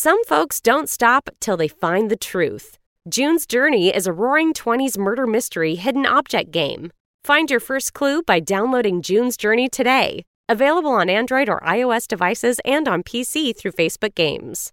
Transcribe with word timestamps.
Some 0.00 0.22
folks 0.26 0.60
don't 0.60 0.88
stop 0.88 1.28
till 1.40 1.56
they 1.56 1.66
find 1.66 2.08
the 2.08 2.16
truth. 2.16 2.78
June's 3.08 3.44
Journey 3.46 3.92
is 3.92 4.06
a 4.06 4.12
roaring 4.12 4.52
20s 4.52 4.96
murder 4.96 5.26
mystery 5.26 5.74
hidden 5.74 6.06
object 6.06 6.52
game. 6.52 6.92
Find 7.24 7.50
your 7.50 7.58
first 7.58 7.94
clue 7.94 8.22
by 8.22 8.38
downloading 8.38 9.02
June's 9.02 9.36
Journey 9.36 9.68
today. 9.68 10.22
Available 10.48 10.92
on 10.92 11.10
Android 11.10 11.48
or 11.48 11.58
iOS 11.62 12.06
devices 12.06 12.60
and 12.64 12.86
on 12.86 13.02
PC 13.02 13.56
through 13.56 13.72
Facebook 13.72 14.14
Games. 14.14 14.72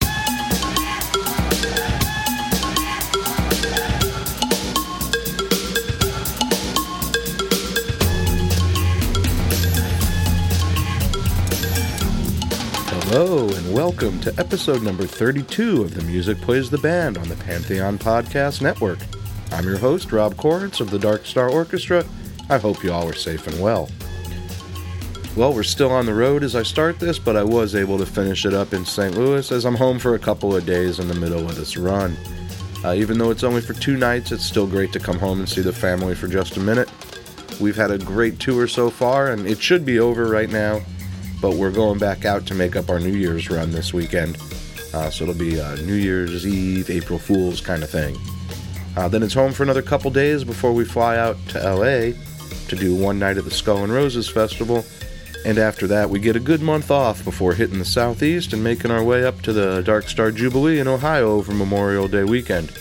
Hello, 13.13 13.49
and 13.49 13.73
welcome 13.73 14.21
to 14.21 14.33
episode 14.39 14.83
number 14.83 15.05
32 15.05 15.81
of 15.81 15.93
The 15.93 16.01
Music 16.03 16.39
Plays 16.39 16.69
the 16.69 16.77
Band 16.77 17.17
on 17.17 17.27
the 17.27 17.35
Pantheon 17.35 17.99
Podcast 17.99 18.61
Network. 18.61 18.99
I'm 19.51 19.65
your 19.65 19.77
host, 19.77 20.13
Rob 20.13 20.35
Koritz 20.35 20.79
of 20.79 20.89
the 20.89 20.97
Dark 20.97 21.25
Star 21.25 21.49
Orchestra. 21.49 22.05
I 22.49 22.57
hope 22.57 22.85
you 22.85 22.93
all 22.93 23.09
are 23.09 23.13
safe 23.13 23.47
and 23.47 23.59
well. 23.59 23.89
Well, 25.35 25.53
we're 25.53 25.63
still 25.63 25.91
on 25.91 26.05
the 26.05 26.13
road 26.13 26.41
as 26.41 26.55
I 26.55 26.63
start 26.63 26.99
this, 26.99 27.19
but 27.19 27.35
I 27.35 27.43
was 27.43 27.75
able 27.75 27.97
to 27.97 28.05
finish 28.05 28.45
it 28.45 28.53
up 28.53 28.71
in 28.71 28.85
St. 28.85 29.13
Louis 29.13 29.51
as 29.51 29.65
I'm 29.65 29.75
home 29.75 29.99
for 29.99 30.15
a 30.15 30.19
couple 30.19 30.55
of 30.55 30.65
days 30.65 30.99
in 30.99 31.09
the 31.09 31.13
middle 31.13 31.49
of 31.49 31.57
this 31.57 31.75
run. 31.75 32.15
Uh, 32.85 32.93
even 32.93 33.17
though 33.17 33.29
it's 33.29 33.43
only 33.43 33.59
for 33.59 33.73
two 33.73 33.97
nights, 33.97 34.31
it's 34.31 34.45
still 34.45 34.67
great 34.67 34.93
to 34.93 34.99
come 35.01 35.19
home 35.19 35.39
and 35.39 35.49
see 35.49 35.61
the 35.61 35.73
family 35.73 36.15
for 36.15 36.29
just 36.29 36.55
a 36.55 36.61
minute. 36.61 36.89
We've 37.59 37.75
had 37.75 37.91
a 37.91 37.97
great 37.97 38.39
tour 38.39 38.69
so 38.69 38.89
far, 38.89 39.31
and 39.31 39.45
it 39.45 39.61
should 39.61 39.83
be 39.83 39.99
over 39.99 40.27
right 40.27 40.49
now 40.49 40.81
but 41.41 41.55
we're 41.55 41.71
going 41.71 41.97
back 41.97 42.23
out 42.23 42.45
to 42.45 42.53
make 42.53 42.75
up 42.75 42.89
our 42.89 42.99
New 42.99 43.13
Year's 43.13 43.49
run 43.49 43.71
this 43.71 43.93
weekend. 43.93 44.37
Uh, 44.93 45.09
so 45.09 45.23
it'll 45.23 45.35
be 45.35 45.59
uh, 45.59 45.75
New 45.77 45.95
Year's 45.95 46.45
Eve, 46.45 46.89
April 46.89 47.17
Fool's 47.17 47.59
kind 47.59 47.83
of 47.83 47.89
thing. 47.89 48.17
Uh, 48.95 49.07
then 49.07 49.23
it's 49.23 49.33
home 49.33 49.53
for 49.53 49.63
another 49.63 49.81
couple 49.81 50.11
days 50.11 50.43
before 50.43 50.73
we 50.73 50.85
fly 50.85 51.17
out 51.17 51.37
to 51.49 51.57
LA 51.57 52.13
to 52.67 52.75
do 52.75 52.95
one 52.95 53.17
night 53.17 53.37
at 53.37 53.45
the 53.45 53.51
Skull 53.51 53.83
and 53.83 53.91
Roses 53.91 54.29
Festival. 54.29 54.85
And 55.45 55.57
after 55.57 55.87
that, 55.87 56.09
we 56.09 56.19
get 56.19 56.35
a 56.35 56.39
good 56.39 56.61
month 56.61 56.91
off 56.91 57.23
before 57.23 57.53
hitting 57.53 57.79
the 57.79 57.85
Southeast 57.85 58.53
and 58.53 58.63
making 58.63 58.91
our 58.91 59.03
way 59.03 59.25
up 59.25 59.41
to 59.41 59.53
the 59.53 59.81
Dark 59.81 60.07
Star 60.07 60.31
Jubilee 60.31 60.79
in 60.79 60.87
Ohio 60.87 61.31
over 61.31 61.53
Memorial 61.53 62.07
Day 62.07 62.23
weekend. 62.23 62.71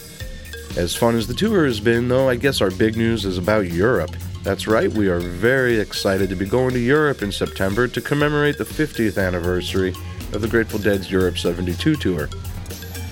As 0.76 0.94
fun 0.94 1.16
as 1.16 1.26
the 1.26 1.34
tour 1.34 1.65
has 1.65 1.81
been, 1.81 2.09
though, 2.09 2.28
I 2.28 2.37
guess 2.37 2.60
our 2.60 2.70
big 2.70 2.97
news 2.97 3.25
is 3.25 3.38
about 3.38 3.70
Europe. 3.70 4.15
That's 4.42 4.66
right, 4.66 4.90
we 4.90 5.08
are 5.08 5.20
very 5.20 5.78
excited 5.78 6.30
to 6.30 6.34
be 6.34 6.46
going 6.46 6.72
to 6.72 6.78
Europe 6.78 7.20
in 7.20 7.30
September 7.30 7.86
to 7.88 8.00
commemorate 8.00 8.56
the 8.56 8.64
50th 8.64 9.22
anniversary 9.22 9.94
of 10.32 10.40
the 10.40 10.48
Grateful 10.48 10.78
Dead's 10.78 11.10
Europe 11.10 11.36
72 11.36 11.96
tour. 11.96 12.28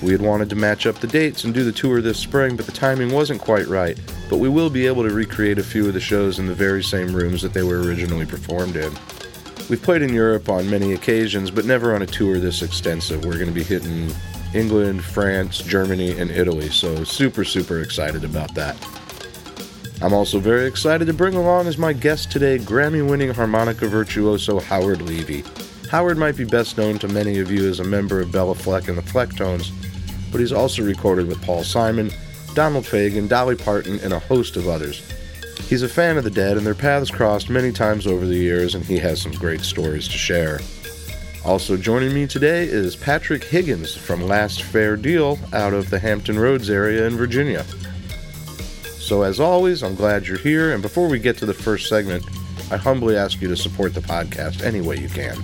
We 0.01 0.11
had 0.11 0.21
wanted 0.21 0.49
to 0.49 0.55
match 0.55 0.87
up 0.87 0.95
the 0.95 1.07
dates 1.07 1.43
and 1.43 1.53
do 1.53 1.63
the 1.63 1.71
tour 1.71 2.01
this 2.01 2.17
spring, 2.17 2.55
but 2.55 2.65
the 2.65 2.71
timing 2.71 3.11
wasn't 3.11 3.41
quite 3.41 3.67
right. 3.67 3.99
But 4.27 4.37
we 4.37 4.49
will 4.49 4.71
be 4.71 4.87
able 4.87 5.03
to 5.03 5.13
recreate 5.13 5.59
a 5.59 5.63
few 5.63 5.87
of 5.87 5.93
the 5.93 5.99
shows 5.99 6.39
in 6.39 6.47
the 6.47 6.55
very 6.55 6.83
same 6.83 7.13
rooms 7.13 7.43
that 7.43 7.53
they 7.53 7.63
were 7.63 7.81
originally 7.81 8.25
performed 8.25 8.75
in. 8.75 8.91
We've 9.69 9.81
played 9.81 10.01
in 10.01 10.13
Europe 10.13 10.49
on 10.49 10.67
many 10.69 10.93
occasions, 10.93 11.51
but 11.51 11.65
never 11.65 11.93
on 11.93 12.01
a 12.01 12.07
tour 12.07 12.39
this 12.39 12.63
extensive. 12.63 13.23
We're 13.23 13.33
going 13.33 13.47
to 13.47 13.51
be 13.51 13.63
hitting 13.63 14.09
England, 14.55 15.03
France, 15.03 15.59
Germany, 15.59 16.17
and 16.17 16.31
Italy, 16.31 16.69
so 16.69 17.03
super, 17.03 17.43
super 17.43 17.81
excited 17.81 18.23
about 18.23 18.55
that. 18.55 18.75
I'm 20.01 20.13
also 20.13 20.39
very 20.39 20.65
excited 20.65 21.05
to 21.05 21.13
bring 21.13 21.35
along 21.35 21.67
as 21.67 21.77
my 21.77 21.91
guest 21.91 22.31
today 22.31 22.57
Grammy 22.57 23.07
winning 23.07 23.33
harmonica 23.33 23.85
virtuoso 23.85 24.61
Howard 24.61 25.01
Levy. 25.01 25.43
Howard 25.91 26.17
might 26.17 26.37
be 26.37 26.45
best 26.45 26.77
known 26.77 26.97
to 26.99 27.09
many 27.09 27.39
of 27.39 27.51
you 27.51 27.67
as 27.67 27.81
a 27.81 27.83
member 27.83 28.21
of 28.21 28.31
Bela 28.31 28.55
Fleck 28.55 28.87
and 28.87 28.97
the 28.97 29.01
Flecktones, 29.01 29.71
but 30.31 30.39
he's 30.39 30.53
also 30.53 30.83
recorded 30.83 31.27
with 31.27 31.41
Paul 31.41 31.65
Simon, 31.65 32.11
Donald 32.53 32.85
Fagen, 32.85 33.27
Dolly 33.27 33.57
Parton, 33.57 33.99
and 33.99 34.13
a 34.13 34.19
host 34.19 34.55
of 34.55 34.69
others. 34.69 35.05
He's 35.67 35.83
a 35.83 35.89
fan 35.89 36.17
of 36.17 36.23
the 36.23 36.31
Dead, 36.31 36.55
and 36.55 36.65
their 36.65 36.73
paths 36.73 37.11
crossed 37.11 37.49
many 37.49 37.73
times 37.73 38.07
over 38.07 38.25
the 38.25 38.37
years, 38.37 38.75
and 38.75 38.85
he 38.85 38.97
has 38.99 39.21
some 39.21 39.33
great 39.33 39.61
stories 39.61 40.07
to 40.07 40.17
share. 40.17 40.61
Also 41.43 41.75
joining 41.75 42.13
me 42.13 42.25
today 42.25 42.63
is 42.63 42.95
Patrick 42.95 43.43
Higgins 43.43 43.95
from 43.95 44.21
Last 44.21 44.63
Fair 44.63 44.95
Deal 44.95 45.37
out 45.51 45.73
of 45.73 45.89
the 45.89 45.99
Hampton 45.99 46.39
Roads 46.39 46.69
area 46.69 47.05
in 47.05 47.17
Virginia. 47.17 47.65
So, 49.09 49.23
as 49.23 49.39
always, 49.39 49.81
I'm 49.81 49.95
glad 49.95 50.27
you're 50.27 50.37
here. 50.37 50.71
And 50.71 50.83
before 50.83 51.09
we 51.09 51.17
get 51.17 51.35
to 51.37 51.47
the 51.47 51.51
first 51.51 51.89
segment, 51.89 52.23
I 52.69 52.77
humbly 52.77 53.17
ask 53.17 53.41
you 53.41 53.47
to 53.47 53.57
support 53.57 53.95
the 53.95 54.01
podcast 54.01 54.61
any 54.61 54.81
way 54.81 54.99
you 54.99 55.09
can. 55.09 55.35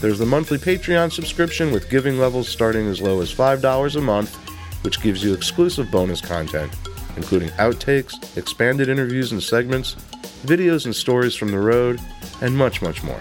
There's 0.00 0.18
the 0.18 0.24
monthly 0.24 0.56
Patreon 0.56 1.12
subscription 1.12 1.70
with 1.70 1.90
giving 1.90 2.18
levels 2.18 2.48
starting 2.48 2.86
as 2.86 3.02
low 3.02 3.20
as 3.20 3.30
$5 3.30 3.96
a 3.96 4.00
month, 4.00 4.34
which 4.84 5.02
gives 5.02 5.22
you 5.22 5.34
exclusive 5.34 5.90
bonus 5.90 6.22
content, 6.22 6.74
including 7.18 7.50
outtakes, 7.50 8.38
expanded 8.38 8.88
interviews 8.88 9.32
and 9.32 9.42
segments, 9.42 9.96
videos 10.46 10.86
and 10.86 10.96
stories 10.96 11.34
from 11.34 11.50
the 11.50 11.58
road, 11.58 12.00
and 12.40 12.56
much, 12.56 12.80
much 12.80 13.02
more. 13.02 13.20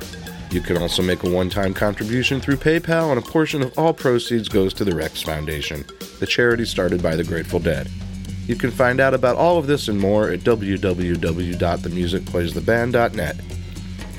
You 0.50 0.62
can 0.62 0.78
also 0.78 1.04
make 1.04 1.26
a 1.26 1.30
one 1.30 1.50
time 1.50 1.74
contribution 1.74 2.40
through 2.40 2.56
PayPal, 2.56 3.10
and 3.10 3.20
a 3.20 3.30
portion 3.30 3.64
of 3.64 3.78
all 3.78 3.94
proceeds 3.94 4.48
goes 4.48 4.74
to 4.76 4.86
the 4.86 4.96
Rex 4.96 5.22
Foundation, 5.22 5.84
the 6.22 6.26
charity 6.26 6.64
started 6.64 7.04
by 7.04 7.18
the 7.18 7.26
Grateful 7.26 7.60
Dead. 7.60 7.92
You 8.52 8.58
can 8.58 8.70
find 8.70 9.00
out 9.00 9.14
about 9.14 9.38
all 9.38 9.58
of 9.58 9.66
this 9.66 9.88
and 9.88 9.98
more 9.98 10.30
at 10.30 10.42
www.themusicplaystheband.net. 10.42 13.36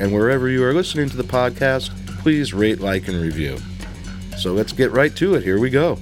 And 0.01 0.15
wherever 0.15 0.49
you 0.49 0.65
are 0.65 0.73
listening 0.73 1.11
to 1.11 1.19
the 1.19 1.23
podcast, 1.23 1.91
please 2.23 2.55
rate, 2.55 2.81
like, 2.81 3.09
and 3.09 3.21
review. 3.21 3.59
So 4.39 4.55
let's 4.55 4.73
get 4.73 4.91
right 4.91 5.15
to 5.17 5.35
it. 5.35 5.45
Here 5.45 5.61
we 5.61 5.69
go. 5.69 5.97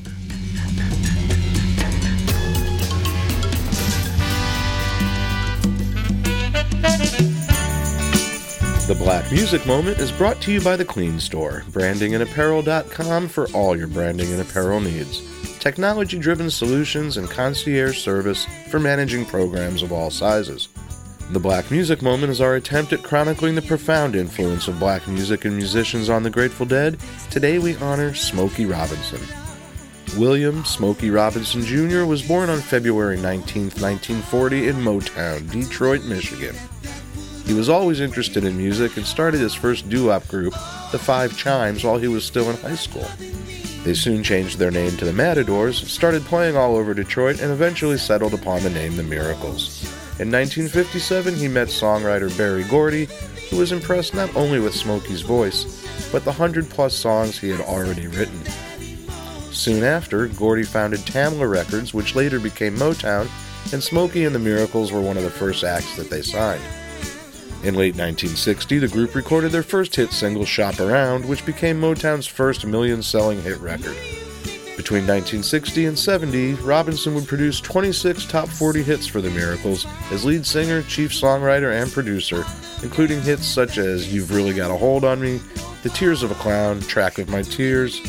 The 8.86 8.96
Black 8.96 9.32
Music 9.32 9.66
Moment 9.66 9.98
is 9.98 10.12
brought 10.12 10.40
to 10.42 10.52
you 10.52 10.60
by 10.60 10.76
The 10.76 10.84
Clean 10.84 11.18
Store, 11.18 11.64
brandingandapparel.com 11.70 13.26
for 13.26 13.48
all 13.48 13.76
your 13.76 13.88
branding 13.88 14.30
and 14.30 14.40
apparel 14.40 14.78
needs 14.78 15.20
technology 15.60 16.18
driven 16.18 16.50
solutions, 16.50 17.18
and 17.18 17.30
concierge 17.30 17.98
service 17.98 18.46
for 18.70 18.80
managing 18.80 19.26
programs 19.26 19.82
of 19.82 19.92
all 19.92 20.10
sizes. 20.10 20.68
The 21.30 21.38
Black 21.38 21.70
Music 21.70 22.02
Moment 22.02 22.32
is 22.32 22.40
our 22.40 22.56
attempt 22.56 22.92
at 22.92 23.04
chronicling 23.04 23.54
the 23.54 23.62
profound 23.62 24.16
influence 24.16 24.66
of 24.66 24.80
black 24.80 25.06
music 25.06 25.44
and 25.44 25.56
musicians 25.56 26.08
on 26.08 26.24
the 26.24 26.30
Grateful 26.30 26.66
Dead. 26.66 26.98
Today 27.30 27.60
we 27.60 27.76
honor 27.76 28.14
Smokey 28.14 28.66
Robinson. 28.66 29.20
William 30.18 30.64
Smokey 30.64 31.10
Robinson 31.10 31.62
Jr. 31.62 32.04
was 32.04 32.26
born 32.26 32.50
on 32.50 32.58
February 32.58 33.16
19, 33.16 33.64
1940, 33.64 34.66
in 34.66 34.76
Motown, 34.76 35.48
Detroit, 35.52 36.02
Michigan. 36.02 36.56
He 37.46 37.54
was 37.54 37.68
always 37.68 38.00
interested 38.00 38.44
in 38.44 38.56
music 38.56 38.96
and 38.96 39.06
started 39.06 39.40
his 39.40 39.54
first 39.54 39.88
doo 39.88 40.06
wop 40.06 40.26
group, 40.26 40.54
the 40.90 40.98
Five 40.98 41.36
Chimes, 41.36 41.84
while 41.84 41.98
he 41.98 42.08
was 42.08 42.24
still 42.24 42.50
in 42.50 42.56
high 42.56 42.74
school. 42.74 43.06
They 43.84 43.94
soon 43.94 44.22
changed 44.22 44.58
their 44.58 44.70
name 44.70 44.96
to 44.98 45.06
the 45.06 45.12
Matadors, 45.12 45.90
started 45.90 46.24
playing 46.26 46.54
all 46.54 46.76
over 46.76 46.92
Detroit, 46.92 47.40
and 47.40 47.50
eventually 47.50 47.96
settled 47.96 48.34
upon 48.34 48.62
the 48.62 48.70
name 48.70 48.96
The 48.96 49.02
Miracles. 49.02 49.82
In 50.20 50.30
1957, 50.30 51.34
he 51.34 51.48
met 51.48 51.68
songwriter 51.68 52.36
Berry 52.36 52.64
Gordy, 52.64 53.08
who 53.48 53.56
was 53.56 53.72
impressed 53.72 54.14
not 54.14 54.34
only 54.36 54.60
with 54.60 54.74
Smokey's 54.74 55.22
voice, 55.22 55.86
but 56.12 56.24
the 56.24 56.32
hundred 56.32 56.68
plus 56.68 56.94
songs 56.94 57.38
he 57.38 57.48
had 57.48 57.60
already 57.60 58.06
written. 58.06 58.42
Soon 59.50 59.82
after, 59.82 60.28
Gordy 60.28 60.64
founded 60.64 61.00
Tamla 61.00 61.50
Records, 61.50 61.94
which 61.94 62.14
later 62.14 62.38
became 62.38 62.76
Motown, 62.76 63.28
and 63.72 63.82
Smokey 63.82 64.26
and 64.26 64.34
the 64.34 64.38
Miracles 64.38 64.92
were 64.92 65.00
one 65.00 65.16
of 65.16 65.22
the 65.22 65.30
first 65.30 65.64
acts 65.64 65.96
that 65.96 66.10
they 66.10 66.22
signed. 66.22 66.62
In 67.62 67.74
late 67.74 67.94
1960, 67.94 68.78
the 68.78 68.88
group 68.88 69.14
recorded 69.14 69.52
their 69.52 69.62
first 69.62 69.94
hit 69.94 70.12
single, 70.12 70.46
Shop 70.46 70.80
Around, 70.80 71.26
which 71.26 71.44
became 71.44 71.78
Motown's 71.78 72.26
first 72.26 72.64
million 72.64 73.02
selling 73.02 73.42
hit 73.42 73.60
record. 73.60 73.96
Between 74.78 75.06
1960 75.06 75.84
and 75.84 75.98
70, 75.98 76.54
Robinson 76.54 77.14
would 77.14 77.28
produce 77.28 77.60
26 77.60 78.24
top 78.24 78.48
40 78.48 78.82
hits 78.82 79.06
for 79.06 79.20
The 79.20 79.28
Miracles 79.28 79.86
as 80.10 80.24
lead 80.24 80.46
singer, 80.46 80.80
chief 80.84 81.10
songwriter, 81.10 81.82
and 81.82 81.92
producer, 81.92 82.46
including 82.82 83.20
hits 83.20 83.44
such 83.44 83.76
as 83.76 84.10
You've 84.10 84.34
Really 84.34 84.54
Got 84.54 84.70
a 84.70 84.76
Hold 84.78 85.04
on 85.04 85.20
Me, 85.20 85.38
The 85.82 85.90
Tears 85.90 86.22
of 86.22 86.30
a 86.30 86.36
Clown, 86.36 86.80
Track 86.80 87.18
of 87.18 87.28
My 87.28 87.42
Tears, 87.42 88.00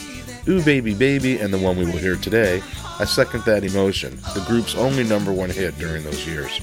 Ooh 0.48 0.64
Baby 0.64 0.94
Baby, 0.94 1.40
and 1.40 1.54
the 1.54 1.60
one 1.60 1.78
we 1.78 1.84
will 1.84 1.98
hear 1.98 2.16
today, 2.16 2.64
I 3.00 3.04
Second 3.04 3.44
That 3.44 3.66
Emotion, 3.66 4.18
the 4.34 4.46
group's 4.48 4.76
only 4.76 5.04
number 5.04 5.34
one 5.34 5.50
hit 5.50 5.78
during 5.78 6.06
those 6.06 6.26
years. 6.26 6.62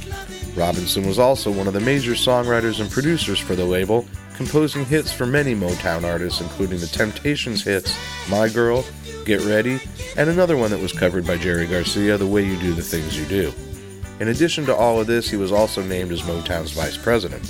Robinson 0.58 1.06
was 1.06 1.20
also 1.20 1.52
one 1.52 1.69
of 1.69 1.72
the 1.72 1.81
major 1.81 2.12
songwriters 2.12 2.81
and 2.81 2.90
producers 2.90 3.38
for 3.38 3.55
the 3.55 3.64
label, 3.64 4.05
composing 4.34 4.84
hits 4.84 5.12
for 5.12 5.25
many 5.25 5.55
Motown 5.55 6.02
artists, 6.02 6.40
including 6.40 6.81
the 6.81 6.88
Temptations 6.88 7.62
hits 7.62 7.96
My 8.28 8.49
Girl, 8.49 8.84
Get 9.25 9.40
Ready, 9.43 9.81
and 10.16 10.28
another 10.28 10.56
one 10.56 10.70
that 10.72 10.81
was 10.81 10.93
covered 10.93 11.25
by 11.25 11.37
Jerry 11.37 11.66
Garcia, 11.66 12.19
The 12.19 12.26
Way 12.26 12.44
You 12.44 12.58
Do 12.58 12.75
the 12.75 12.82
Things 12.82 13.16
You 13.19 13.25
Do. 13.26 13.52
In 14.19 14.28
addition 14.28 14.66
to 14.66 14.75
all 14.75 15.00
of 15.00 15.06
this, 15.06 15.31
he 15.31 15.37
was 15.37 15.52
also 15.52 15.81
named 15.82 16.10
as 16.10 16.22
Motown's 16.22 16.72
vice 16.72 16.96
president. 16.96 17.44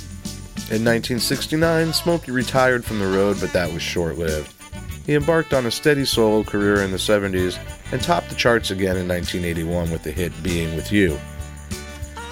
In 0.69 0.85
1969, 0.85 1.93
Smokey 1.93 2.31
retired 2.31 2.85
from 2.85 2.99
the 2.99 3.07
road, 3.07 3.37
but 3.39 3.51
that 3.53 3.73
was 3.73 3.81
short 3.81 4.19
lived. 4.19 4.53
He 5.07 5.15
embarked 5.15 5.55
on 5.55 5.65
a 5.65 5.71
steady 5.71 6.05
solo 6.05 6.43
career 6.43 6.83
in 6.83 6.91
the 6.91 6.97
70s 6.97 7.57
and 7.91 7.99
topped 7.99 8.29
the 8.29 8.35
charts 8.35 8.69
again 8.69 8.97
in 8.97 9.07
1981 9.07 9.89
with 9.89 10.03
the 10.03 10.11
hit 10.11 10.31
Being 10.43 10.75
With 10.75 10.91
You. 10.91 11.19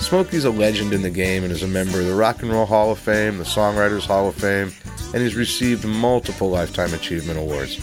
Smokey's 0.07 0.45
a 0.45 0.51
legend 0.51 0.93
in 0.93 1.01
the 1.01 1.09
game 1.09 1.43
and 1.43 1.51
is 1.51 1.63
a 1.63 1.67
member 1.67 1.99
of 1.99 2.07
the 2.07 2.15
Rock 2.15 2.41
and 2.41 2.51
Roll 2.51 2.65
Hall 2.65 2.91
of 2.91 2.99
Fame, 2.99 3.37
the 3.37 3.43
Songwriters 3.43 4.05
Hall 4.05 4.27
of 4.27 4.35
Fame, 4.35 4.71
and 5.13 5.21
he's 5.21 5.35
received 5.35 5.85
multiple 5.85 6.49
Lifetime 6.49 6.93
Achievement 6.93 7.39
Awards 7.39 7.77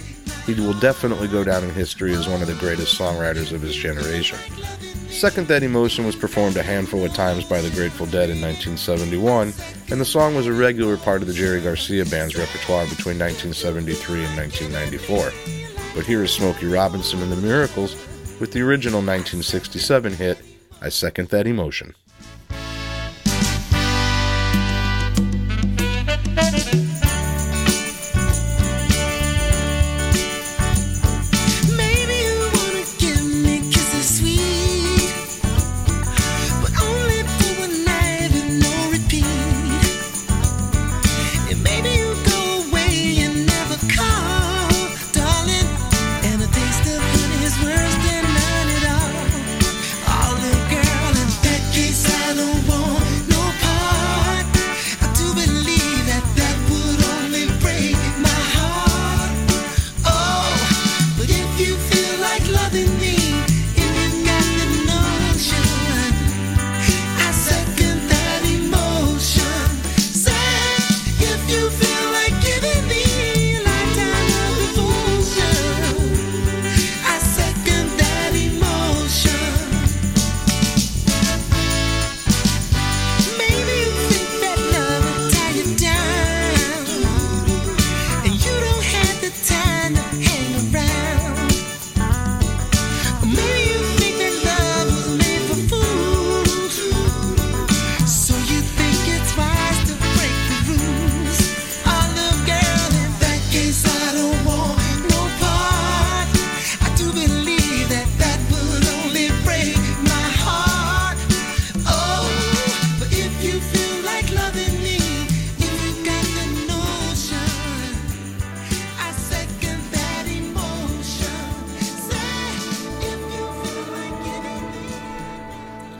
he 0.47 0.55
will 0.55 0.75
definitely 0.75 1.29
go 1.29 1.43
down 1.43 1.65
in 1.65 1.71
history 1.71 2.13
as 2.13 2.29
one 2.29 2.43
of 2.43 2.49
the 2.49 2.55
greatest 2.55 2.99
songwriters 2.99 3.53
of 3.53 3.63
his 3.63 3.75
generation. 3.75 4.39
Second 5.09 5.47
That 5.49 5.63
Emotion 5.63 6.05
was 6.05 6.17
performed 6.17 6.57
a 6.57 6.63
handful 6.63 7.05
of 7.05 7.15
times 7.15 7.45
by 7.45 7.61
the 7.61 7.71
Grateful 7.71 8.07
Dead 8.07 8.29
in 8.29 8.41
1971, 8.43 9.55
and 9.91 10.01
the 10.01 10.05
song 10.05 10.35
was 10.35 10.47
a 10.47 10.53
regular 10.53 10.97
part 10.97 11.23
of 11.23 11.29
the 11.29 11.35
Jerry 11.35 11.61
Garcia 11.61 12.05
Band's 12.05 12.37
repertoire 12.37 12.85
between 12.87 13.19
1973 13.19 14.25
and 14.25 14.37
1994. 14.37 15.33
But 15.95 16.05
here 16.05 16.23
is 16.23 16.33
Smokey 16.33 16.67
Robinson 16.67 17.23
and 17.23 17.33
the 17.33 17.37
Miracles 17.37 17.95
with 18.41 18.53
the 18.53 18.61
original 18.61 18.99
1967 18.99 20.13
hit, 20.15 20.39
I 20.83 20.89
Second 20.89 21.29
That 21.29 21.47
Emotion. 21.47 21.95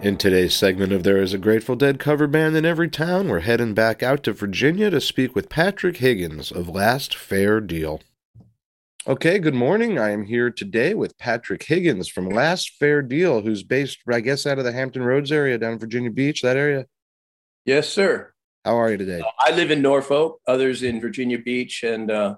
In 0.02 0.18
today's 0.18 0.54
segment 0.54 0.92
of 0.92 1.04
There 1.04 1.22
is 1.22 1.34
a 1.34 1.38
Grateful 1.38 1.76
Dead 1.76 2.00
cover 2.00 2.28
band 2.28 2.56
in 2.56 2.66
every 2.66 2.90
town, 2.90 3.30
we're 3.30 3.40
heading 3.40 3.74
back 3.74 4.04
out 4.04 4.24
to 4.24 4.34
Virginia 4.34 4.90
to 4.90 5.02
speak 5.02 5.34
with 5.34 5.50
Patrick 5.50 5.98
Higgins 5.98 6.52
of 6.52 6.70
Last 6.70 7.16
Fair 7.16 7.62
Deal. 7.62 8.02
Okay, 9.08 9.40
good 9.40 9.56
morning. 9.56 9.98
I 9.98 10.12
am 10.12 10.26
here 10.26 10.52
today 10.52 10.94
with 10.94 11.18
Patrick 11.18 11.64
Higgins 11.64 12.10
from 12.10 12.30
Last 12.30 12.74
Fair 12.78 13.02
Deal, 13.02 13.42
who's 13.42 13.64
based, 13.64 14.00
I 14.12 14.20
guess, 14.20 14.46
out 14.46 14.60
of 14.60 14.66
the 14.66 14.74
Hampton 14.74 15.02
Roads 15.02 15.32
area 15.32 15.58
down 15.58 15.74
in 15.74 15.80
Virginia 15.80 16.12
Beach, 16.12 16.42
that 16.42 16.58
area. 16.58 16.86
Yes, 17.66 17.90
sir. 17.90 18.34
How 18.66 18.76
are 18.76 18.92
you 18.92 18.98
today? 18.98 19.22
Uh, 19.22 19.32
I 19.40 19.52
live 19.52 19.72
in 19.72 19.82
Norfolk, 19.82 20.40
others 20.46 20.84
in 20.84 21.00
Virginia 21.00 21.40
Beach 21.40 21.84
and 21.84 22.12
uh, 22.12 22.36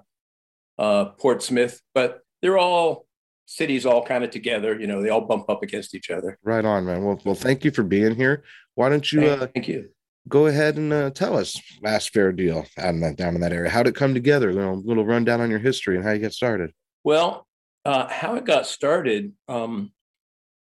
uh, 0.78 1.06
Portsmouth, 1.06 1.80
but 1.92 2.20
they're 2.40 2.58
all 2.58 3.07
cities 3.50 3.86
all 3.86 4.04
kind 4.04 4.22
of 4.22 4.30
together. 4.30 4.78
You 4.78 4.86
know, 4.86 5.00
they 5.02 5.08
all 5.08 5.22
bump 5.22 5.48
up 5.48 5.62
against 5.62 5.94
each 5.94 6.10
other. 6.10 6.38
Right 6.44 6.64
on, 6.64 6.84
man. 6.84 7.02
Well, 7.02 7.18
well, 7.24 7.34
thank 7.34 7.64
you 7.64 7.70
for 7.70 7.82
being 7.82 8.14
here. 8.14 8.44
Why 8.74 8.90
don't 8.90 9.10
you 9.10 9.20
Thank, 9.20 9.42
uh, 9.42 9.46
thank 9.54 9.68
you. 9.68 9.88
go 10.28 10.46
ahead 10.46 10.76
and 10.76 10.92
uh, 10.92 11.10
tell 11.10 11.36
us 11.36 11.58
Last 11.82 12.12
Fair 12.12 12.30
Deal 12.30 12.66
out 12.76 12.90
in 12.90 13.00
that, 13.00 13.16
down 13.16 13.34
in 13.34 13.40
that 13.40 13.52
area? 13.54 13.70
How 13.70 13.82
did 13.82 13.94
it 13.94 13.96
come 13.96 14.12
together? 14.12 14.50
A 14.50 14.52
little, 14.52 14.82
little 14.84 15.06
rundown 15.06 15.40
on 15.40 15.50
your 15.50 15.58
history 15.60 15.96
and 15.96 16.04
how 16.04 16.12
you 16.12 16.18
get 16.18 16.34
started. 16.34 16.72
Well, 17.04 17.46
uh, 17.86 18.06
how 18.08 18.34
it 18.34 18.44
got 18.44 18.66
started, 18.66 19.32
um, 19.48 19.92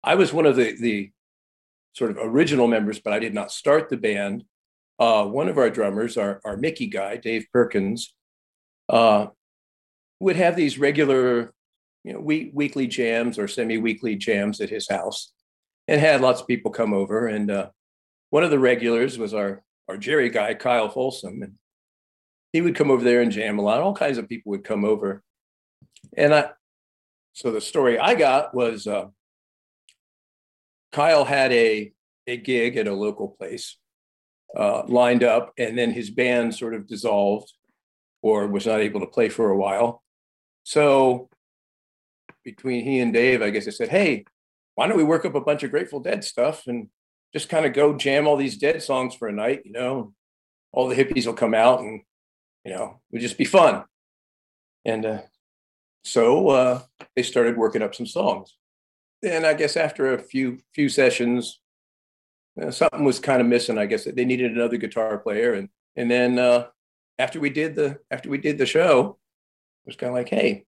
I 0.03 0.15
was 0.15 0.33
one 0.33 0.45
of 0.45 0.57
the, 0.57 0.75
the 0.79 1.11
sort 1.93 2.11
of 2.11 2.17
original 2.19 2.67
members, 2.67 2.99
but 2.99 3.13
I 3.13 3.19
did 3.19 3.33
not 3.33 3.53
start 3.53 3.89
the 3.89 3.97
band. 3.97 4.43
Uh, 4.99 5.25
one 5.25 5.47
of 5.47 5.57
our 5.57 5.69
drummers, 5.69 6.17
our, 6.17 6.41
our 6.43 6.57
Mickey 6.57 6.87
guy, 6.87 7.15
Dave 7.15 7.47
Perkins, 7.53 8.13
uh, 8.89 9.27
would 10.19 10.35
have 10.35 10.55
these 10.57 10.77
regular, 10.77 11.53
you 12.05 12.13
know, 12.13 12.19
week, 12.19 12.51
weekly 12.53 12.85
jams 12.85 13.39
or 13.39 13.47
semi-weekly 13.47 14.15
jams 14.15 14.61
at 14.61 14.69
his 14.69 14.87
house, 14.87 15.33
and 15.87 15.99
had 15.99 16.21
lots 16.21 16.39
of 16.39 16.47
people 16.47 16.69
come 16.69 16.93
over. 16.93 17.27
And 17.27 17.49
uh, 17.49 17.69
one 18.29 18.43
of 18.43 18.51
the 18.51 18.59
regulars 18.59 19.17
was 19.17 19.33
our 19.33 19.63
our 19.89 19.97
Jerry 19.97 20.29
guy, 20.29 20.53
Kyle 20.53 20.89
Folsom, 20.89 21.41
and 21.41 21.53
he 22.53 22.61
would 22.61 22.75
come 22.75 22.91
over 22.91 23.03
there 23.03 23.21
and 23.21 23.31
jam 23.31 23.57
a 23.57 23.61
lot. 23.63 23.81
All 23.81 23.93
kinds 23.93 24.19
of 24.19 24.29
people 24.29 24.51
would 24.51 24.63
come 24.63 24.85
over, 24.85 25.23
and 26.15 26.33
I. 26.33 26.51
So 27.33 27.51
the 27.51 27.59
story 27.59 27.97
I 27.97 28.13
got 28.13 28.53
was 28.53 28.85
uh, 28.85 29.07
Kyle 30.91 31.25
had 31.25 31.51
a 31.51 31.91
a 32.27 32.37
gig 32.37 32.77
at 32.77 32.87
a 32.87 32.93
local 32.93 33.29
place 33.29 33.77
uh, 34.55 34.83
lined 34.87 35.23
up, 35.23 35.53
and 35.57 35.75
then 35.75 35.89
his 35.89 36.11
band 36.11 36.53
sort 36.53 36.75
of 36.75 36.87
dissolved 36.87 37.51
or 38.21 38.47
was 38.47 38.67
not 38.67 38.79
able 38.79 38.99
to 38.99 39.07
play 39.07 39.29
for 39.29 39.49
a 39.49 39.57
while. 39.57 40.03
So 40.63 41.29
between 42.45 42.85
he 42.85 42.99
and 42.99 43.11
Dave, 43.11 43.41
I 43.41 43.49
guess 43.49 43.67
I 43.67 43.71
said, 43.71 43.89
"Hey, 43.89 44.23
why 44.75 44.87
don't 44.87 44.97
we 44.97 45.03
work 45.03 45.25
up 45.25 45.35
a 45.35 45.41
bunch 45.41 45.63
of 45.63 45.71
Grateful 45.71 45.99
Dead 45.99 46.23
stuff 46.23 46.67
and 46.67 46.89
just 47.33 47.49
kind 47.49 47.65
of 47.65 47.73
go 47.73 47.97
jam 47.97 48.27
all 48.27 48.37
these 48.37 48.57
Dead 48.57 48.81
songs 48.81 49.15
for 49.15 49.27
a 49.27 49.33
night? 49.33 49.63
You 49.65 49.73
know, 49.73 50.13
all 50.71 50.87
the 50.87 50.95
hippies 50.95 51.25
will 51.25 51.33
come 51.33 51.53
out 51.53 51.81
and 51.81 52.01
you 52.63 52.73
know, 52.73 53.01
it 53.11 53.15
would 53.15 53.21
just 53.21 53.37
be 53.37 53.45
fun." 53.45 53.83
And 54.85 55.05
uh, 55.05 55.21
so 56.05 56.49
uh, 56.49 56.81
they 57.15 57.23
started 57.23 57.57
working 57.57 57.81
up 57.81 57.95
some 57.95 58.05
songs. 58.05 58.55
And 59.23 59.45
I 59.45 59.55
guess 59.55 59.75
after 59.75 60.13
a 60.13 60.19
few 60.19 60.59
few 60.73 60.87
sessions, 60.87 61.59
uh, 62.61 62.71
something 62.71 63.03
was 63.03 63.19
kind 63.19 63.41
of 63.41 63.47
missing. 63.47 63.77
I 63.77 63.87
guess 63.87 64.05
they 64.05 64.25
needed 64.25 64.51
another 64.51 64.77
guitar 64.77 65.17
player, 65.17 65.53
and 65.53 65.69
and 65.95 66.09
then 66.09 66.37
uh, 66.37 66.67
after 67.17 67.39
we 67.39 67.49
did 67.49 67.75
the 67.75 67.99
after 68.11 68.29
we 68.29 68.37
did 68.37 68.57
the 68.57 68.65
show, 68.65 69.17
it 69.85 69.87
was 69.87 69.95
kind 69.95 70.09
of 70.09 70.15
like, 70.15 70.29
hey, 70.29 70.65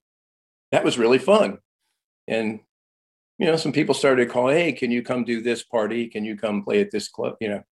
that 0.72 0.84
was 0.84 0.98
really 0.98 1.18
fun, 1.18 1.58
and 2.28 2.60
you 3.38 3.46
know, 3.46 3.56
some 3.56 3.72
people 3.72 3.94
started 3.94 4.28
calling, 4.28 4.56
hey, 4.56 4.72
can 4.72 4.90
you 4.90 5.02
come 5.02 5.24
do 5.24 5.40
this 5.40 5.62
party? 5.62 6.08
Can 6.08 6.24
you 6.24 6.36
come 6.36 6.64
play 6.64 6.80
at 6.80 6.90
this 6.90 7.08
club? 7.08 7.36
You 7.40 7.48
know, 7.48 7.62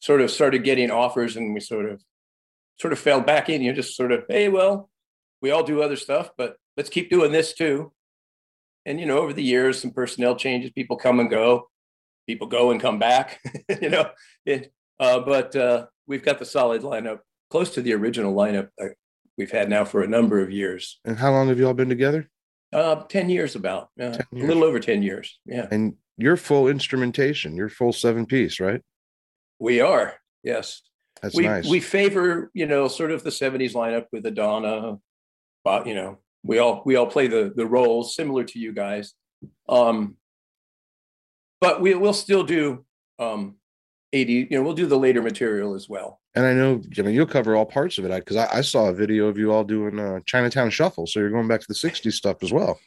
sort 0.00 0.20
of 0.20 0.30
started 0.30 0.64
getting 0.64 0.90
offers, 0.90 1.36
and 1.36 1.54
we 1.54 1.60
sort 1.60 1.88
of 1.88 2.02
sort 2.78 2.92
of 2.92 2.98
fell 2.98 3.20
back 3.20 3.48
in. 3.48 3.62
You 3.62 3.70
know, 3.70 3.76
just 3.76 3.96
sort 3.96 4.12
of, 4.12 4.24
hey, 4.28 4.48
well, 4.48 4.90
we 5.40 5.50
all 5.50 5.62
do 5.62 5.80
other 5.80 5.96
stuff, 5.96 6.30
but 6.36 6.56
let's 6.76 6.90
keep 6.90 7.08
doing 7.08 7.32
this 7.32 7.54
too. 7.54 7.92
And 8.84 8.98
you 8.98 9.06
know, 9.06 9.18
over 9.18 9.32
the 9.32 9.44
years, 9.44 9.80
some 9.80 9.92
personnel 9.92 10.34
changes, 10.34 10.70
people 10.72 10.96
come 10.96 11.20
and 11.20 11.30
go, 11.30 11.68
people 12.26 12.48
go 12.48 12.72
and 12.72 12.80
come 12.80 12.98
back. 12.98 13.40
you 13.80 13.90
know, 13.90 14.10
it, 14.44 14.72
uh, 14.98 15.20
but 15.20 15.54
uh, 15.54 15.86
we've 16.06 16.24
got 16.24 16.40
the 16.40 16.44
solid 16.44 16.82
lineup, 16.82 17.20
close 17.48 17.70
to 17.74 17.82
the 17.82 17.92
original 17.92 18.34
lineup 18.34 18.68
uh, 18.80 18.86
we've 19.38 19.52
had 19.52 19.70
now 19.70 19.84
for 19.84 20.02
a 20.02 20.08
number 20.08 20.40
of 20.40 20.50
years. 20.50 20.98
And 21.04 21.16
how 21.16 21.30
long 21.30 21.48
have 21.48 21.58
you 21.58 21.66
all 21.66 21.74
been 21.74 21.88
together? 21.88 22.28
Uh, 22.72 23.02
ten 23.04 23.28
years, 23.28 23.54
about 23.54 23.90
uh, 24.00 24.12
10 24.12 24.24
a 24.32 24.36
little 24.46 24.64
over 24.64 24.80
ten 24.80 25.02
years. 25.02 25.38
Yeah, 25.44 25.66
And 25.70 25.94
you're 26.16 26.36
full 26.36 26.68
instrumentation, 26.68 27.54
you're 27.56 27.68
full 27.68 27.92
seven 27.92 28.26
piece, 28.26 28.60
right? 28.60 28.80
we 29.58 29.80
are. 29.80 30.14
Yes, 30.42 30.82
That's 31.20 31.36
we 31.36 31.44
nice. 31.44 31.68
we 31.68 31.78
favor 31.80 32.50
you 32.52 32.66
know 32.66 32.88
sort 32.88 33.12
of 33.12 33.22
the 33.22 33.30
'70s 33.30 33.74
lineup 33.74 34.06
with 34.10 34.26
a 34.26 34.30
Donna, 34.30 34.96
but 35.64 35.86
you 35.86 35.94
know 35.94 36.18
we 36.42 36.58
all 36.58 36.82
we 36.84 36.96
all 36.96 37.06
play 37.06 37.28
the 37.28 37.52
the 37.54 37.66
roles 37.66 38.14
similar 38.16 38.44
to 38.44 38.58
you 38.58 38.72
guys, 38.72 39.14
um, 39.68 40.16
but 41.60 41.80
we 41.80 41.94
will 41.94 42.12
still 42.14 42.42
do 42.42 42.84
um, 43.18 43.56
80. 44.12 44.32
You 44.32 44.46
know 44.50 44.62
we'll 44.62 44.74
do 44.74 44.86
the 44.86 44.98
later 44.98 45.22
material 45.22 45.74
as 45.74 45.88
well. 45.88 46.20
and 46.34 46.44
I 46.44 46.52
know, 46.52 46.82
I 46.98 47.02
mean, 47.02 47.14
you'll 47.14 47.26
cover 47.26 47.56
all 47.56 47.66
parts 47.66 47.98
of 47.98 48.04
it 48.04 48.12
because 48.12 48.36
I, 48.36 48.58
I 48.58 48.60
saw 48.60 48.88
a 48.88 48.92
video 48.92 49.26
of 49.28 49.38
you 49.38 49.52
all 49.52 49.64
doing 49.64 49.98
uh, 49.98 50.20
Chinatown 50.26 50.70
Shuffle. 50.70 51.06
So 51.06 51.20
you're 51.20 51.30
going 51.30 51.48
back 51.48 51.60
to 51.60 51.68
the 51.68 51.74
60s 51.74 52.12
stuff 52.12 52.42
as 52.42 52.52
well. 52.52 52.78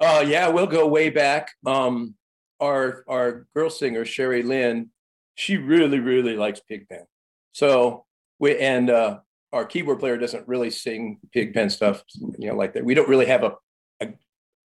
Uh, 0.00 0.24
yeah, 0.26 0.48
we'll 0.48 0.66
go 0.66 0.86
way 0.86 1.10
back. 1.10 1.52
Um, 1.66 2.14
our 2.60 3.04
our 3.08 3.46
girl 3.54 3.70
singer 3.70 4.04
Sherry 4.04 4.42
Lynn, 4.42 4.90
she 5.34 5.56
really 5.56 5.98
really 5.98 6.36
likes 6.36 6.60
Pigpen. 6.60 7.06
So 7.52 8.04
we 8.38 8.58
and 8.58 8.90
uh, 8.90 9.18
our 9.52 9.64
keyboard 9.64 10.00
player 10.00 10.16
doesn't 10.16 10.48
really 10.48 10.70
sing 10.70 11.18
Pigpen 11.32 11.70
stuff, 11.70 12.02
you 12.38 12.48
know, 12.48 12.54
like 12.56 12.74
that. 12.74 12.84
We 12.84 12.94
don't 12.94 13.08
really 13.08 13.26
have 13.26 13.44
a 13.44 13.54
a, 14.00 14.08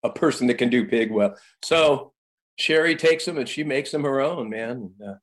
a 0.02 0.10
person 0.10 0.46
that 0.46 0.54
can 0.54 0.70
do 0.70 0.86
Pig 0.86 1.10
well. 1.10 1.36
So 1.62 2.12
Sherry 2.58 2.96
takes 2.96 3.24
them 3.24 3.38
and 3.38 3.48
she 3.48 3.64
makes 3.64 3.90
them 3.90 4.04
her 4.04 4.20
own, 4.20 4.48
man, 4.48 4.70
and, 4.70 5.08
uh, 5.08 5.14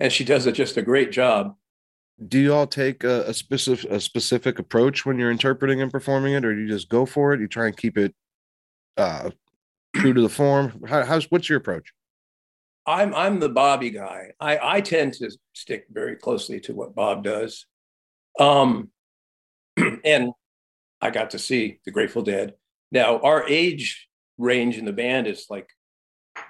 and 0.00 0.12
she 0.12 0.24
does 0.24 0.46
it 0.46 0.52
just 0.52 0.76
a 0.76 0.82
great 0.82 1.12
job. 1.12 1.54
Do 2.26 2.38
you 2.38 2.52
all 2.52 2.66
take 2.66 3.04
a, 3.04 3.22
a 3.28 3.34
specific 3.34 3.90
a 3.90 4.00
specific 4.00 4.58
approach 4.58 5.06
when 5.06 5.18
you're 5.18 5.30
interpreting 5.30 5.80
and 5.80 5.90
performing 5.90 6.34
it, 6.34 6.44
or 6.44 6.54
do 6.54 6.60
you 6.60 6.68
just 6.68 6.88
go 6.88 7.06
for 7.06 7.32
it? 7.32 7.40
You 7.40 7.46
try 7.46 7.66
and 7.66 7.76
keep 7.76 7.96
it 7.96 8.14
uh, 8.96 9.30
true 9.94 10.12
to 10.12 10.20
the 10.20 10.28
form. 10.28 10.82
How, 10.86 11.04
how's 11.04 11.30
what's 11.30 11.48
your 11.48 11.58
approach? 11.58 11.92
I'm 12.86 13.14
I'm 13.14 13.38
the 13.38 13.48
Bobby 13.48 13.90
guy. 13.90 14.32
I 14.40 14.58
I 14.60 14.80
tend 14.80 15.14
to 15.14 15.30
stick 15.52 15.86
very 15.92 16.16
closely 16.16 16.58
to 16.60 16.74
what 16.74 16.94
Bob 16.94 17.22
does. 17.22 17.66
Um, 18.40 18.90
and 20.04 20.32
I 21.00 21.10
got 21.10 21.30
to 21.30 21.38
see 21.38 21.78
the 21.84 21.92
Grateful 21.92 22.22
Dead. 22.22 22.54
Now 22.90 23.20
our 23.20 23.46
age 23.46 24.08
range 24.38 24.76
in 24.76 24.84
the 24.84 24.92
band 24.92 25.28
is 25.28 25.46
like 25.48 25.68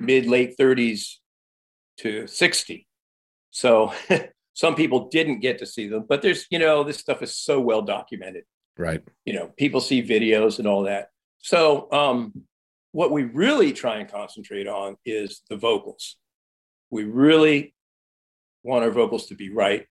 mid 0.00 0.26
late 0.26 0.57
30s 0.59 1.17
to 1.99 2.26
60. 2.26 2.88
So 3.50 3.93
some 4.55 4.75
people 4.75 5.09
didn't 5.09 5.40
get 5.40 5.59
to 5.59 5.67
see 5.67 5.88
them, 5.88 6.05
but 6.09 6.23
there's 6.23 6.47
you 6.50 6.59
know 6.59 6.85
this 6.85 6.99
stuff 6.99 7.23
is 7.23 7.35
so 7.37 7.61
well 7.61 7.83
documented. 7.83 8.45
Right. 8.76 9.02
you 9.25 9.33
know 9.33 9.50
people 9.57 9.81
see 9.81 10.02
videos 10.02 10.59
and 10.59 10.69
all 10.69 10.83
that. 10.85 11.09
So 11.38 11.90
um 11.93 12.43
what 12.93 13.11
we 13.11 13.25
really 13.25 13.73
try 13.73 13.99
and 13.99 14.11
concentrate 14.11 14.67
on 14.67 14.97
is 15.05 15.43
the 15.50 15.57
vocals. 15.57 16.17
We 16.90 17.05
really 17.05 17.75
want 18.62 18.85
our 18.85 18.90
vocals 18.90 19.26
to 19.26 19.35
be 19.35 19.50
right. 19.50 19.87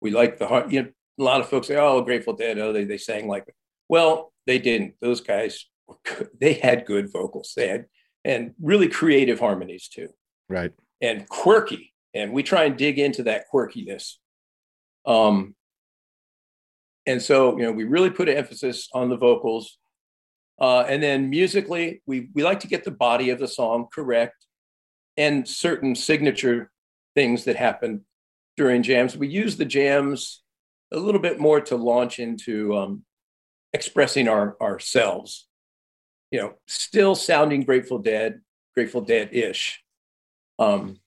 We 0.00 0.10
like 0.10 0.38
the 0.38 0.46
heart 0.46 0.70
you 0.72 0.82
know 0.82 0.88
a 1.20 1.22
lot 1.22 1.40
of 1.40 1.48
folks 1.48 1.68
say 1.68 1.76
oh 1.76 2.00
grateful 2.02 2.32
dead 2.32 2.58
oh 2.58 2.72
they, 2.72 2.84
they 2.84 2.98
sang 2.98 3.28
like 3.28 3.44
well 3.88 4.32
they 4.46 4.58
didn't. 4.58 4.94
Those 5.00 5.20
guys 5.20 5.66
were 5.86 5.96
good. 6.04 6.28
they 6.40 6.54
had 6.54 6.86
good 6.86 7.12
vocals. 7.12 7.52
They 7.56 7.68
had 7.68 7.86
and 8.24 8.54
really 8.60 8.88
creative 8.88 9.40
harmonies 9.40 9.88
too. 9.88 10.08
Right. 10.48 10.72
and 11.00 11.28
quirky 11.28 11.91
and 12.14 12.32
we 12.32 12.42
try 12.42 12.64
and 12.64 12.76
dig 12.76 12.98
into 12.98 13.24
that 13.24 13.44
quirkiness. 13.52 14.16
Um 15.06 15.54
and 17.06 17.20
so 17.20 17.56
you 17.56 17.64
know 17.64 17.72
we 17.72 17.84
really 17.84 18.10
put 18.10 18.28
an 18.28 18.36
emphasis 18.36 18.88
on 18.94 19.08
the 19.08 19.16
vocals. 19.16 19.78
Uh, 20.60 20.84
and 20.88 21.02
then 21.02 21.30
musically 21.30 22.02
we 22.06 22.28
we 22.34 22.42
like 22.42 22.60
to 22.60 22.68
get 22.68 22.84
the 22.84 22.90
body 22.90 23.30
of 23.30 23.38
the 23.38 23.48
song 23.48 23.88
correct 23.92 24.46
and 25.16 25.48
certain 25.48 25.94
signature 25.94 26.70
things 27.14 27.44
that 27.44 27.56
happen 27.56 28.04
during 28.56 28.82
jams. 28.82 29.16
We 29.16 29.28
use 29.28 29.56
the 29.56 29.64
jams 29.64 30.42
a 30.92 30.98
little 30.98 31.20
bit 31.20 31.40
more 31.40 31.60
to 31.62 31.76
launch 31.76 32.18
into 32.18 32.76
um, 32.76 33.04
expressing 33.72 34.28
our 34.28 34.56
ourselves. 34.60 35.48
You 36.30 36.40
know 36.40 36.54
still 36.66 37.14
sounding 37.14 37.64
grateful 37.64 37.98
dead 37.98 38.40
grateful 38.74 39.02
dead-ish. 39.02 39.82
Um, 40.58 40.98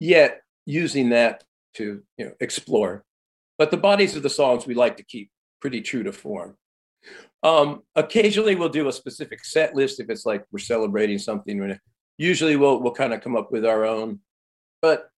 yet 0.00 0.42
using 0.66 1.10
that 1.10 1.44
to 1.74 2.02
you 2.16 2.24
know 2.26 2.32
explore 2.40 3.04
but 3.58 3.70
the 3.70 3.76
bodies 3.76 4.16
of 4.16 4.22
the 4.22 4.30
songs 4.30 4.66
we 4.66 4.74
like 4.74 4.96
to 4.96 5.02
keep 5.02 5.30
pretty 5.60 5.80
true 5.80 6.02
to 6.02 6.12
form 6.12 6.56
um, 7.42 7.82
occasionally 7.94 8.54
we'll 8.54 8.68
do 8.68 8.88
a 8.88 8.92
specific 8.92 9.44
set 9.44 9.74
list 9.74 10.00
if 10.00 10.10
it's 10.10 10.26
like 10.26 10.44
we're 10.52 10.58
celebrating 10.58 11.18
something 11.18 11.78
usually 12.16 12.56
we'll 12.56 12.80
we'll 12.80 12.92
kind 12.92 13.12
of 13.12 13.20
come 13.20 13.36
up 13.36 13.52
with 13.52 13.64
our 13.64 13.84
own 13.84 14.20
but 14.82 15.10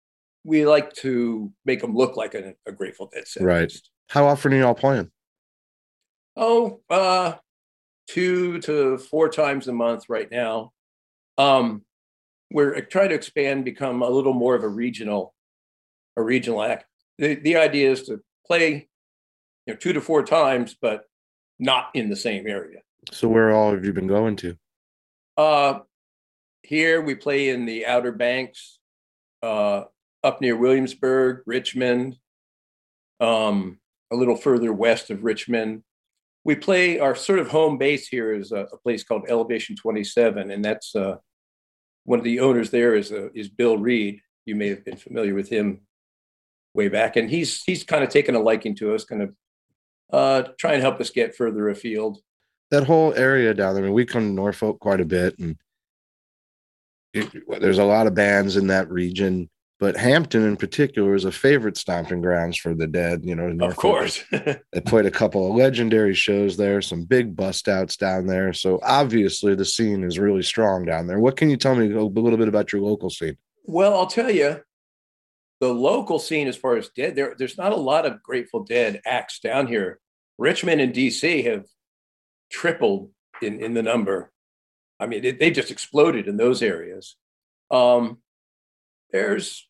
we 0.45 0.65
like 0.67 0.93
to 0.95 1.53
make 1.65 1.81
them 1.81 1.95
look 1.95 2.17
like 2.17 2.35
a, 2.35 2.55
a 2.67 2.73
grateful 2.73 3.11
dead 3.13 3.27
set 3.27 3.43
Right. 3.43 3.63
list. 3.63 3.91
How 4.09 4.27
often 4.27 4.53
are 4.53 4.57
you 4.57 4.65
all 4.67 4.75
playing? 4.75 5.11
oh 6.37 6.81
uh 6.89 7.35
two 8.07 8.59
to 8.61 8.97
four 8.99 9.29
times 9.29 9.69
a 9.69 9.73
month 9.73 10.05
right 10.09 10.31
now. 10.31 10.73
Um, 11.37 11.83
we're 12.51 12.81
trying 12.83 13.11
to 13.11 13.15
expand, 13.15 13.65
become 13.65 14.03
a 14.03 14.09
little 14.09 14.33
more 14.33 14.55
of 14.55 14.63
a 14.63 14.69
regional, 14.69 15.35
a 16.17 16.23
regional 16.23 16.63
act. 16.63 16.87
The 17.19 17.35
the 17.35 17.57
idea 17.57 17.91
is 17.91 18.05
to 18.05 18.21
play, 18.47 18.89
you 19.67 19.75
know, 19.75 19.77
two 19.77 19.93
to 19.93 20.01
four 20.01 20.23
times, 20.23 20.77
but 20.81 21.05
not 21.59 21.91
in 21.95 22.09
the 22.09 22.17
same 22.17 22.47
area. 22.47 22.81
So 23.13 23.29
where 23.29 23.53
all 23.53 23.73
have 23.73 23.85
you 23.85 23.93
been 23.93 24.07
going 24.07 24.37
to? 24.37 24.57
Uh, 25.37 25.81
here 26.63 27.01
we 27.01 27.15
play 27.15 27.51
in 27.51 27.65
the 27.65 27.87
Outer 27.87 28.13
Banks, 28.13 28.79
uh, 29.43 29.85
up 30.25 30.41
near 30.41 30.57
Williamsburg, 30.57 31.43
Richmond, 31.47 32.17
um, 33.21 33.79
a 34.11 34.17
little 34.17 34.37
further 34.37 34.73
west 34.73 35.11
of 35.11 35.25
Richmond. 35.25 35.83
We 36.45 36.55
play 36.55 36.99
our 36.99 37.15
sort 37.15 37.39
of 37.39 37.49
home 37.49 37.79
base 37.79 38.09
here 38.09 38.33
is 38.33 38.53
a, 38.53 38.67
a 38.73 38.79
place 38.79 39.05
called 39.05 39.27
Elevation 39.29 39.77
27, 39.77 40.51
and 40.51 40.65
that's 40.65 40.95
uh, 40.95 41.17
one 42.09 42.19
of 42.19 42.25
the 42.25 42.41
owners 42.41 42.71
there 42.71 42.95
is 42.95 43.13
uh, 43.13 43.29
is 43.35 43.51
Bill 43.51 43.77
Reed. 43.77 44.23
You 44.47 44.57
may 44.57 44.69
have 44.69 44.83
been 44.83 44.97
familiar 44.97 45.35
with 45.35 45.51
him 45.51 45.83
way 46.73 46.89
back, 46.89 47.17
and 47.17 47.29
he's 47.29 47.63
he's 47.65 47.85
kind 47.85 48.03
of 48.03 48.09
taken 48.09 48.35
a 48.35 48.41
liking 48.41 48.75
to 48.77 48.95
us, 48.95 49.05
kind 49.05 49.23
of 49.23 49.35
uh, 50.11 50.43
try 50.59 50.73
and 50.73 50.81
help 50.81 51.01
us 51.03 51.11
get 51.11 51.37
further 51.37 51.69
afield. 51.69 52.19
That 52.71 52.85
whole 52.85 53.13
area 53.13 53.53
down 53.53 53.75
there. 53.75 53.85
I 53.85 53.87
mean, 53.87 53.95
we 53.95 54.07
come 54.07 54.23
to 54.23 54.33
Norfolk 54.33 54.81
quite 54.81 55.03
a 55.03 55.05
bit, 55.05 55.39
and 55.39 55.57
it, 57.13 57.31
there's 57.61 57.79
a 57.79 57.85
lot 57.85 58.07
of 58.07 58.15
bands 58.15 58.57
in 58.57 58.69
that 58.69 58.91
region 58.91 59.51
but 59.81 59.97
Hampton 59.97 60.45
in 60.45 60.57
particular 60.57 61.15
is 61.15 61.25
a 61.25 61.31
favorite 61.31 61.77
stomping 61.77 62.21
grounds 62.21 62.57
for 62.57 62.75
the 62.75 62.87
dead. 62.87 63.25
You 63.25 63.37
know, 63.37 63.65
of 63.65 63.77
course, 63.77 64.25
they 64.31 64.81
played 64.85 65.07
a 65.07 65.11
couple 65.11 65.49
of 65.49 65.57
legendary 65.57 66.15
shows 66.15 66.57
there, 66.57 66.83
some 66.83 67.05
big 67.05 67.37
bust 67.37 67.69
outs 67.69 67.97
down 67.97 68.27
there. 68.27 68.53
So 68.53 68.81
obviously, 68.83 69.55
the 69.55 69.65
scene 69.65 70.03
is 70.03 70.19
really 70.19 70.43
strong 70.43 70.85
down 70.85 71.07
there. 71.07 71.21
What 71.21 71.37
can 71.37 71.49
you 71.49 71.57
tell 71.57 71.77
me 71.77 71.93
a 71.93 72.03
little 72.03 72.37
bit 72.37 72.49
about 72.49 72.73
your 72.73 72.83
local 72.83 73.09
scene? 73.09 73.37
Well, 73.65 73.95
I'll 73.95 74.09
tell 74.09 74.31
you, 74.31 74.61
the 75.61 75.73
local 75.73 76.19
scene 76.19 76.49
as 76.49 76.57
far 76.57 76.77
as 76.77 76.89
dead, 76.89 77.15
there, 77.15 77.35
there's 77.39 77.59
not 77.59 77.73
a 77.73 77.77
lot 77.77 78.07
of 78.07 78.23
Grateful 78.23 78.65
Dead 78.65 79.01
acts 79.07 79.39
down 79.39 79.69
here. 79.69 80.01
Richmond 80.39 80.81
and 80.81 80.95
DC 80.95 81.45
have 81.45 81.67
tripled 82.51 83.11
in 83.43 83.61
in 83.61 83.75
the 83.75 83.83
number. 83.83 84.33
I 84.99 85.07
mean, 85.07 85.25
it, 85.25 85.39
they 85.39 85.53
just 85.53 85.71
exploded 85.71 86.27
in 86.27 86.37
those 86.37 86.63
areas. 86.63 87.17
Um, 87.71 88.19
there's 89.13 89.68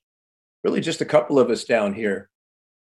really 0.64 0.80
just 0.80 1.00
a 1.00 1.06
couple 1.06 1.38
of 1.38 1.50
us 1.50 1.64
down 1.64 1.94
here 1.94 2.28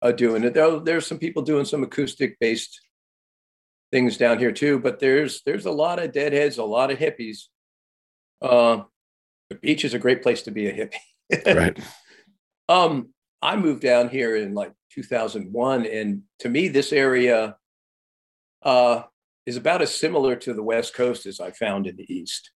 uh, 0.02 0.12
doing 0.12 0.44
it. 0.44 0.54
There, 0.54 0.80
there's 0.80 1.06
some 1.06 1.18
people 1.18 1.42
doing 1.42 1.64
some 1.64 1.82
acoustic 1.82 2.38
based 2.40 2.80
things 3.90 4.16
down 4.16 4.38
here 4.38 4.52
too, 4.52 4.78
but 4.78 4.98
there's 4.98 5.42
there's 5.44 5.66
a 5.66 5.70
lot 5.70 5.98
of 5.98 6.12
deadheads, 6.12 6.58
a 6.58 6.64
lot 6.64 6.90
of 6.90 6.98
hippies. 6.98 7.44
Uh, 8.40 8.82
the 9.50 9.56
beach 9.56 9.84
is 9.84 9.94
a 9.94 9.98
great 9.98 10.22
place 10.22 10.42
to 10.42 10.50
be 10.50 10.66
a 10.66 10.72
hippie. 10.72 11.46
right. 11.54 11.78
Um, 12.68 13.10
I 13.40 13.56
moved 13.56 13.82
down 13.82 14.08
here 14.08 14.36
in 14.36 14.54
like 14.54 14.72
2001, 14.94 15.86
and 15.86 16.22
to 16.40 16.48
me, 16.48 16.68
this 16.68 16.92
area 16.92 17.56
uh, 18.62 19.02
is 19.46 19.56
about 19.56 19.82
as 19.82 19.94
similar 19.94 20.36
to 20.36 20.54
the 20.54 20.62
West 20.62 20.94
Coast 20.94 21.26
as 21.26 21.40
I 21.40 21.50
found 21.50 21.86
in 21.86 21.96
the 21.96 22.12
East 22.12 22.50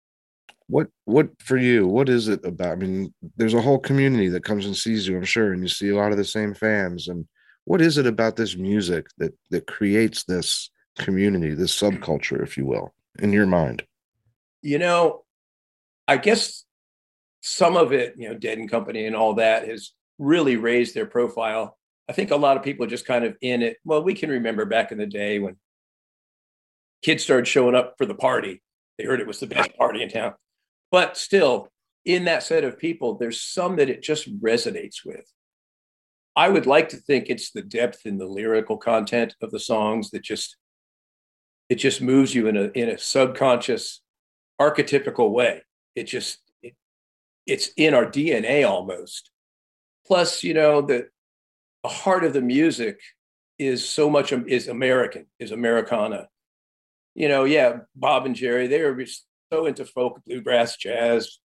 what 0.68 0.88
what 1.06 1.30
for 1.40 1.58
you 1.58 1.88
what 1.88 2.10
is 2.10 2.28
it 2.28 2.44
about 2.44 2.72
i 2.72 2.76
mean 2.76 3.14
there's 3.38 3.54
a 3.54 3.62
whole 3.62 3.78
community 3.78 4.30
that 4.30 4.44
comes 4.44 4.66
and 4.66 4.76
sees 4.76 5.08
you 5.08 5.16
i'm 5.16 5.24
sure 5.24 5.54
and 5.54 5.62
you 5.62 5.68
see 5.68 5.90
a 5.90 5.96
lot 5.96 6.12
of 6.12 6.18
the 6.18 6.26
same 6.26 6.54
fans 6.54 7.08
and 7.08 7.28
what 7.66 7.82
is 7.82 7.98
it 7.98 8.08
about 8.08 8.36
this 8.36 8.56
music 8.56 9.08
that 9.18 9.34
that 9.52 9.68
creates 9.68 10.24
this 10.24 10.72
community 10.98 11.54
this 11.54 11.78
subculture 11.78 12.42
if 12.42 12.58
you 12.58 12.66
will 12.66 12.94
in 13.20 13.34
your 13.34 13.46
mind? 13.46 13.84
You 14.62 14.80
know 14.80 15.24
i 16.08 16.18
guess 16.18 16.64
some 17.42 17.78
of 17.78 17.94
it 17.94 18.16
you 18.18 18.28
know 18.30 18.36
dead 18.36 18.58
and 18.58 18.70
company 18.70 19.06
and 19.06 19.16
all 19.16 19.36
that 19.36 19.68
has 19.68 19.92
really 20.18 20.56
raised 20.56 20.96
their 20.96 21.06
profile. 21.06 21.78
I 22.08 22.14
think 22.14 22.32
a 22.32 22.38
lot 22.38 22.56
of 22.56 22.64
people 22.64 22.88
just 22.88 23.06
kind 23.06 23.26
of 23.26 23.36
in 23.42 23.62
it. 23.62 23.78
Well 23.84 24.02
we 24.02 24.14
can 24.14 24.30
remember 24.30 24.66
back 24.66 24.92
in 24.92 24.98
the 24.98 25.06
day 25.06 25.40
when 25.40 25.58
kids 27.04 27.24
started 27.24 27.48
showing 27.48 27.76
up 27.76 27.96
for 27.98 28.06
the 28.06 28.16
party. 28.16 28.64
They 28.98 29.04
heard 29.04 29.20
it 29.20 29.28
was 29.28 29.40
the 29.40 29.48
best 29.48 29.76
party 29.78 30.02
in 30.02 30.10
town 30.10 30.34
but 30.96 31.18
still, 31.18 31.68
in 32.06 32.24
that 32.24 32.42
set 32.42 32.64
of 32.64 32.80
people, 32.80 33.18
there's 33.18 33.42
some 33.42 33.76
that 33.76 33.90
it 33.90 34.02
just 34.02 34.34
resonates 34.40 35.04
with. 35.04 35.30
I 36.38 36.48
would 36.48 36.66
like 36.66 36.88
to 36.88 36.96
think 36.96 37.26
it's 37.28 37.52
the 37.52 37.64
depth 37.64 38.06
in 38.06 38.18
the 38.18 38.26
lyrical 38.26 38.78
content 38.78 39.36
of 39.42 39.52
the 39.52 39.60
songs 39.60 40.12
that 40.12 40.24
just 40.24 40.56
it 41.68 41.76
just 41.76 42.02
moves 42.02 42.34
you 42.34 42.48
in 42.48 42.56
a 42.56 42.72
in 42.76 42.88
a 42.88 42.98
subconscious 42.98 44.00
archetypical 44.62 45.32
way. 45.32 45.64
It 45.96 46.04
just 46.04 46.40
it, 46.64 46.76
it's 47.46 47.72
in 47.76 47.94
our 47.94 48.06
DNA 48.06 48.66
almost. 48.66 49.32
Plus, 50.08 50.46
you 50.46 50.54
know, 50.54 50.80
the 50.80 51.10
the 51.84 51.90
heart 51.90 52.24
of 52.24 52.32
the 52.32 52.42
music 52.42 53.02
is 53.60 53.86
so 53.86 54.10
much 54.10 54.32
is 54.32 54.70
American, 54.70 55.26
is 55.40 55.52
Americana. 55.52 56.30
You 57.16 57.28
know, 57.28 57.44
yeah, 57.44 57.80
Bob 57.98 58.26
and 58.26 58.34
Jerry, 58.34 58.68
they 58.68 58.80
are 58.80 58.94
so 59.52 59.66
into 59.66 59.86
folk, 59.86 60.22
bluegrass, 60.26 60.78
jazz, 60.78 61.40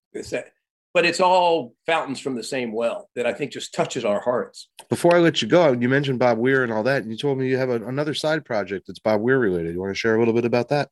but 0.93 1.05
it's 1.05 1.21
all 1.21 1.75
fountains 1.87 2.19
from 2.19 2.35
the 2.35 2.43
same 2.43 2.73
well 2.73 3.09
that 3.15 3.27
I 3.27 3.33
think 3.33 3.53
just 3.53 3.73
touches 3.73 4.05
our 4.05 4.21
hearts. 4.21 4.69
Before 4.89 5.15
I 5.15 5.21
let 5.21 5.41
you 5.41 5.49
go, 5.49 5.73
you 5.73 5.89
mentioned 5.89 6.19
Bob 6.19 6.39
Weir 6.39 6.65
and 6.65 6.73
all 6.73 6.83
that, 6.83 7.03
and 7.03 7.11
you 7.11 7.17
told 7.17 7.39
me 7.39 7.49
you 7.49 7.57
have 7.57 7.71
a, 7.71 7.87
another 7.87 8.15
side 8.15 8.45
project 8.45 8.87
that's 8.87 8.99
Bob 8.99 9.21
Weir 9.21 9.39
related. 9.39 9.75
You 9.75 9.81
want 9.81 9.91
to 9.91 9.99
share 9.99 10.17
a 10.17 10.19
little 10.19 10.35
bit 10.35 10.45
about 10.45 10.69
that? 10.71 10.89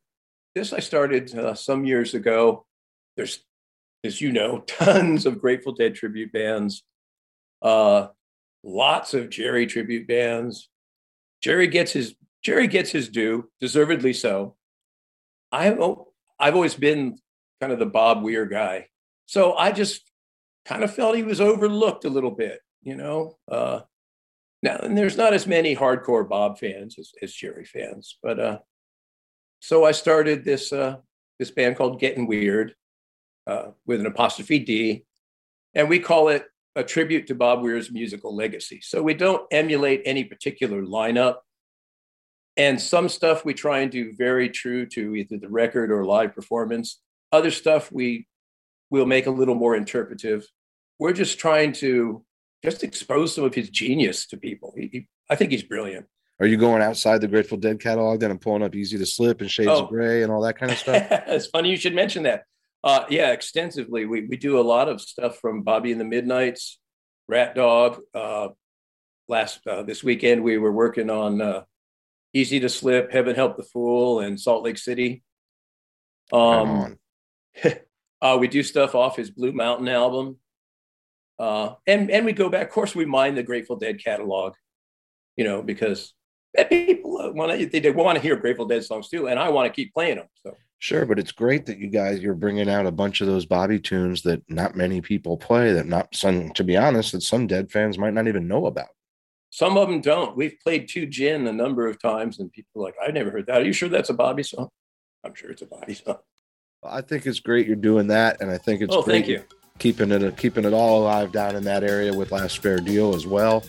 This 0.55 0.73
I 0.73 0.79
started 0.79 1.37
uh, 1.37 1.53
some 1.53 1.85
years 1.85 2.13
ago. 2.13 2.65
There's, 3.17 3.43
as 4.03 4.21
you 4.21 4.31
know, 4.31 4.59
tons 4.67 5.25
of 5.25 5.39
Grateful 5.39 5.73
Dead 5.73 5.95
tribute 5.95 6.31
bands, 6.31 6.83
uh, 7.61 8.07
lots 8.63 9.13
of 9.13 9.29
Jerry 9.29 9.67
tribute 9.67 10.07
bands. 10.07 10.69
Jerry 11.41 11.67
gets 11.67 11.91
his 11.91 12.15
Jerry 12.41 12.67
gets 12.67 12.89
his 12.89 13.09
due, 13.09 13.49
deservedly 13.59 14.13
so. 14.13 14.55
I 15.51 15.71
I've 16.39 16.55
always 16.55 16.75
been 16.75 17.17
kind 17.59 17.73
of 17.73 17.79
the 17.79 17.85
Bob 17.85 18.23
Weir 18.23 18.45
guy. 18.45 18.87
So 19.25 19.55
I 19.55 19.71
just 19.71 20.09
kind 20.65 20.83
of 20.83 20.93
felt 20.93 21.15
he 21.15 21.23
was 21.23 21.41
overlooked 21.41 22.05
a 22.05 22.09
little 22.09 22.31
bit, 22.31 22.59
you 22.81 22.95
know. 22.95 23.37
Uh, 23.47 23.81
now, 24.61 24.77
and 24.77 24.97
there's 24.97 25.17
not 25.17 25.33
as 25.33 25.47
many 25.47 25.75
hardcore 25.75 26.27
Bob 26.27 26.59
fans 26.59 26.97
as, 26.99 27.11
as 27.21 27.33
Jerry 27.33 27.65
fans, 27.65 28.17
but 28.21 28.39
uh, 28.39 28.59
so 29.59 29.85
I 29.85 29.91
started 29.91 30.43
this 30.43 30.73
uh, 30.73 30.97
this 31.37 31.51
band 31.51 31.77
called 31.77 31.99
Getting 31.99 32.27
Weird 32.27 32.75
uh, 33.47 33.71
with 33.85 33.99
an 33.99 34.05
apostrophe 34.05 34.59
D, 34.59 35.05
and 35.73 35.87
we 35.89 35.99
call 35.99 36.29
it 36.29 36.45
a 36.75 36.83
tribute 36.83 37.27
to 37.27 37.35
Bob 37.35 37.61
Weir's 37.61 37.91
musical 37.91 38.35
legacy. 38.35 38.79
So 38.81 39.01
we 39.01 39.13
don't 39.13 39.45
emulate 39.51 40.01
any 40.05 40.23
particular 40.23 40.81
lineup 40.83 41.37
and 42.59 42.79
some 42.79 43.07
stuff 43.07 43.45
we 43.45 43.53
try 43.53 43.79
and 43.79 43.89
do 43.89 44.13
very 44.17 44.49
true 44.49 44.85
to 44.85 45.15
either 45.15 45.37
the 45.37 45.47
record 45.47 45.91
or 45.91 46.03
live 46.03 46.35
performance. 46.35 46.99
Other 47.31 47.51
stuff 47.51 47.89
we 47.89 48.27
will 48.89 49.05
make 49.05 49.27
a 49.27 49.31
little 49.31 49.55
more 49.55 49.77
interpretive. 49.77 50.45
We're 50.99 51.13
just 51.13 51.39
trying 51.39 51.71
to 51.73 52.25
just 52.61 52.83
expose 52.83 53.33
some 53.33 53.45
of 53.45 53.55
his 53.55 53.69
genius 53.69 54.27
to 54.27 54.37
people. 54.37 54.73
He, 54.75 54.89
he, 54.91 55.07
I 55.29 55.35
think 55.35 55.51
he's 55.51 55.63
brilliant. 55.63 56.05
Are 56.41 56.47
you 56.47 56.57
going 56.57 56.81
outside 56.81 57.21
the 57.21 57.29
Grateful 57.29 57.57
Dead 57.57 57.79
catalog 57.79 58.19
then 58.19 58.31
and 58.31 58.41
pulling 58.41 58.63
up 58.63 58.75
Easy 58.75 58.97
to 58.97 59.05
Slip 59.05 59.39
and 59.39 59.49
Shades 59.49 59.69
oh. 59.69 59.83
of 59.83 59.89
Gray 59.89 60.23
and 60.23 60.31
all 60.31 60.41
that 60.41 60.57
kind 60.57 60.73
of 60.73 60.77
stuff? 60.77 61.07
it's 61.27 61.47
funny 61.47 61.69
you 61.69 61.77
should 61.77 61.95
mention 61.95 62.23
that. 62.23 62.43
Uh, 62.83 63.05
yeah, 63.09 63.31
extensively. 63.31 64.05
We, 64.05 64.25
we 64.25 64.35
do 64.35 64.59
a 64.59 64.61
lot 64.61 64.89
of 64.89 64.99
stuff 64.99 65.39
from 65.39 65.61
Bobby 65.63 65.93
and 65.93 66.01
the 66.01 66.05
Midnights, 66.05 66.77
Rat 67.29 67.55
Dog. 67.55 68.01
Uh, 68.13 68.49
last 69.29 69.65
uh, 69.65 69.83
this 69.83 70.03
weekend 70.03 70.43
we 70.43 70.57
were 70.57 70.73
working 70.73 71.09
on 71.09 71.41
uh, 71.41 71.61
Easy 72.33 72.59
to 72.59 72.69
Slip, 72.69 73.11
Heaven 73.11 73.35
Help 73.35 73.57
the 73.57 73.63
Fool, 73.63 74.19
and 74.19 74.39
Salt 74.39 74.63
Lake 74.63 74.77
City. 74.77 75.23
Um, 76.31 76.97
uh, 78.21 78.37
we 78.39 78.47
do 78.47 78.63
stuff 78.63 78.95
off 78.95 79.15
his 79.15 79.31
Blue 79.31 79.51
Mountain 79.51 79.87
album. 79.87 80.37
Uh, 81.39 81.75
and, 81.87 82.11
and 82.11 82.25
we 82.25 82.33
go 82.33 82.49
back, 82.49 82.67
of 82.67 82.73
course, 82.73 82.93
we 82.93 83.05
mine 83.05 83.35
the 83.35 83.43
Grateful 83.43 83.77
Dead 83.77 84.03
catalog, 84.03 84.53
you 85.37 85.43
know, 85.45 85.61
because 85.63 86.13
people 86.69 87.33
want 87.33 87.57
to, 87.57 87.79
they 87.79 87.91
want 87.91 88.17
to 88.17 88.21
hear 88.21 88.35
Grateful 88.35 88.65
Dead 88.65 88.83
songs 88.83 89.09
too. 89.09 89.27
And 89.27 89.39
I 89.39 89.49
want 89.49 89.67
to 89.67 89.73
keep 89.73 89.93
playing 89.93 90.17
them. 90.17 90.27
So. 90.43 90.55
Sure, 90.79 91.05
but 91.05 91.19
it's 91.19 91.33
great 91.33 91.65
that 91.65 91.77
you 91.77 91.89
guys 91.89 92.21
you're 92.21 92.33
bringing 92.33 92.69
out 92.69 92.85
a 92.85 92.91
bunch 92.91 93.19
of 93.19 93.27
those 93.27 93.45
Bobby 93.45 93.79
tunes 93.79 94.21
that 94.21 94.41
not 94.49 94.77
many 94.77 95.01
people 95.01 95.35
play. 95.35 95.73
That 95.73 95.87
not 95.87 96.15
some, 96.15 96.51
to 96.53 96.63
be 96.63 96.77
honest, 96.77 97.11
that 97.11 97.21
some 97.21 97.47
Dead 97.47 97.69
fans 97.69 97.97
might 97.97 98.13
not 98.13 98.27
even 98.27 98.47
know 98.47 98.65
about. 98.65 98.87
Some 99.49 99.77
of 99.77 99.89
them 99.89 100.01
don't. 100.01 100.35
We've 100.35 100.57
played 100.61 100.87
Two 100.87 101.05
Djinn 101.05 101.47
a 101.47 101.53
number 101.53 101.87
of 101.87 102.01
times, 102.01 102.39
and 102.39 102.51
people 102.51 102.81
are 102.81 102.85
like, 102.85 102.95
I've 103.03 103.13
never 103.13 103.31
heard 103.31 103.47
that. 103.47 103.61
Are 103.61 103.65
you 103.65 103.73
sure 103.73 103.89
that's 103.89 104.09
a 104.09 104.13
Bobby 104.13 104.43
song? 104.43 104.69
I'm 105.23 105.33
sure 105.33 105.51
it's 105.51 105.61
a 105.61 105.65
Bobby 105.65 105.95
song. 105.95 106.17
I 106.83 107.01
think 107.01 107.25
it's 107.25 107.39
great 107.39 107.67
you're 107.67 107.75
doing 107.75 108.07
that, 108.07 108.41
and 108.41 108.49
I 108.49 108.57
think 108.57 108.81
it's 108.81 108.95
oh, 108.95 109.01
great 109.01 109.13
thank 109.13 109.27
you. 109.27 109.43
keeping 109.79 110.11
it 110.11 110.37
keeping 110.37 110.65
it 110.65 110.73
all 110.73 111.01
alive 111.01 111.31
down 111.31 111.55
in 111.55 111.63
that 111.65 111.83
area 111.83 112.13
with 112.13 112.31
Last 112.31 112.59
Fair 112.59 112.77
Deal 112.77 113.15
as 113.15 113.27
well. 113.27 113.63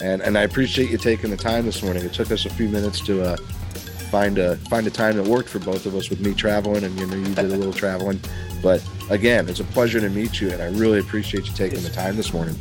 And 0.00 0.20
and 0.22 0.36
I 0.36 0.42
appreciate 0.42 0.90
you 0.90 0.98
taking 0.98 1.30
the 1.30 1.36
time 1.36 1.64
this 1.66 1.82
morning. 1.82 2.04
It 2.04 2.12
took 2.12 2.30
us 2.30 2.44
a 2.44 2.50
few 2.50 2.68
minutes 2.68 3.00
to 3.02 3.22
uh, 3.22 3.36
find 4.10 4.38
a 4.38 4.56
find 4.56 4.86
a 4.86 4.90
time 4.90 5.16
that 5.16 5.26
worked 5.26 5.48
for 5.48 5.58
both 5.58 5.86
of 5.86 5.94
us 5.94 6.10
with 6.10 6.20
me 6.20 6.34
traveling 6.34 6.82
and 6.82 6.98
you 6.98 7.06
know 7.06 7.16
you 7.16 7.34
did 7.34 7.38
a 7.38 7.56
little 7.56 7.72
traveling. 7.72 8.20
But 8.62 8.84
again, 9.10 9.48
it's 9.48 9.60
a 9.60 9.64
pleasure 9.64 10.00
to 10.00 10.08
meet 10.08 10.40
you 10.40 10.50
and 10.50 10.60
I 10.62 10.66
really 10.70 10.98
appreciate 10.98 11.46
you 11.46 11.52
taking 11.52 11.82
the 11.82 11.90
time 11.90 12.16
this 12.16 12.32
morning. 12.32 12.56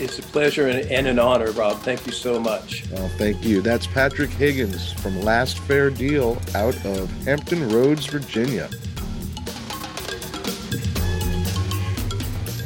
It's 0.00 0.20
a 0.20 0.22
pleasure 0.22 0.68
and, 0.68 1.06
an 1.08 1.18
honor, 1.18 1.50
Rob. 1.50 1.78
Thank 1.78 2.06
you 2.06 2.12
so 2.12 2.38
much. 2.38 2.84
Well, 2.92 3.08
thank 3.18 3.44
you. 3.44 3.60
That's 3.60 3.86
Patrick 3.86 4.30
Higgins 4.30 4.92
from 4.92 5.20
Last 5.22 5.58
Fair 5.58 5.90
Deal 5.90 6.40
out 6.54 6.76
of 6.86 7.10
Hampton 7.24 7.68
Roads, 7.68 8.06
Virginia. 8.06 8.70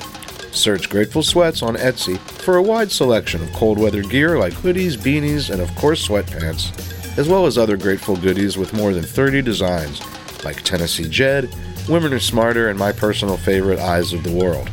Search 0.55 0.89
Grateful 0.89 1.21
Sweats 1.21 1.61
on 1.61 1.75
Etsy 1.75 2.17
for 2.17 2.57
a 2.57 2.63
wide 2.63 2.91
selection 2.91 3.43
of 3.43 3.53
cold 3.53 3.77
weather 3.77 4.01
gear 4.01 4.39
like 4.39 4.53
hoodies, 4.53 4.97
beanies, 4.97 5.51
and 5.51 5.61
of 5.61 5.73
course 5.75 6.07
sweatpants, 6.07 6.75
as 7.15 7.29
well 7.29 7.45
as 7.45 7.59
other 7.59 7.77
Grateful 7.77 8.15
goodies 8.15 8.57
with 8.57 8.73
more 8.73 8.91
than 8.91 9.03
30 9.03 9.43
designs 9.43 10.01
like 10.43 10.63
Tennessee 10.63 11.07
Jed, 11.07 11.47
Women 11.87 12.11
Are 12.11 12.19
Smarter, 12.19 12.69
and 12.69 12.79
my 12.79 12.91
personal 12.91 13.37
favorite, 13.37 13.77
Eyes 13.77 14.13
of 14.13 14.23
the 14.23 14.35
World. 14.35 14.67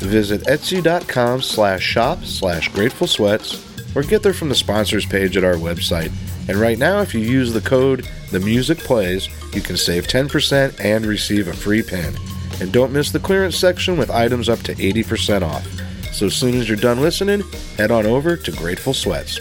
Visit 0.00 0.42
etsy.com 0.42 1.40
slash 1.40 1.82
shop 1.82 2.26
slash 2.26 2.68
grateful 2.68 3.06
sweats 3.06 3.64
or 3.96 4.02
get 4.02 4.22
there 4.22 4.34
from 4.34 4.50
the 4.50 4.54
sponsors 4.54 5.06
page 5.06 5.38
at 5.38 5.44
our 5.44 5.54
website. 5.54 6.12
And 6.48 6.58
right 6.58 6.78
now, 6.78 7.00
if 7.00 7.14
you 7.14 7.20
use 7.20 7.52
the 7.52 7.60
code 7.60 8.08
The 8.30 8.40
Music 8.40 8.78
Plays, 8.78 9.28
you 9.54 9.60
can 9.60 9.76
save 9.76 10.06
10% 10.06 10.84
and 10.84 11.06
receive 11.06 11.48
a 11.48 11.54
free 11.54 11.82
pin. 11.82 12.14
And 12.60 12.72
don't 12.72 12.92
miss 12.92 13.10
the 13.10 13.18
clearance 13.18 13.56
section 13.56 13.96
with 13.96 14.10
items 14.10 14.48
up 14.48 14.60
to 14.60 14.74
80% 14.74 15.42
off. 15.42 15.66
So 16.12 16.26
as 16.26 16.34
soon 16.34 16.54
as 16.54 16.68
you're 16.68 16.76
done 16.76 17.00
listening, 17.00 17.42
head 17.76 17.90
on 17.90 18.06
over 18.06 18.36
to 18.36 18.52
Grateful 18.52 18.94
Sweats. 18.94 19.40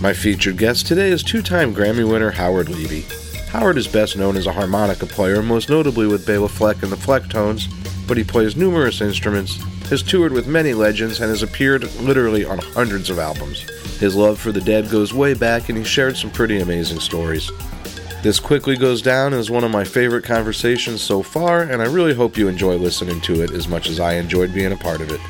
My 0.00 0.12
featured 0.12 0.58
guest 0.58 0.86
today 0.86 1.10
is 1.10 1.22
two 1.22 1.42
time 1.42 1.74
Grammy 1.74 2.08
winner 2.08 2.30
Howard 2.30 2.68
Levy. 2.68 3.06
Howard 3.48 3.78
is 3.78 3.88
best 3.88 4.16
known 4.16 4.36
as 4.36 4.46
a 4.46 4.52
harmonica 4.52 5.06
player, 5.06 5.42
most 5.42 5.70
notably 5.70 6.06
with 6.06 6.26
Bela 6.26 6.48
Fleck 6.48 6.82
and 6.82 6.92
the 6.92 6.96
Flecktones, 6.96 7.66
but 8.06 8.18
he 8.18 8.22
plays 8.22 8.56
numerous 8.56 9.00
instruments, 9.00 9.58
has 9.88 10.02
toured 10.02 10.32
with 10.32 10.46
many 10.46 10.74
legends, 10.74 11.20
and 11.20 11.30
has 11.30 11.42
appeared 11.42 11.92
literally 11.96 12.44
on 12.44 12.58
hundreds 12.58 13.10
of 13.10 13.18
albums. 13.18 13.60
His 13.98 14.14
love 14.14 14.38
for 14.38 14.52
the 14.52 14.60
dead 14.60 14.90
goes 14.90 15.14
way 15.14 15.34
back, 15.34 15.68
and 15.68 15.78
he 15.78 15.84
shared 15.84 16.16
some 16.16 16.30
pretty 16.30 16.60
amazing 16.60 17.00
stories. 17.00 17.50
This 18.22 18.40
quickly 18.40 18.76
goes 18.76 19.02
down 19.02 19.32
as 19.32 19.50
one 19.50 19.62
of 19.62 19.70
my 19.70 19.84
favorite 19.84 20.24
conversations 20.24 21.00
so 21.00 21.22
far, 21.22 21.62
and 21.62 21.80
I 21.80 21.86
really 21.86 22.14
hope 22.14 22.36
you 22.36 22.48
enjoy 22.48 22.76
listening 22.76 23.20
to 23.22 23.42
it 23.42 23.52
as 23.52 23.68
much 23.68 23.88
as 23.88 24.00
I 24.00 24.14
enjoyed 24.14 24.52
being 24.52 24.72
a 24.72 24.76
part 24.76 25.00
of 25.00 25.12
it. 25.12 25.20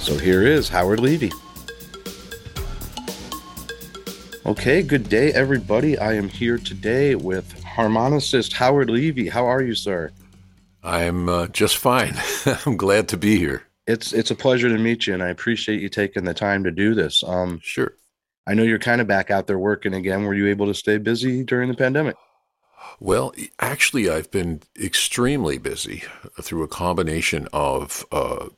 So 0.00 0.16
here 0.16 0.42
is 0.42 0.68
Howard 0.70 1.00
Levy. 1.00 1.30
Okay, 4.46 4.82
good 4.82 5.10
day, 5.10 5.30
everybody. 5.34 5.98
I 5.98 6.14
am 6.14 6.30
here 6.30 6.56
today 6.56 7.14
with 7.14 7.62
harmonicist 7.62 8.54
Howard 8.54 8.88
Levy. 8.88 9.28
How 9.28 9.44
are 9.44 9.60
you, 9.60 9.74
sir? 9.74 10.10
I'm 10.82 11.28
uh, 11.28 11.48
just 11.48 11.76
fine. 11.76 12.14
I'm 12.64 12.78
glad 12.78 13.08
to 13.08 13.18
be 13.18 13.36
here. 13.36 13.67
It's 13.88 14.12
it's 14.12 14.30
a 14.30 14.36
pleasure 14.36 14.68
to 14.68 14.78
meet 14.78 15.06
you, 15.06 15.14
and 15.14 15.22
I 15.22 15.28
appreciate 15.28 15.80
you 15.80 15.88
taking 15.88 16.24
the 16.24 16.34
time 16.34 16.62
to 16.64 16.70
do 16.70 16.94
this. 16.94 17.24
Um, 17.24 17.58
Sure. 17.62 17.94
I 18.46 18.54
know 18.54 18.62
you're 18.62 18.78
kind 18.78 19.00
of 19.00 19.06
back 19.06 19.30
out 19.30 19.46
there 19.46 19.58
working 19.58 19.92
again. 19.92 20.24
Were 20.24 20.34
you 20.34 20.46
able 20.46 20.66
to 20.66 20.74
stay 20.74 20.96
busy 20.96 21.44
during 21.44 21.68
the 21.68 21.76
pandemic? 21.76 22.16
Well, 23.00 23.34
actually, 23.60 24.08
I've 24.08 24.30
been 24.30 24.62
extremely 24.80 25.58
busy 25.58 26.04
through 26.40 26.62
a 26.62 26.68
combination 26.68 27.48
of. 27.52 28.06
Uh, 28.12 28.48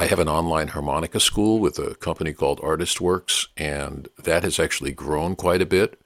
I 0.00 0.06
have 0.06 0.20
an 0.20 0.28
online 0.28 0.68
harmonica 0.68 1.18
school 1.18 1.58
with 1.58 1.78
a 1.78 1.96
company 1.96 2.32
called 2.32 2.60
Artist 2.62 3.00
Works, 3.00 3.48
and 3.56 4.08
that 4.22 4.44
has 4.44 4.60
actually 4.60 4.92
grown 4.92 5.34
quite 5.34 5.60
a 5.60 5.66
bit. 5.66 6.00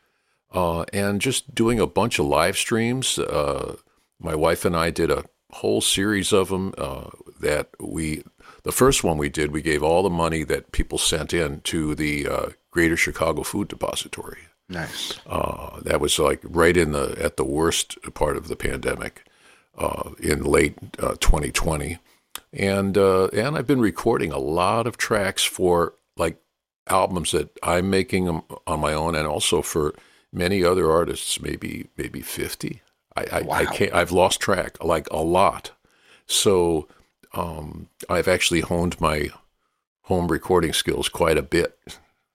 Uh, 0.51 0.85
and 0.93 1.21
just 1.21 1.55
doing 1.55 1.79
a 1.81 1.87
bunch 1.87 2.19
of 2.19 2.27
live 2.27 2.57
streams. 2.57 3.19
Uh, 3.19 3.77
my 4.19 4.35
wife 4.35 4.65
and 4.65 4.77
I 4.77 4.91
did 4.91 5.11
a 5.11 5.25
whole 5.51 5.81
series 5.81 6.33
of 6.33 6.49
them 6.49 6.75
uh, 6.79 7.11
that 7.41 7.71
we. 7.81 8.25
The 8.65 8.73
first 8.73 9.03
one 9.03 9.19
we 9.19 9.29
did, 9.29 9.51
we 9.51 9.63
gave 9.63 9.83
all 9.83 10.03
the 10.03 10.11
money 10.11 10.45
that 10.45 10.73
people 10.73 10.99
sent 10.99 11.33
in 11.33 11.61
to 11.63 11.95
the 11.95 12.29
uh, 12.29 12.47
Greater 12.71 12.97
Chicago 12.97 13.43
Food 13.43 13.69
Depository. 13.69 14.39
Nice. 14.69 15.19
Uh, 15.27 15.81
that 15.81 16.01
was 16.01 16.19
like 16.19 16.41
right 16.45 16.77
in 16.77 16.93
the 16.93 17.17
at 17.21 17.37
the 17.37 17.45
worst 17.45 17.99
part 18.15 18.37
of 18.37 18.49
the 18.49 18.57
pandemic 18.57 19.25
uh, 19.77 20.11
in 20.19 20.45
late 20.45 20.77
uh, 20.99 21.17
2020, 21.21 21.99
and 22.53 22.97
uh, 22.97 23.27
and 23.29 23.57
I've 23.57 23.67
been 23.67 23.81
recording 23.81 24.33
a 24.33 24.39
lot 24.39 24.87
of 24.87 24.97
tracks 24.97 25.45
for 25.45 25.95
like 26.17 26.39
albums 26.87 27.33
that 27.33 27.51
I'm 27.63 27.91
making 27.91 28.43
on 28.67 28.81
my 28.81 28.95
own, 28.95 29.15
and 29.15 29.27
also 29.27 29.61
for 29.61 29.95
many 30.33 30.65
other 30.65 30.91
artists, 30.91 31.41
maybe 31.41 31.89
maybe 31.99 32.23
50. 32.23 32.81
I 33.17 33.21
I, 33.21 33.49
I 33.51 33.65
can't. 33.67 33.93
I've 33.93 34.13
lost 34.13 34.41
track, 34.41 34.83
like 34.83 35.09
a 35.11 35.23
lot. 35.23 35.73
So 36.27 36.89
um, 37.35 37.89
I've 38.09 38.29
actually 38.29 38.61
honed 38.61 39.01
my 39.01 39.31
home 40.03 40.29
recording 40.29 40.73
skills 40.73 41.09
quite 41.09 41.39
a 41.39 41.43
bit 41.43 41.79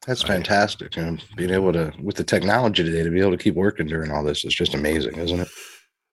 That's 0.08 0.22
fantastic. 0.22 0.96
You 0.96 1.04
know, 1.04 1.18
being 1.36 1.52
able 1.52 1.74
to, 1.74 1.94
with 2.02 2.16
the 2.16 2.24
technology 2.24 2.84
today, 2.84 3.04
to 3.04 3.12
be 3.12 3.20
able 3.20 3.32
to 3.32 3.38
keep 3.38 3.56
working 3.56 3.88
during 3.88 4.10
all 4.10 4.24
this 4.24 4.46
is 4.46 4.56
just 4.56 4.74
amazing, 4.74 5.18
isn't 5.18 5.42
it? 5.42 5.50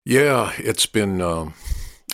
Yeah, 0.05 0.53
it's 0.59 0.85
been 0.85 1.21
um, 1.23 1.55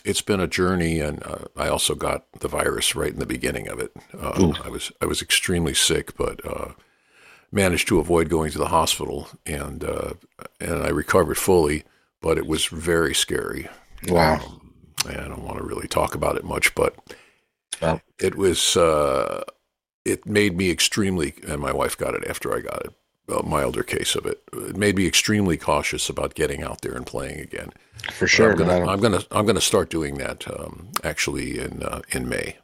it's 0.04 0.20
been 0.20 0.40
a 0.40 0.46
journey, 0.46 1.00
and 1.00 1.22
uh, 1.24 1.44
I 1.56 1.68
also 1.68 1.94
got 1.94 2.30
the 2.38 2.48
virus 2.48 2.94
right 2.94 3.12
in 3.12 3.18
the 3.18 3.26
beginning 3.26 3.66
of 3.68 3.80
it. 3.80 3.92
Uh, 4.16 4.52
I 4.62 4.68
was 4.68 4.92
I 5.00 5.06
was 5.06 5.22
extremely 5.22 5.74
sick, 5.74 6.16
but 6.16 6.44
uh, 6.46 6.72
managed 7.50 7.88
to 7.88 7.98
avoid 7.98 8.28
going 8.28 8.50
to 8.52 8.59
the 8.59 8.68
hospital, 8.68 9.28
and 9.46 9.83
uh, 9.83 10.12
and 10.61 10.83
I 10.83 10.88
recovered 10.88 11.38
fully. 11.38 11.85
But 12.20 12.37
it 12.37 12.46
was 12.46 12.66
very 12.66 13.14
scary. 13.14 13.68
Wow. 14.06 14.59
I 15.06 15.14
don't 15.28 15.44
want 15.44 15.58
to 15.58 15.64
really 15.64 15.88
talk 15.88 16.14
about 16.14 16.36
it 16.36 16.44
much, 16.44 16.74
but 16.74 16.94
it 18.18 18.34
was 18.36 18.76
uh, 18.76 19.44
it 20.04 20.26
made 20.26 20.56
me 20.56 20.70
extremely, 20.70 21.34
and 21.46 21.60
my 21.60 21.72
wife 21.72 21.96
got 21.96 22.14
it 22.14 22.26
after 22.28 22.54
I 22.54 22.60
got 22.60 22.84
it. 22.84 22.94
A 23.28 23.44
milder 23.44 23.84
case 23.84 24.16
of 24.16 24.26
it. 24.26 24.42
It 24.52 24.76
made 24.76 24.96
me 24.96 25.06
extremely 25.06 25.56
cautious 25.56 26.08
about 26.08 26.34
getting 26.34 26.64
out 26.64 26.80
there 26.80 26.94
and 26.94 27.06
playing 27.06 27.38
again. 27.40 27.72
for 28.12 28.26
But 28.28 28.28
sure. 28.28 28.50
I'm 28.50 28.56
gonna, 28.56 28.86
I'm 28.86 29.00
gonna, 29.00 29.22
I'm 29.30 29.46
gonna 29.46 29.60
start 29.60 29.88
doing 29.88 30.18
that 30.18 30.48
um, 30.58 30.88
actually 31.04 31.60
in 31.60 31.82
uh, 31.84 32.02
in 32.10 32.28
May. 32.28 32.56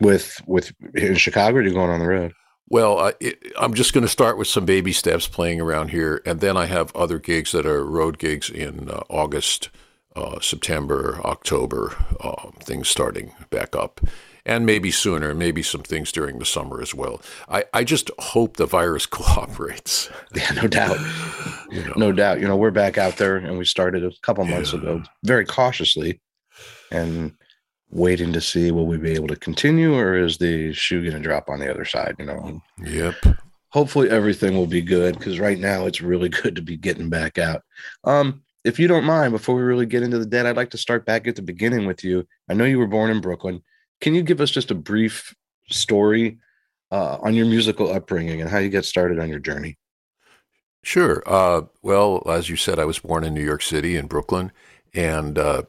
with 0.00 0.40
with 0.46 0.72
in 0.94 1.14
Chicago, 1.16 1.58
or 1.58 1.62
you 1.62 1.72
going 1.72 1.90
on 1.90 2.00
the 2.00 2.06
road? 2.06 2.34
Well, 2.68 2.98
I, 2.98 3.14
I'm 3.58 3.74
just 3.74 3.92
going 3.92 4.02
to 4.02 4.08
start 4.08 4.38
with 4.38 4.48
some 4.48 4.64
baby 4.64 4.92
steps 4.92 5.26
playing 5.28 5.60
around 5.60 5.90
here, 5.90 6.22
and 6.24 6.40
then 6.40 6.56
I 6.56 6.66
have 6.66 6.94
other 6.96 7.18
gigs 7.18 7.52
that 7.52 7.66
are 7.66 7.84
road 7.84 8.18
gigs 8.18 8.48
in 8.48 8.88
uh, 8.88 9.02
August, 9.10 9.68
uh, 10.16 10.40
September, 10.40 11.20
October, 11.24 11.94
uh, 12.20 12.50
things 12.60 12.88
starting 12.88 13.32
back 13.50 13.74
up, 13.76 14.00
and 14.44 14.66
maybe 14.66 14.90
sooner, 14.90 15.34
maybe 15.34 15.62
some 15.62 15.82
things 15.82 16.10
during 16.12 16.38
the 16.38 16.44
summer 16.44 16.80
as 16.82 16.94
well. 16.94 17.20
I, 17.48 17.64
I 17.72 17.84
just 17.84 18.10
hope 18.18 18.56
the 18.56 18.66
virus 18.66 19.06
cooperates. 19.18 20.10
Yeah, 20.34 20.50
no 20.52 20.66
doubt. 20.66 20.98
You 21.70 21.84
know, 21.84 21.92
No 21.96 22.12
doubt. 22.12 22.40
You 22.40 22.48
know, 22.48 22.56
we're 22.56 22.70
back 22.70 22.98
out 22.98 23.16
there 23.16 23.36
and 23.36 23.56
we 23.58 23.64
started 23.64 24.04
a 24.04 24.10
couple 24.22 24.44
months 24.44 24.72
Yeah. 24.72 24.78
ago 24.80 25.02
very 25.24 25.44
cautiously 25.44 26.20
and 26.90 27.32
waiting 27.90 28.32
to 28.32 28.40
see 28.40 28.70
will 28.70 28.86
we 28.86 28.96
be 28.96 29.12
able 29.12 29.28
to 29.28 29.36
continue 29.36 29.94
or 29.94 30.16
is 30.16 30.38
the 30.38 30.72
shoe 30.72 31.02
going 31.02 31.14
to 31.14 31.20
drop 31.20 31.48
on 31.48 31.60
the 31.60 31.70
other 31.70 31.84
side? 31.84 32.16
You 32.18 32.24
know, 32.26 32.62
Yep. 32.84 33.14
hopefully 33.68 34.08
everything 34.10 34.54
will 34.56 34.66
be 34.66 34.82
good 34.82 35.18
because 35.18 35.38
right 35.38 35.58
now 35.58 35.86
it's 35.86 36.00
really 36.00 36.28
good 36.42 36.56
to 36.56 36.62
be 36.62 36.76
getting 36.76 37.08
back 37.10 37.38
out. 37.38 37.62
Um, 38.04 38.42
if 38.64 38.78
you 38.78 38.86
don't 38.86 39.04
mind, 39.04 39.32
before 39.32 39.56
we 39.56 39.62
really 39.62 39.86
get 39.86 40.02
into 40.02 40.18
the 40.18 40.26
dead, 40.26 40.46
I'd 40.46 40.56
like 40.56 40.70
to 40.70 40.78
start 40.78 41.04
back 41.04 41.26
at 41.26 41.36
the 41.36 41.42
beginning 41.42 41.86
with 41.86 42.04
you. 42.04 42.26
I 42.48 42.54
know 42.54 42.64
you 42.64 42.78
were 42.78 42.86
born 42.86 43.10
in 43.10 43.20
Brooklyn. 43.20 43.62
can 44.00 44.14
you 44.14 44.22
give 44.22 44.40
us 44.40 44.50
just 44.50 44.70
a 44.70 44.74
brief 44.74 45.34
story 45.68 46.38
uh, 46.90 47.18
on 47.20 47.34
your 47.34 47.46
musical 47.46 47.92
upbringing 47.92 48.40
and 48.40 48.50
how 48.50 48.58
you 48.58 48.68
get 48.68 48.84
started 48.84 49.18
on 49.18 49.28
your 49.28 49.38
journey? 49.38 49.78
Sure. 50.84 51.22
Uh, 51.26 51.62
well, 51.82 52.22
as 52.28 52.48
you 52.48 52.56
said, 52.56 52.78
I 52.78 52.84
was 52.84 52.98
born 52.98 53.24
in 53.24 53.34
New 53.34 53.44
York 53.44 53.62
City 53.62 53.96
in 53.96 54.06
Brooklyn, 54.06 54.50
and 54.94 55.38
uh, 55.38 55.62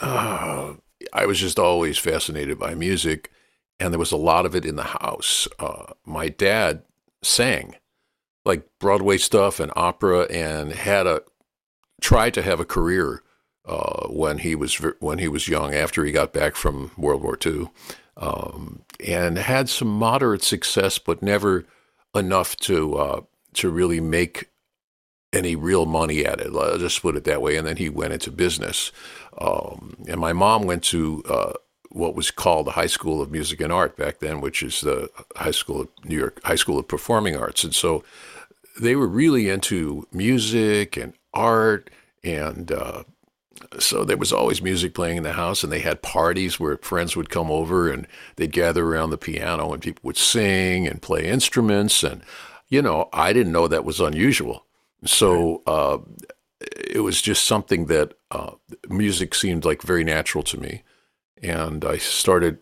uh, 0.00 0.74
I 1.12 1.26
was 1.26 1.40
just 1.40 1.58
always 1.58 1.98
fascinated 1.98 2.58
by 2.58 2.74
music, 2.74 3.30
and 3.78 3.92
there 3.92 3.98
was 3.98 4.12
a 4.12 4.18
lot 4.18 4.44
of 4.44 4.54
it 4.54 4.66
in 4.66 4.76
the 4.76 4.82
house. 4.82 5.48
Uh, 5.58 5.94
my 6.04 6.28
dad 6.28 6.82
sang 7.22 7.76
like 8.44 8.66
Broadway 8.78 9.18
stuff 9.18 9.60
and 9.60 9.72
opera, 9.76 10.22
and 10.30 10.72
had 10.72 11.06
a 11.06 11.22
tried 12.00 12.34
to 12.34 12.42
have 12.42 12.60
a 12.60 12.64
career 12.64 13.22
uh, 13.66 14.08
when 14.08 14.38
he 14.38 14.54
was 14.54 14.74
when 15.00 15.18
he 15.18 15.28
was 15.28 15.48
young 15.48 15.74
after 15.74 16.04
he 16.04 16.12
got 16.12 16.32
back 16.32 16.56
from 16.56 16.90
World 16.96 17.22
War 17.22 17.38
II, 17.44 17.70
um, 18.16 18.82
and 19.06 19.38
had 19.38 19.68
some 19.68 19.88
moderate 19.88 20.42
success, 20.42 20.98
but 20.98 21.22
never 21.22 21.64
enough 22.14 22.56
to 22.56 22.96
uh, 22.96 23.20
to 23.54 23.70
really 23.70 24.00
make 24.00 24.50
any 25.32 25.54
real 25.54 25.86
money 25.86 26.24
at 26.24 26.40
it. 26.40 26.54
I'll 26.54 26.78
just 26.78 27.00
put 27.02 27.16
it 27.16 27.24
that 27.24 27.42
way. 27.42 27.56
And 27.56 27.66
then 27.66 27.76
he 27.76 27.88
went 27.88 28.12
into 28.12 28.30
business. 28.30 28.90
Um, 29.38 29.96
and 30.08 30.20
my 30.20 30.32
mom 30.32 30.62
went 30.62 30.82
to 30.84 31.22
uh, 31.28 31.52
what 31.90 32.14
was 32.14 32.30
called 32.30 32.66
the 32.66 32.72
High 32.72 32.86
School 32.86 33.22
of 33.22 33.30
Music 33.30 33.60
and 33.60 33.72
Art 33.72 33.96
back 33.96 34.18
then, 34.18 34.40
which 34.40 34.62
is 34.62 34.80
the 34.80 35.08
High 35.36 35.52
School 35.52 35.82
of 35.82 35.88
New 36.04 36.18
York 36.18 36.40
High 36.44 36.56
School 36.56 36.78
of 36.78 36.88
Performing 36.88 37.36
Arts. 37.36 37.64
And 37.64 37.74
so 37.74 38.04
they 38.80 38.96
were 38.96 39.08
really 39.08 39.48
into 39.48 40.06
music 40.12 40.96
and 40.96 41.12
art. 41.32 41.90
And 42.22 42.70
uh, 42.72 43.04
so 43.78 44.04
there 44.04 44.16
was 44.16 44.32
always 44.32 44.62
music 44.62 44.94
playing 44.94 45.18
in 45.18 45.22
the 45.22 45.32
house. 45.32 45.62
And 45.62 45.72
they 45.72 45.80
had 45.80 46.02
parties 46.02 46.58
where 46.58 46.78
friends 46.78 47.16
would 47.16 47.30
come 47.30 47.50
over 47.50 47.90
and 47.90 48.06
they'd 48.36 48.52
gather 48.52 48.86
around 48.86 49.10
the 49.10 49.18
piano 49.18 49.72
and 49.72 49.82
people 49.82 50.02
would 50.04 50.16
sing 50.16 50.86
and 50.86 51.02
play 51.02 51.26
instruments. 51.26 52.02
And, 52.02 52.22
you 52.68 52.82
know, 52.82 53.08
I 53.12 53.32
didn't 53.32 53.52
know 53.52 53.68
that 53.68 53.84
was 53.84 54.00
unusual. 54.00 54.64
So 55.04 55.62
uh, 55.66 55.98
it 56.60 57.00
was 57.00 57.22
just 57.22 57.44
something 57.44 57.86
that 57.86 58.14
uh, 58.30 58.52
music 58.88 59.34
seemed 59.34 59.64
like 59.64 59.82
very 59.82 60.04
natural 60.04 60.44
to 60.44 60.60
me, 60.60 60.82
and 61.42 61.84
I 61.84 61.96
started 61.96 62.58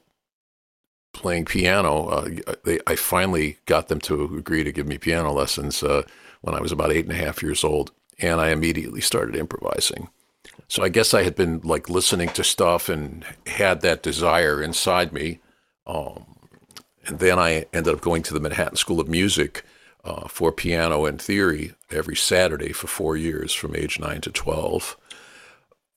playing 1.13 1.47
piano. 1.47 2.07
Uh, 2.07 2.29
they, 2.65 2.79
I 2.87 2.95
finally 2.95 3.59
got 3.67 3.89
them 3.89 3.99
to 4.03 4.37
agree 4.37 4.63
to 4.63 4.73
give 4.73 4.87
me 4.87 4.99
piano 4.99 5.33
lessons 5.33 5.83
uh, 5.83 6.03
when 6.43 6.55
I 6.55 6.61
was 6.61 6.71
about 6.71 6.93
eight 6.93 7.07
and 7.07 7.13
a 7.13 7.25
half 7.25 7.43
years 7.43 7.65
old, 7.65 7.91
and 8.19 8.41
I 8.41 8.51
immediately 8.51 9.01
started 9.01 9.37
improvising. 9.37 10.09
So 10.67 10.83
I 10.83 10.89
guess 10.89 11.15
I 11.15 11.23
had 11.23 11.35
been 11.35 11.61
like 11.63 11.89
listening 11.89 12.29
to 12.31 12.45
stuff 12.45 12.89
and 12.89 13.25
had 13.47 13.81
that 13.81 14.03
desire 14.03 14.63
inside 14.63 15.13
me. 15.13 15.41
Um, 15.87 16.27
and 17.07 17.19
then 17.21 17.39
I 17.39 17.67
ended 17.73 17.95
up 17.95 18.01
going 18.01 18.23
to 18.25 18.35
the 18.35 18.41
Manhattan 18.41 18.77
School 18.77 19.01
of 19.01 19.09
Music 19.09 19.65
uh, 20.05 20.29
for 20.29 20.53
piano 20.53 21.07
and 21.07 21.21
theory 21.21 21.75
every 21.91 22.17
Saturday 22.17 22.73
for 22.73 22.87
four 22.87 23.17
years 23.17 23.55
from 23.55 23.75
age 23.75 23.99
nine 23.99 24.21
to 24.23 24.31
12. 24.31 24.97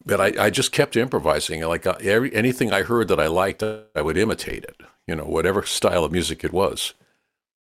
But 0.06 0.22
I, 0.22 0.46
I 0.46 0.50
just 0.50 0.72
kept 0.72 0.96
improvising. 0.96 1.62
Like 1.62 1.86
every, 1.86 2.34
anything 2.34 2.72
I 2.72 2.84
heard 2.84 3.08
that 3.10 3.20
I 3.20 3.28
liked, 3.28 3.62
I 3.62 4.02
would 4.02 4.18
imitate 4.18 4.64
it, 4.64 4.78
you 5.06 5.16
know, 5.16 5.26
whatever 5.26 5.64
style 5.64 6.04
of 6.04 6.12
music 6.12 6.44
it 6.44 6.54
was. 6.54 6.94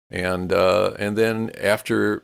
And, 0.09 0.53
uh, 0.53 0.93
and 0.97 1.17
then 1.17 1.51
after 1.61 2.23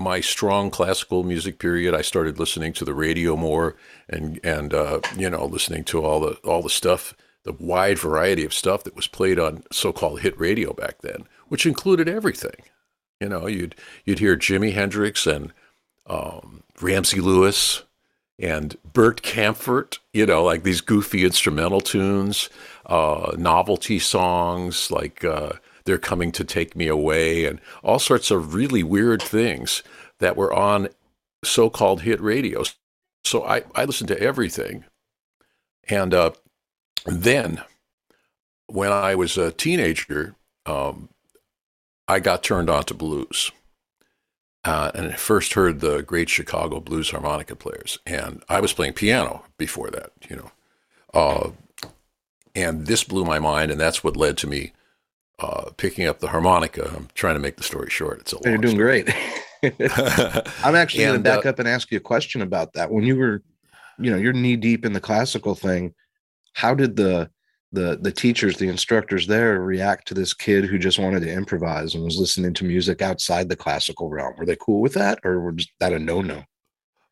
my 0.00 0.20
strong 0.20 0.70
classical 0.70 1.22
music 1.22 1.58
period, 1.58 1.94
I 1.94 2.02
started 2.02 2.38
listening 2.38 2.72
to 2.74 2.84
the 2.84 2.94
radio 2.94 3.36
more 3.36 3.76
and, 4.08 4.40
and 4.42 4.72
uh, 4.72 5.00
you 5.16 5.28
know, 5.28 5.44
listening 5.44 5.84
to 5.84 6.02
all 6.02 6.20
the, 6.20 6.32
all 6.44 6.62
the 6.62 6.70
stuff, 6.70 7.14
the 7.44 7.52
wide 7.52 7.98
variety 7.98 8.44
of 8.44 8.54
stuff 8.54 8.82
that 8.84 8.96
was 8.96 9.06
played 9.06 9.38
on 9.38 9.62
so 9.70 9.92
called 9.92 10.20
hit 10.20 10.38
radio 10.40 10.72
back 10.72 11.02
then, 11.02 11.26
which 11.48 11.66
included 11.66 12.08
everything. 12.08 12.64
You 13.20 13.28
know, 13.28 13.46
you'd 13.46 13.74
you'd 14.06 14.18
hear 14.18 14.36
Jimi 14.36 14.72
Hendrix 14.72 15.26
and 15.26 15.52
um, 16.06 16.62
Ramsey 16.80 17.20
Lewis 17.20 17.82
and 18.38 18.76
Bert 18.94 19.22
Kaempfert. 19.22 19.98
You 20.14 20.24
know, 20.24 20.42
like 20.42 20.62
these 20.62 20.80
goofy 20.80 21.24
instrumental 21.24 21.82
tunes, 21.82 22.48
uh, 22.86 23.32
novelty 23.36 23.98
songs 23.98 24.90
like 24.90 25.22
uh, 25.22 25.52
"They're 25.84 25.98
Coming 25.98 26.32
to 26.32 26.44
Take 26.44 26.76
Me 26.76 26.88
Away" 26.88 27.44
and 27.44 27.60
all 27.82 27.98
sorts 27.98 28.30
of 28.30 28.54
really 28.54 28.82
weird 28.82 29.22
things 29.22 29.82
that 30.18 30.36
were 30.36 30.52
on 30.52 30.88
so-called 31.44 32.02
hit 32.02 32.20
radio. 32.20 32.64
So 33.24 33.44
I 33.44 33.62
I 33.74 33.84
listened 33.84 34.08
to 34.08 34.20
everything, 34.20 34.84
and 35.88 36.14
uh, 36.14 36.32
then 37.06 37.62
when 38.66 38.92
I 38.92 39.14
was 39.14 39.36
a 39.38 39.52
teenager. 39.52 40.34
Um, 40.66 41.08
I 42.10 42.18
got 42.18 42.42
turned 42.42 42.68
on 42.68 42.82
to 42.84 42.94
blues. 42.94 43.52
Uh, 44.64 44.90
and 44.96 45.12
I 45.12 45.14
first 45.14 45.54
heard 45.54 45.78
the 45.78 46.02
great 46.02 46.28
Chicago 46.28 46.80
blues 46.80 47.10
harmonica 47.10 47.54
players. 47.54 47.98
And 48.04 48.42
I 48.48 48.60
was 48.60 48.72
playing 48.72 48.94
piano 48.94 49.44
before 49.58 49.90
that, 49.92 50.10
you 50.28 50.34
know. 50.34 50.50
Uh, 51.14 51.50
and 52.52 52.88
this 52.88 53.04
blew 53.04 53.24
my 53.24 53.38
mind, 53.38 53.70
and 53.70 53.80
that's 53.80 54.02
what 54.02 54.16
led 54.16 54.36
to 54.38 54.48
me 54.48 54.72
uh, 55.40 55.70
picking 55.76 56.06
up 56.06 56.20
the 56.20 56.28
harmonica. 56.28 56.92
I'm 56.94 57.08
trying 57.14 57.34
to 57.34 57.40
make 57.40 57.56
the 57.56 57.62
story 57.62 57.90
short. 57.90 58.20
It's 58.20 58.32
a 58.32 58.38
You're 58.44 58.58
doing 58.58 58.76
story. 58.76 59.02
great. 59.02 59.14
I'm 60.64 60.74
actually 60.74 61.04
going 61.04 61.18
to 61.18 61.22
back 61.22 61.46
uh, 61.46 61.50
up 61.50 61.58
and 61.58 61.68
ask 61.68 61.90
you 61.90 61.98
a 61.98 62.00
question 62.00 62.42
about 62.42 62.72
that. 62.74 62.90
When 62.90 63.04
you 63.04 63.16
were, 63.16 63.42
you 63.98 64.10
know, 64.10 64.16
you're 64.16 64.32
knee 64.32 64.56
deep 64.56 64.84
in 64.84 64.92
the 64.92 65.00
classical 65.00 65.54
thing, 65.54 65.94
how 66.54 66.74
did 66.74 66.96
the 66.96 67.30
the 67.72 67.98
the 68.00 68.10
teachers 68.10 68.56
the 68.56 68.68
instructors 68.68 69.26
there 69.26 69.60
react 69.60 70.08
to 70.08 70.14
this 70.14 70.34
kid 70.34 70.64
who 70.64 70.78
just 70.78 70.98
wanted 70.98 71.20
to 71.20 71.32
improvise 71.32 71.94
and 71.94 72.04
was 72.04 72.18
listening 72.18 72.52
to 72.54 72.64
music 72.64 73.00
outside 73.00 73.48
the 73.48 73.56
classical 73.56 74.08
realm 74.08 74.34
were 74.36 74.46
they 74.46 74.56
cool 74.56 74.80
with 74.80 74.94
that 74.94 75.18
or 75.24 75.40
was 75.40 75.68
that 75.78 75.92
a 75.92 75.98
no-no 75.98 76.42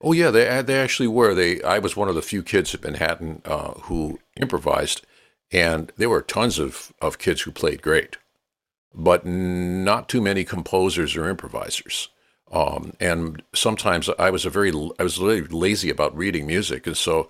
oh 0.01 0.13
yeah 0.13 0.31
they 0.31 0.61
they 0.63 0.79
actually 0.79 1.07
were 1.07 1.33
they 1.33 1.63
i 1.63 1.79
was 1.79 1.97
one 1.97 2.09
of 2.09 2.15
the 2.15 2.23
few 2.23 2.43
kids 2.43 2.75
at 2.75 2.83
manhattan 2.83 3.41
uh, 3.45 3.73
who 3.83 4.19
improvised 4.41 5.07
and 5.53 5.93
there 5.97 6.11
were 6.11 6.23
tons 6.23 6.59
of 6.59 6.93
of 7.01 7.19
kids 7.19 7.43
who 7.43 7.51
played 7.51 7.83
great 7.83 8.17
but 8.95 9.25
not 9.27 10.09
too 10.09 10.21
many 10.21 10.45
composers 10.45 11.17
or 11.17 11.29
improvisers 11.29 12.09
um, 12.53 12.93
and 13.01 13.43
sometimes 13.55 14.09
i 14.19 14.31
was 14.31 14.45
a 14.45 14.51
very 14.51 14.73
i 14.99 15.03
was 15.03 15.19
really 15.19 15.43
lazy 15.43 15.91
about 15.91 16.17
reading 16.17 16.47
music 16.47 16.87
and 16.87 16.97
so 16.97 17.29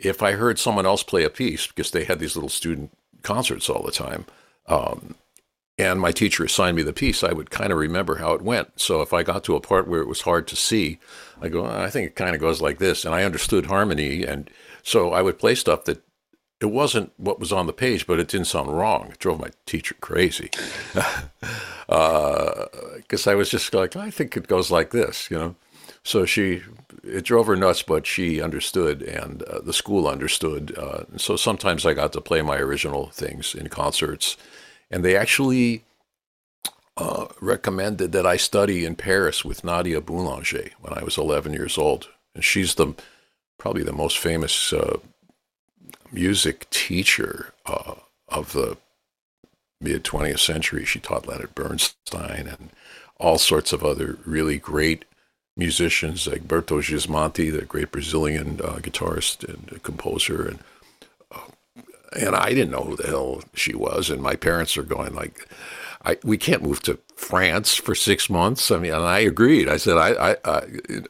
if 0.00 0.22
I 0.22 0.32
heard 0.32 0.58
someone 0.58 0.86
else 0.86 1.02
play 1.02 1.24
a 1.24 1.30
piece, 1.30 1.66
because 1.66 1.90
they 1.90 2.04
had 2.04 2.18
these 2.18 2.34
little 2.34 2.48
student 2.48 2.90
concerts 3.22 3.68
all 3.68 3.82
the 3.82 3.92
time, 3.92 4.24
um, 4.66 5.14
and 5.78 6.00
my 6.00 6.12
teacher 6.12 6.44
assigned 6.44 6.76
me 6.76 6.82
the 6.82 6.92
piece, 6.92 7.22
I 7.22 7.32
would 7.32 7.50
kind 7.50 7.72
of 7.72 7.78
remember 7.78 8.16
how 8.16 8.32
it 8.32 8.42
went. 8.42 8.80
So 8.80 9.02
if 9.02 9.12
I 9.12 9.22
got 9.22 9.44
to 9.44 9.56
a 9.56 9.60
part 9.60 9.88
where 9.88 10.00
it 10.00 10.08
was 10.08 10.22
hard 10.22 10.46
to 10.48 10.56
see, 10.56 10.98
I 11.40 11.48
go, 11.48 11.64
I 11.64 11.88
think 11.88 12.06
it 12.06 12.16
kind 12.16 12.34
of 12.34 12.40
goes 12.40 12.60
like 12.60 12.78
this. 12.78 13.04
And 13.04 13.14
I 13.14 13.24
understood 13.24 13.66
harmony. 13.66 14.24
And 14.24 14.50
so 14.82 15.12
I 15.12 15.22
would 15.22 15.38
play 15.38 15.54
stuff 15.54 15.84
that 15.84 16.02
it 16.60 16.66
wasn't 16.66 17.12
what 17.16 17.40
was 17.40 17.52
on 17.52 17.66
the 17.66 17.72
page, 17.72 18.06
but 18.06 18.20
it 18.20 18.28
didn't 18.28 18.46
sound 18.46 18.76
wrong. 18.76 19.10
It 19.12 19.18
drove 19.18 19.40
my 19.40 19.50
teacher 19.64 19.94
crazy. 20.00 20.50
Because 20.92 21.08
uh, 23.26 23.30
I 23.30 23.34
was 23.34 23.48
just 23.48 23.72
like, 23.72 23.96
I 23.96 24.10
think 24.10 24.36
it 24.36 24.46
goes 24.46 24.70
like 24.70 24.90
this, 24.90 25.30
you 25.30 25.38
know. 25.38 25.54
So 26.02 26.26
she, 26.26 26.62
it 27.02 27.24
drove 27.24 27.46
her 27.46 27.56
nuts, 27.56 27.82
but 27.82 28.06
she 28.06 28.42
understood, 28.42 29.02
and 29.02 29.42
uh, 29.44 29.60
the 29.60 29.72
school 29.72 30.06
understood. 30.06 30.76
Uh, 30.76 31.04
so 31.16 31.36
sometimes 31.36 31.86
I 31.86 31.94
got 31.94 32.12
to 32.12 32.20
play 32.20 32.42
my 32.42 32.56
original 32.56 33.06
things 33.06 33.54
in 33.54 33.68
concerts, 33.68 34.36
and 34.90 35.02
they 35.02 35.16
actually 35.16 35.84
uh, 36.96 37.26
recommended 37.40 38.12
that 38.12 38.26
I 38.26 38.36
study 38.36 38.84
in 38.84 38.96
Paris 38.96 39.44
with 39.44 39.64
Nadia 39.64 40.00
Boulanger 40.02 40.70
when 40.80 40.92
I 40.92 41.02
was 41.02 41.16
11 41.16 41.54
years 41.54 41.78
old, 41.78 42.08
and 42.34 42.44
she's 42.44 42.74
the 42.74 42.94
probably 43.58 43.82
the 43.82 43.92
most 43.92 44.18
famous 44.18 44.72
uh, 44.72 44.98
music 46.12 46.68
teacher 46.70 47.52
uh, 47.66 47.94
of 48.28 48.52
the 48.52 48.76
mid 49.80 50.04
20th 50.04 50.40
century. 50.40 50.84
She 50.84 51.00
taught 51.00 51.26
Leonard 51.26 51.54
Bernstein 51.54 52.46
and 52.46 52.70
all 53.18 53.38
sorts 53.38 53.72
of 53.72 53.84
other 53.84 54.18
really 54.24 54.58
great 54.58 55.04
musicians 55.56 56.26
like 56.26 56.48
Berto 56.48 56.80
Gismonti, 56.80 57.52
the 57.52 57.66
great 57.66 57.92
Brazilian 57.92 58.60
uh, 58.62 58.78
guitarist 58.78 59.46
and 59.46 59.82
composer, 59.82 60.48
and 60.48 60.58
uh, 61.32 61.82
and 62.18 62.34
I 62.34 62.50
didn't 62.50 62.70
know 62.70 62.82
who 62.82 62.96
the 62.96 63.06
hell 63.06 63.42
she 63.54 63.74
was, 63.74 64.10
and 64.10 64.22
my 64.22 64.36
parents 64.36 64.76
are 64.76 64.82
going 64.82 65.14
like, 65.14 65.46
I, 66.04 66.16
we 66.24 66.38
can't 66.38 66.62
move 66.62 66.82
to 66.84 66.98
France 67.14 67.74
for 67.74 67.94
six 67.94 68.30
months. 68.30 68.70
I 68.70 68.78
mean, 68.78 68.92
and 68.92 69.04
I 69.04 69.18
agreed. 69.18 69.68
I 69.68 69.76
said, 69.76 69.98
I, 69.98 70.30
I, 70.30 70.36
I 70.44 70.62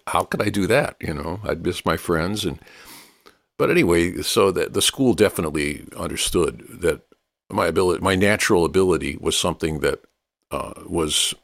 how 0.09 0.25
could 0.25 0.43
I 0.43 0.49
do 0.49 0.67
that? 0.67 0.97
You 1.01 1.15
know, 1.15 1.41
I'd 1.45 1.65
miss 1.65 1.85
my 1.85 1.97
friends, 1.97 2.45
and 2.45 2.59
but 3.61 3.71
anyway, 3.71 4.23
so 4.23 4.51
that 4.51 4.73
the 4.73 4.83
school 4.83 5.15
definitely 5.15 5.85
understood 5.97 6.67
that 6.81 7.03
my 7.49 7.67
ability, 7.67 8.03
my 8.03 8.15
natural 8.15 8.65
ability, 8.65 9.19
was 9.21 9.37
something 9.37 9.81
that 9.81 10.01
uh, 10.51 10.73
was 10.87 11.35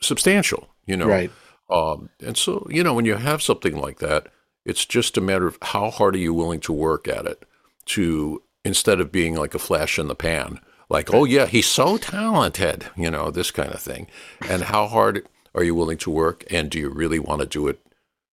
substantial. 0.00 0.68
You 0.86 0.96
know, 0.96 1.06
right 1.06 1.30
um, 1.70 2.10
and 2.20 2.36
so, 2.36 2.66
you 2.70 2.82
know, 2.82 2.94
when 2.94 3.04
you 3.04 3.16
have 3.16 3.42
something 3.42 3.76
like 3.76 3.98
that, 3.98 4.28
it's 4.64 4.84
just 4.84 5.16
a 5.16 5.20
matter 5.20 5.46
of 5.46 5.58
how 5.60 5.90
hard 5.90 6.14
are 6.14 6.18
you 6.18 6.34
willing 6.34 6.60
to 6.60 6.72
work 6.72 7.08
at 7.08 7.26
it 7.26 7.44
to 7.86 8.42
instead 8.64 9.00
of 9.00 9.12
being 9.12 9.34
like 9.34 9.54
a 9.54 9.58
flash 9.58 9.98
in 9.98 10.08
the 10.08 10.14
pan, 10.14 10.60
like, 10.88 11.12
oh 11.12 11.24
yeah, 11.24 11.46
he's 11.46 11.66
so 11.66 11.96
talented, 11.96 12.86
you 12.96 13.10
know, 13.10 13.30
this 13.30 13.50
kind 13.50 13.72
of 13.72 13.80
thing. 13.80 14.06
And 14.48 14.64
how 14.64 14.86
hard 14.86 15.26
are 15.54 15.64
you 15.64 15.74
willing 15.74 15.98
to 15.98 16.10
work? 16.10 16.44
And 16.50 16.70
do 16.70 16.78
you 16.78 16.88
really 16.88 17.18
want 17.18 17.40
to 17.40 17.46
do 17.46 17.68
it 17.68 17.80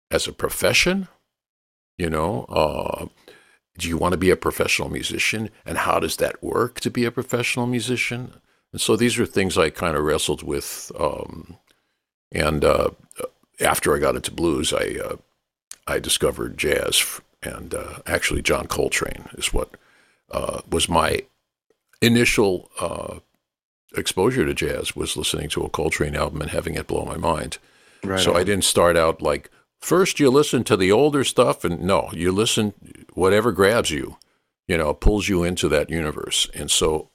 as 0.10 0.28
a 0.28 0.34
profession? 0.34 1.08
You 2.01 2.09
know, 2.09 2.45
uh, 2.49 3.05
do 3.77 3.87
you 3.87 3.95
want 3.95 4.13
to 4.13 4.17
be 4.17 4.31
a 4.31 4.35
professional 4.35 4.89
musician? 4.89 5.51
And 5.67 5.77
how 5.77 5.99
does 5.99 6.15
that 6.15 6.41
work 6.41 6.79
to 6.79 6.89
be 6.89 7.05
a 7.05 7.11
professional 7.11 7.67
musician? 7.67 8.33
And 8.71 8.81
so 8.81 8.95
these 8.95 9.19
are 9.19 9.25
things 9.27 9.55
I 9.55 9.69
kind 9.69 9.95
of 9.95 10.03
wrestled 10.03 10.41
with. 10.41 10.91
Um, 10.99 11.57
and 12.31 12.65
uh, 12.65 12.89
after 13.59 13.95
I 13.95 13.99
got 13.99 14.15
into 14.15 14.31
blues, 14.31 14.73
I 14.73 14.97
uh, 14.99 15.17
I 15.85 15.99
discovered 15.99 16.57
jazz, 16.57 17.21
and 17.43 17.75
uh, 17.75 17.99
actually 18.07 18.41
John 18.41 18.65
Coltrane 18.65 19.29
is 19.33 19.53
what 19.53 19.69
uh, 20.31 20.61
was 20.71 20.89
my 20.89 21.21
initial 22.01 22.71
uh, 22.79 23.19
exposure 23.95 24.47
to 24.47 24.55
jazz 24.55 24.95
was 24.95 25.15
listening 25.15 25.49
to 25.49 25.61
a 25.61 25.69
Coltrane 25.69 26.15
album 26.15 26.41
and 26.41 26.49
having 26.49 26.73
it 26.73 26.87
blow 26.87 27.05
my 27.05 27.17
mind. 27.17 27.59
Right 28.03 28.19
so 28.19 28.31
on. 28.31 28.37
I 28.37 28.43
didn't 28.43 28.63
start 28.63 28.97
out 28.97 29.21
like 29.21 29.51
first 29.82 30.20
you 30.20 30.30
listen 30.30 30.63
to 30.65 30.78
the 30.78 30.91
older 30.91 31.24
stuff 31.24 31.63
and 31.63 31.82
no, 31.82 32.10
you 32.13 32.32
listen 32.32 32.74
whatever 33.13 33.52
grabs 33.52 33.91
you, 33.91 34.17
you 34.67 34.78
know, 34.78 34.94
pulls 34.94 35.28
you 35.28 35.44
into 35.44 35.67
that 35.70 35.89
universe. 35.89 36.48
And 36.54 36.72
so 36.72 37.10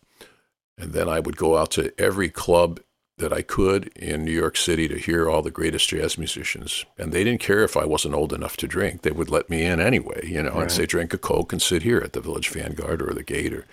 and 0.79 0.93
then 0.93 1.09
I 1.09 1.21
would 1.21 1.37
go 1.37 1.57
out 1.57 1.71
to 1.73 1.93
every 1.99 2.29
club 2.29 2.81
that 3.19 3.33
I 3.33 3.41
could 3.41 3.89
in 3.97 4.25
New 4.25 4.33
York 4.33 4.59
City 4.59 4.89
to 4.89 4.99
hear 4.99 5.29
all 5.29 5.41
the 5.41 5.51
greatest 5.51 5.89
jazz 5.89 6.19
musicians. 6.19 6.85
And 6.99 7.13
they 7.13 7.25
didn't 7.25 7.41
care 7.41 7.63
if 7.63 7.77
I 7.77 7.87
wasn't 7.87 8.15
old 8.15 8.33
enough 8.33 8.59
to 8.59 8.67
drink. 8.67 9.03
They 9.03 9.11
would 9.11 9.31
let 9.31 9.49
me 9.49 9.63
in 9.63 9.81
anyway, 9.81 10.27
you 10.27 10.43
know, 10.43 10.51
right. 10.51 10.63
and 10.63 10.73
say, 10.73 10.85
drink 10.85 11.15
a 11.15 11.19
Coke 11.19 11.53
and 11.53 11.63
sit 11.63 11.83
here 11.83 11.99
at 11.99 12.13
the 12.13 12.21
Village 12.21 12.51
Vanguard 12.51 13.01
or 13.01 13.15
the 13.15 13.23
Gate 13.23 13.55
or 13.55 13.65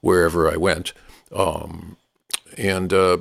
wherever 0.00 0.50
I 0.50 0.56
went. 0.56 0.94
Um, 1.30 1.98
and 2.56 2.92
uh, 2.92 3.18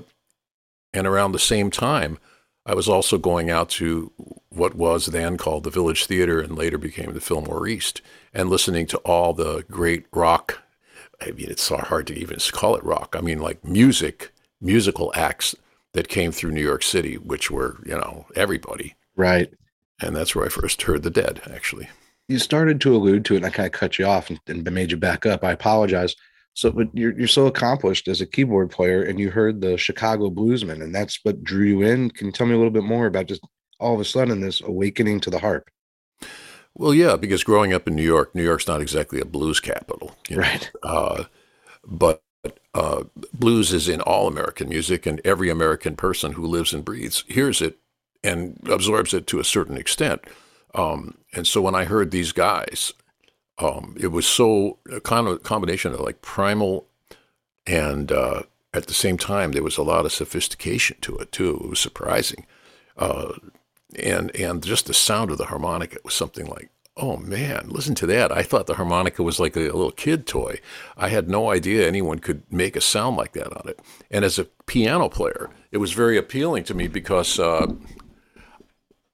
and 0.94 1.06
around 1.06 1.34
the 1.34 1.40
same 1.40 1.70
time, 1.70 2.20
I 2.66 2.74
was 2.74 2.88
also 2.88 3.18
going 3.18 3.50
out 3.50 3.70
to 3.72 4.14
what 4.56 4.76
was 4.76 5.08
then 5.08 5.38
called 5.38 5.63
the 5.63 5.70
Village 5.70 6.06
Theater 6.06 6.39
and 6.39 6.58
later 6.58 6.78
became 6.78 7.13
the 7.13 7.22
Fillmore 7.22 7.68
East, 7.68 8.02
and 8.34 8.50
listening 8.50 8.86
to 8.88 8.98
all 9.00 9.34
the 9.34 9.63
great 9.70 10.06
rock. 10.13 10.62
I 11.22 11.32
mean, 11.32 11.50
it's 11.50 11.63
so 11.63 11.78
hard 11.78 12.08
to 12.08 12.18
even 12.18 12.38
call 12.52 12.76
it 12.76 12.84
rock. 12.84 13.15
I 13.18 13.22
mean, 13.22 13.39
like 13.39 13.63
music, 13.63 14.32
musical 14.62 15.12
acts 15.15 15.56
that 15.94 16.08
came 16.08 16.32
through 16.32 16.52
New 16.52 16.63
York 16.63 16.84
City, 16.84 17.15
which 17.18 17.50
were 17.50 17.82
you 17.86 17.96
know 17.96 18.26
everybody. 18.36 18.96
Right. 19.15 19.54
And 20.02 20.15
that's 20.15 20.36
where 20.36 20.46
I 20.46 20.50
first 20.50 20.82
heard 20.82 21.04
the 21.04 21.10
Dead, 21.10 21.41
actually. 21.50 21.88
You 22.28 22.38
started 22.39 22.82
to 22.82 22.96
allude 22.96 23.24
to 23.26 23.36
it, 23.36 23.38
and 23.38 23.46
I 23.46 23.50
kind 23.50 23.68
of 23.68 23.72
cut 23.72 23.98
you 23.98 24.06
off 24.06 24.30
and, 24.30 24.39
and 24.48 24.70
made 24.72 24.91
you 24.91 24.98
back 24.98 25.26
up. 25.26 25.44
I 25.44 25.52
apologize. 25.52 26.15
So, 26.54 26.72
but 26.72 26.88
you're 26.94 27.18
you're 27.18 27.28
so 27.28 27.48
accomplished 27.48 28.08
as 28.08 28.22
a 28.22 28.26
keyboard 28.26 28.72
player, 28.72 29.04
and 29.04 29.20
you 29.20 29.30
heard 29.30 29.62
the 29.62 29.78
Chicago 29.78 30.30
Bluesmen, 30.30 30.82
and 30.82 30.94
that's 30.94 31.20
what 31.24 31.44
drew 31.44 31.65
you 31.65 31.82
in. 31.82 32.10
Can 32.12 32.28
you 32.28 32.32
tell 32.34 32.48
me 32.48 32.54
a 32.54 32.58
little 32.58 32.72
bit 32.72 32.84
more 32.84 33.08
about 33.08 33.28
just 33.28 33.41
all 33.80 33.96
of 33.96 34.00
a 34.00 34.06
sudden 34.06 34.42
this 34.42 34.62
awakening 34.62 35.20
to 35.22 35.30
the 35.30 35.40
harp? 35.40 35.70
Well, 36.74 36.94
yeah, 36.94 37.16
because 37.16 37.44
growing 37.44 37.74
up 37.74 37.88
in 37.88 37.96
New 37.96 38.04
York, 38.04 38.36
New 38.36 38.44
York's 38.44 38.68
not 38.68 38.82
exactly 38.82 39.22
a 39.22 39.26
blues 39.26 39.60
capital, 39.60 40.16
you 40.28 40.38
know? 40.38 40.42
right? 40.44 40.72
Uh, 40.84 41.24
but 41.86 42.22
uh, 42.74 43.04
blues 43.34 43.74
is 43.74 43.88
in 43.88 44.02
all 44.02 44.28
American 44.28 44.70
music, 44.70 45.06
and 45.06 45.22
every 45.24 45.50
American 45.50 45.96
person 45.96 46.34
who 46.34 46.46
lives 46.46 46.74
and 46.74 46.84
breathes 46.84 47.24
hears 47.28 47.62
it 47.62 47.78
and 48.24 48.60
absorbs 48.66 49.14
it 49.14 49.28
to 49.28 49.40
a 49.40 49.44
certain 49.44 49.78
extent. 49.78 50.22
Um, 50.74 51.18
and 51.34 51.48
so 51.48 51.62
when 51.62 51.76
I 51.76 51.86
heard 51.86 52.12
these 52.12 52.34
guys 52.34 52.94
um, 53.58 53.96
it 54.00 54.08
was 54.08 54.26
so 54.26 54.80
a 54.92 55.00
kind 55.00 55.28
of 55.28 55.44
combination 55.44 55.94
of 55.94 56.00
like 56.02 56.22
primal 56.22 56.88
and 57.66 58.12
uh, 58.12 58.44
at 58.74 58.88
the 58.88 58.94
same 58.94 59.18
time 59.18 59.52
there 59.52 59.64
was 59.64 59.78
a 59.78 59.84
lot 59.84 60.06
of 60.06 60.12
sophistication 60.12 60.98
to 61.02 61.18
it 61.18 61.32
too. 61.32 61.62
It 61.64 61.70
was 61.70 61.80
surprising, 61.80 62.46
uh, 62.98 63.34
and 63.95 64.36
and 64.36 64.63
just 64.63 64.86
the 64.88 64.93
sound 64.93 65.31
of 65.31 65.38
the 65.38 65.45
harmonica 65.45 65.97
was 66.03 66.13
something 66.13 66.47
like, 66.47 66.69
oh 66.97 67.17
man, 67.17 67.67
listen 67.69 67.95
to 67.95 68.08
that! 68.08 68.31
I 68.31 68.43
thought 68.43 68.67
the 68.67 68.75
harmonica 68.75 69.23
was 69.23 69.39
like 69.39 69.55
a, 69.55 69.62
a 69.62 69.75
little 69.75 69.91
kid 69.91 70.25
toy. 70.27 70.60
I 70.97 71.10
had 71.10 71.29
no 71.29 71.51
idea 71.51 71.88
anyone 71.88 72.19
could 72.19 72.43
make 72.51 72.75
a 72.75 72.81
sound 72.81 73.17
like 73.17 73.34
that 73.34 73.55
on 73.55 73.69
it. 73.69 73.79
And 74.12 74.25
as 74.25 74.39
a 74.39 74.45
piano 74.65 75.10
player, 75.10 75.49
it 75.71 75.77
was 75.77 75.93
very 75.93 76.17
appealing 76.17 76.63
to 76.65 76.73
me 76.73 76.88
because. 76.88 77.39
Uh, 77.39 77.73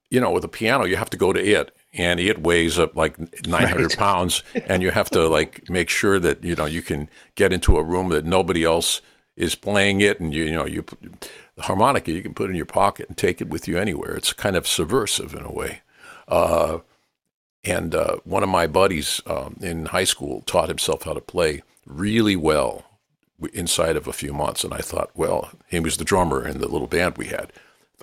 you 0.09 0.19
know, 0.19 0.29
with 0.29 0.43
a 0.43 0.49
piano, 0.49 0.83
you 0.83 0.97
have 0.97 1.09
to 1.09 1.15
go 1.15 1.31
to 1.31 1.41
it 1.41 1.71
and 1.93 2.19
it 2.19 2.43
weighs 2.43 2.79
up 2.79 2.95
like 2.95 3.17
900 3.47 3.83
right. 3.83 3.97
pounds 3.97 4.43
and 4.65 4.81
you 4.81 4.91
have 4.91 5.09
to 5.09 5.27
like 5.27 5.69
make 5.69 5.89
sure 5.89 6.19
that 6.19 6.43
you 6.43 6.55
know 6.55 6.65
you 6.65 6.81
can 6.81 7.09
get 7.35 7.51
into 7.51 7.77
a 7.77 7.83
room 7.83 8.09
that 8.09 8.25
nobody 8.25 8.63
else 8.63 9.01
is 9.35 9.55
playing 9.55 10.01
it 10.01 10.19
and 10.19 10.33
you, 10.33 10.43
you 10.43 10.51
know 10.51 10.65
you 10.65 10.85
harmonica 11.61 12.11
you 12.11 12.21
can 12.21 12.33
put 12.33 12.49
in 12.49 12.55
your 12.55 12.65
pocket 12.65 13.07
and 13.07 13.17
take 13.17 13.41
it 13.41 13.49
with 13.49 13.67
you 13.67 13.77
anywhere 13.77 14.15
it's 14.15 14.33
kind 14.33 14.55
of 14.55 14.67
subversive 14.67 15.33
in 15.33 15.43
a 15.43 15.51
way 15.51 15.81
uh, 16.27 16.79
and 17.63 17.93
uh, 17.93 18.17
one 18.23 18.43
of 18.43 18.49
my 18.49 18.67
buddies 18.67 19.21
um, 19.27 19.57
in 19.61 19.87
high 19.87 20.03
school 20.03 20.41
taught 20.41 20.69
himself 20.69 21.03
how 21.03 21.13
to 21.13 21.21
play 21.21 21.61
really 21.85 22.35
well 22.35 22.85
inside 23.53 23.95
of 23.95 24.07
a 24.07 24.13
few 24.13 24.33
months 24.33 24.63
and 24.63 24.73
i 24.73 24.79
thought 24.79 25.09
well 25.15 25.51
he 25.67 25.79
was 25.79 25.97
the 25.97 26.05
drummer 26.05 26.47
in 26.47 26.59
the 26.59 26.67
little 26.67 26.87
band 26.87 27.17
we 27.17 27.27
had 27.27 27.51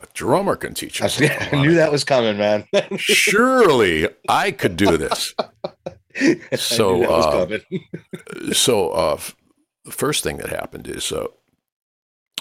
the 0.01 0.07
drummer 0.15 0.55
can 0.55 0.75
teach 0.75 1.03
us. 1.03 1.21
I, 1.21 1.61
knew 1.61 1.75
that 1.75 1.91
was 1.91 2.05
coming, 2.05 2.39
man. 2.39 2.65
Surely 2.99 4.09
I 4.29 4.53
could 4.53 4.77
do 4.77 4.97
this. 4.97 5.35
So, 6.57 7.05
uh, 7.05 7.59
so 8.53 8.91
uh, 8.91 9.21
the 9.85 9.93
first 9.93 10.25
thing 10.25 10.39
that 10.39 10.49
happened 10.49 10.89
is 10.89 11.13
uh, 11.13 11.27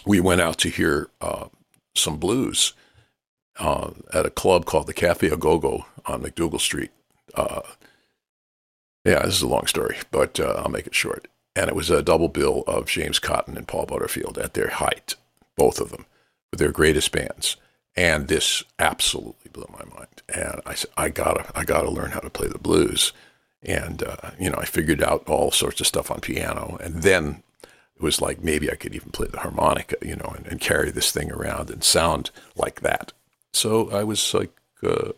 we 0.08 0.20
went 0.20 0.42
out 0.42 0.58
to 0.60 0.70
hear 0.70 1.10
uh, 1.22 1.48
some 1.96 2.18
blues 2.18 2.74
uh, 3.60 3.92
at 4.14 4.26
a 4.26 4.32
club 4.32 4.66
called 4.66 4.88
the 4.88 4.94
Cafe 4.94 5.28
A 5.28 5.38
Go 5.38 5.58
Go 5.60 5.86
on 6.06 6.22
MacDougal 6.22 6.62
Street. 6.62 6.92
Uh, 7.34 7.62
yeah, 9.06 9.24
this 9.24 9.36
is 9.36 9.42
a 9.42 9.48
long 9.48 9.68
story, 9.68 9.98
but 10.12 10.40
I'll 10.40 10.70
make 10.70 10.88
it 10.88 10.96
short. 10.96 11.28
And 11.56 11.70
it 11.70 11.76
was 11.76 11.90
a 11.90 12.04
double 12.04 12.28
bill 12.28 12.64
of 12.68 12.88
James 12.88 13.20
Cotton 13.20 13.58
and 13.58 13.68
Paul 13.68 13.86
Butterfield 13.86 14.38
at 14.38 14.54
their 14.54 14.70
height, 14.70 15.16
both 15.56 15.80
of 15.80 15.90
them 15.92 16.06
with 16.52 16.60
their 16.60 16.72
greatest 16.72 17.12
bands. 17.12 17.58
And 17.96 18.28
this 18.28 18.64
absolutely 18.78 19.50
blew 19.52 19.66
my 19.72 19.84
mind. 19.96 20.22
And 20.30 20.62
I 20.66 20.76
said, 20.76 20.92
I 20.96 21.10
gotta, 21.10 21.52
I 21.56 21.64
gotta 21.64 21.90
learn 21.90 22.12
how 22.12 22.20
to 22.20 22.30
play 22.30 22.48
the 22.48 22.60
blues. 22.60 23.12
And 23.64 24.04
uh, 24.04 24.32
you 24.40 24.52
know, 24.52 24.58
I 24.60 24.66
figured 24.66 25.02
out 25.02 25.28
all 25.28 25.52
sorts 25.52 25.82
of 25.82 25.88
stuff 25.88 26.12
on 26.12 26.20
piano. 26.20 26.78
And 26.80 27.02
then 27.02 27.42
it 27.98 28.04
was 28.04 28.22
like 28.22 28.44
maybe 28.44 28.72
I 28.72 28.76
could 28.76 28.94
even 28.94 29.12
play 29.12 29.28
the 29.28 29.40
harmonica, 29.40 29.96
you 30.02 30.16
know, 30.16 30.34
and, 30.38 30.46
and 30.48 30.62
carry 30.62 30.92
this 30.92 31.12
thing 31.12 31.32
around 31.32 31.72
and 31.72 31.84
sound 31.84 32.30
like 32.56 32.82
that. 32.82 33.12
So 33.54 33.90
I 33.90 34.04
was 34.04 34.34
like, 34.34 34.52
uh, 34.84 35.14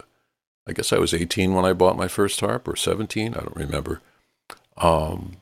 I 0.65 0.71
guess 0.71 0.93
I 0.93 0.97
was 0.97 1.13
18 1.13 1.53
when 1.53 1.65
I 1.65 1.73
bought 1.73 1.97
my 1.97 2.07
first 2.07 2.39
harp, 2.39 2.67
or 2.67 2.75
17, 2.75 3.33
I 3.33 3.39
don't 3.39 3.55
remember. 3.55 4.01
Um, 4.77 5.37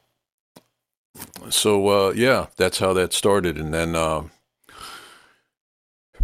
so 1.49 1.87
uh, 1.89 2.13
yeah, 2.15 2.47
that's 2.55 2.79
how 2.79 2.93
that 2.93 3.13
started. 3.13 3.57
And 3.57 3.71
then 3.71 3.95
uh, 3.95 4.23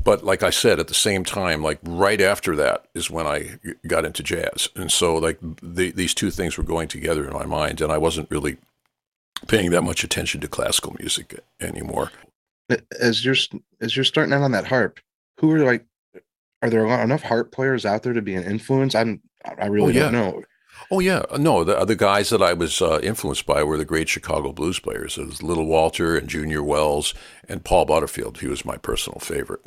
but 0.03 0.23
like 0.23 0.41
I 0.43 0.49
said, 0.49 0.79
at 0.79 0.87
the 0.87 0.93
same 0.93 1.23
time, 1.23 1.61
like 1.61 1.79
right 1.83 2.19
after 2.19 2.55
that 2.55 2.85
is 2.93 3.09
when 3.09 3.27
I 3.27 3.59
got 3.87 4.05
into 4.05 4.23
jazz, 4.23 4.67
and 4.75 4.91
so 4.91 5.15
like 5.15 5.37
the, 5.61 5.91
these 5.91 6.13
two 6.13 6.31
things 6.31 6.57
were 6.57 6.63
going 6.63 6.87
together 6.87 7.25
in 7.25 7.33
my 7.33 7.45
mind, 7.45 7.81
and 7.81 7.91
I 7.91 7.97
wasn't 7.97 8.31
really 8.31 8.57
paying 9.47 9.71
that 9.71 9.83
much 9.83 10.03
attention 10.03 10.41
to 10.41 10.47
classical 10.47 10.95
music 10.99 11.39
anymore. 11.59 12.11
As 12.99 13.23
you're 13.23 13.35
as 13.81 13.95
you're 13.95 14.05
starting 14.05 14.33
out 14.33 14.41
on 14.41 14.51
that 14.51 14.65
harp, 14.65 14.99
who 15.39 15.51
are 15.51 15.65
like, 15.65 15.85
are 16.61 16.69
there 16.69 16.85
enough 16.85 17.23
harp 17.23 17.51
players 17.51 17.85
out 17.85 18.03
there 18.03 18.13
to 18.13 18.21
be 18.21 18.35
an 18.35 18.43
influence? 18.43 18.95
I'm 18.95 19.21
I 19.45 19.67
really 19.67 19.93
oh, 19.93 19.95
yeah. 19.95 20.11
don't 20.11 20.13
know. 20.13 20.43
Oh 20.89 20.99
yeah, 20.99 21.23
no. 21.37 21.63
The 21.63 21.85
the 21.85 21.95
guys 21.95 22.29
that 22.29 22.41
I 22.41 22.53
was 22.53 22.81
uh, 22.81 22.99
influenced 23.03 23.45
by 23.45 23.63
were 23.63 23.77
the 23.77 23.85
great 23.85 24.09
Chicago 24.09 24.51
blues 24.51 24.79
players. 24.79 25.17
It 25.17 25.25
was 25.25 25.43
Little 25.43 25.65
Walter 25.65 26.17
and 26.17 26.27
Junior 26.27 26.63
Wells 26.63 27.13
and 27.47 27.63
Paul 27.63 27.85
Butterfield. 27.85 28.39
He 28.39 28.47
was 28.47 28.65
my 28.65 28.77
personal 28.77 29.19
favorite. 29.19 29.61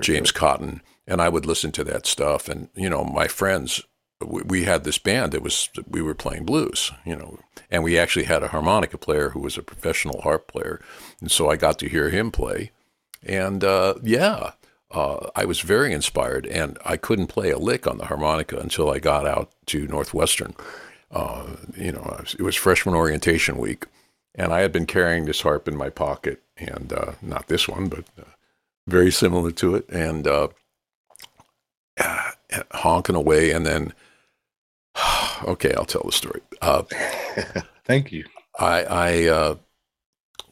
James 0.00 0.30
Cotton, 0.30 0.82
and 1.06 1.20
I 1.20 1.28
would 1.28 1.46
listen 1.46 1.72
to 1.72 1.84
that 1.84 2.06
stuff. 2.06 2.48
And 2.48 2.68
you 2.74 2.88
know, 2.88 3.04
my 3.04 3.26
friends, 3.26 3.82
we, 4.20 4.64
had 4.64 4.84
this 4.84 4.98
band 4.98 5.32
that 5.32 5.42
was 5.42 5.68
we 5.88 6.02
were 6.02 6.14
playing 6.14 6.44
blues, 6.44 6.92
you 7.04 7.16
know, 7.16 7.38
and 7.70 7.82
we 7.82 7.98
actually 7.98 8.24
had 8.24 8.42
a 8.42 8.48
harmonica 8.48 8.98
player 8.98 9.30
who 9.30 9.40
was 9.40 9.58
a 9.58 9.62
professional 9.62 10.22
harp 10.22 10.48
player, 10.48 10.80
and 11.20 11.30
so 11.30 11.50
I 11.50 11.56
got 11.56 11.78
to 11.80 11.88
hear 11.88 12.10
him 12.10 12.30
play, 12.30 12.70
and 13.22 13.62
uh, 13.64 13.94
yeah. 14.02 14.52
Uh, 14.90 15.28
I 15.34 15.44
was 15.44 15.60
very 15.60 15.92
inspired, 15.92 16.46
and 16.46 16.78
I 16.84 16.96
couldn't 16.96 17.26
play 17.26 17.50
a 17.50 17.58
lick 17.58 17.84
on 17.84 17.98
the 17.98 18.04
harmonica 18.04 18.56
until 18.58 18.90
I 18.90 19.00
got 19.00 19.26
out 19.26 19.50
to 19.66 19.88
Northwestern. 19.88 20.54
Uh, 21.10 21.56
you 21.76 21.90
know, 21.90 22.22
it 22.38 22.42
was 22.42 22.54
freshman 22.54 22.94
orientation 22.94 23.58
week, 23.58 23.86
and 24.36 24.52
I 24.52 24.60
had 24.60 24.70
been 24.70 24.86
carrying 24.86 25.24
this 25.24 25.40
harp 25.40 25.66
in 25.66 25.76
my 25.76 25.90
pocket, 25.90 26.44
and 26.56 26.92
uh, 26.92 27.12
not 27.20 27.48
this 27.48 27.66
one, 27.66 27.88
but 27.88 28.04
uh, 28.16 28.30
very 28.86 29.10
similar 29.10 29.50
to 29.50 29.74
it, 29.74 29.88
and 29.88 30.28
uh, 30.28 30.48
honking 32.72 33.16
away, 33.16 33.50
and 33.50 33.66
then 33.66 33.94
okay, 35.44 35.72
I'll 35.74 35.84
tell 35.84 36.02
the 36.04 36.12
story. 36.12 36.40
Uh, 36.60 36.82
Thank 37.84 38.12
you. 38.12 38.24
I, 38.58 38.84
I 38.84 39.24
uh, 39.24 39.54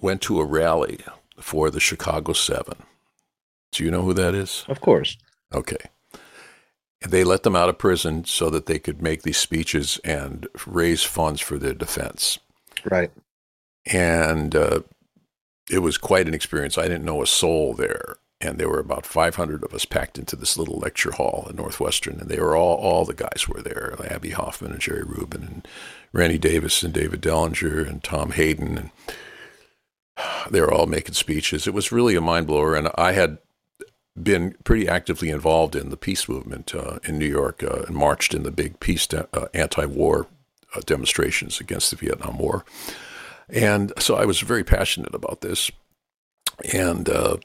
went 0.00 0.20
to 0.22 0.40
a 0.40 0.44
rally 0.44 0.98
for 1.38 1.70
the 1.70 1.80
Chicago 1.80 2.32
Seven. 2.32 2.82
Do 3.70 3.84
you 3.84 3.90
know 3.90 4.02
who 4.02 4.14
that 4.14 4.34
is? 4.34 4.64
Of 4.68 4.80
course. 4.80 5.16
Okay. 5.52 5.76
They 7.00 7.24
let 7.24 7.42
them 7.42 7.56
out 7.56 7.68
of 7.68 7.78
prison 7.78 8.24
so 8.24 8.50
that 8.50 8.66
they 8.66 8.78
could 8.78 9.02
make 9.02 9.22
these 9.22 9.38
speeches 9.38 9.98
and 10.04 10.46
raise 10.66 11.02
funds 11.02 11.40
for 11.40 11.58
their 11.58 11.74
defense. 11.74 12.38
Right. 12.84 13.10
And 13.86 14.54
uh, 14.54 14.82
it 15.70 15.80
was 15.80 15.98
quite 15.98 16.28
an 16.28 16.34
experience. 16.34 16.78
I 16.78 16.82
didn't 16.82 17.04
know 17.04 17.22
a 17.22 17.26
soul 17.26 17.74
there. 17.74 18.16
And 18.42 18.58
there 18.58 18.68
were 18.68 18.80
about 18.80 19.06
500 19.06 19.64
of 19.64 19.72
us 19.72 19.84
packed 19.84 20.18
into 20.18 20.34
this 20.34 20.58
little 20.58 20.78
lecture 20.78 21.12
hall 21.12 21.46
in 21.48 21.56
Northwestern. 21.56 22.20
And 22.20 22.28
they 22.28 22.40
were 22.40 22.56
all, 22.56 22.76
all 22.76 23.04
the 23.04 23.14
guys 23.14 23.46
were 23.48 23.62
there 23.62 23.96
Abbie 24.10 24.30
Hoffman 24.30 24.72
and 24.72 24.80
Jerry 24.80 25.04
Rubin 25.04 25.42
and 25.44 25.68
Rennie 26.12 26.38
Davis 26.38 26.82
and 26.82 26.92
David 26.92 27.22
Dellinger 27.22 27.88
and 27.88 28.02
Tom 28.02 28.32
Hayden. 28.32 28.76
And 28.76 28.90
they 30.50 30.60
were 30.60 30.72
all 30.72 30.86
making 30.86 31.14
speeches. 31.14 31.66
It 31.66 31.74
was 31.74 31.92
really 31.92 32.16
a 32.16 32.20
mind 32.20 32.48
blower. 32.48 32.74
And 32.74 32.88
I 32.96 33.12
had 33.12 33.38
been 34.20 34.56
pretty 34.64 34.88
actively 34.88 35.30
involved 35.30 35.74
in 35.74 35.90
the 35.90 35.96
peace 35.96 36.28
movement 36.28 36.74
uh, 36.74 36.98
in 37.04 37.18
New 37.18 37.26
York 37.26 37.62
uh, 37.62 37.84
and 37.86 37.96
marched 37.96 38.34
in 38.34 38.42
the 38.42 38.50
big 38.50 38.80
peace 38.80 39.06
de- 39.06 39.28
uh, 39.32 39.46
anti-war 39.54 40.26
uh, 40.74 40.80
demonstrations 40.84 41.60
against 41.60 41.90
the 41.90 41.96
Vietnam 41.96 42.38
War. 42.38 42.64
And 43.48 43.92
so 43.98 44.16
I 44.16 44.24
was 44.24 44.40
very 44.40 44.64
passionate 44.64 45.14
about 45.14 45.40
this. 45.40 45.70
And 46.72 47.08
uh, 47.08 47.38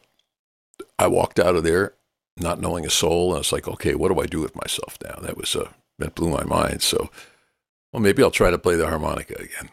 I 1.00 1.08
walked 1.08 1.40
out 1.40 1.56
of 1.56 1.64
there 1.64 1.94
not 2.40 2.62
knowing 2.62 2.86
a 2.86 2.90
soul. 2.90 3.30
And 3.30 3.38
I 3.38 3.40
was 3.40 3.52
like, 3.52 3.68
okay, 3.68 3.96
what 3.96 4.14
do 4.14 4.20
I 4.20 4.26
do 4.26 4.42
with 4.42 4.56
myself 4.56 4.98
now? 5.04 5.20
That 5.22 5.38
was, 5.38 5.56
uh, 5.56 5.70
that 6.00 6.16
blew 6.16 6.30
my 6.30 6.44
mind. 6.44 6.82
So, 6.82 7.10
well, 7.92 8.02
maybe 8.02 8.22
I'll 8.22 8.32
try 8.32 8.52
to 8.52 8.58
play 8.58 8.76
the 8.76 8.88
harmonica 8.88 9.36
again. 9.36 9.70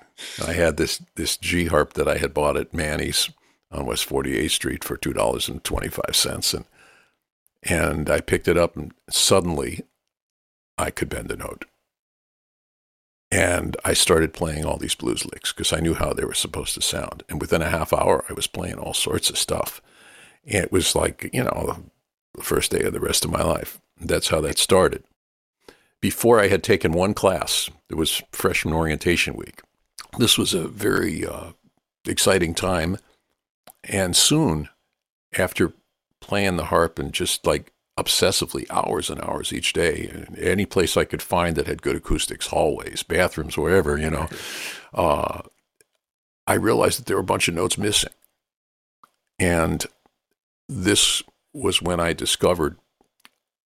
I 0.47 0.53
had 0.53 0.77
this, 0.77 1.03
this 1.17 1.37
G 1.37 1.67
harp 1.67 1.95
that 1.95 2.09
I 2.09 2.19
had 2.19 2.33
bought 2.33 2.57
at 2.57 2.73
Manny's 2.73 3.29
on 3.71 3.87
West 3.87 4.09
48th 4.09 4.51
Street 4.51 4.85
for 4.85 4.97
$2.25. 4.97 6.55
And 6.55 6.65
and 7.67 8.11
I 8.11 8.21
picked 8.21 8.47
it 8.47 8.59
up, 8.59 8.77
and 8.77 8.93
suddenly 9.09 9.85
I 10.77 10.91
could 10.91 11.09
bend 11.09 11.33
a 11.33 11.37
note. 11.37 11.65
And 13.31 13.77
I 13.85 13.95
started 13.95 14.35
playing 14.35 14.65
all 14.65 14.77
these 14.77 14.95
blues 14.95 15.25
licks 15.25 15.53
because 15.53 15.73
I 15.73 15.81
knew 15.81 15.95
how 15.95 16.13
they 16.13 16.25
were 16.25 16.35
supposed 16.35 16.75
to 16.75 16.83
sound. 16.83 17.25
And 17.29 17.41
within 17.41 17.63
a 17.63 17.71
half 17.71 17.93
hour, 17.93 18.25
I 18.29 18.35
was 18.35 18.47
playing 18.47 18.75
all 18.75 18.93
sorts 18.93 19.31
of 19.31 19.39
stuff. 19.39 19.81
It 20.45 20.71
was 20.71 20.95
like, 20.95 21.31
you 21.33 21.45
know, 21.45 21.81
the 22.35 22.43
first 22.43 22.71
day 22.71 22.83
of 22.83 22.93
the 22.93 23.01
rest 23.01 23.25
of 23.25 23.31
my 23.31 23.43
life. 23.43 23.81
That's 24.01 24.29
how 24.29 24.41
that 24.43 24.59
started. 24.59 25.05
Before 26.01 26.41
I 26.41 26.49
had 26.49 26.63
taken 26.63 26.93
one 26.93 27.15
class, 27.15 27.71
it 27.89 27.95
was 27.95 28.23
freshman 28.33 28.75
orientation 28.75 29.35
week. 29.35 29.63
This 30.19 30.37
was 30.37 30.53
a 30.53 30.69
very 30.69 31.27
uh, 31.27 31.53
exciting 32.07 32.55
time. 32.55 32.99
And 33.85 34.17
soon 34.17 34.69
after 35.39 35.73
playing 36.21 36.57
the 36.57 36.67
harp 36.67 36.99
and 36.99 37.13
just 37.13 37.47
like 37.47 37.73
obsessively 37.99 38.67
hours 38.71 39.09
and 39.09 39.21
hours 39.21 39.53
each 39.53 39.73
day. 39.73 40.25
Any 40.37 40.67
place 40.67 40.97
I 40.97 41.05
could 41.05 41.23
find 41.23 41.57
that 41.57 41.67
had 41.67 41.83
good 41.83 41.97
acoustics, 41.97 42.49
hallways, 42.49 43.03
bathrooms, 43.03 43.57
wherever, 43.57 43.97
you 43.97 44.11
know. 44.11 44.29
Uh, 44.93 45.43
I 46.47 46.55
realized 46.55 46.99
that 46.99 47.07
there 47.07 47.17
were 47.17 47.23
a 47.23 47.25
bunch 47.25 47.49
of 47.49 47.55
notes 47.55 47.79
missing. 47.79 48.13
And 49.39 49.87
this 50.69 51.23
was 51.53 51.83
when 51.83 52.01
I 52.01 52.13
discovered, 52.13 52.79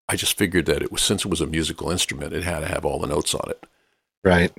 I 0.08 0.16
just 0.16 0.38
figured 0.38 0.66
that 0.68 0.82
it 0.82 0.92
was, 0.92 1.02
since 1.02 1.26
it 1.26 1.30
was 1.30 1.42
a 1.42 1.48
musical 1.48 1.92
instrument, 1.92 2.34
it 2.34 2.44
had 2.44 2.60
to 2.62 2.68
have 2.68 2.86
all 2.86 3.00
the 3.00 3.08
notes 3.08 3.34
on 3.34 3.50
it. 3.50 3.66
Right. 4.24 4.52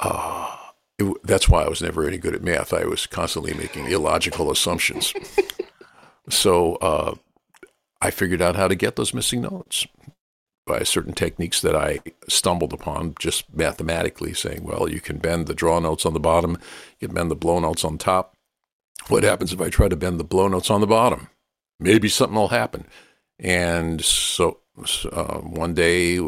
Uh, 0.00 0.56
it, 0.98 1.14
that's 1.24 1.48
why 1.48 1.64
I 1.64 1.68
was 1.68 1.82
never 1.82 2.06
any 2.06 2.18
good 2.18 2.34
at 2.34 2.42
math. 2.42 2.72
I 2.72 2.84
was 2.84 3.06
constantly 3.06 3.54
making 3.54 3.86
illogical 3.86 4.50
assumptions. 4.50 5.12
so, 6.28 6.76
uh, 6.76 7.14
I 8.00 8.10
figured 8.10 8.42
out 8.42 8.56
how 8.56 8.66
to 8.66 8.74
get 8.74 8.96
those 8.96 9.14
missing 9.14 9.42
notes 9.42 9.86
by 10.66 10.82
certain 10.82 11.12
techniques 11.12 11.60
that 11.60 11.76
I 11.76 12.00
stumbled 12.28 12.72
upon 12.72 13.14
just 13.18 13.52
mathematically, 13.54 14.34
saying, 14.34 14.64
well, 14.64 14.88
you 14.88 15.00
can 15.00 15.18
bend 15.18 15.46
the 15.46 15.54
draw 15.54 15.78
notes 15.78 16.04
on 16.04 16.12
the 16.12 16.20
bottom, 16.20 16.58
you 16.98 17.08
can 17.08 17.14
bend 17.14 17.30
the 17.30 17.36
blow 17.36 17.60
notes 17.60 17.84
on 17.84 17.98
top. 17.98 18.34
What 19.08 19.22
happens 19.22 19.52
if 19.52 19.60
I 19.60 19.68
try 19.70 19.88
to 19.88 19.96
bend 19.96 20.18
the 20.18 20.24
blow 20.24 20.48
notes 20.48 20.70
on 20.70 20.80
the 20.80 20.86
bottom? 20.86 21.28
Maybe 21.82 22.08
something 22.08 22.36
will 22.36 22.48
happen. 22.48 22.86
And 23.38 24.02
so 24.02 24.60
uh, 25.10 25.38
one 25.38 25.74
day, 25.74 26.20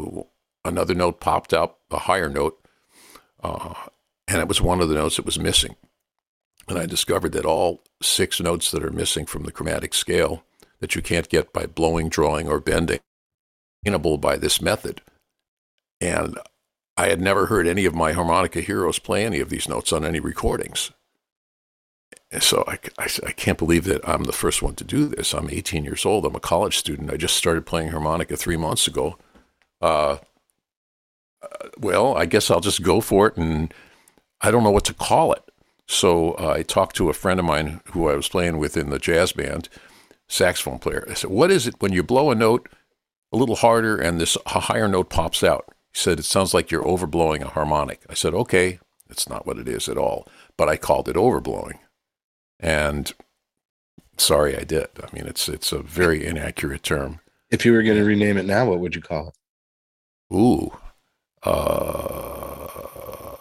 another 0.64 0.94
note 0.94 1.20
popped 1.20 1.54
up, 1.54 1.80
a 1.90 1.98
higher 1.98 2.28
note, 2.28 2.58
uh, 3.42 3.74
and 4.26 4.38
it 4.38 4.48
was 4.48 4.60
one 4.60 4.80
of 4.80 4.88
the 4.88 4.94
notes 4.94 5.16
that 5.16 5.26
was 5.26 5.38
missing. 5.38 5.76
And 6.68 6.78
I 6.78 6.86
discovered 6.86 7.32
that 7.32 7.44
all 7.44 7.82
six 8.02 8.40
notes 8.40 8.70
that 8.70 8.82
are 8.82 8.90
missing 8.90 9.26
from 9.26 9.44
the 9.44 9.52
chromatic 9.52 9.94
scale 9.94 10.44
that 10.80 10.94
you 10.94 11.02
can't 11.02 11.28
get 11.28 11.52
by 11.52 11.66
blowing, 11.66 12.08
drawing, 12.08 12.48
or 12.48 12.58
bending, 12.58 13.00
attainable 13.82 14.18
by 14.18 14.36
this 14.36 14.60
method. 14.60 15.02
And 16.00 16.38
I 16.96 17.08
had 17.08 17.20
never 17.20 17.46
heard 17.46 17.66
any 17.66 17.84
of 17.84 17.94
my 17.94 18.12
harmonica 18.12 18.60
heroes 18.60 18.98
play 18.98 19.24
any 19.24 19.40
of 19.40 19.50
these 19.50 19.68
notes 19.68 19.92
on 19.92 20.04
any 20.04 20.20
recordings. 20.20 20.90
So 22.40 22.64
I, 22.66 22.78
I, 22.98 23.08
I, 23.26 23.32
can't 23.32 23.58
believe 23.58 23.84
that 23.84 24.06
I'm 24.08 24.24
the 24.24 24.32
first 24.32 24.60
one 24.60 24.74
to 24.76 24.84
do 24.84 25.06
this. 25.06 25.34
I'm 25.34 25.48
18 25.50 25.84
years 25.84 26.04
old. 26.04 26.26
I'm 26.26 26.34
a 26.34 26.40
college 26.40 26.76
student. 26.76 27.12
I 27.12 27.16
just 27.16 27.36
started 27.36 27.64
playing 27.64 27.90
harmonica 27.90 28.36
three 28.36 28.56
months 28.56 28.88
ago. 28.88 29.16
Uh, 29.80 30.18
uh 31.42 31.68
well, 31.78 32.16
I 32.16 32.26
guess 32.26 32.50
I'll 32.50 32.60
just 32.60 32.82
go 32.82 33.00
for 33.00 33.28
it, 33.28 33.36
and 33.36 33.72
I 34.40 34.50
don't 34.50 34.64
know 34.64 34.70
what 34.70 34.84
to 34.86 34.94
call 34.94 35.32
it. 35.32 35.42
So 35.86 36.32
uh, 36.32 36.54
I 36.56 36.62
talked 36.62 36.96
to 36.96 37.08
a 37.10 37.14
friend 37.14 37.38
of 37.38 37.46
mine 37.46 37.80
who 37.92 38.08
I 38.08 38.14
was 38.14 38.28
playing 38.28 38.58
with 38.58 38.76
in 38.76 38.90
the 38.90 38.98
jazz 38.98 39.32
band, 39.32 39.68
saxophone 40.28 40.78
player. 40.78 41.06
I 41.08 41.14
said, 41.14 41.30
What 41.30 41.50
is 41.50 41.66
it 41.66 41.76
when 41.80 41.92
you 41.92 42.02
blow 42.02 42.30
a 42.30 42.34
note 42.34 42.68
a 43.32 43.36
little 43.36 43.56
harder 43.56 43.96
and 43.96 44.20
this 44.20 44.36
higher 44.46 44.88
note 44.88 45.10
pops 45.10 45.44
out? 45.44 45.66
He 45.92 45.98
said, 45.98 46.18
It 46.18 46.24
sounds 46.24 46.54
like 46.54 46.70
you're 46.70 46.84
overblowing 46.84 47.42
a 47.42 47.48
harmonic. 47.48 48.02
I 48.08 48.14
said, 48.14 48.34
Okay, 48.34 48.80
it's 49.10 49.28
not 49.28 49.46
what 49.46 49.58
it 49.58 49.68
is 49.68 49.88
at 49.88 49.98
all. 49.98 50.26
But 50.56 50.68
I 50.68 50.76
called 50.76 51.08
it 51.08 51.16
overblowing. 51.16 51.78
And 52.60 53.12
sorry 54.16 54.56
I 54.56 54.64
did. 54.64 54.88
I 55.02 55.14
mean, 55.14 55.26
it's 55.26 55.48
it's 55.48 55.72
a 55.72 55.80
very 55.80 56.24
inaccurate 56.26 56.82
term. 56.82 57.20
If 57.50 57.64
you 57.64 57.72
were 57.72 57.82
going 57.82 57.98
to 57.98 58.04
rename 58.04 58.36
it 58.36 58.46
now, 58.46 58.68
what 58.68 58.80
would 58.80 58.94
you 58.94 59.02
call 59.02 59.28
it? 59.28 59.34
Ooh. 60.34 60.72
Uh, 61.42 63.36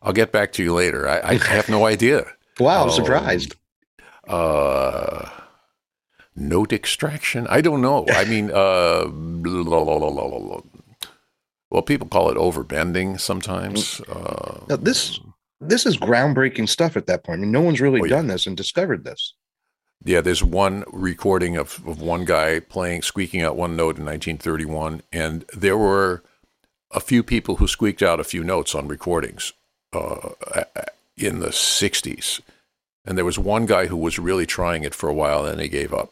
I'll 0.00 0.12
get 0.12 0.32
back 0.32 0.52
to 0.52 0.62
you 0.62 0.72
later. 0.72 1.08
I, 1.08 1.20
I 1.22 1.34
have 1.34 1.68
no 1.68 1.86
idea. 1.86 2.26
wow, 2.60 2.82
I'm 2.82 2.88
um, 2.88 2.94
surprised. 2.94 3.56
Uh, 4.26 5.28
note 6.36 6.72
extraction. 6.72 7.46
I 7.48 7.60
don't 7.60 7.82
know. 7.82 8.06
I 8.08 8.24
mean, 8.24 8.50
uh, 8.52 9.06
blah, 9.06 9.62
blah, 9.84 9.98
blah, 9.98 10.60
well, 11.70 11.82
people 11.82 12.06
call 12.06 12.30
it 12.30 12.36
overbending 12.36 13.18
sometimes. 13.18 14.00
Uh, 14.02 14.60
now 14.68 14.76
this 14.76 15.18
this 15.68 15.86
is 15.86 15.96
groundbreaking 15.96 16.68
stuff 16.68 16.96
at 16.96 17.06
that 17.06 17.24
point. 17.24 17.38
I 17.38 17.42
mean, 17.42 17.52
no 17.52 17.60
one's 17.60 17.80
really 17.80 18.00
oh, 18.00 18.04
yeah. 18.04 18.16
done 18.16 18.26
this 18.26 18.46
and 18.46 18.56
discovered 18.56 19.04
this. 19.04 19.34
Yeah, 20.04 20.20
there's 20.20 20.42
one 20.42 20.84
recording 20.92 21.56
of, 21.56 21.80
of 21.86 22.00
one 22.00 22.24
guy 22.24 22.60
playing, 22.60 23.02
squeaking 23.02 23.42
out 23.42 23.56
one 23.56 23.76
note 23.76 23.98
in 23.98 24.04
1931, 24.04 25.02
and 25.12 25.44
there 25.52 25.78
were 25.78 26.24
a 26.90 27.00
few 27.00 27.22
people 27.22 27.56
who 27.56 27.68
squeaked 27.68 28.02
out 28.02 28.18
a 28.18 28.24
few 28.24 28.42
notes 28.42 28.74
on 28.74 28.88
recordings 28.88 29.52
uh, 29.92 30.30
in 31.16 31.38
the 31.38 31.48
60s. 31.48 32.40
And 33.04 33.16
there 33.16 33.24
was 33.24 33.38
one 33.38 33.66
guy 33.66 33.86
who 33.86 33.96
was 33.96 34.18
really 34.18 34.46
trying 34.46 34.82
it 34.82 34.94
for 34.94 35.08
a 35.08 35.14
while, 35.14 35.46
and 35.46 35.60
he 35.60 35.68
gave 35.68 35.94
up 35.94 36.10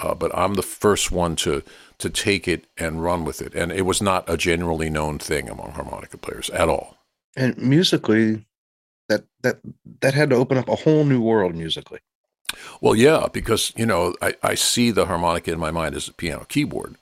uh, 0.00 0.14
but 0.14 0.36
I'm 0.36 0.54
the 0.54 0.62
first 0.62 1.10
one 1.10 1.36
to 1.36 1.62
to 1.98 2.10
take 2.10 2.48
it 2.48 2.64
and 2.76 3.02
run 3.02 3.24
with 3.24 3.40
it. 3.40 3.54
And 3.54 3.70
it 3.70 3.82
was 3.82 4.02
not 4.02 4.28
a 4.28 4.36
generally 4.36 4.90
known 4.90 5.18
thing 5.18 5.48
among 5.48 5.72
harmonica 5.72 6.16
players 6.16 6.50
at 6.50 6.68
all. 6.68 6.96
And 7.36 7.56
musically, 7.58 8.44
that 9.12 9.24
that 9.42 9.58
that 10.00 10.14
had 10.14 10.30
to 10.30 10.36
open 10.36 10.58
up 10.58 10.68
a 10.68 10.76
whole 10.76 11.04
new 11.04 11.20
world 11.20 11.54
musically. 11.54 12.00
Well, 12.80 12.94
yeah, 12.94 13.28
because 13.32 13.72
you 13.76 13.86
know 13.86 14.14
I, 14.20 14.34
I 14.42 14.54
see 14.54 14.90
the 14.90 15.06
harmonica 15.06 15.52
in 15.52 15.58
my 15.58 15.70
mind 15.70 15.94
as 15.94 16.08
a 16.08 16.12
piano 16.12 16.44
keyboard, 16.48 16.96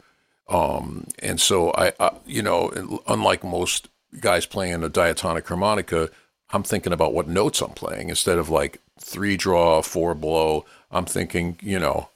um, 0.49 1.07
and 1.19 1.41
so 1.41 1.73
I, 1.73 1.93
I 1.99 2.13
you 2.27 2.43
know 2.43 3.01
unlike 3.07 3.45
most 3.45 3.89
guys 4.21 4.47
playing 4.47 4.83
a 4.83 4.89
diatonic 4.89 5.47
harmonica, 5.47 6.11
I'm 6.51 6.63
thinking 6.63 6.93
about 6.93 7.15
what 7.15 7.29
notes 7.29 7.61
I'm 7.61 7.71
playing 7.71 8.09
instead 8.09 8.39
of 8.39 8.51
like 8.51 8.81
three 8.99 9.37
draw, 9.37 9.83
four 9.83 10.15
blow. 10.15 10.65
I'm 10.91 11.07
thinking, 11.07 11.59
you 11.63 11.79
know, 11.79 12.09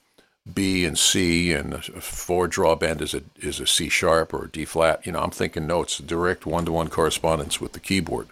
B 0.53 0.85
and 0.85 0.99
C, 0.99 1.53
and 1.53 1.75
a 1.75 1.81
four 1.81 2.47
draw 2.49 2.75
bend 2.75 3.01
is 3.01 3.15
a 3.15 3.23
is 3.39 3.61
a 3.61 3.67
C 3.67 3.89
sharp 3.89 4.35
or 4.35 4.45
a 4.45 4.51
D 4.51 4.65
flat. 4.65 5.07
You 5.07 5.13
know, 5.13 5.21
I'm 5.21 5.31
thinking 5.31 5.67
notes, 5.67 5.99
direct 5.99 6.47
one 6.47 6.65
to 6.67 6.73
one 6.73 6.89
correspondence 6.89 7.61
with 7.61 7.73
the 7.73 7.81
keyboard, 7.81 8.29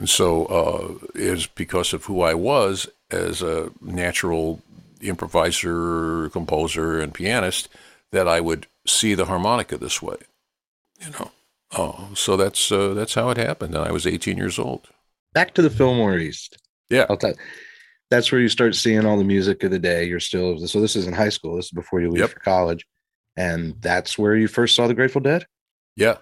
and 0.00 0.08
so 0.08 0.46
uh, 0.46 1.06
is 1.14 1.46
because 1.46 1.92
of 1.92 2.06
who 2.06 2.22
I 2.22 2.32
was 2.32 2.88
as 3.10 3.42
a 3.42 3.70
natural 3.82 4.62
improviser, 5.02 6.30
composer, 6.30 6.98
and 7.00 7.12
pianist 7.12 7.68
that 8.10 8.26
I 8.26 8.40
would 8.40 8.66
see 8.86 9.14
the 9.14 9.26
harmonica 9.26 9.76
this 9.76 10.00
way. 10.00 10.16
You 11.04 11.10
know, 11.10 11.30
oh, 11.76 12.08
so 12.14 12.36
that's 12.36 12.72
uh, 12.72 12.94
that's 12.94 13.14
how 13.14 13.28
it 13.30 13.36
happened, 13.36 13.74
and 13.74 13.84
I 13.84 13.92
was 13.92 14.06
18 14.06 14.36
years 14.38 14.58
old. 14.58 14.88
back 15.34 15.52
to 15.54 15.62
the 15.62 15.70
Fillmore 15.70 16.16
East. 16.18 16.56
Yeah. 16.88 17.06
That's 18.10 18.32
where 18.32 18.40
you 18.40 18.48
start 18.48 18.74
seeing 18.74 19.04
all 19.06 19.16
the 19.18 19.22
music 19.24 19.62
of 19.62 19.70
the 19.70 19.78
day. 19.78 20.04
You're 20.04 20.18
still 20.18 20.58
so 20.66 20.80
this 20.80 20.96
is 20.96 21.06
in 21.06 21.12
high 21.14 21.28
school. 21.28 21.56
This 21.56 21.66
is 21.66 21.70
before 21.72 22.00
you 22.00 22.10
leave 22.10 22.20
Yep. 22.22 22.30
for 22.30 22.40
college, 22.40 22.86
and 23.36 23.74
that's 23.80 24.18
where 24.18 24.34
you 24.34 24.48
first 24.48 24.74
saw 24.74 24.86
the 24.88 24.94
Grateful 24.94 25.20
Dead. 25.20 25.46
Yeah. 25.96 26.16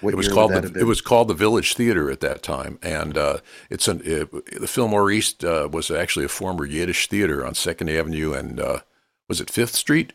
What 0.00 0.14
it 0.14 0.16
was 0.16 0.28
called 0.28 0.52
the 0.52 0.78
it 0.78 0.84
was 0.84 1.00
called 1.00 1.28
the 1.28 1.34
Village 1.34 1.74
Theater 1.74 2.10
at 2.10 2.20
that 2.20 2.42
time, 2.42 2.78
and 2.82 3.16
uh, 3.16 3.38
it's 3.70 3.88
an 3.88 4.02
it, 4.04 4.30
the 4.60 4.66
Fillmore 4.66 5.10
East 5.10 5.44
uh, 5.44 5.68
was 5.70 5.90
actually 5.90 6.24
a 6.24 6.28
former 6.28 6.66
Yiddish 6.66 7.08
theater 7.08 7.46
on 7.46 7.54
Second 7.54 7.88
Avenue 7.90 8.32
and 8.32 8.60
uh, 8.60 8.80
was 9.28 9.40
it 9.40 9.50
Fifth 9.50 9.74
Street 9.74 10.12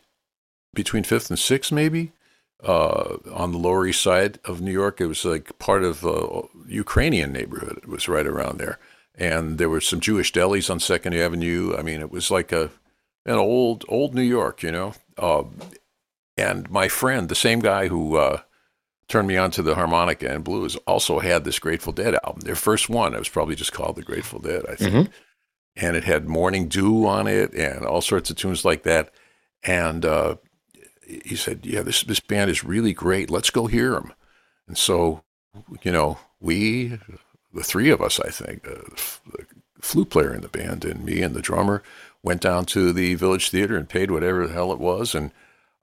between 0.74 1.02
Fifth 1.02 1.30
and 1.30 1.38
Sixth 1.38 1.72
maybe 1.72 2.12
uh, 2.62 3.16
on 3.32 3.52
the 3.52 3.58
Lower 3.58 3.86
East 3.86 4.02
Side 4.02 4.38
of 4.44 4.60
New 4.60 4.72
York. 4.72 5.00
It 5.00 5.06
was 5.06 5.24
like 5.24 5.58
part 5.58 5.82
of 5.82 6.04
uh, 6.04 6.42
Ukrainian 6.66 7.32
neighborhood. 7.32 7.78
It 7.78 7.88
was 7.88 8.08
right 8.08 8.26
around 8.26 8.58
there, 8.58 8.78
and 9.14 9.58
there 9.58 9.70
were 9.70 9.80
some 9.80 10.00
Jewish 10.00 10.32
delis 10.32 10.70
on 10.70 10.80
Second 10.80 11.14
Avenue. 11.14 11.74
I 11.76 11.82
mean, 11.82 12.00
it 12.00 12.10
was 12.10 12.30
like 12.30 12.52
a 12.52 12.70
an 13.26 13.36
old 13.36 13.84
old 13.88 14.14
New 14.14 14.22
York, 14.22 14.62
you 14.62 14.72
know. 14.72 14.94
Uh, 15.18 15.44
and 16.36 16.70
my 16.70 16.88
friend, 16.88 17.28
the 17.28 17.34
same 17.34 17.60
guy 17.60 17.88
who 17.88 18.16
uh, 18.16 18.40
turned 19.10 19.28
me 19.28 19.36
on 19.36 19.50
to 19.52 19.62
the 19.62 19.74
harmonica 19.74 20.32
and 20.32 20.42
blues, 20.44 20.76
also 20.86 21.18
had 21.18 21.44
this 21.44 21.58
Grateful 21.58 21.92
Dead 21.92 22.14
album. 22.24 22.40
Their 22.40 22.54
first 22.54 22.88
one, 22.88 23.14
it 23.14 23.18
was 23.18 23.28
probably 23.28 23.54
just 23.54 23.72
called 23.72 23.96
the 23.96 24.02
Grateful 24.02 24.38
Dead, 24.38 24.64
I 24.68 24.74
think. 24.76 24.94
Mhm. 24.94 25.10
And 25.76 25.96
it 25.96 26.04
had 26.04 26.28
Morning 26.28 26.68
Dew 26.68 27.06
on 27.06 27.26
it 27.26 27.52
and 27.54 27.84
all 27.84 28.00
sorts 28.00 28.30
of 28.30 28.36
tunes 28.36 28.64
like 28.64 28.82
that. 28.84 29.12
And 29.62 30.04
uh, 30.04 30.36
he 31.24 31.36
said, 31.36 31.60
"Yeah, 31.64 31.82
this 31.82 32.02
this 32.02 32.20
band 32.20 32.50
is 32.50 32.64
really 32.64 32.92
great. 32.92 33.30
Let's 33.30 33.50
go 33.50 33.66
hear 33.66 33.92
them." 33.92 34.12
And 34.66 34.78
so, 34.78 35.22
you 35.82 35.92
know, 35.92 36.18
we, 36.40 36.98
the 37.52 37.62
three 37.62 37.90
of 37.90 38.00
us, 38.00 38.20
I 38.20 38.30
think, 38.30 38.66
uh, 38.66 38.82
the 39.32 39.46
flute 39.80 40.10
player 40.10 40.32
in 40.34 40.40
the 40.40 40.48
band 40.48 40.84
and 40.84 41.04
me 41.04 41.22
and 41.22 41.34
the 41.34 41.42
drummer, 41.42 41.82
went 42.22 42.40
down 42.40 42.64
to 42.66 42.92
the 42.92 43.14
Village 43.16 43.50
Theater 43.50 43.76
and 43.76 43.88
paid 43.88 44.10
whatever 44.10 44.46
the 44.46 44.52
hell 44.54 44.72
it 44.72 44.78
was. 44.78 45.14
And 45.14 45.32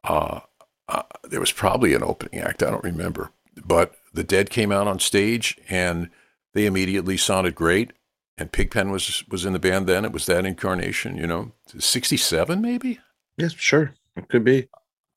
uh, 0.04 0.42
uh, 0.90 1.04
there 1.24 1.40
was 1.40 1.52
probably 1.52 1.94
an 1.94 2.04
opening 2.04 2.40
act. 2.40 2.64
I 2.64 2.70
don't 2.70 2.84
remember, 2.84 3.32
but 3.66 3.96
the 4.14 4.24
Dead 4.24 4.50
came 4.50 4.72
out 4.72 4.88
on 4.88 5.00
stage 5.00 5.58
and 5.70 6.10
they 6.54 6.66
immediately 6.66 7.18
sounded 7.18 7.56
great. 7.56 7.92
And 8.38 8.52
Pigpen 8.52 8.92
was 8.92 9.24
was 9.30 9.46
in 9.46 9.54
the 9.54 9.60
band 9.60 9.88
then. 9.88 10.06
It 10.06 10.12
was 10.12 10.26
that 10.28 10.46
incarnation, 10.46 11.18
you 11.18 11.26
know, 11.28 11.52
sixty 11.80 12.18
seven 12.18 12.62
maybe. 12.62 13.00
Yes, 13.38 13.54
sure. 13.54 13.94
It 14.16 14.30
could 14.30 14.44
be. 14.44 14.68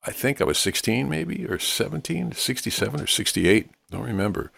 I 0.03 0.13
think 0.13 0.41
I 0.41 0.45
was 0.45 0.59
16 0.59 1.09
maybe 1.11 1.45
or 1.47 1.59
17, 1.59 2.33
67 2.33 3.01
or 3.03 3.07
68. 3.07 3.71
Don't 3.91 4.03
remember. 4.03 4.51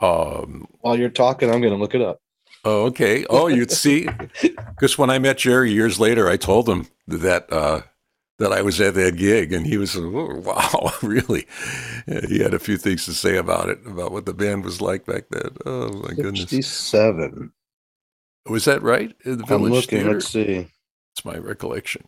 Um, 0.00 0.66
While 0.80 0.98
you're 0.98 1.10
talking, 1.10 1.50
I'm 1.50 1.60
going 1.60 1.72
to 1.74 1.78
look 1.78 1.94
it 1.94 2.00
up. 2.00 2.20
oh, 2.64 2.86
okay. 2.86 3.26
Oh, 3.28 3.48
you'd 3.48 3.70
see. 3.70 4.08
Because 4.40 4.96
when 4.96 5.10
I 5.10 5.18
met 5.18 5.38
Jerry 5.38 5.72
years 5.72 5.98
later, 6.00 6.28
I 6.28 6.36
told 6.38 6.68
him 6.68 6.86
that 7.06 7.52
uh, 7.52 7.82
that 8.38 8.52
I 8.52 8.62
was 8.62 8.80
at 8.80 8.94
that 8.94 9.16
gig, 9.16 9.52
and 9.52 9.66
he 9.66 9.76
was, 9.78 9.96
oh, 9.96 10.42
wow, 10.44 10.92
really? 11.02 11.46
He 12.28 12.38
had 12.38 12.54
a 12.54 12.58
few 12.58 12.76
things 12.76 13.04
to 13.06 13.12
say 13.12 13.36
about 13.36 13.68
it, 13.68 13.80
about 13.86 14.12
what 14.12 14.26
the 14.26 14.34
band 14.34 14.64
was 14.64 14.80
like 14.80 15.04
back 15.06 15.24
then. 15.30 15.50
Oh 15.66 15.92
my 16.02 16.14
goodness, 16.14 16.40
67. 16.42 17.52
was 18.48 18.64
that 18.66 18.82
right? 18.82 19.14
In 19.24 19.38
the 19.38 19.42
I'm 19.44 19.48
Village 19.48 19.72
looking. 19.72 19.98
Theater. 20.00 20.12
Let's 20.14 20.28
see. 20.28 20.68
It's 21.14 21.24
my 21.24 21.36
recollection. 21.36 22.04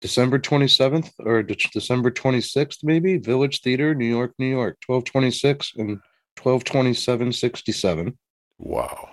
December 0.00 0.38
27th 0.38 1.12
or 1.20 1.42
De- 1.42 1.54
December 1.54 2.10
26th, 2.10 2.78
maybe? 2.82 3.18
Village 3.18 3.60
Theater, 3.60 3.94
New 3.94 4.06
York, 4.06 4.32
New 4.38 4.46
York. 4.48 4.78
1226 4.86 5.72
and 5.76 5.88
1227 6.42 7.32
67. 7.32 8.18
Wow. 8.58 9.10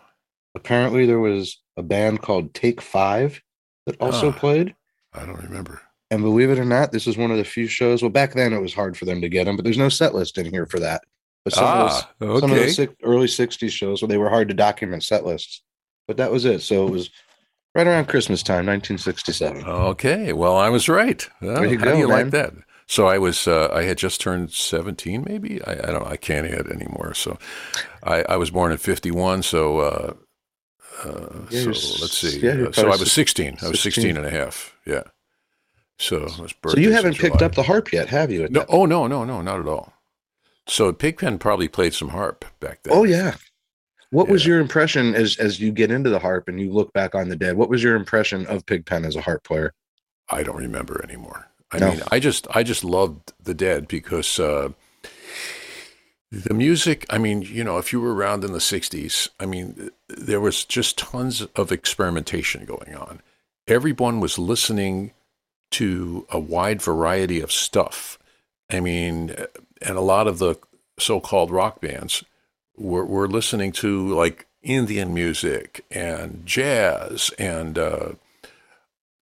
Apparently, 0.56 1.06
there 1.06 1.20
was 1.20 1.62
a 1.76 1.84
band 1.84 2.22
called 2.22 2.54
Take 2.54 2.82
Five 2.82 3.42
that 3.86 4.00
also 4.02 4.30
Ah. 4.32 4.36
played. 4.40 4.76
I 5.14 5.26
don't 5.26 5.42
remember. 5.44 5.82
And 6.10 6.22
believe 6.22 6.50
it 6.50 6.60
or 6.60 6.66
not, 6.66 6.92
this 6.92 7.06
is 7.08 7.18
one 7.18 7.32
of 7.32 7.38
the 7.38 7.44
few 7.44 7.68
shows. 7.68 8.02
Well, 8.02 8.10
back 8.12 8.34
then 8.34 8.54
it 8.54 8.62
was 8.62 8.74
hard 8.74 8.96
for 8.98 9.06
them 9.06 9.20
to 9.22 9.30
get 9.30 9.44
them, 9.46 9.56
but 9.58 9.64
there's 9.66 9.78
no 9.78 9.90
set 9.90 10.16
list 10.16 10.38
in 10.38 10.46
here 10.46 10.66
for 10.66 10.80
that. 10.80 11.02
But 11.44 11.54
some, 11.54 11.64
of, 11.66 11.72
Ah, 11.92 12.12
those, 12.20 12.40
some 12.42 12.52
of 12.52 12.58
the 12.58 12.70
six, 12.70 12.94
early 13.04 13.28
60s 13.28 13.72
shows 13.72 14.02
where 14.02 14.08
they 14.10 14.18
were 14.18 14.30
hard 14.30 14.48
to 14.48 14.54
document 14.54 15.04
set 15.04 15.26
lists. 15.26 15.62
But 16.08 16.18
that 16.18 16.32
was 16.32 16.46
it. 16.46 16.62
So 16.62 16.88
it 16.88 16.92
was 16.92 17.10
right 17.76 17.88
around 17.88 18.08
Christmas 18.08 18.42
time, 18.42 18.66
1967. 18.66 19.66
Okay, 19.66 20.32
well, 20.34 20.56
I 20.56 20.70
was 20.70 20.88
right. 20.88 21.28
Well, 21.42 21.66
you 21.66 21.78
how 21.78 21.86
go, 21.86 21.92
do 21.94 21.98
you 22.00 22.08
man. 22.08 22.24
like 22.24 22.32
that? 22.32 22.54
So 22.88 23.08
I 23.08 23.18
was, 23.18 23.46
uh, 23.48 23.70
I 23.74 23.84
had 23.84 23.98
just 23.98 24.22
turned 24.22 24.52
17, 24.54 25.26
maybe. 25.28 25.62
I, 25.66 25.74
I 25.74 25.76
don't, 25.92 26.08
I 26.08 26.16
can't 26.16 26.48
add 26.48 26.68
anymore. 26.68 27.14
So 27.14 27.38
I, 28.04 28.24
I 28.30 28.38
was 28.38 28.50
born 28.50 28.72
in 28.72 28.78
51. 28.78 29.44
So, 29.44 29.80
uh, 29.80 30.14
uh, 31.04 31.28
Yeah, 31.50 31.64
so 31.64 31.68
let's 32.02 32.18
see. 32.18 32.40
yeah, 32.40 32.72
so 32.72 32.86
I 32.88 32.92
was 32.92 33.00
six- 33.12 33.32
16. 33.34 33.58
I 33.62 33.68
was 33.70 33.82
16 33.82 34.04
16. 34.04 34.18
and 34.18 34.26
a 34.26 34.30
half. 34.30 34.74
Yeah. 34.86 35.04
So, 36.00 36.28
So 36.28 36.78
you 36.78 36.92
haven't 36.92 37.18
picked 37.18 37.42
up 37.42 37.56
the 37.56 37.64
harp 37.64 37.92
yet, 37.92 38.08
have 38.10 38.32
you? 38.32 38.48
No, 38.50 38.66
oh, 38.70 38.86
no, 38.86 39.08
no, 39.08 39.26
no, 39.26 39.42
not 39.42 39.60
at 39.60 39.68
all. 39.68 39.94
So 40.68 40.92
Pigpen 40.94 41.40
probably 41.40 41.68
played 41.68 41.94
some 41.94 42.10
harp 42.10 42.46
back 42.60 42.84
then. 42.84 42.94
Oh 42.94 43.04
yeah. 43.04 43.36
What 44.12 44.30
was 44.30 44.46
your 44.46 44.60
impression 44.60 45.16
as 45.16 45.38
as 45.38 45.60
you 45.60 45.72
get 45.72 45.92
into 45.92 46.10
the 46.10 46.20
harp 46.20 46.48
and 46.48 46.60
you 46.60 46.72
look 46.72 46.94
back 46.94 47.16
on 47.16 47.30
the 47.30 47.36
dead? 47.36 47.58
What 47.58 47.70
was 47.70 47.84
your 47.84 47.96
impression 47.96 48.46
of 48.48 48.66
Pigpen 48.66 49.06
as 49.06 49.16
a 49.16 49.22
harp 49.22 49.44
player? 49.44 49.74
I 50.30 50.44
don't 50.44 50.58
remember 50.58 51.02
anymore. 51.04 51.48
I 51.72 51.80
No. 51.80 51.92
mean, 51.92 52.02
I 52.12 52.20
just 52.20 52.48
I 52.54 52.64
just 52.64 52.84
loved 52.84 53.34
the 53.42 53.54
Dead 53.54 53.88
because 53.88 54.40
uh, 54.40 54.70
the 56.32 56.54
music. 56.54 57.06
I 57.10 57.18
mean, 57.18 57.42
you 57.42 57.64
know, 57.64 57.78
if 57.78 57.92
you 57.92 58.00
were 58.02 58.14
around 58.14 58.44
in 58.44 58.54
the 58.54 58.60
'60s, 58.60 59.30
I 59.40 59.46
mean, 59.46 59.90
there 60.10 60.42
was 60.42 60.64
just 60.66 60.98
tons 60.98 61.42
of 61.56 61.72
experimentation 61.72 62.66
going 62.66 62.96
on. 62.96 63.22
Everyone 63.68 64.20
was 64.20 64.38
listening 64.40 65.12
to 65.72 66.26
a 66.30 66.40
wide 66.40 66.82
variety 66.82 67.42
of 67.42 67.52
stuff. 67.52 68.18
I 68.70 68.80
mean, 68.80 69.36
and 69.82 69.98
a 69.98 70.02
lot 70.02 70.28
of 70.28 70.40
the 70.40 70.56
so-called 71.00 71.52
rock 71.52 71.82
bands 71.82 72.24
were 72.76 73.06
were 73.06 73.28
listening 73.28 73.72
to 73.74 74.14
like 74.14 74.48
Indian 74.62 75.14
music 75.14 75.86
and 75.92 76.46
jazz 76.46 77.32
and. 77.38 77.78
Uh, 77.78 78.10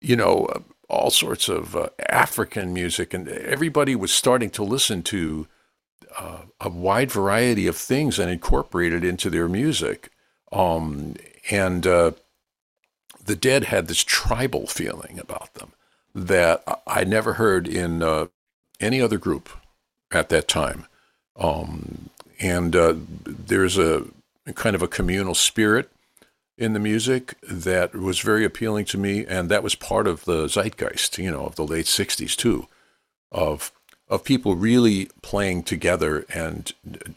you 0.02 0.16
know, 0.16 0.48
all 0.88 1.10
sorts 1.10 1.48
of 1.48 1.74
uh, 1.74 1.88
African 2.08 2.74
music, 2.74 3.14
and 3.14 3.28
everybody 3.28 3.96
was 3.96 4.12
starting 4.12 4.50
to 4.50 4.62
listen 4.62 5.02
to 5.04 5.46
uh, 6.18 6.42
a 6.60 6.68
wide 6.68 7.10
variety 7.10 7.66
of 7.66 7.76
things 7.76 8.18
and 8.18 8.30
incorporate 8.30 8.92
it 8.92 9.04
into 9.04 9.30
their 9.30 9.48
music. 9.48 10.10
Um, 10.50 11.14
and 11.50 11.86
uh, 11.86 12.12
the 13.24 13.36
Dead 13.36 13.64
had 13.64 13.88
this 13.88 14.04
tribal 14.04 14.66
feeling 14.66 15.18
about 15.18 15.54
them 15.54 15.72
that 16.14 16.62
I- 16.86 17.04
never 17.04 17.34
heard 17.34 17.66
in 17.68 18.02
uh, 18.02 18.26
any 18.80 19.00
other 19.00 19.18
group 19.18 19.48
at 20.10 20.28
that 20.30 20.48
time. 20.48 20.86
Um, 21.36 22.10
and 22.40 22.76
uh, 22.76 22.94
there's 23.24 23.78
a 23.78 24.04
kind 24.54 24.74
of 24.74 24.82
a 24.82 24.88
communal 24.88 25.34
spirit 25.34 25.90
in 26.58 26.72
the 26.74 26.78
music 26.80 27.34
that 27.42 27.94
was 27.94 28.20
very 28.20 28.44
appealing 28.44 28.84
to 28.86 28.98
me, 28.98 29.24
and 29.26 29.48
that 29.48 29.62
was 29.62 29.74
part 29.74 30.06
of 30.06 30.24
the 30.24 30.48
zeitgeist, 30.48 31.18
you 31.18 31.30
know, 31.30 31.46
of 31.46 31.56
the 31.56 31.66
late 31.66 31.86
'60s 31.86 32.36
too, 32.36 32.66
of 33.30 33.72
of 34.08 34.24
people 34.24 34.56
really 34.56 35.08
playing 35.22 35.62
together 35.62 36.26
and 36.34 36.72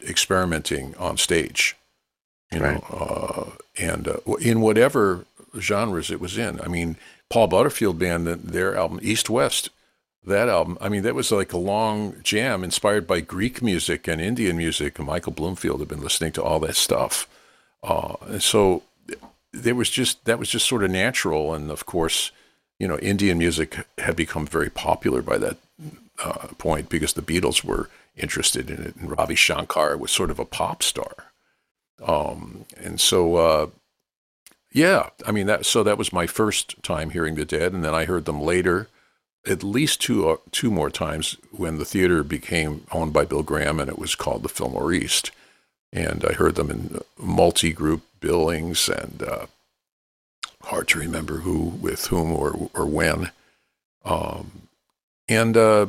experimenting 0.08 0.94
on 0.96 1.18
stage, 1.18 1.76
you 2.50 2.58
know, 2.58 2.82
uh, 2.90 3.50
and 3.78 4.08
uh, 4.08 4.16
in 4.40 4.60
whatever 4.62 5.26
genres 5.58 6.10
it 6.10 6.20
was 6.20 6.38
in. 6.38 6.60
I 6.62 6.68
mean, 6.68 6.96
Paul 7.28 7.48
Butterfield 7.48 7.98
band, 7.98 8.26
their 8.26 8.76
album 8.76 9.00
East 9.02 9.28
West, 9.28 9.70
that 10.24 10.48
album. 10.48 10.78
I 10.80 10.88
mean, 10.88 11.02
that 11.02 11.14
was 11.14 11.30
like 11.32 11.52
a 11.52 11.58
long 11.58 12.16
jam 12.22 12.64
inspired 12.64 13.06
by 13.06 13.20
Greek 13.20 13.62
music 13.62 14.08
and 14.08 14.20
Indian 14.20 14.56
music. 14.56 14.98
And 14.98 15.06
Michael 15.06 15.32
Bloomfield 15.32 15.80
had 15.80 15.88
been 15.88 16.02
listening 16.02 16.32
to 16.32 16.42
all 16.42 16.60
that 16.60 16.76
stuff, 16.76 17.28
uh, 17.82 18.14
and 18.22 18.42
so 18.42 18.82
there 19.52 19.74
was 19.74 19.90
just 19.90 20.24
that 20.24 20.38
was 20.38 20.48
just 20.48 20.66
sort 20.66 20.84
of 20.84 20.90
natural. 20.90 21.54
And 21.54 21.70
of 21.70 21.86
course, 21.86 22.32
you 22.78 22.86
know, 22.86 22.98
Indian 22.98 23.38
music 23.38 23.86
had 23.98 24.16
become 24.16 24.46
very 24.46 24.70
popular 24.70 25.22
by 25.22 25.38
that 25.38 25.56
uh, 26.22 26.48
point 26.58 26.88
because 26.88 27.12
the 27.12 27.22
Beatles 27.22 27.64
were 27.64 27.88
interested 28.16 28.70
in 28.70 28.82
it, 28.82 28.96
and 28.96 29.10
Ravi 29.10 29.34
Shankar 29.34 29.96
was 29.96 30.10
sort 30.10 30.30
of 30.30 30.38
a 30.38 30.44
pop 30.44 30.82
star. 30.82 31.14
Um, 32.06 32.66
and 32.76 33.00
so, 33.00 33.36
uh, 33.36 33.66
yeah, 34.76 35.08
I 35.26 35.32
mean 35.32 35.46
that. 35.46 35.64
So 35.64 35.82
that 35.82 35.96
was 35.96 36.12
my 36.12 36.26
first 36.26 36.82
time 36.82 37.08
hearing 37.08 37.34
the 37.34 37.46
Dead, 37.46 37.72
and 37.72 37.82
then 37.82 37.94
I 37.94 38.04
heard 38.04 38.26
them 38.26 38.42
later, 38.42 38.88
at 39.46 39.62
least 39.62 40.02
two 40.02 40.28
uh, 40.28 40.36
two 40.52 40.70
more 40.70 40.90
times 40.90 41.38
when 41.50 41.78
the 41.78 41.86
theater 41.86 42.22
became 42.22 42.86
owned 42.92 43.14
by 43.14 43.24
Bill 43.24 43.42
Graham, 43.42 43.80
and 43.80 43.88
it 43.88 43.98
was 43.98 44.14
called 44.14 44.42
the 44.42 44.50
Fillmore 44.50 44.92
East. 44.92 45.30
And 45.94 46.26
I 46.28 46.34
heard 46.34 46.56
them 46.56 46.70
in 46.70 47.00
multi-group 47.16 48.02
billings, 48.20 48.90
and 48.90 49.22
uh, 49.22 49.46
hard 50.64 50.88
to 50.88 50.98
remember 50.98 51.38
who 51.38 51.56
with 51.58 52.08
whom 52.08 52.30
or 52.30 52.68
or 52.74 52.84
when. 52.84 53.30
Um, 54.04 54.68
and 55.26 55.56
uh, 55.56 55.86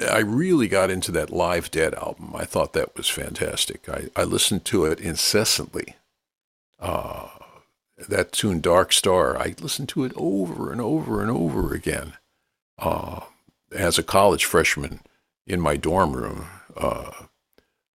I 0.00 0.18
really 0.18 0.68
got 0.68 0.90
into 0.90 1.10
that 1.10 1.30
Live 1.30 1.72
Dead 1.72 1.94
album. 1.94 2.34
I 2.36 2.44
thought 2.44 2.72
that 2.74 2.96
was 2.96 3.08
fantastic. 3.08 3.88
I, 3.88 4.10
I 4.14 4.22
listened 4.22 4.64
to 4.66 4.84
it 4.84 5.00
incessantly 5.00 5.96
uh, 6.78 7.30
that 8.08 8.32
tune 8.32 8.60
Dark 8.60 8.92
Star, 8.92 9.36
I 9.36 9.54
listened 9.60 9.88
to 9.90 10.04
it 10.04 10.12
over 10.16 10.72
and 10.72 10.80
over 10.80 11.20
and 11.20 11.30
over 11.30 11.74
again. 11.74 12.14
Uh, 12.78 13.20
as 13.72 13.98
a 13.98 14.02
college 14.02 14.44
freshman 14.44 15.00
in 15.46 15.60
my 15.60 15.76
dorm 15.76 16.12
room, 16.12 16.46
uh, 16.76 17.10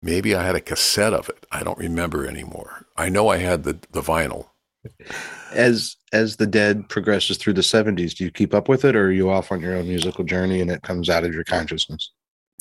maybe 0.02 0.34
I 0.34 0.44
had 0.44 0.54
a 0.54 0.60
cassette 0.60 1.14
of 1.14 1.28
it. 1.28 1.46
I 1.50 1.62
don't 1.62 1.78
remember 1.78 2.26
anymore. 2.26 2.86
I 2.96 3.08
know 3.08 3.28
I 3.28 3.38
had 3.38 3.64
the, 3.64 3.78
the 3.92 4.02
vinyl. 4.02 4.48
As 5.52 5.96
as 6.12 6.36
the 6.36 6.46
dead 6.46 6.88
progresses 6.90 7.38
through 7.38 7.54
the 7.54 7.62
70s, 7.62 8.14
do 8.14 8.24
you 8.24 8.30
keep 8.30 8.52
up 8.52 8.68
with 8.68 8.84
it 8.84 8.94
or 8.94 9.06
are 9.06 9.12
you 9.12 9.30
off 9.30 9.50
on 9.50 9.60
your 9.60 9.74
own 9.74 9.88
musical 9.88 10.24
journey 10.24 10.60
and 10.60 10.70
it 10.70 10.82
comes 10.82 11.08
out 11.08 11.24
of 11.24 11.32
your 11.32 11.42
consciousness? 11.42 12.10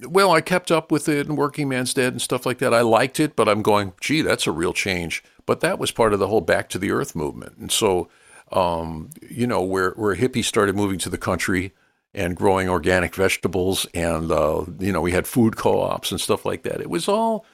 Well, 0.08 0.32
I 0.32 0.42
kept 0.42 0.72
up 0.72 0.92
with 0.92 1.10
it 1.10 1.28
and 1.28 1.38
Workingman's 1.38 1.94
Dead 1.94 2.14
and 2.14 2.22
stuff 2.22 2.46
like 2.46 2.60
that. 2.60 2.74
I 2.74 2.82
liked 2.82 3.20
it, 3.20 3.36
but 3.36 3.50
I'm 3.50 3.62
going, 3.62 3.94
gee, 4.02 4.22
that's 4.22 4.48
a 4.48 4.52
real 4.52 4.74
change. 4.74 5.24
But 5.46 5.62
that 5.62 5.80
was 5.80 5.92
part 5.92 6.14
of 6.14 6.20
the 6.20 6.28
whole 6.28 6.42
Back 6.42 6.70
to 6.70 6.80
the 6.80 6.92
Earth 6.92 7.16
movement. 7.16 7.58
And 7.58 7.72
so, 7.72 8.10
um, 8.52 9.10
you 9.30 9.48
know, 9.48 9.62
where, 9.62 9.92
where 9.92 10.16
hippies 10.16 10.46
started 10.46 10.76
moving 10.76 11.00
to 11.00 11.10
the 11.10 11.18
country 11.18 11.74
and 12.14 12.36
growing 12.36 12.70
organic 12.70 13.16
vegetables, 13.16 13.88
and, 13.94 14.32
uh, 14.32 14.66
you 14.80 14.92
know, 14.92 15.02
we 15.02 15.12
had 15.12 15.28
food 15.28 15.56
co 15.58 15.82
ops 15.82 16.12
and 16.12 16.22
stuff 16.22 16.46
like 16.46 16.64
that. 16.64 16.80
It 16.80 16.90
was 16.90 17.08
all, 17.08 17.46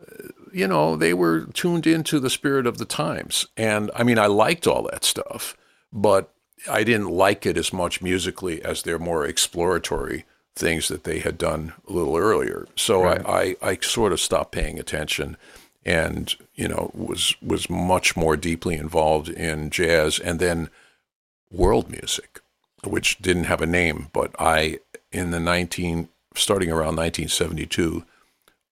uh, 0.00 0.28
you 0.52 0.66
know, 0.66 0.96
they 0.96 1.14
were 1.14 1.46
tuned 1.46 1.86
into 1.86 2.18
the 2.18 2.30
spirit 2.30 2.66
of 2.66 2.78
the 2.78 2.84
times. 2.84 3.46
And 3.56 3.90
I 3.94 4.02
mean, 4.02 4.18
I 4.18 4.26
liked 4.26 4.66
all 4.66 4.82
that 4.90 5.04
stuff, 5.04 5.56
but 5.92 6.32
I 6.70 6.84
didn't 6.84 7.10
like 7.10 7.46
it 7.46 7.56
as 7.56 7.72
much 7.72 8.02
musically 8.02 8.62
as 8.62 8.82
their 8.82 8.98
more 8.98 9.24
exploratory 9.24 10.24
things 10.54 10.88
that 10.88 11.04
they 11.04 11.20
had 11.20 11.38
done 11.38 11.72
a 11.88 11.92
little 11.92 12.16
earlier. 12.16 12.66
So 12.76 13.04
right. 13.04 13.24
I, 13.24 13.56
I, 13.62 13.70
I 13.70 13.78
sort 13.80 14.12
of 14.12 14.20
stopped 14.20 14.52
paying 14.52 14.78
attention 14.78 15.36
and 15.84 16.34
you 16.54 16.68
know 16.68 16.90
was 16.94 17.34
was 17.42 17.68
much 17.70 18.16
more 18.16 18.36
deeply 18.36 18.74
involved 18.74 19.28
in 19.28 19.70
jazz 19.70 20.18
and 20.18 20.38
then 20.38 20.68
world 21.50 21.90
music 21.90 22.40
which 22.84 23.18
didn't 23.18 23.44
have 23.44 23.60
a 23.60 23.66
name 23.66 24.08
but 24.12 24.34
i 24.38 24.78
in 25.10 25.30
the 25.30 25.40
19 25.40 26.08
starting 26.34 26.70
around 26.70 26.96
1972 26.96 28.04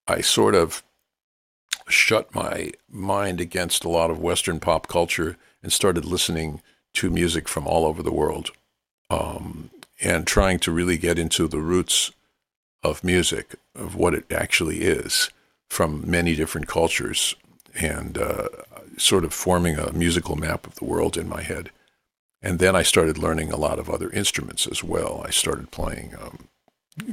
i 0.09 0.21
sort 0.21 0.55
of 0.55 0.83
shut 1.89 2.33
my 2.35 2.71
mind 2.89 3.41
against 3.41 3.85
a 3.85 3.89
lot 3.89 4.11
of 4.11 4.21
western 4.21 4.61
pop 4.61 4.87
culture 4.87 5.37
and 5.63 5.73
started 5.73 6.05
listening 6.05 6.61
to 6.93 7.11
music 7.11 7.49
from 7.49 7.67
all 7.67 7.85
over 7.85 8.03
the 8.03 8.13
world 8.13 8.51
um, 9.11 9.71
and 10.01 10.27
trying 10.27 10.59
to 10.61 10.73
really 10.73 10.97
get 10.97 11.19
into 11.19 11.47
the 11.47 11.59
roots 11.59 12.11
of 12.83 13.05
music, 13.05 13.57
of 13.75 13.95
what 13.95 14.15
it 14.15 14.31
actually 14.33 14.81
is 14.81 15.31
from 15.69 16.09
many 16.09 16.35
different 16.35 16.67
cultures, 16.67 17.35
and 17.75 18.19
uh, 18.19 18.49
sort 18.97 19.25
of 19.25 19.33
forming 19.33 19.79
a 19.79 19.93
musical 19.93 20.37
map 20.37 20.67
of 20.67 20.75
the 20.77 20.85
world 20.85 21.17
in 21.17 21.29
my 21.29 21.43
head. 21.43 21.71
And 22.43 22.59
then 22.59 22.75
I 22.75 22.83
started 22.83 23.19
learning 23.19 23.53
a 23.53 23.57
lot 23.57 23.79
of 23.79 23.91
other 23.91 24.11
instruments 24.11 24.67
as 24.67 24.83
well. 24.83 25.23
I 25.27 25.31
started 25.31 25.71
playing 25.71 26.15
um, 26.21 26.49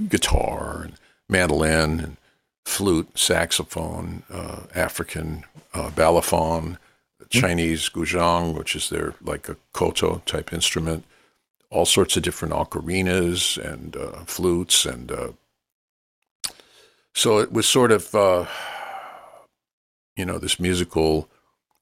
guitar 0.08 0.84
and 0.84 0.94
mandolin 1.28 2.00
and 2.00 2.18
flute, 2.66 3.18
saxophone, 3.18 4.24
uh, 4.30 4.64
African 4.74 5.44
uh, 5.74 5.90
balafon, 5.90 6.78
Chinese 7.30 7.90
guzheng, 7.90 8.54
which 8.58 8.76
is 8.76 8.90
their 8.90 9.16
like 9.22 9.50
a 9.50 9.58
koto 9.74 10.22
type 10.26 10.54
instrument, 10.54 11.04
all 11.70 11.86
sorts 11.86 12.16
of 12.16 12.24
different 12.24 12.54
ocarinas 12.54 13.58
and 13.58 13.98
uh, 13.98 14.24
flutes. 14.26 14.86
And 14.86 15.12
uh, 15.12 15.32
so 17.14 17.40
it 17.40 17.52
was 17.52 17.68
sort 17.68 17.92
of, 17.92 18.16
uh, 18.16 18.46
you 20.18 20.26
know, 20.26 20.38
this 20.38 20.60
musical 20.60 21.30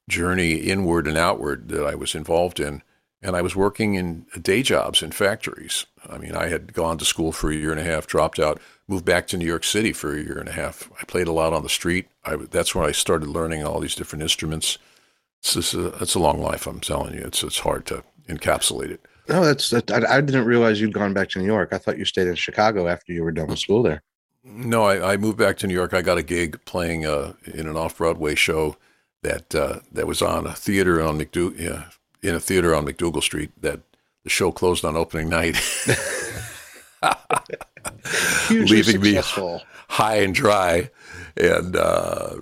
journey 0.07 0.55
inward 0.55 1.07
and 1.07 1.17
outward 1.17 1.69
that 1.69 1.85
I 1.85 1.95
was 1.95 2.13
involved 2.13 2.59
in. 2.59 2.83
And 3.21 3.35
I 3.35 3.41
was 3.41 3.55
working 3.55 3.95
in 3.95 4.27
day 4.39 4.61
jobs 4.61 5.01
in 5.01 5.11
factories. 5.11 5.87
I 6.07 6.19
mean, 6.19 6.35
I 6.35 6.47
had 6.47 6.73
gone 6.73 6.99
to 6.99 7.05
school 7.05 7.31
for 7.31 7.49
a 7.49 7.55
year 7.55 7.71
and 7.71 7.79
a 7.79 7.83
half, 7.83 8.05
dropped 8.05 8.37
out, 8.37 8.61
moved 8.87 9.05
back 9.05 9.25
to 9.27 9.37
New 9.37 9.47
York 9.47 9.63
City 9.63 9.93
for 9.93 10.13
a 10.13 10.21
year 10.21 10.37
and 10.37 10.49
a 10.49 10.51
half. 10.51 10.91
I 11.01 11.05
played 11.05 11.27
a 11.27 11.31
lot 11.31 11.53
on 11.53 11.63
the 11.63 11.69
street. 11.69 12.07
I, 12.23 12.35
that's 12.35 12.75
when 12.75 12.85
I 12.85 12.91
started 12.91 13.29
learning 13.29 13.63
all 13.63 13.79
these 13.79 13.95
different 13.95 14.21
instruments. 14.21 14.77
It's, 15.41 15.73
a, 15.73 15.87
it's 16.01 16.13
a 16.13 16.19
long 16.19 16.39
life, 16.39 16.67
I'm 16.67 16.79
telling 16.79 17.15
you. 17.15 17.21
It's, 17.21 17.41
it's 17.41 17.59
hard 17.59 17.87
to 17.87 18.03
encapsulate 18.27 18.91
it. 18.91 19.01
No, 19.27 19.43
that's 19.43 19.71
that. 19.71 19.89
I, 19.89 20.17
I, 20.17 20.21
didn't 20.21 20.45
realize 20.45 20.79
you'd 20.79 20.93
gone 20.93 21.13
back 21.13 21.29
to 21.29 21.39
New 21.39 21.45
York. 21.45 21.69
I 21.71 21.79
thought 21.79 21.97
you 21.97 22.05
stayed 22.05 22.27
in 22.27 22.35
Chicago 22.35 22.87
after 22.87 23.11
you 23.11 23.23
were 23.23 23.31
done 23.31 23.47
with 23.47 23.57
school 23.57 23.81
there. 23.81 24.03
No, 24.47 24.83
I, 24.83 25.13
I 25.13 25.17
moved 25.17 25.39
back 25.39 25.57
to 25.57 25.67
New 25.67 25.73
York. 25.73 25.93
I 25.93 26.03
got 26.03 26.19
a 26.19 26.23
gig 26.23 26.63
playing 26.65 27.03
uh, 27.05 27.33
in 27.45 27.67
an 27.67 27.75
off 27.75 27.97
Broadway 27.97 28.35
show 28.35 28.77
that 29.23 29.55
uh, 29.55 29.79
that 29.91 30.05
was 30.05 30.21
on 30.21 30.45
a 30.45 30.53
theater 30.53 31.01
on 31.01 31.17
McDou- 31.19 31.59
yeah, 31.59 31.85
in 32.21 32.35
a 32.35 32.39
theater 32.39 32.75
on 32.75 32.85
MacDougal 32.85 33.23
Street. 33.23 33.51
That 33.59 33.79
the 34.23 34.29
show 34.29 34.51
closed 34.51 34.85
on 34.85 34.95
opening 34.95 35.29
night, 35.29 35.55
leaving 38.51 38.83
successful. 39.01 39.55
me 39.55 39.63
high 39.89 40.17
and 40.17 40.35
dry. 40.35 40.91
And 41.37 41.75
uh, 41.75 42.35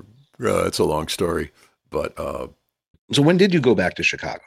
uh, 0.44 0.66
it's 0.66 0.80
a 0.80 0.84
long 0.84 1.08
story, 1.08 1.52
but 1.90 2.14
uh, 2.20 2.48
so 3.14 3.22
when 3.22 3.38
did 3.38 3.54
you 3.54 3.62
go 3.62 3.76
back 3.76 3.96
to 3.96 4.04
Chicago? 4.04 4.42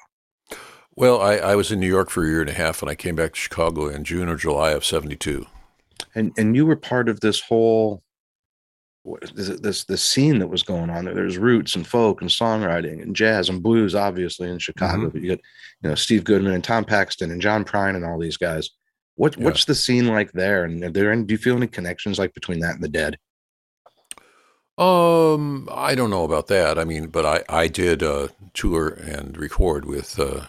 Well, 0.94 1.20
I, 1.20 1.36
I 1.36 1.56
was 1.56 1.72
in 1.72 1.80
New 1.80 1.88
York 1.88 2.10
for 2.10 2.24
a 2.24 2.28
year 2.28 2.40
and 2.42 2.50
a 2.50 2.54
half, 2.54 2.80
and 2.82 2.90
I 2.90 2.94
came 2.94 3.16
back 3.16 3.32
to 3.32 3.38
Chicago 3.40 3.88
in 3.88 4.04
June 4.04 4.28
or 4.28 4.36
July 4.36 4.72
of 4.72 4.84
'72. 4.84 5.46
And 6.14 6.32
and 6.36 6.56
you 6.56 6.66
were 6.66 6.76
part 6.76 7.08
of 7.08 7.20
this 7.20 7.40
whole 7.40 8.02
this 9.32 9.48
this 9.60 9.84
this 9.84 10.02
scene 10.02 10.38
that 10.38 10.48
was 10.48 10.62
going 10.62 10.90
on 10.90 11.04
there. 11.04 11.14
There's 11.14 11.38
roots 11.38 11.76
and 11.76 11.86
folk 11.86 12.20
and 12.20 12.30
songwriting 12.30 13.02
and 13.02 13.14
jazz 13.14 13.48
and 13.48 13.62
blues, 13.62 13.94
obviously 13.94 14.48
in 14.48 14.58
Chicago. 14.58 15.04
Mm-hmm. 15.04 15.08
But 15.08 15.22
you 15.22 15.28
got 15.28 15.40
you 15.82 15.88
know 15.90 15.94
Steve 15.94 16.24
Goodman 16.24 16.54
and 16.54 16.64
Tom 16.64 16.84
Paxton 16.84 17.30
and 17.30 17.40
John 17.40 17.64
Prine 17.64 17.94
and 17.94 18.04
all 18.04 18.18
these 18.18 18.36
guys. 18.36 18.70
What 19.14 19.36
yeah. 19.38 19.44
what's 19.44 19.64
the 19.64 19.74
scene 19.74 20.08
like 20.08 20.32
there? 20.32 20.64
And 20.64 20.82
there 20.82 21.12
any, 21.12 21.24
do 21.24 21.34
you 21.34 21.38
feel 21.38 21.56
any 21.56 21.68
connections 21.68 22.18
like 22.18 22.34
between 22.34 22.60
that 22.60 22.74
and 22.74 22.82
the 22.82 22.88
Dead? 22.88 23.18
Um, 24.78 25.68
I 25.72 25.94
don't 25.94 26.10
know 26.10 26.24
about 26.24 26.48
that. 26.48 26.78
I 26.78 26.84
mean, 26.84 27.06
but 27.06 27.24
I 27.24 27.44
I 27.48 27.68
did 27.68 28.02
uh, 28.02 28.28
tour 28.54 28.88
and 28.88 29.36
record 29.36 29.84
with 29.84 30.18
uh, 30.18 30.46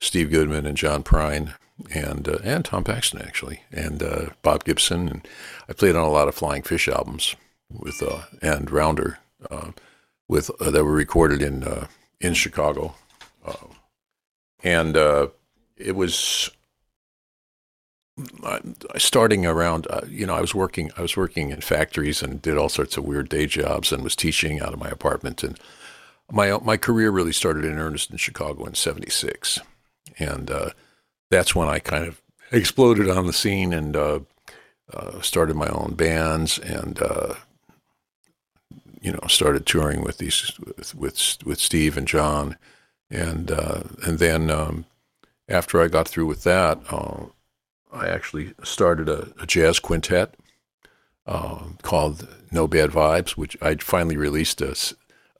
Steve 0.00 0.30
Goodman 0.30 0.66
and 0.66 0.76
John 0.76 1.02
Prine 1.02 1.54
and 1.92 2.28
uh, 2.28 2.38
and 2.42 2.64
Tom 2.64 2.84
Paxton 2.84 3.22
actually 3.22 3.62
and 3.70 4.02
uh, 4.02 4.26
Bob 4.42 4.64
Gibson 4.64 5.08
and 5.08 5.28
I 5.68 5.72
played 5.72 5.96
on 5.96 6.04
a 6.04 6.10
lot 6.10 6.28
of 6.28 6.34
Flying 6.34 6.62
Fish 6.62 6.88
albums 6.88 7.36
with 7.70 8.02
uh, 8.02 8.22
and 8.42 8.70
Rounder 8.70 9.18
uh, 9.50 9.72
with 10.28 10.50
uh, 10.60 10.70
that 10.70 10.84
were 10.84 10.92
recorded 10.92 11.42
in 11.42 11.64
uh, 11.64 11.86
in 12.20 12.34
Chicago. 12.34 12.94
And 14.62 14.94
it 15.78 15.96
was 15.96 16.50
starting 18.98 19.46
around 19.46 19.86
you 20.06 20.26
know 20.26 20.34
I 20.34 20.42
was 20.42 20.54
working 20.54 20.90
I 20.98 21.02
was 21.02 21.16
working 21.16 21.50
in 21.50 21.62
factories 21.62 22.22
and 22.22 22.42
did 22.42 22.58
all 22.58 22.68
sorts 22.68 22.98
of 22.98 23.04
weird 23.04 23.30
day 23.30 23.46
jobs 23.46 23.90
and 23.90 24.04
was 24.04 24.14
teaching 24.14 24.60
out 24.60 24.74
of 24.74 24.78
my 24.78 24.90
apartment. 24.90 25.42
And 25.42 25.58
my 26.30 26.58
my 26.58 26.76
career 26.76 27.10
really 27.10 27.32
started 27.32 27.64
in 27.64 27.78
earnest 27.78 28.10
in 28.10 28.18
Chicago 28.18 28.66
in 28.66 28.74
76 28.74 29.60
and 30.18 30.50
that's 31.30 31.54
when 31.54 31.68
I 31.68 31.78
kind 31.78 32.06
of 32.06 32.20
exploded 32.52 33.08
on 33.08 33.26
the 33.26 33.32
scene 33.32 33.72
and 33.72 33.96
uh, 33.96 34.20
uh, 34.92 35.20
started 35.20 35.56
my 35.56 35.68
own 35.68 35.94
bands 35.94 36.58
and 36.58 37.00
uh, 37.00 37.34
you 39.00 39.12
know 39.12 39.20
started 39.28 39.64
touring 39.64 40.02
with 40.02 40.18
these 40.18 40.58
with 40.58 40.94
with, 40.94 41.38
with 41.44 41.60
Steve 41.60 41.96
and 41.96 42.06
John. 42.06 42.56
And 43.10 43.50
uh, 43.50 43.82
and 44.04 44.18
then 44.18 44.50
um, 44.50 44.84
after 45.48 45.80
I 45.80 45.88
got 45.88 46.08
through 46.08 46.26
with 46.26 46.44
that 46.44 46.78
uh, 46.90 47.26
I 47.92 48.08
actually 48.08 48.54
started 48.62 49.08
a, 49.08 49.32
a 49.40 49.46
jazz 49.46 49.78
quintet 49.78 50.34
called 51.82 52.26
No 52.50 52.66
Bad 52.66 52.90
Vibes 52.90 53.30
which 53.30 53.56
I 53.62 53.76
finally 53.76 54.16
released 54.16 54.60
a, 54.60 54.74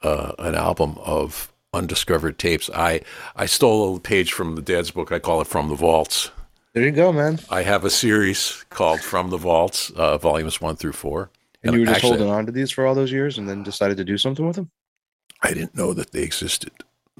an 0.02 0.54
album 0.54 0.96
of 0.98 1.49
undiscovered 1.72 2.38
tapes. 2.38 2.70
I 2.74 3.00
I 3.36 3.46
stole 3.46 3.96
a 3.96 4.00
page 4.00 4.32
from 4.32 4.54
the 4.54 4.62
Dead's 4.62 4.90
book. 4.90 5.12
I 5.12 5.18
call 5.18 5.40
it 5.40 5.46
From 5.46 5.68
the 5.68 5.74
Vaults. 5.74 6.30
There 6.72 6.84
you 6.84 6.92
go, 6.92 7.12
man. 7.12 7.40
I 7.50 7.62
have 7.62 7.84
a 7.84 7.90
series 7.90 8.64
called 8.70 9.00
From 9.00 9.30
the 9.30 9.36
Vaults, 9.36 9.90
uh, 9.90 10.18
volumes 10.18 10.60
one 10.60 10.76
through 10.76 10.92
four. 10.92 11.30
And, 11.62 11.70
and 11.70 11.74
you 11.74 11.80
were 11.80 11.86
just 11.86 11.96
actually, 11.96 12.18
holding 12.18 12.30
on 12.30 12.46
to 12.46 12.52
these 12.52 12.70
for 12.70 12.86
all 12.86 12.94
those 12.94 13.12
years, 13.12 13.38
and 13.38 13.48
then 13.48 13.62
decided 13.62 13.96
to 13.96 14.04
do 14.04 14.16
something 14.16 14.46
with 14.46 14.56
them. 14.56 14.70
I 15.42 15.52
didn't 15.52 15.74
know 15.74 15.92
that 15.94 16.12
they 16.12 16.22
existed. 16.22 16.72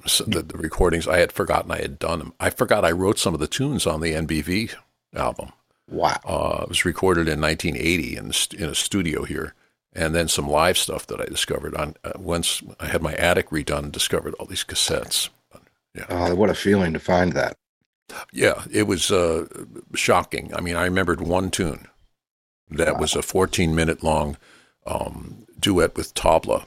So 0.07 0.25
the, 0.25 0.43
the 0.43 0.57
recordings 0.57 1.09
I 1.09 1.19
had 1.19 1.33
forgotten 1.33 1.71
I 1.71 1.79
had 1.79 1.99
done 1.99 2.21
them. 2.21 2.33
I 2.41 2.51
forgot 2.51 2.85
I 2.85 2.93
wrote 2.93 3.19
some 3.19 3.35
of 3.35 3.41
the 3.41 3.47
tunes 3.47 3.87
on 3.87 4.01
the 4.01 4.13
NBV 4.13 4.75
album. 5.15 5.53
Wow! 5.89 6.21
Uh, 6.25 6.61
it 6.63 6.69
was 6.69 6.85
recorded 6.85 7.29
in 7.29 7.41
1980 7.41 8.17
in 8.17 8.33
in 8.57 8.71
a 8.71 8.75
studio 8.75 9.25
here 9.25 9.55
and 9.93 10.15
then 10.15 10.29
some 10.29 10.49
live 10.49 10.79
stuff 10.79 11.07
that 11.09 11.21
I 11.21 11.25
discovered 11.25 11.75
on 11.75 11.97
uh, 12.05 12.13
once 12.17 12.63
I 12.79 12.87
had 12.87 13.03
my 13.03 13.15
attic 13.15 13.51
redone, 13.51 13.91
discovered 13.91 14.35
all 14.35 14.47
these 14.47 14.65
cassettes. 14.65 15.31
Yeah. 15.95 16.07
Oh, 16.09 16.35
what 16.35 16.51
a 16.51 16.55
feeling 16.55 16.93
to 16.93 17.01
find 17.01 17.33
that. 17.33 17.57
Yeah, 18.33 18.65
it 18.71 18.85
was 18.85 19.11
uh, 19.11 19.47
shocking. 19.95 20.53
I 20.55 20.61
mean, 20.61 20.77
I 20.77 20.85
remembered 20.85 21.21
one 21.21 21.51
tune 21.51 21.87
that 22.71 22.95
wow. 22.95 23.01
was 23.01 23.15
a 23.15 23.23
14 23.23 23.75
minute 23.75 24.03
long 24.03 24.37
um, 24.87 25.47
duet 25.59 25.97
with 25.97 26.15
tabla 26.15 26.65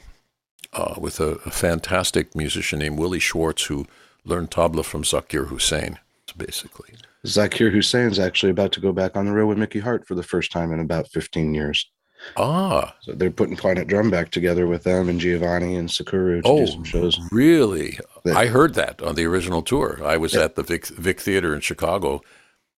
uh, 0.72 0.94
with 0.98 1.20
a, 1.20 1.38
a, 1.46 1.50
fantastic 1.50 2.34
musician 2.34 2.78
named 2.78 2.98
Willie 2.98 3.18
Schwartz 3.18 3.64
who 3.64 3.86
learned 4.24 4.50
tabla 4.50 4.84
from 4.84 5.02
Zakir 5.02 5.48
Hussain, 5.48 5.98
basically. 6.36 6.94
Zakir 7.26 7.72
Hussain's 7.72 8.18
actually 8.18 8.50
about 8.50 8.72
to 8.72 8.80
go 8.80 8.92
back 8.92 9.16
on 9.16 9.24
the 9.24 9.32
road 9.32 9.46
with 9.46 9.58
Mickey 9.58 9.80
Hart 9.80 10.06
for 10.06 10.14
the 10.14 10.22
first 10.22 10.52
time 10.52 10.72
in 10.72 10.80
about 10.80 11.08
15 11.08 11.54
years. 11.54 11.90
Ah. 12.36 12.94
So 13.00 13.12
they're 13.12 13.30
putting 13.30 13.56
Planet 13.56 13.86
Drum 13.86 14.10
back 14.10 14.30
together 14.30 14.66
with 14.66 14.84
them 14.84 15.08
and 15.08 15.20
Giovanni 15.20 15.76
and 15.76 15.88
Sikiru 15.88 16.42
to 16.42 16.48
oh, 16.48 16.66
do 16.66 16.66
some 16.66 16.84
shows. 16.84 17.20
Really? 17.30 17.98
That, 18.24 18.36
I 18.36 18.46
heard 18.46 18.74
that 18.74 19.02
on 19.02 19.14
the 19.14 19.24
original 19.24 19.62
tour. 19.62 20.00
I 20.04 20.16
was 20.16 20.34
at 20.34 20.54
the 20.54 20.62
Vic, 20.62 20.86
Vic 20.86 21.20
Theater 21.20 21.54
in 21.54 21.60
Chicago, 21.60 22.22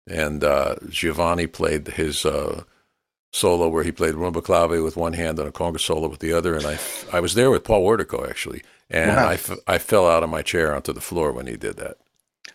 and 0.06 0.44
uh, 0.44 0.76
Giovanni 0.88 1.46
played 1.46 1.86
his 1.88 2.24
uh, 2.24 2.64
solo 3.32 3.68
where 3.68 3.84
he 3.84 3.92
played 3.92 4.14
rumba 4.14 4.42
clave 4.42 4.82
with 4.82 4.96
one 4.96 5.12
hand 5.12 5.38
and 5.38 5.48
a 5.48 5.52
conga 5.52 5.80
solo 5.80 6.08
with 6.08 6.20
the 6.20 6.32
other. 6.32 6.54
And 6.54 6.66
I, 6.66 6.78
I 7.12 7.20
was 7.20 7.34
there 7.34 7.50
with 7.50 7.64
Paul 7.64 7.84
Wertico, 7.84 8.28
actually. 8.28 8.62
And 8.88 9.16
wow. 9.16 9.28
I, 9.28 9.34
f- 9.34 9.58
I 9.66 9.78
fell 9.78 10.08
out 10.08 10.22
of 10.22 10.30
my 10.30 10.42
chair 10.42 10.74
onto 10.74 10.92
the 10.92 11.00
floor 11.00 11.32
when 11.32 11.46
he 11.46 11.56
did 11.56 11.76
that. 11.76 11.96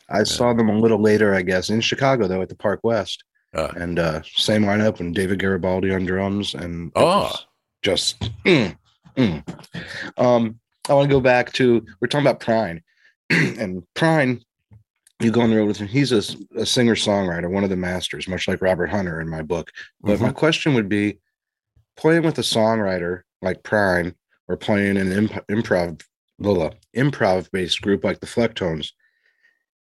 I 0.09 0.19
yeah. 0.19 0.23
saw 0.23 0.53
them 0.53 0.69
a 0.69 0.77
little 0.77 1.01
later, 1.01 1.33
I 1.33 1.41
guess, 1.41 1.69
in 1.69 1.81
Chicago, 1.81 2.27
though, 2.27 2.41
at 2.41 2.49
the 2.49 2.55
Park 2.55 2.81
West. 2.83 3.23
Uh, 3.54 3.72
and 3.76 3.99
uh, 3.99 4.22
same 4.24 4.64
lineup 4.64 5.02
and 5.02 5.14
David 5.14 5.39
Garibaldi 5.39 5.93
on 5.93 6.06
drums 6.06 6.54
and 6.54 6.91
oh. 6.95 7.34
just 7.82 8.20
mm, 8.45 8.78
mm. 9.18 9.43
um 10.18 10.58
I 10.88 10.93
want 10.93 11.10
to 11.10 11.14
go 11.14 11.20
back 11.20 11.52
to 11.54 11.86
we're 11.99 12.08
talking 12.08 12.26
about 12.26 12.39
Prine 12.39 12.82
and 13.30 13.84
Prine 13.93 14.41
you 15.20 15.32
go 15.32 15.41
on 15.41 15.49
the 15.49 15.58
road 15.58 15.68
with 15.68 15.78
him 15.78 15.88
he's 15.88 16.14
a, 16.14 16.24
a 16.56 16.66
singer 16.66 16.95
songwriter 16.95 17.52
one 17.52 17.66
of 17.66 17.70
the 17.70 17.76
masters 17.76 18.28
much 18.28 18.47
like 18.47 18.62
Robert 18.62 18.89
Hunter 18.89 19.20
in 19.20 19.28
my 19.28 19.41
book 19.41 19.72
but 19.99 20.14
mm-hmm. 20.14 20.28
my 20.28 20.32
question 20.32 20.74
would 20.74 20.88
be 20.88 21.20
playing 21.97 22.24
with 22.24 22.38
a 22.38 22.43
songwriter 22.43 23.24
like 23.41 23.64
Prine 23.64 24.16
or 24.47 24.56
playing 24.56 24.95
in 24.95 25.12
an 25.12 25.12
imp- 25.12 25.47
improv 25.47 26.02
improv 26.41 27.52
based 27.52 27.82
group 27.82 28.04
like 28.04 28.20
the 28.20 28.28
Flecktones 28.28 28.91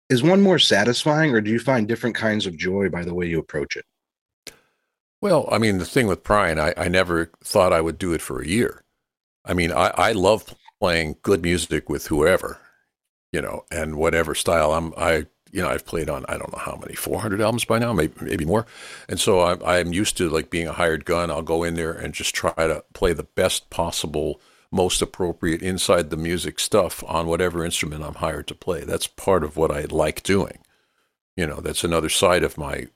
is 0.09 0.23
one 0.23 0.41
more 0.41 0.59
satisfying 0.59 1.33
or 1.33 1.41
do 1.41 1.51
you 1.51 1.59
find 1.59 1.87
different 1.87 2.15
kinds 2.15 2.45
of 2.45 2.57
joy 2.57 2.89
by 2.89 3.03
the 3.03 3.13
way 3.13 3.27
you 3.27 3.39
approach 3.39 3.77
it? 3.77 3.85
Well 5.21 5.47
i 5.51 5.57
mean 5.57 5.77
the 5.77 5.85
thing 5.85 6.07
with 6.07 6.23
Prine 6.23 6.59
i, 6.59 6.73
I 6.77 6.87
never 6.87 7.31
thought 7.43 7.73
i 7.73 7.81
would 7.81 7.97
do 7.97 8.13
it 8.13 8.21
for 8.21 8.41
a 8.41 8.47
year. 8.47 8.83
I 9.45 9.53
mean 9.53 9.71
I, 9.71 9.91
I 9.95 10.11
love 10.11 10.55
playing 10.79 11.17
good 11.21 11.41
music 11.41 11.89
with 11.89 12.07
whoever 12.07 12.59
you 13.31 13.41
know 13.41 13.65
and 13.71 13.95
whatever 13.95 14.33
style 14.33 14.71
i'm 14.71 14.93
i 14.97 15.25
you 15.51 15.61
know 15.61 15.69
i've 15.69 15.85
played 15.85 16.09
on 16.09 16.25
i 16.29 16.37
don't 16.37 16.51
know 16.51 16.59
how 16.59 16.77
many 16.79 16.95
400 16.95 17.41
albums 17.41 17.65
by 17.65 17.79
now 17.79 17.91
maybe 17.93 18.13
maybe 18.21 18.45
more. 18.45 18.65
And 19.07 19.19
so 19.19 19.41
i'm, 19.41 19.61
I'm 19.63 19.93
used 19.93 20.17
to 20.17 20.29
like 20.29 20.49
being 20.49 20.67
a 20.67 20.73
hired 20.73 21.05
gun. 21.05 21.31
I'll 21.31 21.41
go 21.41 21.63
in 21.63 21.75
there 21.75 21.91
and 21.91 22.13
just 22.13 22.33
try 22.33 22.53
to 22.55 22.83
play 22.93 23.13
the 23.13 23.23
best 23.23 23.69
possible 23.69 24.39
most 24.71 25.01
appropriate 25.01 25.61
inside 25.61 26.09
the 26.09 26.17
music 26.17 26.59
stuff 26.59 27.03
on 27.07 27.27
whatever 27.27 27.65
instrument 27.65 28.03
I'm 28.03 28.15
hired 28.15 28.47
to 28.47 28.55
play. 28.55 28.83
That's 28.83 29.07
part 29.07 29.43
of 29.43 29.57
what 29.57 29.71
I 29.71 29.81
like 29.89 30.23
doing. 30.23 30.59
You 31.35 31.47
know, 31.47 31.59
that's 31.59 31.83
another 31.83 32.09
side 32.09 32.43
of 32.43 32.57
my 32.57 32.87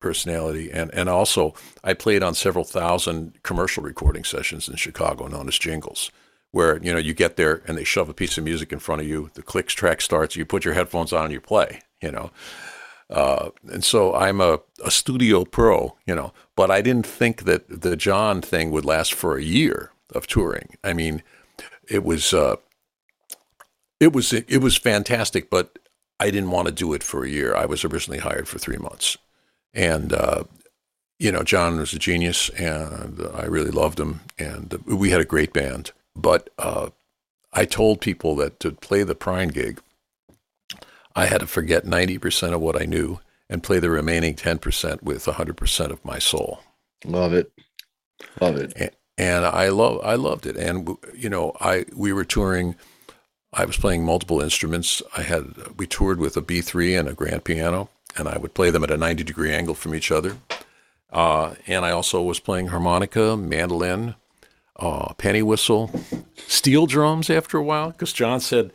personality. 0.00 0.70
And 0.72 0.92
and 0.94 1.08
also 1.08 1.54
I 1.84 1.94
played 1.94 2.22
on 2.22 2.34
several 2.34 2.64
thousand 2.64 3.42
commercial 3.42 3.82
recording 3.82 4.24
sessions 4.24 4.68
in 4.68 4.76
Chicago 4.76 5.28
known 5.28 5.46
as 5.48 5.58
jingles, 5.58 6.10
where, 6.50 6.78
you 6.82 6.92
know, 6.92 6.98
you 6.98 7.14
get 7.14 7.36
there 7.36 7.62
and 7.66 7.76
they 7.76 7.84
shove 7.84 8.08
a 8.08 8.14
piece 8.14 8.38
of 8.38 8.44
music 8.44 8.72
in 8.72 8.78
front 8.78 9.02
of 9.02 9.06
you, 9.06 9.30
the 9.34 9.42
clicks 9.42 9.74
track 9.74 10.00
starts, 10.00 10.36
you 10.36 10.44
put 10.44 10.64
your 10.64 10.74
headphones 10.74 11.12
on 11.12 11.26
and 11.26 11.32
you 11.32 11.40
play, 11.40 11.82
you 12.00 12.10
know. 12.10 12.30
Uh, 13.08 13.50
and 13.72 13.84
so 13.84 14.14
I'm 14.14 14.40
a, 14.40 14.60
a 14.84 14.90
studio 14.90 15.44
pro, 15.44 15.96
you 16.06 16.14
know, 16.14 16.32
but 16.54 16.70
I 16.70 16.80
didn't 16.80 17.06
think 17.06 17.42
that 17.42 17.82
the 17.82 17.96
John 17.96 18.40
thing 18.40 18.70
would 18.70 18.84
last 18.84 19.12
for 19.12 19.36
a 19.36 19.42
year 19.42 19.90
of 20.12 20.26
touring. 20.26 20.76
I 20.84 20.92
mean, 20.92 21.22
it 21.88 22.04
was 22.04 22.32
uh, 22.32 22.56
it 23.98 24.12
was 24.12 24.32
it 24.32 24.58
was 24.60 24.76
fantastic, 24.76 25.50
but 25.50 25.78
I 26.18 26.30
didn't 26.30 26.50
want 26.50 26.66
to 26.68 26.72
do 26.72 26.92
it 26.92 27.02
for 27.02 27.24
a 27.24 27.28
year. 27.28 27.54
I 27.54 27.66
was 27.66 27.84
originally 27.84 28.20
hired 28.20 28.48
for 28.48 28.58
three 28.58 28.76
months, 28.76 29.16
and 29.74 30.12
uh, 30.12 30.44
you 31.18 31.30
know, 31.30 31.42
John 31.42 31.78
was 31.78 31.92
a 31.92 31.98
genius, 31.98 32.48
and 32.50 33.20
I 33.34 33.44
really 33.44 33.70
loved 33.70 34.00
him, 34.00 34.20
and 34.38 34.72
we 34.86 35.10
had 35.10 35.20
a 35.20 35.26
great 35.26 35.52
band. 35.52 35.92
But 36.16 36.48
uh, 36.58 36.90
I 37.52 37.66
told 37.66 38.00
people 38.00 38.34
that 38.36 38.58
to 38.60 38.72
play 38.72 39.02
the 39.02 39.14
Prine 39.14 39.52
gig, 39.52 39.80
I 41.14 41.26
had 41.26 41.40
to 41.40 41.46
forget 41.46 41.84
ninety 41.84 42.18
percent 42.18 42.54
of 42.54 42.60
what 42.60 42.80
I 42.80 42.86
knew 42.86 43.20
and 43.50 43.62
play 43.62 43.80
the 43.80 43.90
remaining 43.90 44.34
ten 44.34 44.58
percent 44.58 45.02
with 45.02 45.26
hundred 45.26 45.56
percent 45.56 45.92
of 45.92 46.04
my 46.04 46.18
soul. 46.18 46.60
Love 47.04 47.34
it, 47.34 47.52
love 48.40 48.56
it. 48.56 48.72
And, 48.76 48.90
and 49.20 49.44
I 49.44 49.68
love 49.68 50.00
I 50.02 50.14
loved 50.14 50.46
it. 50.46 50.56
And 50.56 50.96
you 51.14 51.28
know, 51.28 51.52
I 51.60 51.84
we 51.94 52.10
were 52.12 52.24
touring. 52.24 52.74
I 53.52 53.66
was 53.66 53.76
playing 53.76 54.04
multiple 54.04 54.40
instruments. 54.40 55.02
I 55.14 55.22
had 55.22 55.76
we 55.76 55.86
toured 55.86 56.18
with 56.18 56.38
a 56.38 56.40
B 56.40 56.62
three 56.62 56.94
and 56.94 57.06
a 57.06 57.12
grand 57.12 57.44
piano, 57.44 57.90
and 58.16 58.28
I 58.28 58.38
would 58.38 58.54
play 58.54 58.70
them 58.70 58.82
at 58.82 58.90
a 58.90 58.96
ninety 58.96 59.22
degree 59.22 59.52
angle 59.52 59.74
from 59.74 59.94
each 59.94 60.10
other. 60.10 60.38
Uh, 61.12 61.54
and 61.66 61.84
I 61.84 61.90
also 61.90 62.22
was 62.22 62.40
playing 62.40 62.68
harmonica, 62.68 63.36
mandolin, 63.36 64.14
uh, 64.76 65.12
penny 65.14 65.42
whistle, 65.42 65.90
steel 66.46 66.86
drums. 66.86 67.28
After 67.28 67.58
a 67.58 67.62
while, 67.64 67.90
because 67.90 68.14
John 68.14 68.40
said, 68.40 68.72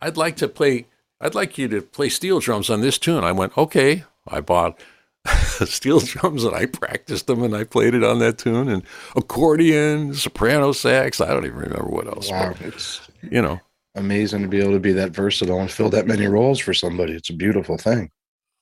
"I'd 0.00 0.16
like 0.16 0.36
to 0.36 0.48
play. 0.48 0.86
I'd 1.20 1.34
like 1.34 1.58
you 1.58 1.66
to 1.68 1.82
play 1.82 2.08
steel 2.08 2.38
drums 2.38 2.70
on 2.70 2.82
this 2.82 2.98
tune." 2.98 3.24
I 3.24 3.32
went, 3.32 3.58
"Okay." 3.58 4.04
I 4.28 4.40
bought 4.40 4.78
steel 5.66 6.00
drums 6.00 6.44
and 6.44 6.54
I 6.54 6.66
practiced 6.66 7.26
them 7.26 7.42
and 7.42 7.54
I 7.54 7.64
played 7.64 7.94
it 7.94 8.04
on 8.04 8.18
that 8.20 8.38
tune 8.38 8.68
and 8.68 8.82
accordion, 9.14 10.14
soprano 10.14 10.72
sax. 10.72 11.20
I 11.20 11.28
don't 11.28 11.44
even 11.46 11.58
remember 11.58 11.88
what 11.88 12.06
else. 12.06 12.30
Wow, 12.30 12.54
but, 12.56 12.66
it's 12.66 13.00
you 13.22 13.42
know 13.42 13.60
amazing 13.94 14.42
to 14.42 14.48
be 14.48 14.60
able 14.60 14.72
to 14.72 14.80
be 14.80 14.92
that 14.92 15.12
versatile 15.12 15.60
and 15.60 15.70
fill 15.70 15.88
that 15.90 16.06
many 16.06 16.26
roles 16.26 16.58
for 16.58 16.74
somebody. 16.74 17.14
It's 17.14 17.30
a 17.30 17.34
beautiful 17.34 17.78
thing. 17.78 18.10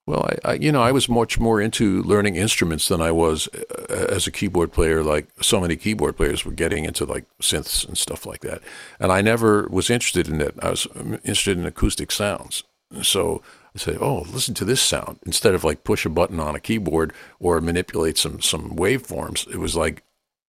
Well, 0.07 0.29
I, 0.45 0.51
I, 0.51 0.55
you 0.55 0.71
know 0.71 0.83
I 0.83 0.93
was 0.93 1.09
much 1.09 1.39
more 1.39 1.61
into 1.61 2.03
learning 2.03 2.37
instruments 2.37 2.89
than 2.89 3.01
I 3.01 3.11
was 3.11 3.49
uh, 3.49 4.07
as 4.11 4.27
a 4.27 4.31
keyboard 4.31 4.71
player. 4.73 5.03
Like 5.03 5.29
so 5.41 5.61
many 5.61 5.77
keyboard 5.77 6.17
players 6.17 6.45
were 6.45 6.53
getting 6.53 6.85
into 6.85 7.05
like 7.05 7.25
synths 7.41 7.87
and 7.87 7.97
stuff 7.97 8.27
like 8.27 8.41
that, 8.41 8.61
and 9.01 9.11
I 9.11 9.23
never 9.23 9.67
was 9.71 9.91
interested 9.91 10.29
in 10.29 10.41
it. 10.41 10.55
I 10.61 10.71
was 10.71 10.87
um, 10.95 11.15
interested 11.25 11.59
in 11.59 11.65
acoustic 11.65 12.12
sounds. 12.12 12.65
So 13.03 13.43
I 13.77 13.81
say, 13.81 13.97
oh, 14.01 14.20
listen 14.31 14.55
to 14.55 14.64
this 14.64 14.81
sound. 14.81 15.18
Instead 15.27 15.55
of 15.55 15.64
like 15.64 15.85
push 15.85 16.07
a 16.07 16.09
button 16.09 16.39
on 16.39 16.55
a 16.55 16.61
keyboard 16.61 17.12
or 17.41 17.61
manipulate 17.61 18.18
some 18.18 18.41
some 18.41 18.77
waveforms, 18.77 19.49
it 19.49 19.59
was 19.59 19.75
like, 19.75 20.03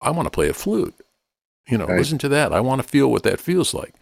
I 0.01 0.11
want 0.11 0.27
to 0.27 0.31
play 0.31 0.49
a 0.49 0.55
flute. 0.55 0.95
You 1.69 1.79
know, 1.79 1.87
right. 1.87 1.99
listen 1.99 2.19
to 2.19 2.29
that. 2.29 2.53
I 2.53 2.61
want 2.61 2.83
to 2.83 2.89
feel 2.89 3.11
what 3.11 3.23
that 3.25 3.41
feels 3.41 3.75
like. 3.75 3.95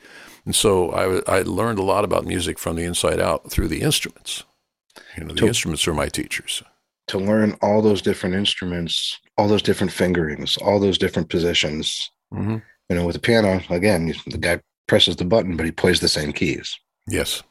And 0.44 0.54
so 0.54 0.90
I, 0.90 1.38
I 1.38 1.42
learned 1.42 1.78
a 1.78 1.82
lot 1.84 2.04
about 2.04 2.26
music 2.26 2.58
from 2.58 2.76
the 2.76 2.84
inside 2.84 3.20
out 3.20 3.50
through 3.50 3.68
the 3.68 3.80
instruments. 3.80 4.44
You 5.16 5.24
know, 5.24 5.34
the 5.34 5.40
to, 5.40 5.46
instruments 5.46 5.88
are 5.88 5.94
my 5.94 6.08
teachers. 6.08 6.62
To 7.08 7.18
learn 7.18 7.56
all 7.62 7.80
those 7.80 8.02
different 8.02 8.34
instruments, 8.34 9.18
all 9.38 9.48
those 9.48 9.62
different 9.62 9.92
fingerings, 9.92 10.56
all 10.58 10.78
those 10.78 10.98
different 10.98 11.30
positions. 11.30 12.10
Mm-hmm. 12.32 12.56
You 12.90 12.96
know, 12.96 13.06
with 13.06 13.14
the 13.14 13.20
piano, 13.20 13.62
again, 13.70 14.12
the 14.26 14.38
guy 14.38 14.60
presses 14.86 15.16
the 15.16 15.24
button, 15.24 15.56
but 15.56 15.64
he 15.64 15.72
plays 15.72 16.00
the 16.00 16.08
same 16.08 16.32
keys. 16.32 16.78
Yes. 17.08 17.42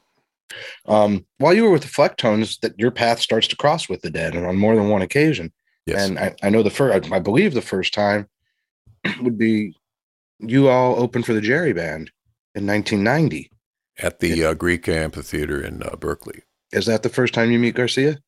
Um, 0.88 1.26
while 1.38 1.54
you 1.54 1.64
were 1.64 1.72
with 1.72 1.84
the 1.84 1.88
Flecktones, 1.88 2.60
that 2.60 2.78
your 2.78 2.92
path 2.92 3.20
starts 3.20 3.48
to 3.48 3.56
cross 3.56 3.90
with 3.90 4.02
the 4.02 4.10
Dead, 4.10 4.36
and 4.36 4.46
on 4.46 4.58
more 4.58 4.76
than 4.76 4.90
one 4.90 5.02
occasion. 5.02 5.52
Yes. 5.86 6.08
And 6.08 6.20
I, 6.20 6.36
I 6.42 6.50
know 6.50 6.64
the 6.64 6.70
first, 6.70 7.12
I 7.12 7.20
believe 7.20 7.54
the 7.54 7.62
first 7.62 7.94
time 7.94 8.28
would 9.22 9.38
be 9.38 9.76
you 10.40 10.70
all 10.70 11.00
opened 11.00 11.26
for 11.26 11.34
the 11.34 11.42
Jerry 11.42 11.74
Band 11.74 12.12
in 12.56 12.66
1990 12.66 13.52
at 14.00 14.20
the 14.20 14.44
uh, 14.44 14.54
Greek 14.54 14.88
Amphitheater 14.88 15.62
in 15.62 15.84
uh, 15.84 15.96
Berkeley. 15.96 16.44
Is 16.72 16.86
that 16.88 17.04
the 17.04 17.10
first 17.10 17.34
time 17.34 17.52
you 17.52 17.60
meet 17.60 17.76
Garcia? 17.76 18.20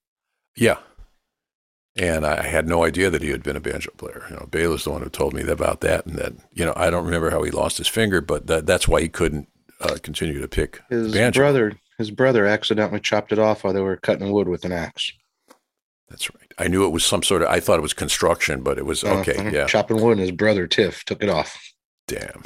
Yeah. 0.55 0.77
And 1.97 2.25
I 2.25 2.45
had 2.45 2.67
no 2.67 2.83
idea 2.83 3.09
that 3.09 3.21
he 3.21 3.29
had 3.29 3.41
been 3.41 3.55
a 3.55 3.61
banjo 3.61 3.91
player. 3.97 4.25
You 4.29 4.35
know, 4.35 4.47
Bela's 4.51 4.83
the 4.83 4.91
one 4.91 5.01
who 5.01 5.09
told 5.09 5.33
me 5.33 5.43
about 5.43 5.79
that, 5.79 6.05
and 6.05 6.17
that 6.17 6.33
you 6.51 6.65
know 6.65 6.73
I 6.75 6.89
don't 6.89 7.05
remember 7.05 7.29
how 7.29 7.41
he 7.43 7.51
lost 7.51 7.77
his 7.77 7.87
finger, 7.87 8.19
but 8.19 8.47
that, 8.47 8.65
that's 8.65 8.85
why 8.85 8.99
he 8.99 9.07
couldn't 9.07 9.47
uh, 9.79 9.97
continue 10.03 10.41
to 10.41 10.47
pick 10.47 10.81
his 10.89 11.13
banjo. 11.13 11.39
brother 11.39 11.77
his 11.97 12.11
brother 12.11 12.45
accidentally 12.45 12.99
chopped 12.99 13.31
it 13.31 13.39
off 13.39 13.63
while 13.63 13.73
they 13.73 13.81
were 13.81 13.97
cutting 13.97 14.31
wood 14.31 14.47
with 14.47 14.65
an 14.65 14.71
axe. 14.71 15.11
That's 16.09 16.29
right. 16.33 16.51
I 16.57 16.67
knew 16.67 16.85
it 16.85 16.91
was 16.91 17.05
some 17.05 17.23
sort 17.23 17.41
of. 17.41 17.47
I 17.47 17.59
thought 17.59 17.79
it 17.79 17.83
was 17.83 17.93
construction, 17.93 18.61
but 18.61 18.77
it 18.77 18.85
was 18.85 19.03
uh, 19.03 19.15
okay. 19.19 19.51
yeah, 19.51 19.65
chopping 19.65 20.01
wood, 20.01 20.11
and 20.11 20.21
his 20.21 20.31
brother 20.31 20.67
Tiff 20.67 21.03
took 21.05 21.23
it 21.23 21.29
off. 21.29 21.57
Damn. 22.07 22.43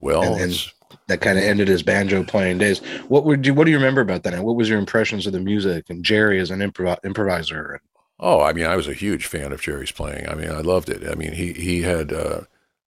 Well, 0.00 0.22
and, 0.22 0.42
and 0.42 0.72
that 1.08 1.20
kind 1.20 1.36
of 1.36 1.44
ended 1.44 1.68
his 1.68 1.82
banjo 1.82 2.22
playing 2.22 2.58
days. 2.58 2.78
What 3.08 3.24
would 3.24 3.44
you? 3.46 3.54
What 3.54 3.64
do 3.64 3.70
you 3.70 3.78
remember 3.78 4.00
about 4.00 4.22
that? 4.22 4.34
And 4.34 4.44
what 4.44 4.56
was 4.56 4.68
your 4.68 4.78
impressions 4.78 5.26
of 5.26 5.32
the 5.32 5.40
music 5.40 5.86
and 5.90 6.04
Jerry 6.04 6.38
as 6.40 6.50
an 6.50 6.60
improv- 6.60 7.04
improviser? 7.04 7.80
Oh, 8.20 8.40
I 8.40 8.52
mean, 8.52 8.66
I 8.66 8.76
was 8.76 8.86
a 8.86 8.94
huge 8.94 9.26
fan 9.26 9.50
of 9.52 9.62
Jerry's 9.62 9.92
playing. 9.92 10.28
I 10.28 10.34
mean, 10.34 10.50
I 10.50 10.60
loved 10.60 10.88
it. 10.88 11.10
I 11.10 11.14
mean, 11.14 11.32
he 11.32 11.52
he 11.52 11.82
had 11.82 12.12
uh, 12.12 12.42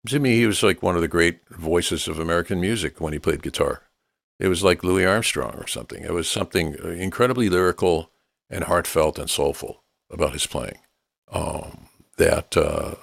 to 0.08 0.20
me, 0.20 0.36
he 0.36 0.48
was 0.48 0.64
like 0.64 0.84
one 0.84 0.96
of 0.96 1.02
the 1.02 1.08
great 1.08 1.40
voices 1.50 2.08
of 2.08 2.20
American 2.20 2.60
music 2.60 3.00
when 3.00 3.14
he 3.14 3.20
played 3.20 3.42
guitar. 3.42 3.84
It 4.40 4.48
was 4.48 4.64
like 4.64 4.84
Louis 4.84 5.06
Armstrong 5.06 5.56
or 5.56 5.68
something. 5.68 6.04
It 6.04 6.14
was 6.14 6.30
something 6.30 6.76
incredibly 6.76 7.50
lyrical 7.50 8.10
and 8.50 8.66
heartfelt 8.66 9.20
and 9.20 9.30
soulful 9.30 9.84
about 10.10 10.34
his 10.34 10.48
playing 10.48 10.80
um, 11.32 11.88
that 12.18 12.58
uh, 12.58 12.96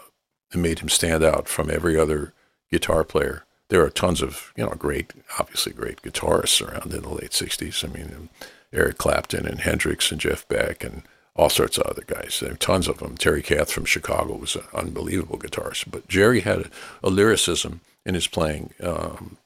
made 0.55 0.81
him 0.81 0.89
stand 0.89 1.25
out 1.25 1.49
from 1.49 1.71
every 1.71 1.99
other 1.99 2.35
guitar 2.71 3.05
player 3.05 3.45
there 3.71 3.83
are 3.83 3.91
tons 3.91 4.21
of 4.21 4.53
you 4.57 4.65
know 4.65 4.71
great, 4.73 5.13
obviously 5.39 5.73
great 5.73 6.03
guitarists 6.03 6.61
around 6.61 6.93
in 6.93 7.03
the 7.03 7.09
late 7.09 7.31
'60s. 7.31 7.83
I 7.83 7.93
mean, 7.93 8.29
Eric 8.73 8.99
Clapton 8.99 9.47
and 9.47 9.61
Hendrix 9.61 10.13
and 10.13 10.21
Jeff 10.21 10.47
Beck 10.49 10.85
and 10.85 11.03
all 11.35 11.49
sorts 11.49 11.79
of 11.79 11.87
other 11.87 12.03
guys. 12.07 12.41
There 12.41 12.53
are 12.53 12.57
tons 12.57 12.89
of 12.89 12.99
them. 12.99 13.17
Terry 13.17 13.43
Kath 13.43 13.71
from 13.73 13.85
Chicago 13.87 14.37
was 14.37 14.57
an 14.57 14.65
unbelievable 14.75 15.39
guitarist, 15.39 15.91
but 15.91 16.09
Jerry 16.09 16.41
had 16.41 16.59
a, 16.59 16.71
a 17.05 17.11
lyricism 17.11 17.81
in 18.05 18.15
his 18.15 18.27
playing, 18.27 18.75
um, 18.83 19.39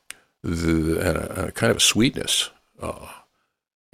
the, 0.44 1.00
and 1.00 1.16
a, 1.16 1.46
a, 1.46 1.52
kind 1.52 1.70
of 1.70 1.78
a 1.78 1.80
sweetness. 1.80 2.50
Uh, 2.80 3.08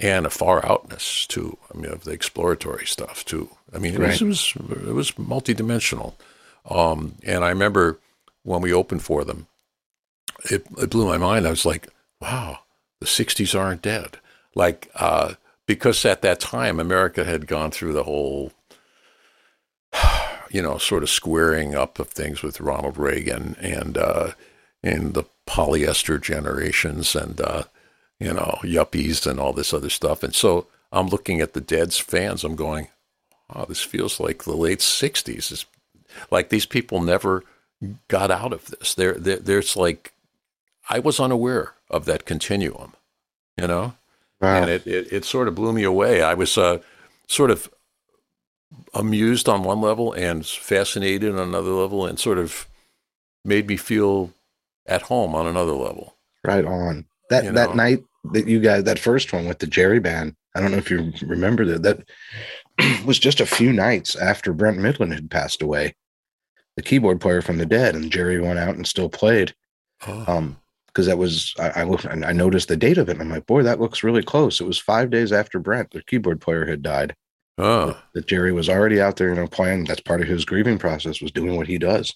and 0.00 0.24
a 0.24 0.30
far 0.30 0.64
outness 0.64 1.26
too. 1.26 1.58
I 1.72 1.76
mean, 1.76 1.92
of 1.92 2.04
the 2.04 2.12
exploratory 2.12 2.86
stuff 2.86 3.24
too. 3.24 3.50
I 3.72 3.78
mean, 3.78 3.94
it, 3.94 4.00
right. 4.00 4.20
was, 4.20 4.54
it 4.56 4.68
was 4.68 4.88
it 4.88 4.94
was 4.94 5.10
multidimensional. 5.12 6.14
Um, 6.68 7.16
and 7.22 7.44
I 7.44 7.50
remember 7.50 7.98
when 8.42 8.62
we 8.62 8.72
opened 8.72 9.02
for 9.02 9.24
them, 9.24 9.46
it, 10.44 10.66
it 10.78 10.90
blew 10.90 11.06
my 11.06 11.18
mind. 11.18 11.46
I 11.46 11.50
was 11.50 11.66
like, 11.66 11.88
wow, 12.20 12.60
the 13.00 13.06
'60s 13.06 13.58
aren't 13.58 13.82
dead. 13.82 14.18
Like, 14.54 14.90
uh, 14.94 15.34
because 15.66 16.04
at 16.04 16.22
that 16.22 16.40
time 16.40 16.80
America 16.80 17.24
had 17.24 17.46
gone 17.46 17.70
through 17.70 17.92
the 17.92 18.04
whole, 18.04 18.52
you 20.50 20.62
know, 20.62 20.78
sort 20.78 21.02
of 21.02 21.10
squaring 21.10 21.74
up 21.74 21.98
of 21.98 22.08
things 22.08 22.42
with 22.42 22.60
Ronald 22.60 22.96
Reagan 22.96 23.56
and 23.60 23.98
uh, 23.98 24.32
and 24.82 25.14
the 25.14 25.24
polyester 25.50 26.20
generations 26.20 27.16
and 27.16 27.40
uh, 27.40 27.64
you 28.20 28.32
know, 28.32 28.58
yuppies 28.62 29.26
and 29.26 29.40
all 29.40 29.52
this 29.52 29.74
other 29.74 29.90
stuff. 29.90 30.22
And 30.22 30.34
so 30.34 30.66
I'm 30.92 31.08
looking 31.08 31.40
at 31.40 31.54
the 31.54 31.60
Dead's 31.60 31.98
fans. 31.98 32.44
I'm 32.44 32.54
going, 32.54 32.88
oh, 33.52 33.64
this 33.64 33.82
feels 33.82 34.20
like 34.20 34.44
the 34.44 34.54
late 34.54 34.78
60s. 34.78 35.50
It's 35.50 35.66
like 36.30 36.50
these 36.50 36.66
people 36.66 37.00
never 37.00 37.42
got 38.08 38.30
out 38.30 38.52
of 38.52 38.66
this. 38.66 38.94
There, 38.94 39.14
there, 39.14 39.38
there's 39.38 39.74
like, 39.76 40.12
I 40.90 40.98
was 40.98 41.18
unaware 41.18 41.74
of 41.90 42.04
that 42.04 42.26
continuum, 42.26 42.92
you 43.56 43.66
know? 43.66 43.94
Wow. 44.40 44.62
And 44.62 44.70
it, 44.70 44.86
it, 44.86 45.12
it, 45.12 45.24
sort 45.24 45.48
of 45.48 45.54
blew 45.54 45.72
me 45.72 45.82
away. 45.82 46.22
I 46.22 46.34
was 46.34 46.56
uh, 46.56 46.78
sort 47.26 47.50
of 47.50 47.70
amused 48.94 49.48
on 49.48 49.64
one 49.64 49.80
level 49.80 50.12
and 50.12 50.46
fascinated 50.46 51.34
on 51.34 51.48
another 51.48 51.72
level 51.72 52.06
and 52.06 52.18
sort 52.18 52.38
of 52.38 52.66
made 53.44 53.66
me 53.66 53.76
feel 53.76 54.30
at 54.90 55.02
home 55.02 55.34
on 55.34 55.46
another 55.46 55.72
level. 55.72 56.16
Right 56.44 56.64
on. 56.64 57.06
That, 57.30 57.44
you 57.44 57.52
know? 57.52 57.54
that 57.54 57.76
night 57.76 58.04
that 58.32 58.46
you 58.46 58.60
guys 58.60 58.84
that 58.84 58.98
first 58.98 59.32
one 59.32 59.46
with 59.46 59.60
the 59.60 59.66
Jerry 59.66 60.00
band. 60.00 60.34
I 60.54 60.60
don't 60.60 60.72
know 60.72 60.78
if 60.78 60.90
you 60.90 61.12
remember 61.22 61.64
that. 61.64 61.82
That 61.82 63.04
was 63.06 63.18
just 63.18 63.40
a 63.40 63.46
few 63.46 63.72
nights 63.72 64.16
after 64.16 64.52
Brent 64.52 64.78
Mydland 64.78 65.14
had 65.14 65.30
passed 65.30 65.62
away, 65.62 65.94
the 66.76 66.82
keyboard 66.82 67.20
player 67.20 67.40
from 67.40 67.58
the 67.58 67.66
Dead, 67.66 67.94
and 67.94 68.10
Jerry 68.10 68.40
went 68.40 68.58
out 68.58 68.74
and 68.74 68.86
still 68.86 69.08
played. 69.08 69.54
Oh. 70.06 70.24
Um, 70.26 70.56
because 70.86 71.06
that 71.06 71.18
was 71.18 71.54
I, 71.56 71.68
I 71.68 71.82
looked 71.84 72.04
and 72.04 72.24
I 72.24 72.32
noticed 72.32 72.66
the 72.66 72.76
date 72.76 72.98
of 72.98 73.08
it, 73.08 73.12
and 73.12 73.22
I'm 73.22 73.30
like, 73.30 73.46
boy, 73.46 73.62
that 73.62 73.80
looks 73.80 74.02
really 74.02 74.24
close. 74.24 74.60
It 74.60 74.66
was 74.66 74.78
five 74.78 75.08
days 75.08 75.30
after 75.30 75.60
Brent, 75.60 75.92
the 75.92 76.02
keyboard 76.02 76.40
player, 76.40 76.66
had 76.66 76.82
died. 76.82 77.14
Oh. 77.58 77.86
That, 77.86 77.96
that 78.14 78.26
Jerry 78.26 78.50
was 78.50 78.68
already 78.68 79.00
out 79.00 79.16
there, 79.16 79.28
you 79.28 79.36
know, 79.36 79.46
playing. 79.46 79.84
That's 79.84 80.00
part 80.00 80.20
of 80.20 80.26
his 80.26 80.44
grieving 80.44 80.78
process 80.78 81.22
was 81.22 81.30
doing 81.30 81.56
what 81.56 81.68
he 81.68 81.78
does. 81.78 82.12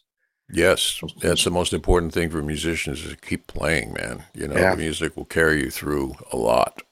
Yes, 0.51 1.01
that's 1.21 1.45
the 1.45 1.51
most 1.51 1.73
important 1.73 2.13
thing 2.13 2.29
for 2.29 2.43
musicians 2.43 3.03
is 3.03 3.11
to 3.11 3.17
keep 3.17 3.47
playing, 3.47 3.95
man. 3.95 4.25
You 4.35 4.49
know, 4.49 4.57
yeah. 4.57 4.75
music 4.75 5.17
will 5.17 5.25
carry 5.25 5.63
you 5.63 5.71
through 5.71 6.17
a 6.33 6.37
lot. 6.37 6.83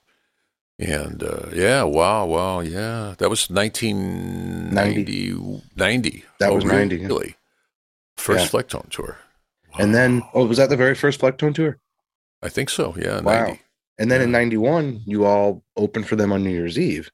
And 0.79 1.23
uh, 1.23 1.51
yeah, 1.53 1.83
wow, 1.83 2.25
wow, 2.27 2.61
yeah, 2.61 3.15
that 3.19 3.29
was 3.29 3.51
1990. 3.51 5.63
90. 5.77 6.25
That 6.41 6.51
oh, 6.51 6.55
was 6.55 6.65
90. 6.65 6.97
Really? 6.97 7.27
Yeah. 7.29 7.35
First 8.17 8.53
yeah. 8.53 8.61
Flecktone 8.61 8.91
tour. 8.91 9.19
Wow. 9.73 9.79
And 9.79 9.95
then, 9.95 10.23
oh, 10.35 10.47
was 10.47 10.59
that 10.59 10.71
the 10.71 10.77
very 10.77 10.95
first 10.95 11.21
Flecktone 11.21 11.55
tour? 11.55 11.79
I 12.43 12.49
think 12.49 12.71
so, 12.71 12.95
yeah. 12.99 13.21
Wow. 13.21 13.45
90. 13.45 13.61
And 13.99 14.11
then 14.11 14.23
in 14.23 14.33
91, 14.33 15.03
you 15.07 15.25
all 15.25 15.63
opened 15.77 16.09
for 16.09 16.17
them 16.17 16.33
on 16.33 16.43
New 16.43 16.51
Year's 16.51 16.79
Eve. 16.79 17.11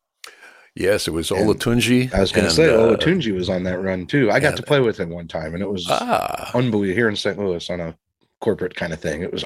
Yes, 0.79 1.09
it 1.09 1.11
was 1.11 1.31
Olatunji. 1.31 2.15
I 2.15 2.21
was 2.21 2.31
going 2.31 2.47
to 2.47 2.55
say 2.55 2.73
uh, 2.73 2.79
Olatunji 2.79 3.35
was 3.35 3.51
on 3.51 3.65
that 3.65 3.83
run 3.83 4.07
too. 4.07 4.31
I 4.31 4.39
got 4.39 4.57
to 4.59 4.63
play 4.63 4.79
with 4.79 5.01
him 5.01 5.11
one 5.11 5.27
time, 5.27 5.55
and 5.55 5.63
it 5.63 5.69
was 5.69 5.85
ah. 5.91 6.53
unbelievable 6.55 6.95
here 6.95 7.09
in 7.09 7.17
St. 7.17 7.37
Louis 7.37 7.69
on 7.69 7.81
a 7.81 7.99
corporate 8.41 8.77
kind 8.77 8.93
of 8.93 9.01
thing. 9.01 9.23
It 9.23 9.33
was 9.33 9.45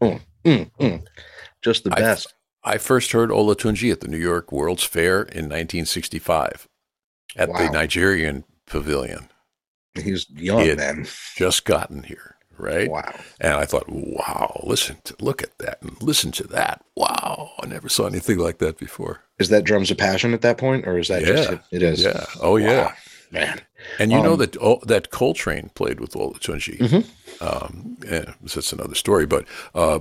mm, 0.00 0.18
mm, 0.42 0.70
mm, 0.80 1.02
just 1.60 1.84
the 1.84 1.90
best. 1.90 2.32
I, 2.64 2.72
I, 2.72 2.78
first 2.78 3.12
heard 3.12 3.28
Olatunji 3.28 3.92
at 3.92 4.00
the 4.00 4.08
New 4.08 4.16
York 4.16 4.52
World's 4.52 4.82
Fair 4.82 5.16
in 5.20 5.50
1965 5.50 6.66
at 7.36 7.50
wow. 7.50 7.58
the 7.58 7.70
Nigerian 7.70 8.44
Pavilion. 8.64 9.28
He's 9.94 10.30
young 10.30 10.62
he 10.62 10.72
then. 10.72 11.06
Just 11.36 11.66
gotten 11.66 12.04
here 12.04 12.36
right? 12.60 12.90
Wow. 12.90 13.14
And 13.40 13.54
I 13.54 13.64
thought, 13.64 13.88
wow, 13.88 14.60
listen 14.64 14.98
to 15.04 15.14
look 15.20 15.42
at 15.42 15.56
that 15.58 15.82
and 15.82 16.00
listen 16.02 16.32
to 16.32 16.46
that. 16.48 16.84
Wow, 16.96 17.50
I 17.62 17.66
never 17.66 17.88
saw 17.88 18.06
anything 18.06 18.38
like 18.38 18.58
that 18.58 18.78
before. 18.78 19.22
Is 19.38 19.48
that 19.48 19.64
drums 19.64 19.90
of 19.90 19.98
passion 19.98 20.34
at 20.34 20.42
that 20.42 20.58
point, 20.58 20.86
or 20.86 20.98
is 20.98 21.08
that 21.08 21.22
yeah, 21.22 21.32
just 21.32 21.50
it 21.72 21.82
is? 21.82 22.04
Yeah. 22.04 22.24
Oh 22.40 22.52
wow. 22.52 22.58
yeah. 22.58 22.94
Man. 23.32 23.60
And 23.98 24.10
you 24.10 24.18
um, 24.18 24.24
know 24.24 24.36
that 24.36 24.56
oh, 24.60 24.80
that 24.86 25.10
Coltrane 25.10 25.70
played 25.74 26.00
with 26.00 26.12
Olatunji. 26.12 26.78
Mm-hmm. 26.78 27.44
Um, 27.44 27.96
yeah, 28.04 28.34
that's 28.42 28.72
another 28.72 28.94
story. 28.94 29.26
But 29.26 29.46
uh, 29.74 30.00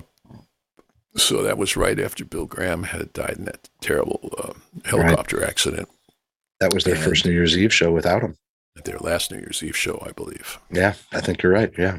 so 1.15 1.43
that 1.43 1.57
was 1.57 1.77
right 1.77 1.99
after 1.99 2.25
Bill 2.25 2.45
Graham 2.45 2.83
had 2.83 3.13
died 3.13 3.35
in 3.37 3.45
that 3.45 3.69
terrible 3.81 4.33
uh, 4.37 4.53
helicopter 4.85 5.37
right. 5.37 5.49
accident. 5.49 5.89
That 6.59 6.73
was 6.73 6.83
their 6.83 6.95
and 6.95 7.03
first 7.03 7.25
New 7.25 7.31
Year's 7.31 7.57
Eve 7.57 7.73
show 7.73 7.91
without 7.91 8.21
him. 8.21 8.35
Their 8.83 8.99
last 8.99 9.31
New 9.31 9.37
Year's 9.37 9.61
Eve 9.63 9.75
show, 9.75 10.01
I 10.05 10.11
believe. 10.11 10.59
Yeah, 10.71 10.93
I 11.11 11.21
think 11.21 11.43
you're 11.43 11.51
right. 11.51 11.71
Yeah. 11.77 11.97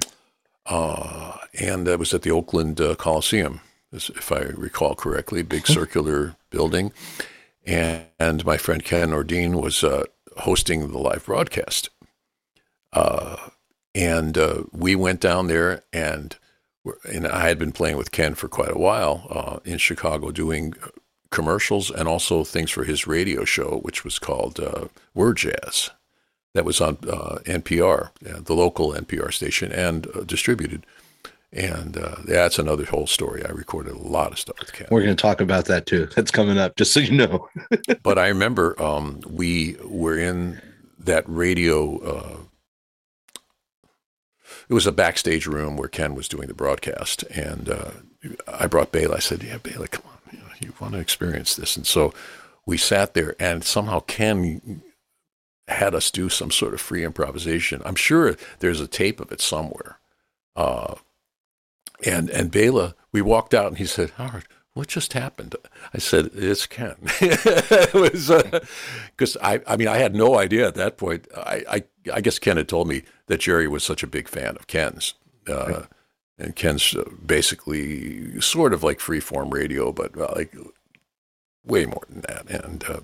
Uh, 0.71 1.37
and 1.59 1.89
it 1.89 1.99
was 1.99 2.15
at 2.15 2.23
the 2.23 2.31
Oakland 2.31 2.81
uh, 2.81 2.95
Coliseum, 2.95 3.61
if 3.93 4.31
I 4.31 4.43
recall 4.55 4.95
correctly, 4.95 5.43
big 5.43 5.67
circular 5.67 6.37
building. 6.51 6.93
And, 7.67 8.07
and, 8.21 8.47
my 8.47 8.57
friend 8.57 8.83
Ken 8.83 9.11
Nordine 9.11 9.61
was 9.61 9.83
uh, 9.83 10.05
hosting 10.39 10.89
the 10.93 10.99
live 10.99 11.27
broadcast. 11.27 11.91
Uh, 12.93 13.37
and 13.95 14.39
uh, 14.39 14.63
we 14.73 14.95
went 14.95 15.21
down 15.21 15.49
there, 15.49 15.83
and 15.93 16.37
and 17.05 17.27
I 17.27 17.49
had 17.49 17.59
been 17.59 17.73
playing 17.73 17.99
with 17.99 18.13
Ken 18.13 18.35
for 18.35 18.49
quite 18.49 18.71
a 18.71 18.79
while 18.79 19.27
uh, 19.29 19.59
in 19.69 19.77
Chicago, 19.79 20.31
doing 20.31 20.75
commercials 21.31 21.91
and 21.91 22.09
also 22.09 22.45
things 22.45 22.71
for 22.71 22.85
his 22.85 23.07
radio 23.07 23.45
show, 23.45 23.81
which 23.83 24.05
was 24.05 24.19
called 24.19 24.59
Word 25.15 25.37
Jazz 25.37 25.91
that 26.55 26.65
was 26.65 26.81
on 26.81 26.99
uh, 27.09 27.39
NPR, 27.45 28.11
the 28.21 28.55
local 28.55 28.93
NPR 28.93 29.33
station, 29.33 29.71
and 29.73 30.07
uh, 30.15 30.21
distributed. 30.23 30.85
And 31.53 31.97
uh, 31.97 32.17
that's 32.25 32.59
another 32.59 32.85
whole 32.85 33.09
story. 33.09 33.45
I 33.45 33.51
recorded 33.51 33.95
a 33.95 33.99
lot 33.99 34.31
of 34.31 34.39
stuff 34.39 34.59
with 34.61 34.73
Ken. 34.73 34.87
We're 34.91 35.03
going 35.03 35.17
to 35.17 35.21
talk 35.21 35.41
about 35.41 35.65
that 35.65 35.87
too. 35.87 36.07
That's 36.15 36.31
coming 36.31 36.59
up, 36.59 36.77
just 36.77 36.93
so 36.93 37.01
you 37.01 37.17
know. 37.17 37.49
but 38.03 38.19
I 38.19 38.29
remember 38.29 38.81
um, 38.81 39.21
we 39.29 39.77
were 39.85 40.17
in 40.17 40.61
that 40.99 41.25
radio. 41.27 41.99
Uh, 41.99 42.37
it 44.69 44.75
was 44.75 44.87
a 44.87 44.93
backstage 44.93 45.49
room 45.49 45.77
where 45.77 45.89
Ken 45.89 46.15
was 46.15 46.29
doing 46.29 46.47
the 46.47 46.55
broadcast, 46.55 47.25
and 47.25 47.69
uh, 47.69 47.91
I 48.47 48.69
brought 48.69 48.93
Bela. 48.93 49.17
I 49.17 49.21
said, 49.21 49.43
"Yeah, 49.43 49.59
Bela, 49.59 49.89
come 49.89 50.05
on, 50.07 50.33
you, 50.33 50.39
know, 50.39 50.45
you 50.61 50.73
want 50.81 50.95
to 50.95 51.01
experience 51.01 51.57
this." 51.57 51.77
And 51.77 51.85
so 51.85 52.15
we 52.65 52.77
sat 52.77 53.15
there, 53.15 53.35
and 53.41 53.65
somehow 53.65 54.01
Ken 54.01 54.83
had 55.71 55.95
us 55.95 56.11
do 56.11 56.29
some 56.29 56.51
sort 56.51 56.75
of 56.75 56.81
free 56.81 57.05
improvisation. 57.05 57.83
I'm 57.85 57.95
sure 57.95 58.37
there's 58.59 58.81
a 58.81 58.87
tape 58.87 59.21
of 59.21 59.33
it 59.33 59.41
somewhere. 59.41 59.99
Uh, 60.57 60.97
and 62.05 62.31
and 62.31 62.51
Bela, 62.51 62.95
we 63.13 63.23
walked 63.23 63.55
out 63.55 63.69
and 63.69 63.79
he 63.79 63.87
said, 63.87 64.11
Howard, 64.11 64.47
what 64.75 64.89
just 64.89 65.13
happened? 65.13 65.57
I 65.93 65.99
said, 65.99 66.31
it's 66.35 66.67
Ken. 66.67 66.97
it 67.21 67.95
was 67.95 68.31
because 69.11 69.37
uh, 69.37 69.41
I, 69.43 69.61
I 69.67 69.77
mean, 69.77 69.89
I 69.89 69.99
had 69.99 70.15
no 70.15 70.39
idea 70.39 70.67
at 70.67 70.77
that 70.77 70.97
point. 70.97 71.27
I, 71.37 71.65
I, 71.69 71.85
I, 72.13 72.21
guess 72.21 72.39
Ken 72.39 72.57
had 72.57 72.69
told 72.69 72.87
me 72.87 73.03
that 73.27 73.41
Jerry 73.41 73.67
was 73.67 73.83
such 73.83 74.03
a 74.03 74.07
big 74.07 74.29
fan 74.29 74.57
of 74.57 74.69
Ken's. 74.69 75.15
Uh, 75.49 75.83
and 76.39 76.55
Ken's 76.55 76.95
uh, 76.95 77.05
basically 77.25 78.41
sort 78.41 78.73
of 78.73 78.83
like 78.83 79.01
freeform 79.01 79.53
radio, 79.53 79.93
but 79.93 80.17
uh, 80.17 80.33
like 80.37 80.55
way 81.65 81.85
more 81.85 82.05
than 82.09 82.23
that. 82.23 82.49
And 82.49 82.85
uh, 82.85 83.01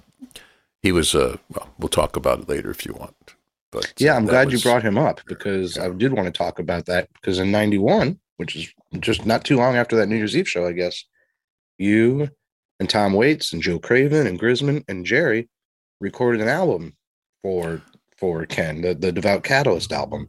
he 0.86 0.92
was 0.92 1.16
uh 1.16 1.36
well 1.50 1.68
we'll 1.78 1.88
talk 1.88 2.14
about 2.14 2.38
it 2.38 2.48
later 2.48 2.70
if 2.70 2.86
you 2.86 2.92
want 2.92 3.34
but 3.72 3.92
yeah 3.98 4.14
i'm 4.14 4.24
glad 4.24 4.46
was, 4.46 4.54
you 4.54 4.70
brought 4.70 4.84
him 4.84 4.96
up 4.96 5.20
because 5.26 5.76
yeah. 5.76 5.84
i 5.84 5.88
did 5.88 6.12
want 6.12 6.26
to 6.26 6.38
talk 6.38 6.60
about 6.60 6.86
that 6.86 7.12
because 7.14 7.40
in 7.40 7.50
91 7.50 8.20
which 8.36 8.54
is 8.54 8.72
just 9.00 9.26
not 9.26 9.44
too 9.44 9.56
long 9.56 9.74
after 9.74 9.96
that 9.96 10.06
new 10.06 10.14
year's 10.14 10.36
eve 10.36 10.48
show 10.48 10.64
i 10.64 10.70
guess 10.70 11.04
you 11.76 12.30
and 12.78 12.88
tom 12.88 13.14
waits 13.14 13.52
and 13.52 13.62
joe 13.62 13.80
craven 13.80 14.28
and 14.28 14.38
grisman 14.38 14.84
and 14.86 15.04
jerry 15.04 15.48
recorded 16.00 16.40
an 16.40 16.48
album 16.48 16.96
for 17.42 17.82
for 18.16 18.46
ken 18.46 18.80
the, 18.80 18.94
the 18.94 19.10
devout 19.10 19.42
catalyst 19.42 19.92
album 19.92 20.28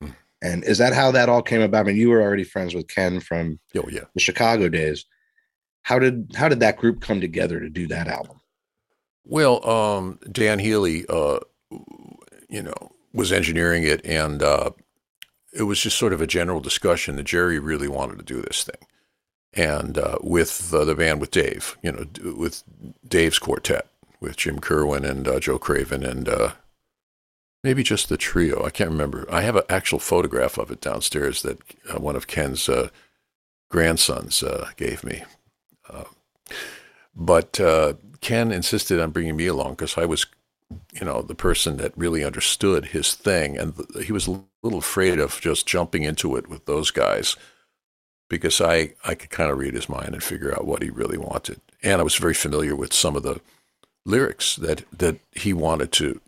hmm. 0.00 0.10
and 0.42 0.64
is 0.64 0.78
that 0.78 0.92
how 0.92 1.12
that 1.12 1.28
all 1.28 1.42
came 1.42 1.62
about 1.62 1.86
i 1.86 1.88
mean 1.88 1.96
you 1.96 2.10
were 2.10 2.22
already 2.22 2.44
friends 2.44 2.74
with 2.74 2.88
ken 2.88 3.20
from 3.20 3.60
oh, 3.76 3.88
yeah. 3.88 4.04
the 4.14 4.20
chicago 4.20 4.68
days 4.68 5.04
how 5.82 6.00
did 6.00 6.28
how 6.34 6.48
did 6.48 6.58
that 6.58 6.76
group 6.76 7.00
come 7.00 7.20
together 7.20 7.60
to 7.60 7.70
do 7.70 7.86
that 7.86 8.08
album 8.08 8.40
well, 9.24 9.66
um, 9.68 10.18
Dan 10.30 10.58
Healy, 10.58 11.06
uh, 11.08 11.38
you 12.48 12.62
know, 12.62 12.92
was 13.12 13.32
engineering 13.32 13.84
it, 13.84 14.04
and 14.04 14.42
uh, 14.42 14.70
it 15.52 15.62
was 15.64 15.80
just 15.80 15.98
sort 15.98 16.12
of 16.12 16.20
a 16.20 16.26
general 16.26 16.60
discussion 16.60 17.16
that 17.16 17.24
Jerry 17.24 17.58
really 17.58 17.88
wanted 17.88 18.18
to 18.18 18.24
do 18.24 18.42
this 18.42 18.64
thing, 18.64 18.88
and 19.52 19.96
uh, 19.96 20.18
with 20.22 20.72
uh, 20.74 20.84
the 20.84 20.94
band 20.94 21.20
with 21.20 21.30
Dave, 21.30 21.76
you 21.82 21.92
know, 21.92 22.06
with 22.36 22.64
Dave's 23.06 23.38
quartet 23.38 23.86
with 24.20 24.36
Jim 24.36 24.60
Kerwin 24.60 25.04
and 25.04 25.26
uh, 25.26 25.40
Joe 25.40 25.58
Craven 25.58 26.04
and 26.04 26.28
uh, 26.28 26.52
maybe 27.64 27.82
just 27.82 28.08
the 28.08 28.16
trio. 28.16 28.64
I 28.64 28.70
can't 28.70 28.90
remember. 28.90 29.26
I 29.28 29.40
have 29.42 29.56
an 29.56 29.64
actual 29.68 29.98
photograph 29.98 30.58
of 30.58 30.70
it 30.70 30.80
downstairs 30.80 31.42
that 31.42 31.58
one 32.00 32.14
of 32.14 32.28
Ken's 32.28 32.70
grandsons 33.68 34.44
gave 34.76 35.02
me. 35.02 35.24
But 37.14 37.60
uh, 37.60 37.94
Ken 38.20 38.52
insisted 38.52 39.00
on 39.00 39.10
bringing 39.10 39.36
me 39.36 39.46
along 39.46 39.72
because 39.72 39.98
I 39.98 40.04
was 40.04 40.26
you 40.92 41.04
know, 41.04 41.22
the 41.22 41.34
person 41.34 41.76
that 41.78 41.96
really 41.96 42.24
understood 42.24 42.86
his 42.86 43.14
thing. 43.14 43.58
And 43.58 43.74
he 44.04 44.12
was 44.12 44.26
a 44.26 44.40
little 44.62 44.78
afraid 44.78 45.18
of 45.18 45.40
just 45.40 45.66
jumping 45.66 46.02
into 46.02 46.36
it 46.36 46.48
with 46.48 46.66
those 46.66 46.90
guys 46.90 47.36
because 48.28 48.60
I, 48.60 48.94
I 49.04 49.14
could 49.14 49.30
kind 49.30 49.50
of 49.50 49.58
read 49.58 49.74
his 49.74 49.88
mind 49.88 50.14
and 50.14 50.22
figure 50.22 50.54
out 50.54 50.66
what 50.66 50.82
he 50.82 50.90
really 50.90 51.18
wanted. 51.18 51.60
And 51.82 52.00
I 52.00 52.04
was 52.04 52.14
very 52.14 52.34
familiar 52.34 52.74
with 52.74 52.92
some 52.92 53.16
of 53.16 53.22
the 53.22 53.40
lyrics 54.04 54.56
that, 54.56 54.84
that 54.96 55.18
he 55.32 55.52
wanted 55.52 55.92
to 55.92 56.20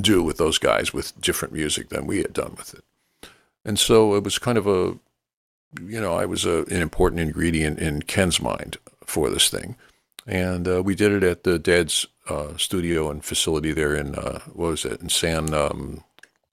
do 0.00 0.22
with 0.22 0.36
those 0.36 0.58
guys 0.58 0.92
with 0.92 1.18
different 1.20 1.54
music 1.54 1.88
than 1.88 2.06
we 2.06 2.18
had 2.18 2.32
done 2.32 2.54
with 2.56 2.74
it. 2.74 2.84
And 3.64 3.78
so 3.78 4.14
it 4.14 4.24
was 4.24 4.38
kind 4.38 4.58
of 4.58 4.66
a, 4.66 4.98
you 5.80 6.00
know, 6.00 6.14
I 6.14 6.26
was 6.26 6.44
a, 6.44 6.64
an 6.64 6.82
important 6.82 7.20
ingredient 7.20 7.78
in 7.78 8.02
Ken's 8.02 8.40
mind 8.40 8.78
for 9.06 9.30
this 9.30 9.48
thing. 9.48 9.76
And 10.26 10.66
uh, 10.66 10.82
we 10.82 10.94
did 10.94 11.12
it 11.12 11.22
at 11.22 11.44
the 11.44 11.58
Dead's 11.58 12.06
uh, 12.28 12.56
studio 12.56 13.10
and 13.10 13.24
facility 13.24 13.72
there 13.72 13.94
in 13.94 14.16
uh, 14.16 14.40
what 14.52 14.70
was 14.70 14.84
it 14.84 15.00
in 15.00 15.08
San 15.08 15.54
um, 15.54 16.02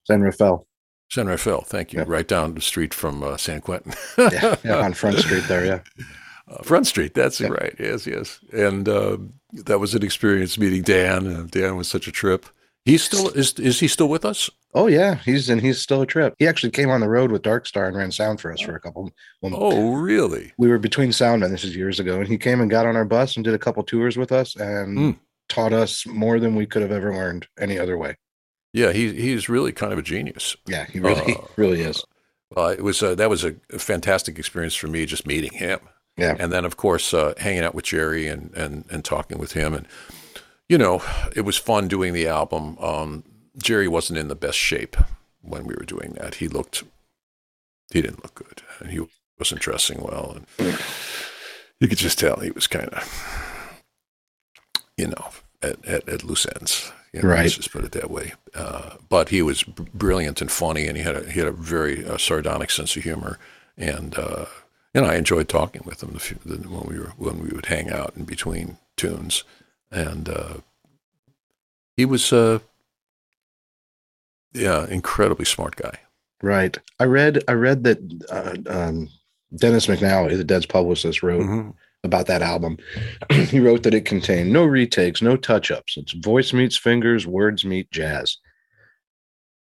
San 0.04 0.22
Rafael. 0.22 0.68
San 1.10 1.28
Rafael, 1.28 1.62
thank 1.62 1.94
you. 1.94 2.04
Right 2.04 2.28
down 2.28 2.56
the 2.56 2.62
street 2.62 2.94
from 2.94 3.24
uh, 3.24 3.38
San 3.38 3.62
Quentin. 3.62 3.94
yeah, 4.18 4.56
yeah, 4.64 4.78
on 4.78 4.94
Front 4.94 5.20
Street 5.20 5.44
there, 5.48 5.66
yeah. 5.66 5.80
Uh, 6.46 6.62
Front 6.62 6.86
Street, 6.86 7.14
that's 7.14 7.40
yeah. 7.40 7.48
right. 7.48 7.74
Yes, 7.80 8.06
yes. 8.06 8.42
And 8.52 8.90
uh, 8.90 9.18
that 9.54 9.80
was 9.80 9.96
an 9.96 10.04
experience 10.04 10.58
meeting 10.58 10.82
Dan. 10.82 11.48
Dan 11.48 11.78
was 11.78 11.88
such 11.88 12.06
a 12.06 12.12
trip. 12.12 12.46
He's 12.86 13.04
still 13.04 13.30
is 13.30 13.54
is 13.54 13.80
he 13.80 13.88
still 13.88 14.10
with 14.10 14.26
us? 14.26 14.50
Oh 14.74 14.88
yeah, 14.88 15.16
he's 15.16 15.50
and 15.50 15.62
he's 15.62 15.80
still 15.80 16.02
a 16.02 16.06
trip. 16.06 16.34
He 16.38 16.48
actually 16.48 16.72
came 16.72 16.90
on 16.90 17.00
the 17.00 17.08
road 17.08 17.32
with 17.32 17.42
Dark 17.42 17.66
Star 17.66 17.88
and 17.88 17.96
ran 17.96 18.12
sound 18.12 18.42
for 18.42 18.52
us 18.52 18.60
for 18.60 18.76
a 18.76 18.80
couple. 18.80 19.12
Well, 19.42 19.54
oh 19.56 19.94
really? 19.94 20.52
We 20.58 20.68
were 20.68 20.80
between 20.80 21.14
sound 21.14 21.44
and 21.44 21.54
this 21.54 21.64
is 21.64 21.76
years 21.76 22.00
ago, 22.00 22.20
and 22.20 22.28
he 22.28 22.38
came 22.38 22.60
and 22.60 22.70
got 22.70 22.86
on 22.86 22.98
our 22.98 23.06
bus 23.06 23.36
and 23.36 23.46
did 23.46 23.54
a 23.54 23.60
couple 23.60 23.84
tours 23.84 24.18
with 24.18 24.34
us 24.34 24.56
and 24.58 24.98
mm. 24.98 25.20
taught 25.48 25.72
us 25.72 26.06
more 26.06 26.40
than 26.40 26.56
we 26.56 26.66
could 26.66 26.82
have 26.82 26.92
ever 26.92 27.14
learned 27.14 27.48
any 27.58 27.80
other 27.80 27.98
way. 27.98 28.18
Yeah, 28.74 28.92
he 28.92 29.14
he's 29.14 29.48
really 29.48 29.72
kind 29.72 29.94
of 29.94 30.00
a 30.00 30.04
genius. 30.04 30.58
Yeah, 30.66 30.86
he 30.86 31.00
really 31.00 31.36
uh, 31.36 31.42
really 31.56 31.82
is. 31.82 32.04
Well, 32.50 32.68
it 32.68 32.84
was 32.84 33.00
that 33.00 33.30
was 33.30 33.46
a 33.46 33.54
fantastic 33.78 34.38
experience 34.38 34.76
for 34.76 34.88
me 34.88 35.06
just 35.06 35.26
meeting 35.26 35.54
him. 35.54 35.80
Yeah, 36.18 36.36
and 36.38 36.52
then 36.52 36.66
of 36.66 36.76
course 36.76 37.14
uh, 37.14 37.34
hanging 37.38 37.64
out 37.64 37.76
with 37.76 37.86
Jerry 37.86 38.28
and 38.28 38.54
and 38.56 38.84
and 38.92 39.06
talking 39.06 39.38
with 39.38 39.54
him 39.54 39.74
and 39.74 39.88
you 40.74 40.80
know, 40.80 41.04
it 41.36 41.42
was 41.42 41.56
fun 41.56 41.88
doing 41.88 42.14
the 42.14 42.26
album. 42.26 42.80
Um, 42.80 43.24
Jerry 43.62 43.88
wasn't 43.88 44.18
in 44.18 44.28
the 44.28 44.36
best 44.36 44.58
shape 44.58 44.98
when 45.44 45.66
we 45.66 45.76
were 45.76 45.86
doing 45.86 46.14
that. 46.14 46.36
He 46.36 46.48
looked, 46.48 46.84
he 47.92 48.02
didn't 48.02 48.24
look 48.24 48.34
good, 48.34 48.64
and 48.80 48.90
he 48.90 49.00
wasn't 49.38 49.62
dressing 49.62 50.02
well, 50.02 50.36
and 50.58 50.80
you 51.80 51.88
could 51.88 52.00
just 52.00 52.18
tell 52.18 52.38
he 52.40 52.50
was 52.50 52.66
kind 52.66 52.90
of, 52.90 53.72
you 54.98 55.10
know, 55.10 55.28
at, 55.62 55.86
at, 55.86 56.10
at 56.10 56.24
loose 56.24 56.48
ends. 56.56 56.92
You 57.14 57.22
know, 57.22 57.30
right. 57.30 57.42
Let's 57.42 57.58
just 57.58 57.72
put 57.72 57.86
it 57.86 57.92
that 57.92 58.10
way. 58.10 58.34
Uh, 58.56 58.96
but 59.10 59.30
he 59.30 59.44
was 59.44 59.62
brilliant 59.62 60.42
and 60.42 60.50
funny, 60.52 60.88
and 60.88 60.98
he 60.98 61.04
had 61.04 61.16
a, 61.16 61.30
he 61.30 61.38
had 61.38 61.50
a 61.50 61.52
very 61.52 62.04
uh, 62.04 62.18
sardonic 62.18 62.72
sense 62.72 62.96
of 62.96 63.04
humor, 63.04 63.38
and 63.78 64.18
uh, 64.18 64.46
and 64.96 65.06
I 65.06 65.18
enjoyed 65.18 65.50
talking 65.50 65.84
with 65.86 66.02
him 66.02 66.18
when 66.68 66.88
we 66.88 66.98
were 66.98 67.14
when 67.20 67.44
we 67.44 67.50
would 67.50 67.68
hang 67.68 67.92
out 67.92 68.14
in 68.18 68.24
between 68.24 68.78
tunes 68.98 69.44
and 69.94 70.30
uh, 70.30 70.54
he 71.96 72.06
was 72.06 72.34
uh, 72.34 72.60
yeah, 74.54 74.86
incredibly 74.88 75.46
smart 75.46 75.76
guy. 75.76 76.00
Right. 76.42 76.78
I 77.00 77.06
read 77.06 77.44
I 77.48 77.54
read 77.54 77.84
that 77.86 78.00
uh, 78.30 78.72
um, 78.72 79.10
Dennis 79.56 79.88
McNally, 79.88 80.38
the 80.38 80.44
Dead's 80.44 80.66
publicist, 80.66 81.24
wrote 81.24 81.42
mm-hmm. 81.42 81.70
about 82.04 82.28
that 82.28 82.42
album. 82.42 82.78
he 83.32 83.60
wrote 83.60 83.84
that 83.84 83.94
it 83.94 84.06
contained 84.06 84.52
no 84.52 84.66
retakes, 84.66 85.22
no 85.22 85.38
touch 85.38 85.72
ups. 85.72 85.96
It's 85.98 86.14
voice 86.14 86.54
meets 86.54 86.78
fingers, 86.78 87.26
words 87.26 87.64
meet 87.64 87.90
jazz. 87.92 88.38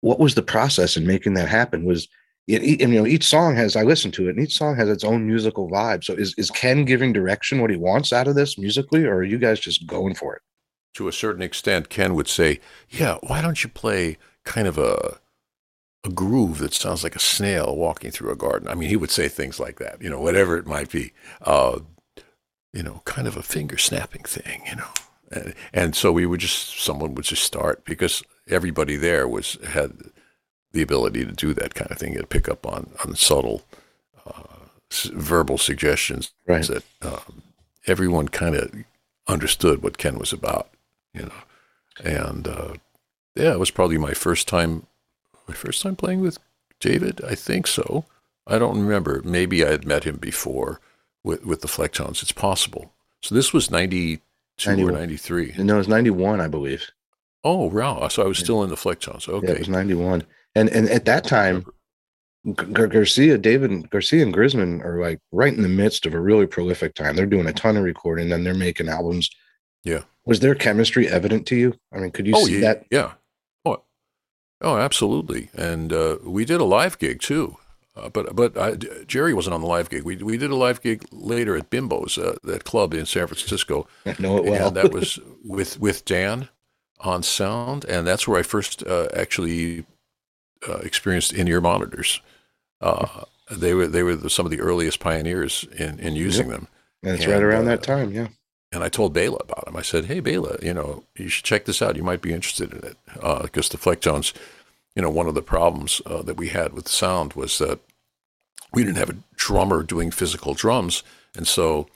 What 0.02 0.20
was 0.20 0.34
the 0.34 0.42
process 0.42 0.98
in 0.98 1.06
making 1.06 1.36
that 1.36 1.50
happen? 1.50 1.86
Was 1.86 2.08
it, 2.48 2.82
you 2.82 2.88
know 2.88 3.06
each 3.06 3.26
song 3.26 3.56
has 3.56 3.76
I 3.76 3.84
listen 3.84 4.12
to 4.12 4.28
it, 4.28 4.36
and 4.36 4.44
each 4.44 4.58
song 4.58 4.76
has 4.76 4.90
its 4.90 5.04
own 5.04 5.26
musical 5.26 5.70
vibe. 5.70 6.04
So 6.04 6.14
is 6.14 6.34
is 6.38 6.50
Ken 6.52 6.86
giving 6.86 7.14
direction 7.14 7.62
what 7.62 7.70
he 7.70 7.78
wants 7.78 8.12
out 8.12 8.28
of 8.28 8.36
this 8.36 8.58
musically, 8.58 9.06
or 9.06 9.18
are 9.18 9.24
you 9.24 9.38
guys 9.38 9.60
just 9.60 9.86
going 9.88 10.16
for 10.16 10.36
it? 10.36 10.42
To 10.96 11.08
a 11.08 11.14
certain 11.14 11.42
extent, 11.42 11.90
Ken 11.90 12.16
would 12.16 12.28
say, 12.28 12.60
"Yeah, 12.90 13.18
why 13.22 13.42
don't 13.42 13.64
you 13.64 13.70
play 13.70 14.18
kind 14.44 14.68
of 14.68 14.78
a 14.78 15.20
a 16.04 16.10
groove 16.10 16.58
that 16.58 16.74
sounds 16.74 17.04
like 17.04 17.16
a 17.16 17.20
snail 17.20 17.76
walking 17.76 18.12
through 18.12 18.32
a 18.32 18.36
garden?" 18.36 18.68
I 18.68 18.76
mean, 18.76 18.90
he 18.90 18.98
would 18.98 19.12
say 19.12 19.28
things 19.28 19.60
like 19.60 19.80
that, 19.80 20.02
you 20.02 20.10
know, 20.10 20.20
whatever 20.20 20.58
it 20.58 20.66
might 20.66 20.90
be. 20.90 21.14
Uh, 21.42 21.80
you 22.74 22.84
know, 22.84 23.02
kind 23.06 23.28
of 23.28 23.36
a 23.38 23.44
finger 23.44 23.78
snapping 23.78 24.24
thing, 24.24 24.62
you 24.68 24.76
know. 24.78 24.90
And, 25.32 25.54
and 25.74 25.96
so 25.96 26.12
we 26.12 26.26
would 26.26 26.40
just 26.40 26.82
someone 26.82 27.16
would 27.16 27.26
just 27.26 27.44
start 27.44 27.86
because 27.86 28.24
everybody 28.50 28.96
there 28.96 29.28
was 29.28 29.58
had 29.68 29.94
the 30.72 30.82
ability 30.82 31.26
to 31.26 31.32
do 31.32 31.54
that 31.54 31.74
kind 31.76 31.92
of 31.92 31.98
thing. 31.98 32.16
to 32.16 32.26
pick 32.26 32.50
up 32.50 32.66
on 32.66 32.92
on 33.06 33.16
subtle 33.16 33.64
uh, 34.26 34.68
verbal 35.14 35.58
suggestions 35.58 36.32
right. 36.48 36.66
that 36.68 36.84
um, 37.02 37.42
everyone 37.88 38.28
kind 38.28 38.56
of 38.56 38.74
understood 39.28 39.84
what 39.84 39.98
Ken 39.98 40.18
was 40.18 40.34
about, 40.34 40.70
you 41.14 41.24
know. 41.24 41.32
And 42.04 42.48
uh, 42.48 42.74
yeah, 43.36 43.54
it 43.54 43.60
was 43.60 43.72
probably 43.72 43.98
my 43.98 44.14
first 44.14 44.48
time, 44.48 44.86
my 45.48 45.54
first 45.54 45.82
time 45.82 45.96
playing 45.96 46.22
with 46.22 46.38
David. 46.80 47.22
I 47.28 47.36
think 47.36 47.68
so. 47.68 48.06
I 48.48 48.58
don't 48.58 48.82
remember. 48.82 49.22
Maybe 49.24 49.64
I 49.64 49.70
had 49.70 49.86
met 49.86 50.04
him 50.04 50.18
before 50.18 50.80
with 51.24 51.46
with 51.46 51.62
the 51.62 51.68
Flecktones. 51.68 52.22
It's 52.22 52.32
possible. 52.32 52.92
So 53.22 53.36
this 53.36 53.54
was 53.54 53.70
ninety 53.70 54.22
two 54.58 54.88
or 54.88 54.92
ninety 54.92 55.18
three. 55.18 55.54
No, 55.58 55.76
it 55.76 55.78
was 55.78 55.88
ninety 55.88 56.10
one, 56.10 56.42
I 56.42 56.48
believe. 56.48 56.90
Oh, 57.44 57.68
wow! 57.68 58.08
So 58.08 58.24
I 58.24 58.28
was 58.28 58.38
still 58.38 58.64
in 58.64 58.70
the 58.70 58.76
Flecktones. 58.76 59.28
Okay, 59.28 59.48
yeah, 59.48 59.54
it 59.54 59.60
was 59.60 59.70
ninety 59.70 59.96
one. 59.96 60.24
And 60.56 60.70
and 60.70 60.90
at 60.90 61.06
that 61.06 61.24
time, 61.24 61.66
Gar- 62.56 62.88
Garcia, 62.88 63.38
David 63.38 63.90
Garcia, 63.90 64.24
and 64.24 64.34
Grisman 64.34 64.84
are 64.84 65.00
like 65.00 65.20
right 65.32 65.54
in 65.54 65.62
the 65.62 65.70
midst 65.70 66.06
of 66.06 66.14
a 66.14 66.20
really 66.20 66.48
prolific 66.48 66.96
time. 66.96 67.16
They're 67.16 67.26
doing 67.26 67.48
a 67.48 67.54
ton 67.54 67.78
of 67.78 67.84
recording, 67.84 68.32
and 68.32 68.46
they're 68.46 68.54
making 68.54 68.90
albums. 68.90 69.30
Yeah. 69.84 70.02
Was 70.26 70.40
their 70.40 70.56
chemistry 70.56 71.08
evident 71.08 71.48
to 71.48 71.56
you? 71.56 71.74
I 71.94 71.98
mean, 71.98 72.12
could 72.12 72.28
you 72.28 72.34
oh, 72.36 72.46
see 72.46 72.56
yeah, 72.56 72.62
that? 72.62 72.86
Yeah. 72.92 73.14
Oh, 73.66 73.84
oh, 74.62 74.78
absolutely. 74.78 75.50
And 75.54 75.92
uh, 75.92 76.18
we 76.24 76.46
did 76.46 76.62
a 76.62 76.66
live 76.66 77.00
gig 77.00 77.22
too. 77.22 77.58
Uh, 77.96 78.10
but 78.10 78.36
but 78.36 78.58
I, 78.58 78.76
Jerry 79.06 79.34
wasn't 79.34 79.54
on 79.54 79.62
the 79.62 79.68
live 79.68 79.90
gig. 79.90 80.04
We 80.04 80.16
we 80.18 80.38
did 80.38 80.50
a 80.50 80.56
live 80.56 80.82
gig 80.82 81.06
later 81.12 81.56
at 81.58 81.70
Bimbo's, 81.70 82.18
uh, 82.18 82.38
that 82.44 82.64
club 82.64 82.94
in 82.94 83.06
San 83.06 83.28
Francisco. 83.28 83.88
I 84.06 84.16
know 84.18 84.38
it 84.38 84.46
well. 84.46 84.68
and 84.68 84.78
that 84.78 84.92
was 84.94 85.20
with 85.44 85.80
with 85.80 86.06
Dan 86.06 86.50
on 87.02 87.22
sound, 87.22 87.86
and 87.86 88.08
that's 88.08 88.28
where 88.28 88.40
I 88.40 88.44
first 88.44 88.84
uh, 88.84 89.10
actually 89.14 89.86
uh, 90.68 90.78
experienced 90.78 91.34
in-ear 91.34 91.62
monitors. 91.62 92.22
Uh, 92.80 93.24
they 93.50 93.74
were 93.74 93.88
they 93.88 94.04
were 94.04 94.16
the, 94.16 94.30
some 94.30 94.46
of 94.46 94.52
the 94.52 94.62
earliest 94.62 95.00
pioneers 95.00 95.66
in 95.78 96.00
in 96.00 96.16
using 96.16 96.48
yep. 96.48 96.56
them. 96.56 96.68
And 97.04 97.16
it's 97.16 97.24
and, 97.24 97.34
right 97.34 97.44
around 97.44 97.64
uh, 97.64 97.72
that 97.72 97.84
time, 97.84 98.12
yeah. 98.12 98.28
And 98.72 98.84
I 98.84 98.90
told 98.90 99.14
Bela 99.14 99.38
about 99.38 99.66
them. 99.66 99.76
I 99.76 99.82
said, 99.82 100.06
"Hey, 100.06 100.20
Bela, 100.20 100.58
you 100.62 100.74
know, 100.74 101.04
you 101.16 101.30
should 101.30 101.46
check 101.46 101.66
this 101.66 101.82
out. 101.82 101.96
You 101.96 102.04
might 102.04 102.22
be 102.22 102.34
interested 102.34 102.72
in 102.72 102.80
it 102.80 102.98
because 103.14 103.70
uh, 103.70 103.78
the 103.78 103.78
Flecktones, 103.78 104.34
you 104.96 105.02
know, 105.02 105.10
one 105.10 105.28
of 105.28 105.36
the 105.36 105.42
problems 105.42 106.02
uh, 106.06 106.22
that 106.22 106.38
we 106.38 106.50
had 106.50 106.74
with 106.74 106.86
the 106.86 106.92
sound 106.92 107.34
was 107.34 107.58
that 107.58 107.80
we 108.74 108.84
didn't 108.84 108.98
have 108.98 109.10
a 109.10 109.18
drummer 109.36 109.84
doing 109.84 110.12
physical 110.12 110.54
drums, 110.54 111.04
and 111.36 111.48
so." 111.48 111.88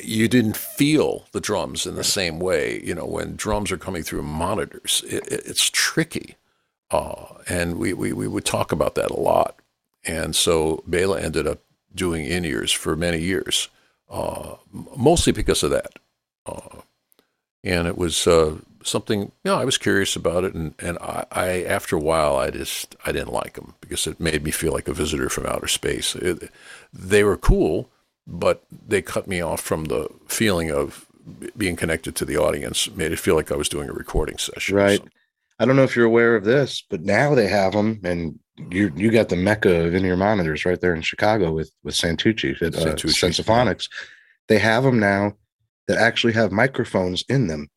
you 0.00 0.26
didn't 0.26 0.56
feel 0.56 1.26
the 1.32 1.40
drums 1.40 1.86
in 1.86 1.94
the 1.94 2.04
same 2.04 2.40
way. 2.40 2.80
You 2.82 2.94
know, 2.94 3.04
when 3.04 3.36
drums 3.36 3.70
are 3.70 3.76
coming 3.76 4.02
through 4.02 4.22
monitors, 4.22 5.04
it, 5.06 5.26
it, 5.28 5.42
it's 5.44 5.68
tricky. 5.70 6.36
Uh, 6.92 7.24
and 7.48 7.78
we, 7.78 7.92
we, 7.92 8.12
we 8.12 8.28
would 8.28 8.44
talk 8.44 8.70
about 8.70 8.94
that 8.94 9.10
a 9.10 9.18
lot. 9.20 9.58
And 10.04 10.36
so 10.36 10.82
Bela 10.86 11.20
ended 11.20 11.46
up 11.46 11.60
doing 11.94 12.24
in 12.26 12.44
ears 12.44 12.70
for 12.70 12.96
many 12.96 13.18
years, 13.18 13.68
uh, 14.10 14.56
mostly 14.96 15.32
because 15.32 15.62
of 15.62 15.70
that. 15.70 15.98
Uh, 16.44 16.82
and 17.64 17.86
it 17.86 17.96
was 17.96 18.26
uh, 18.26 18.56
something, 18.82 19.20
you 19.20 19.30
know, 19.44 19.56
I 19.56 19.64
was 19.64 19.78
curious 19.78 20.16
about 20.16 20.44
it. 20.44 20.54
And, 20.54 20.74
and 20.80 20.98
I, 20.98 21.24
I, 21.30 21.62
after 21.62 21.96
a 21.96 22.00
while, 22.00 22.36
I 22.36 22.50
just, 22.50 22.96
I 23.06 23.12
didn't 23.12 23.32
like 23.32 23.54
them 23.54 23.74
because 23.80 24.06
it 24.06 24.20
made 24.20 24.42
me 24.42 24.50
feel 24.50 24.72
like 24.72 24.88
a 24.88 24.94
visitor 24.94 25.28
from 25.28 25.46
outer 25.46 25.68
space. 25.68 26.14
It, 26.16 26.50
they 26.92 27.24
were 27.24 27.36
cool, 27.36 27.88
but 28.26 28.64
they 28.70 29.00
cut 29.02 29.26
me 29.26 29.40
off 29.40 29.60
from 29.60 29.84
the 29.84 30.08
feeling 30.26 30.70
of 30.70 31.06
being 31.56 31.76
connected 31.76 32.16
to 32.16 32.24
the 32.24 32.36
audience, 32.36 32.90
made 32.90 33.12
it 33.12 33.18
feel 33.18 33.36
like 33.36 33.52
I 33.52 33.56
was 33.56 33.68
doing 33.68 33.88
a 33.88 33.92
recording 33.92 34.38
session. 34.38 34.76
Right. 34.76 35.02
I 35.58 35.64
don't 35.64 35.76
know 35.76 35.84
if 35.84 35.94
you're 35.96 36.06
aware 36.06 36.34
of 36.34 36.44
this, 36.44 36.82
but 36.88 37.02
now 37.02 37.34
they 37.34 37.46
have 37.48 37.72
them, 37.72 38.00
and 38.04 38.38
you 38.70 38.92
you 38.96 39.10
got 39.10 39.28
the 39.28 39.36
mecca 39.36 39.86
of 39.86 39.94
in-ear 39.94 40.16
monitors 40.16 40.64
right 40.64 40.80
there 40.80 40.94
in 40.94 41.02
Chicago 41.02 41.52
with 41.52 41.70
with 41.82 41.94
Santucci 41.94 42.60
at 42.62 42.74
uh, 42.74 42.94
Sensaphonics. 42.94 43.88
They 44.48 44.58
have 44.58 44.82
them 44.82 44.98
now 44.98 45.34
that 45.88 45.98
actually 45.98 46.32
have 46.34 46.52
microphones 46.52 47.24
in 47.28 47.46
them 47.46 47.68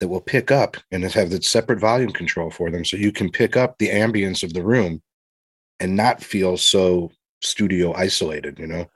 that 0.00 0.08
will 0.08 0.20
pick 0.20 0.50
up 0.50 0.76
and 0.90 1.04
have 1.04 1.30
that 1.30 1.44
separate 1.44 1.80
volume 1.80 2.10
control 2.10 2.50
for 2.50 2.70
them, 2.70 2.84
so 2.84 2.96
you 2.96 3.12
can 3.12 3.30
pick 3.30 3.56
up 3.56 3.78
the 3.78 3.88
ambience 3.88 4.42
of 4.42 4.52
the 4.54 4.62
room 4.64 5.02
and 5.80 5.96
not 5.96 6.22
feel 6.22 6.56
so 6.56 7.10
studio 7.42 7.92
isolated. 7.94 8.58
You 8.58 8.66
know, 8.66 8.86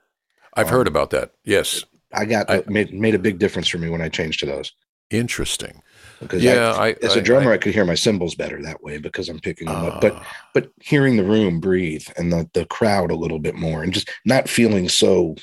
I've 0.55 0.67
Um, 0.67 0.73
heard 0.73 0.87
about 0.87 1.11
that. 1.11 1.31
Yes. 1.43 1.83
I 2.13 2.25
got 2.25 2.49
I- 2.49 2.63
made 2.67 2.93
made 2.93 3.15
a 3.15 3.19
big 3.19 3.37
difference 3.37 3.67
for 3.67 3.77
me 3.77 3.89
when 3.89 4.01
I 4.01 4.09
changed 4.09 4.39
to 4.39 4.45
those. 4.47 4.73
Interesting. 5.11 5.81
Because 6.19 6.43
Yeah, 6.43 6.73
I, 6.73 6.87
I- 6.89 6.95
as 7.01 7.15
a 7.15 7.21
drummer, 7.21 7.51
I- 7.51 7.55
I, 7.55 7.57
could 7.57 7.73
hear 7.73 7.85
my 7.85 7.95
cymbals 7.95 8.35
better 8.35 8.61
that 8.63 8.83
way 8.83 8.97
because 8.97 9.29
I'm 9.29 9.39
picking 9.39 9.67
them 9.67 9.75
up. 9.85 10.01
But 10.01 10.13
Ah. 10.15 10.27
but 10.53 10.71
hearing 10.81 11.17
the 11.17 11.23
room 11.23 11.59
breathe 11.59 12.05
and 12.17 12.31
the 12.31 12.49
the 12.53 12.65
crowd 12.65 13.11
a 13.11 13.15
little 13.15 13.39
bit 13.39 13.55
more, 13.55 13.83
and 13.83 13.93
just 13.93 14.09
not 14.25 14.49
feeling 14.49 14.89
so 14.89 15.35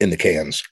in 0.00 0.10
the 0.10 0.16
cans. 0.16 0.62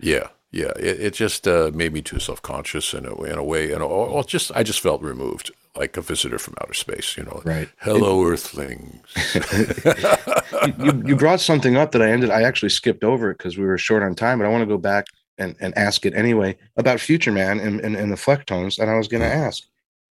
Yeah, 0.00 0.28
yeah. 0.52 0.72
It, 0.78 1.00
it 1.00 1.14
just 1.14 1.46
uh, 1.48 1.70
made 1.74 1.92
me 1.92 2.02
too 2.02 2.18
self 2.20 2.42
conscious 2.42 2.94
in 2.94 3.06
a 3.06 3.14
in 3.22 3.38
a 3.38 3.44
way, 3.44 3.72
and 3.72 3.82
or 3.82 4.22
just 4.24 4.52
I 4.54 4.62
just 4.62 4.80
felt 4.80 5.02
removed, 5.02 5.50
like 5.76 5.96
a 5.96 6.00
visitor 6.00 6.38
from 6.38 6.54
outer 6.60 6.74
space. 6.74 7.16
You 7.16 7.24
know, 7.24 7.42
Right. 7.44 7.68
Hello, 7.78 8.24
Earthlings. 8.24 9.02
you, 10.78 11.02
you 11.06 11.16
brought 11.16 11.40
something 11.40 11.76
up 11.76 11.92
that 11.92 12.02
I 12.02 12.10
ended. 12.10 12.30
I 12.30 12.42
actually 12.42 12.70
skipped 12.70 13.04
over 13.04 13.30
it 13.30 13.38
because 13.38 13.58
we 13.58 13.64
were 13.64 13.78
short 13.78 14.02
on 14.02 14.14
time, 14.14 14.38
but 14.38 14.46
I 14.46 14.48
want 14.50 14.62
to 14.62 14.66
go 14.66 14.78
back 14.78 15.06
and, 15.38 15.56
and 15.60 15.76
ask 15.76 16.06
it 16.06 16.14
anyway 16.14 16.56
about 16.76 17.00
Future 17.00 17.32
Man 17.32 17.60
and, 17.60 17.80
and, 17.80 17.96
and 17.96 18.10
the 18.10 18.16
Flecktones. 18.16 18.78
And 18.78 18.90
I 18.90 18.96
was 18.96 19.08
going 19.08 19.22
to 19.22 19.32
ask, 19.32 19.64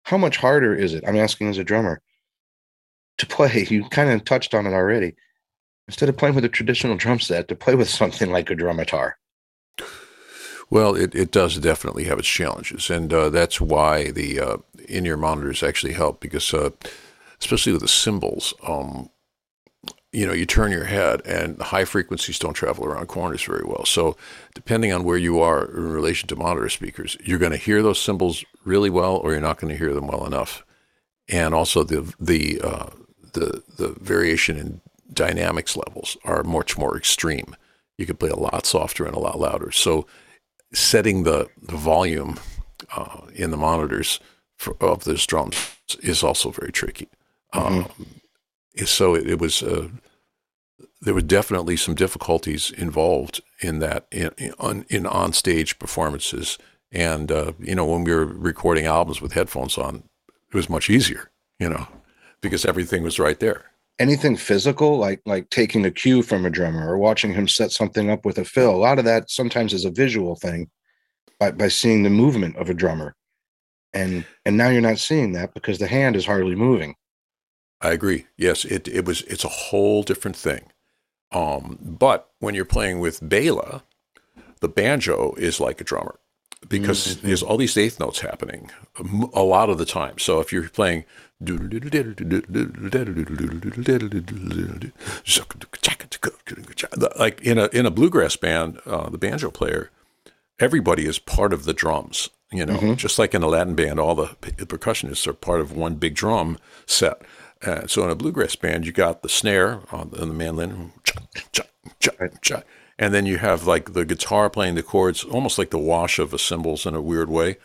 how 0.03 0.17
much 0.17 0.37
harder 0.37 0.75
is 0.75 0.95
it? 0.95 1.05
I'm 1.07 1.17
asking 1.17 1.49
as 1.49 1.59
a 1.59 1.65
drummer 1.65 2.01
to 3.19 3.27
play. 3.27 3.67
You 3.71 3.89
kind 3.89 4.11
of 4.11 4.25
touched 4.25 4.55
on 4.55 4.67
it 4.67 4.73
already. 4.73 5.15
Instead 5.89 6.09
of 6.09 6.17
playing 6.17 6.35
with 6.35 6.45
a 6.45 6.49
traditional 6.49 6.97
drum 6.97 7.21
set, 7.21 7.49
to 7.49 7.55
play 7.55 7.75
with 7.75 7.89
something 7.89 8.31
like 8.33 8.51
a 8.51 8.57
drumitar. 8.57 9.13
Well, 10.69 10.97
it, 10.97 11.15
it 11.15 11.31
does 11.31 11.59
definitely 11.59 12.05
have 12.05 12.19
its 12.19 12.27
challenges, 12.27 12.91
and 12.91 13.13
uh, 13.13 13.31
that's 13.31 13.61
why 13.61 14.11
the 14.11 14.41
uh, 14.41 14.57
in-ear 14.89 15.17
monitors 15.17 15.63
actually 15.63 15.93
help 15.93 16.19
because, 16.19 16.53
uh, 16.53 16.71
especially 17.41 17.73
with 17.73 17.83
the 17.83 17.89
cymbals, 17.89 18.53
um, 18.67 19.11
you 20.17 20.27
know, 20.27 20.33
you 20.33 20.47
turn 20.47 20.73
your 20.73 20.85
head, 20.85 21.21
and 21.27 21.61
high 21.61 21.85
frequencies 21.85 22.39
don't 22.39 22.55
travel 22.55 22.87
around 22.87 23.07
corners 23.07 23.43
very 23.43 23.67
well. 23.67 23.85
So, 23.85 24.17
depending 24.55 24.91
on 24.91 25.05
where 25.05 25.19
you 25.19 25.41
are 25.41 25.67
in 25.67 25.93
relation 25.93 26.27
to 26.29 26.37
monitor 26.37 26.71
speakers, 26.71 27.19
you're 27.23 27.39
going 27.39 27.53
to 27.53 27.59
hear 27.59 27.83
those 27.83 28.01
symbols 28.01 28.43
really 28.65 28.89
well, 28.89 29.17
or 29.17 29.33
you're 29.33 29.43
not 29.43 29.61
going 29.61 29.71
to 29.71 29.79
hear 29.79 29.93
them 29.93 30.07
well 30.07 30.25
enough. 30.25 30.65
And 31.29 31.55
also 31.55 31.85
the 31.85 32.15
the 32.19 32.63
uh, 32.65 32.87
the 33.35 33.63
the 33.77 33.89
variation 34.01 34.57
in 34.57 34.81
dynamics 35.13 35.77
levels 35.77 36.17
are 36.25 36.43
much 36.43 36.79
more 36.79 36.97
extreme. 36.97 37.55
You 37.99 38.07
can 38.07 38.17
play 38.17 38.31
a 38.31 38.37
lot 38.37 38.65
softer 38.65 39.05
and 39.05 39.15
a 39.15 39.21
lot 39.21 39.39
louder. 39.39 39.71
So 39.71 40.07
setting 40.73 41.25
the, 41.25 41.49
the 41.61 41.77
volume 41.77 42.39
uh, 42.97 43.21
in 43.35 43.51
the 43.51 43.57
monitors 43.59 44.19
for, 44.57 44.77
of 44.81 45.05
those 45.05 45.27
drums 45.27 45.77
is 46.03 46.23
also 46.23 46.51
very 46.51 46.73
tricky. 46.73 47.09
Um, 47.53 47.87
so 48.85 49.15
it, 49.15 49.29
it 49.29 49.39
was 49.39 49.63
uh, 49.63 49.89
there 51.01 51.15
were 51.15 51.23
definitely 51.23 51.77
some 51.77 51.95
difficulties 51.95 52.71
involved 52.71 53.41
in 53.61 53.79
that 53.79 54.07
in 54.11 54.31
in, 54.39 54.53
on, 54.59 54.85
in 54.89 55.07
on 55.07 55.33
stage 55.33 55.79
performances. 55.79 56.59
And 56.93 57.33
uh, 57.33 57.53
you 57.59 57.75
know 57.75 57.87
when 57.87 58.05
we 58.05 58.15
were 58.15 58.27
recording 58.27 58.87
albums 58.87 59.21
with 59.21 59.33
headphones 59.33 59.79
on, 59.79 60.05
it 60.53 60.55
was 60.55 60.71
much 60.71 60.91
easier. 60.91 61.31
You 61.59 61.71
know 61.71 61.89
because 62.41 62.65
everything 62.65 63.03
was 63.03 63.19
right 63.19 63.41
there. 63.41 63.65
Anything 63.99 64.37
physical, 64.37 64.99
like 64.99 65.21
like 65.25 65.49
taking 65.51 65.85
a 65.85 65.91
cue 65.91 66.23
from 66.23 66.45
a 66.45 66.51
drummer 66.51 66.91
or 66.91 66.99
watching 66.99 67.33
him 67.33 67.49
set 67.49 67.73
something 67.73 68.11
up 68.11 68.25
with 68.25 68.39
a 68.39 68.45
fill. 68.45 68.75
A 68.75 68.77
lot 68.77 68.99
of 68.99 69.05
that 69.07 69.31
sometimes 69.31 69.73
is 69.73 69.85
a 69.85 69.91
visual 69.91 70.37
thing 70.37 70.71
by, 71.41 71.51
by 71.51 71.69
seeing 71.69 72.03
the 72.03 72.11
movement 72.11 72.57
of 72.57 72.69
a 72.69 72.75
drummer. 72.75 73.15
And 73.95 74.27
and 74.45 74.57
now 74.57 74.69
you're 74.69 74.83
not 74.83 74.99
seeing 74.99 75.33
that 75.33 75.55
because 75.55 75.79
the 75.79 75.87
hand 75.87 76.15
is 76.15 76.27
hardly 76.27 76.55
moving. 76.55 76.95
I 77.81 77.91
agree. 77.91 78.27
Yes, 78.37 78.65
it 78.65 78.89
it 78.89 79.05
was 79.05 79.23
it's 79.23 79.45
a 79.45 79.49
whole 79.49 80.03
different 80.03 80.37
thing. 80.37 80.73
Um, 81.33 81.79
but 81.81 82.31
when 82.39 82.55
you're 82.55 82.65
playing 82.65 83.01
with 83.01 83.27
Bela, 83.27 83.83
the 84.61 84.69
banjo 84.69 85.35
is 85.35 85.61
like 85.61 85.81
a 85.81 85.85
drummer 85.85 86.19
because 86.69 87.21
there's 87.21 87.43
all 87.43 87.57
these 87.57 87.77
eighth 87.77 88.01
notes 88.01 88.21
happening 88.21 88.71
a 89.35 89.43
lot 89.43 89.69
of 89.69 89.79
the 89.79 89.85
time. 89.85 90.19
So 90.19 90.41
if 90.41 90.53
you're 90.53 90.69
playing 90.69 91.05
like 97.19 97.41
in 97.43 97.59
a 97.59 97.67
in 97.73 97.85
a 97.87 97.91
bluegrass 97.91 98.37
band, 98.37 98.81
uh, 98.87 99.11
the 99.11 99.19
banjo 99.19 99.51
player, 99.51 99.91
everybody 100.59 101.07
is 101.07 101.19
part 101.19 101.53
of 101.53 101.65
the 101.65 101.75
drums. 101.75 102.31
You 102.53 102.65
know, 102.65 102.95
just 102.95 103.19
like 103.19 103.35
in 103.35 103.43
a 103.43 103.49
Latin 103.49 103.75
band, 103.75 103.99
all 103.99 104.15
the 104.15 104.29
percussionists 104.41 105.27
are 105.27 105.33
part 105.33 105.61
of 105.61 105.73
one 105.73 105.97
big 105.97 106.15
drum 106.15 106.59
set. 106.87 107.21
Uh, 107.63 107.87
so 107.87 108.05
in 108.05 108.11
a 108.11 108.15
bluegrass 108.15 108.55
band, 108.57 108.87
you 108.87 108.93
got 108.93 109.23
the 109.23 109.29
snare 109.29 109.81
on 109.91 110.11
the, 110.11 110.21
on 110.21 110.29
the 110.29 110.35
mandolin, 110.35 110.93
and 112.99 113.15
then 113.15 113.27
you 113.27 113.39
have 113.39 113.67
like 113.67 113.93
the 113.93 114.05
guitar 114.05 114.51
playing 114.51 114.75
the 114.75 114.83
chords, 114.83 115.25
almost 115.25 115.59
like 115.59 115.71
the 115.71 115.79
wash 115.79 116.19
of 116.19 116.31
the 116.31 116.39
cymbals 116.39 116.87
in 116.87 116.95
a 116.95 117.01
weird 117.01 117.29
way. 117.29 117.57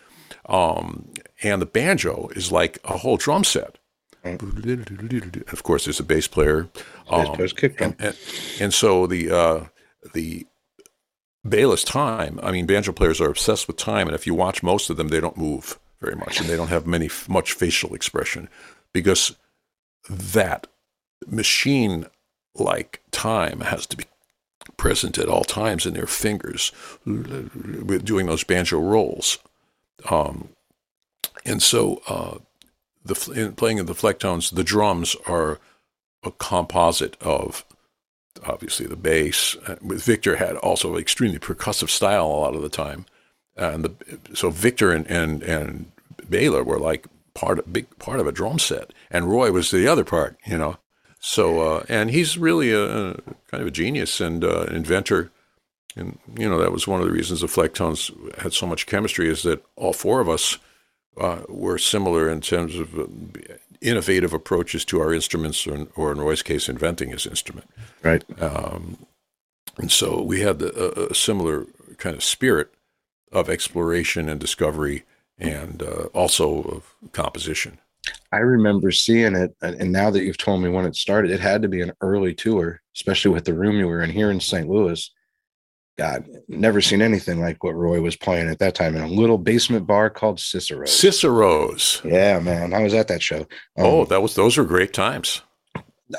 Um, 0.47 1.13
and 1.43 1.61
the 1.61 1.65
banjo 1.65 2.29
is 2.35 2.51
like 2.51 2.79
a 2.83 2.97
whole 2.97 3.17
drum 3.17 3.43
set. 3.43 3.77
Of 5.51 5.63
course, 5.63 5.85
there's 5.85 5.99
a 5.99 6.03
bass 6.03 6.27
player. 6.27 6.69
Bass 7.09 7.27
um, 7.27 7.35
player's 7.35 7.53
kick 7.53 7.77
drum. 7.77 7.95
and, 7.99 8.07
and, 8.07 8.17
and 8.59 8.73
so 8.73 9.07
the 9.07 9.31
uh, 9.31 9.65
the 10.13 10.45
Bela's 11.47 11.83
time. 11.83 12.39
I 12.43 12.51
mean, 12.51 12.65
banjo 12.65 12.91
players 12.91 13.19
are 13.19 13.29
obsessed 13.29 13.67
with 13.67 13.77
time, 13.77 14.07
and 14.07 14.15
if 14.15 14.27
you 14.27 14.35
watch 14.35 14.61
most 14.61 14.89
of 14.89 14.97
them, 14.97 15.07
they 15.07 15.19
don't 15.19 15.37
move 15.37 15.79
very 15.99 16.15
much, 16.15 16.39
and 16.39 16.47
they 16.47 16.55
don't 16.55 16.67
have 16.67 16.85
many 16.85 17.09
much 17.27 17.53
facial 17.53 17.95
expression 17.95 18.47
because 18.93 19.35
that 20.09 20.67
machine 21.27 22.05
like 22.55 23.01
time 23.11 23.61
has 23.61 23.85
to 23.87 23.97
be 23.97 24.05
present 24.77 25.17
at 25.17 25.29
all 25.29 25.43
times 25.43 25.85
in 25.85 25.93
their 25.93 26.07
fingers 26.07 26.71
with 27.05 28.03
doing 28.05 28.25
those 28.25 28.43
banjo 28.43 28.79
rolls. 28.79 29.37
Um, 30.09 30.49
and 31.45 31.61
so 31.61 32.01
uh, 32.07 32.37
the 33.05 33.31
in 33.35 33.53
playing 33.53 33.79
of 33.79 33.87
the 33.87 33.93
Flecktones, 33.93 34.53
the 34.53 34.63
drums 34.63 35.15
are 35.27 35.59
a 36.23 36.31
composite 36.31 37.17
of 37.21 37.65
obviously 38.45 38.85
the 38.85 38.95
bass. 38.95 39.55
Uh, 39.67 39.75
Victor 39.81 40.37
had 40.37 40.55
also 40.57 40.97
extremely 40.97 41.39
percussive 41.39 41.89
style 41.89 42.25
a 42.25 42.41
lot 42.41 42.55
of 42.55 42.61
the 42.61 42.69
time, 42.69 43.05
and 43.55 43.85
the, 43.85 44.19
so 44.33 44.49
Victor 44.49 44.91
and 44.91 45.07
and 45.07 45.43
and 45.43 45.91
Bela 46.29 46.63
were 46.63 46.79
like 46.79 47.07
part 47.33 47.59
of 47.59 47.73
big 47.73 47.87
part 47.99 48.19
of 48.19 48.27
a 48.27 48.31
drum 48.31 48.59
set, 48.59 48.93
and 49.11 49.29
Roy 49.29 49.51
was 49.51 49.69
the 49.69 49.87
other 49.87 50.03
part, 50.03 50.37
you 50.45 50.57
know. 50.57 50.77
So 51.19 51.61
uh, 51.61 51.85
and 51.87 52.09
he's 52.09 52.37
really 52.37 52.71
a, 52.71 53.11
a 53.11 53.13
kind 53.49 53.61
of 53.61 53.67
a 53.67 53.71
genius 53.71 54.19
and 54.19 54.43
uh, 54.43 54.63
inventor. 54.63 55.31
And 55.95 56.17
you 56.37 56.49
know 56.49 56.57
that 56.59 56.71
was 56.71 56.87
one 56.87 57.01
of 57.01 57.05
the 57.05 57.13
reasons 57.13 57.41
the 57.41 57.47
Flecktones 57.47 58.11
had 58.39 58.53
so 58.53 58.65
much 58.65 58.85
chemistry 58.85 59.29
is 59.29 59.43
that 59.43 59.63
all 59.75 59.93
four 59.93 60.21
of 60.21 60.29
us 60.29 60.57
uh, 61.17 61.41
were 61.49 61.77
similar 61.77 62.29
in 62.29 62.41
terms 62.41 62.75
of 62.75 62.97
uh, 62.97 63.05
innovative 63.81 64.33
approaches 64.33 64.85
to 64.85 65.01
our 65.01 65.13
instruments, 65.13 65.67
or, 65.67 65.87
or 65.95 66.11
in 66.11 66.21
Roy's 66.21 66.41
case, 66.43 66.69
inventing 66.69 67.09
his 67.09 67.25
instrument. 67.25 67.67
Right. 68.03 68.23
And 69.77 69.91
so 69.91 70.21
we 70.21 70.41
had 70.41 70.59
the, 70.59 70.71
a, 70.73 71.11
a 71.11 71.15
similar 71.15 71.65
kind 71.97 72.15
of 72.15 72.23
spirit 72.23 72.73
of 73.31 73.49
exploration 73.49 74.29
and 74.29 74.39
discovery, 74.39 75.03
and 75.37 75.81
uh, 75.81 76.05
also 76.13 76.61
of 76.63 76.95
composition. 77.11 77.79
I 78.31 78.37
remember 78.37 78.91
seeing 78.91 79.35
it, 79.35 79.55
and 79.61 79.91
now 79.91 80.09
that 80.09 80.23
you've 80.23 80.37
told 80.37 80.61
me 80.61 80.69
when 80.69 80.85
it 80.85 80.95
started, 80.95 81.31
it 81.31 81.39
had 81.39 81.61
to 81.61 81.67
be 81.67 81.81
an 81.81 81.91
early 82.01 82.33
tour, 82.33 82.81
especially 82.95 83.31
with 83.31 83.45
the 83.45 83.53
room 83.53 83.77
you 83.77 83.87
were 83.87 84.01
in 84.01 84.09
here 84.09 84.31
in 84.31 84.39
St. 84.39 84.67
Louis. 84.69 85.09
God, 85.97 86.25
never 86.47 86.81
seen 86.81 87.01
anything 87.01 87.41
like 87.41 87.63
what 87.63 87.75
Roy 87.75 88.01
was 88.01 88.15
playing 88.15 88.49
at 88.49 88.59
that 88.59 88.75
time 88.75 88.95
in 88.95 89.03
a 89.03 89.07
little 89.07 89.37
basement 89.37 89.85
bar 89.85 90.09
called 90.09 90.39
Cicero. 90.39 90.85
Cicero's. 90.85 92.01
yeah, 92.03 92.39
man, 92.39 92.73
I 92.73 92.81
was 92.81 92.93
at 92.93 93.07
that 93.09 93.21
show. 93.21 93.41
Um, 93.41 93.45
Oh, 93.77 94.05
that 94.05 94.21
was 94.21 94.33
those 94.33 94.57
were 94.57 94.63
great 94.63 94.93
times. 94.93 95.41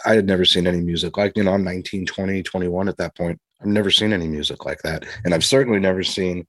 I 0.06 0.14
had 0.14 0.26
never 0.26 0.44
seen 0.44 0.66
any 0.66 0.80
music 0.80 1.16
like, 1.16 1.36
you 1.36 1.42
know, 1.42 1.52
I'm 1.52 1.64
19, 1.64 2.06
20, 2.06 2.42
21 2.42 2.88
at 2.88 2.96
that 2.98 3.16
point. 3.16 3.40
I've 3.60 3.66
never 3.66 3.90
seen 3.90 4.12
any 4.12 4.28
music 4.28 4.64
like 4.64 4.80
that. 4.82 5.04
And 5.24 5.34
I've 5.34 5.44
certainly 5.44 5.80
never 5.80 6.02
seen 6.02 6.46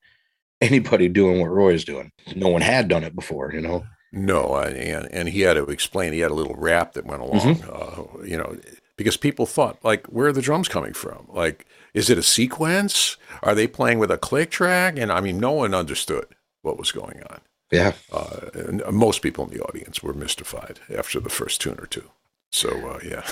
anybody 0.62 1.10
doing 1.10 1.42
what 1.42 1.50
Roy 1.50 1.74
is 1.74 1.84
doing. 1.86 2.12
No 2.36 2.50
one 2.50 2.62
had 2.62 2.88
done 2.88 3.04
it 3.04 3.16
before, 3.16 3.52
you 3.54 3.62
know? 3.62 3.86
No, 4.16 4.54
I, 4.54 4.68
and 4.70 5.08
and 5.12 5.28
he 5.30 5.42
had 5.42 5.56
to 5.56 5.64
explain. 5.66 6.14
He 6.14 6.20
had 6.20 6.30
a 6.32 6.36
little 6.36 6.56
rap 6.56 6.94
that 6.94 7.06
went 7.06 7.24
along. 7.24 7.64
Uh, 7.64 8.04
you 8.24 8.38
know, 8.38 8.56
because 8.96 9.18
people 9.18 9.46
thought 9.48 9.84
like, 9.84 10.06
where 10.06 10.28
are 10.28 10.32
the 10.32 10.42
drums 10.42 10.68
coming 10.70 10.94
from? 10.94 11.26
Like, 11.30 11.66
is 11.96 12.10
it 12.12 12.18
a 12.20 12.24
sequence? 12.24 13.18
Are 13.42 13.56
they 13.56 13.66
playing 13.68 13.98
with 13.98 14.12
a 14.12 14.18
click 14.20 14.52
track? 14.52 15.00
And 15.00 15.12
I 15.12 15.20
mean, 15.20 15.40
no 15.40 15.52
one 15.52 15.74
understood 15.74 16.28
what 16.62 16.78
was 16.78 16.92
going 16.92 17.24
on. 17.30 17.42
Yeah. 17.72 17.94
Uh, 18.12 18.50
and 18.54 18.84
most 18.92 19.24
people 19.24 19.46
in 19.46 19.50
the 19.58 19.64
audience 19.64 20.04
were 20.04 20.14
mystified 20.14 20.80
after 20.96 21.20
the 21.20 21.30
first 21.32 21.60
tune 21.60 21.80
or 21.80 21.88
two. 21.88 22.12
So 22.52 22.70
uh, 22.70 23.00
yeah, 23.04 23.24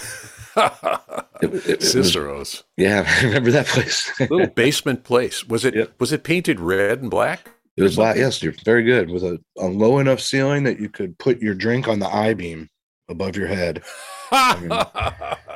It- 1.44 1.54
it- 1.54 1.66
it 1.70 1.80
was- 1.80 1.92
Cicero's 1.92 2.64
yeah, 2.76 3.06
I 3.22 3.26
remember 3.26 3.52
that 3.52 3.68
place. 3.68 4.12
little 4.20 4.48
basement 4.48 5.04
place. 5.04 5.46
Was 5.48 5.64
it 5.64 5.76
Yep. 5.76 5.94
was 6.00 6.12
it 6.12 6.24
painted 6.24 6.60
red 6.60 7.02
and 7.02 7.12
black? 7.12 7.52
It 7.78 7.84
was. 7.84 7.98
Yes, 7.98 8.42
you're 8.44 8.54
very 8.66 8.84
good. 8.84 9.10
With 9.10 9.24
a, 9.24 9.40
a 9.58 9.68
low 9.68 10.00
enough 10.00 10.20
ceiling 10.20 10.64
that 10.66 10.80
you 10.80 10.90
could 10.90 11.18
put 11.18 11.42
your 11.42 11.54
drink 11.56 11.88
on 11.88 12.00
the 12.00 12.08
I 12.08 12.34
beam 12.34 12.70
above 13.10 13.36
your 13.36 13.48
head. 13.48 13.84
it 14.32 14.72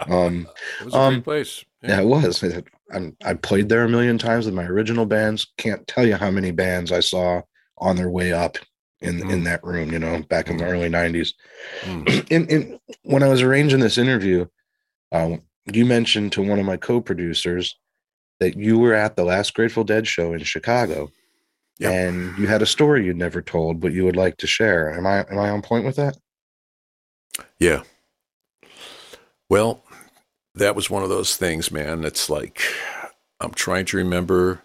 Um, 0.08 0.48
was 0.84 0.94
a 0.94 0.98
um, 0.98 1.14
great 1.16 1.24
place. 1.24 1.66
yeah, 1.82 2.02
it 2.02 2.06
was. 2.06 2.44
I, 2.94 3.12
I 3.24 3.34
played 3.34 3.70
there 3.70 3.84
a 3.84 3.90
million 3.90 4.18
times 4.18 4.46
with 4.46 4.54
my 4.54 4.66
original 4.66 5.06
bands. 5.06 5.48
Can't 5.58 5.86
tell 5.88 6.06
you 6.08 6.16
how 6.16 6.30
many 6.32 6.52
bands 6.52 6.92
I 6.92 7.00
saw 7.00 7.42
on 7.80 7.96
their 7.96 8.10
way 8.10 8.32
up 8.34 8.58
in 9.02 9.20
in 9.32 9.42
Mm. 9.42 9.44
that 9.46 9.64
room. 9.64 9.92
You 9.92 10.00
know, 10.00 10.22
back 10.30 10.50
in 10.50 10.58
the 10.58 10.66
early 10.66 10.90
'90s. 10.90 11.34
Mm. 11.82 12.28
in, 12.32 12.48
in 12.48 12.80
when 13.04 13.24
I 13.24 13.28
was 13.28 13.42
arranging 13.42 13.80
this 13.80 13.98
interview, 13.98 14.46
um, 15.12 15.42
you 15.72 15.86
mentioned 15.86 16.32
to 16.34 16.42
one 16.44 16.60
of 16.60 16.66
my 16.66 16.78
co-producers 16.78 17.76
that 18.40 18.56
you 18.58 18.78
were 18.78 18.94
at 18.94 19.16
the 19.16 19.24
last 19.24 19.54
Grateful 19.54 19.84
Dead 19.84 20.06
show 20.08 20.34
in 20.34 20.44
Chicago, 20.44 21.10
Yep. 21.80 21.92
and 21.92 22.38
you 22.38 22.48
had 22.48 22.62
a 22.62 22.66
story 22.66 23.06
you'd 23.06 23.18
never 23.18 23.42
told, 23.42 23.82
but 23.82 23.92
you 23.92 24.06
would 24.06 24.16
like 24.16 24.38
to 24.38 24.48
share. 24.48 24.92
Am 24.98 25.06
I 25.06 25.26
am 25.30 25.38
I 25.38 25.50
on 25.50 25.62
point 25.62 25.86
with 25.86 25.98
that? 25.98 26.18
Yeah. 27.60 27.84
Well, 29.50 29.84
that 30.54 30.76
was 30.76 30.90
one 30.90 31.04
of 31.04 31.10
those 31.10 31.36
things, 31.36 31.72
man. 31.72 32.06
It's 32.06 32.30
like 32.30 32.62
I'm 33.40 33.52
trying 33.52 33.86
to 33.86 33.98
remember. 33.98 34.62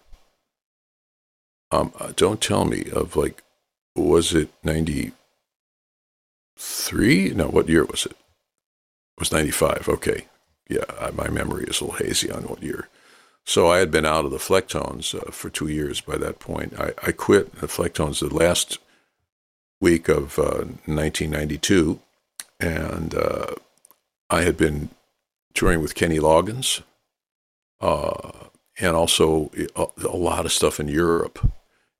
Um, 1.73 1.93
uh, 1.99 2.11
don't 2.15 2.41
tell 2.41 2.65
me 2.65 2.89
of 2.91 3.15
like, 3.15 3.43
was 3.95 4.33
it 4.33 4.49
ninety 4.63 5.11
three? 6.57 7.29
No, 7.29 7.47
what 7.47 7.69
year 7.69 7.85
was 7.85 8.05
it? 8.05 8.11
It 8.13 9.19
was 9.19 9.31
ninety 9.31 9.51
five. 9.51 9.87
Okay, 9.89 10.27
yeah, 10.69 10.85
I, 10.99 11.11
my 11.11 11.29
memory 11.29 11.65
is 11.65 11.81
a 11.81 11.85
little 11.85 12.05
hazy 12.05 12.31
on 12.31 12.43
what 12.43 12.63
year. 12.63 12.87
So 13.45 13.71
I 13.71 13.79
had 13.79 13.91
been 13.91 14.05
out 14.05 14.25
of 14.25 14.31
the 14.31 14.37
Flecktones 14.37 15.15
uh, 15.15 15.31
for 15.31 15.49
two 15.49 15.67
years 15.67 15.99
by 16.01 16.17
that 16.17 16.39
point. 16.39 16.79
I, 16.79 16.93
I 17.03 17.11
quit 17.11 17.55
the 17.55 17.67
Flecktones 17.67 18.19
the 18.19 18.33
last 18.33 18.77
week 19.79 20.07
of 20.07 20.37
uh, 20.37 20.65
1992, 20.85 21.99
and 22.59 23.15
uh, 23.15 23.55
I 24.29 24.43
had 24.43 24.55
been 24.57 24.89
touring 25.53 25.81
with 25.81 25.95
Kenny 25.95 26.19
Loggins, 26.19 26.81
uh, 27.81 28.31
and 28.79 28.95
also 28.95 29.51
a, 29.75 29.87
a 30.05 30.15
lot 30.15 30.45
of 30.45 30.53
stuff 30.53 30.79
in 30.79 30.87
Europe, 30.87 31.51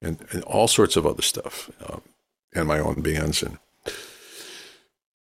and, 0.01 0.25
and 0.31 0.43
all 0.43 0.67
sorts 0.67 0.95
of 0.95 1.05
other 1.05 1.23
stuff, 1.23 1.69
um, 1.87 2.01
and 2.53 2.67
my 2.67 2.79
own 2.79 3.01
bands. 3.01 3.43
And 3.43 3.57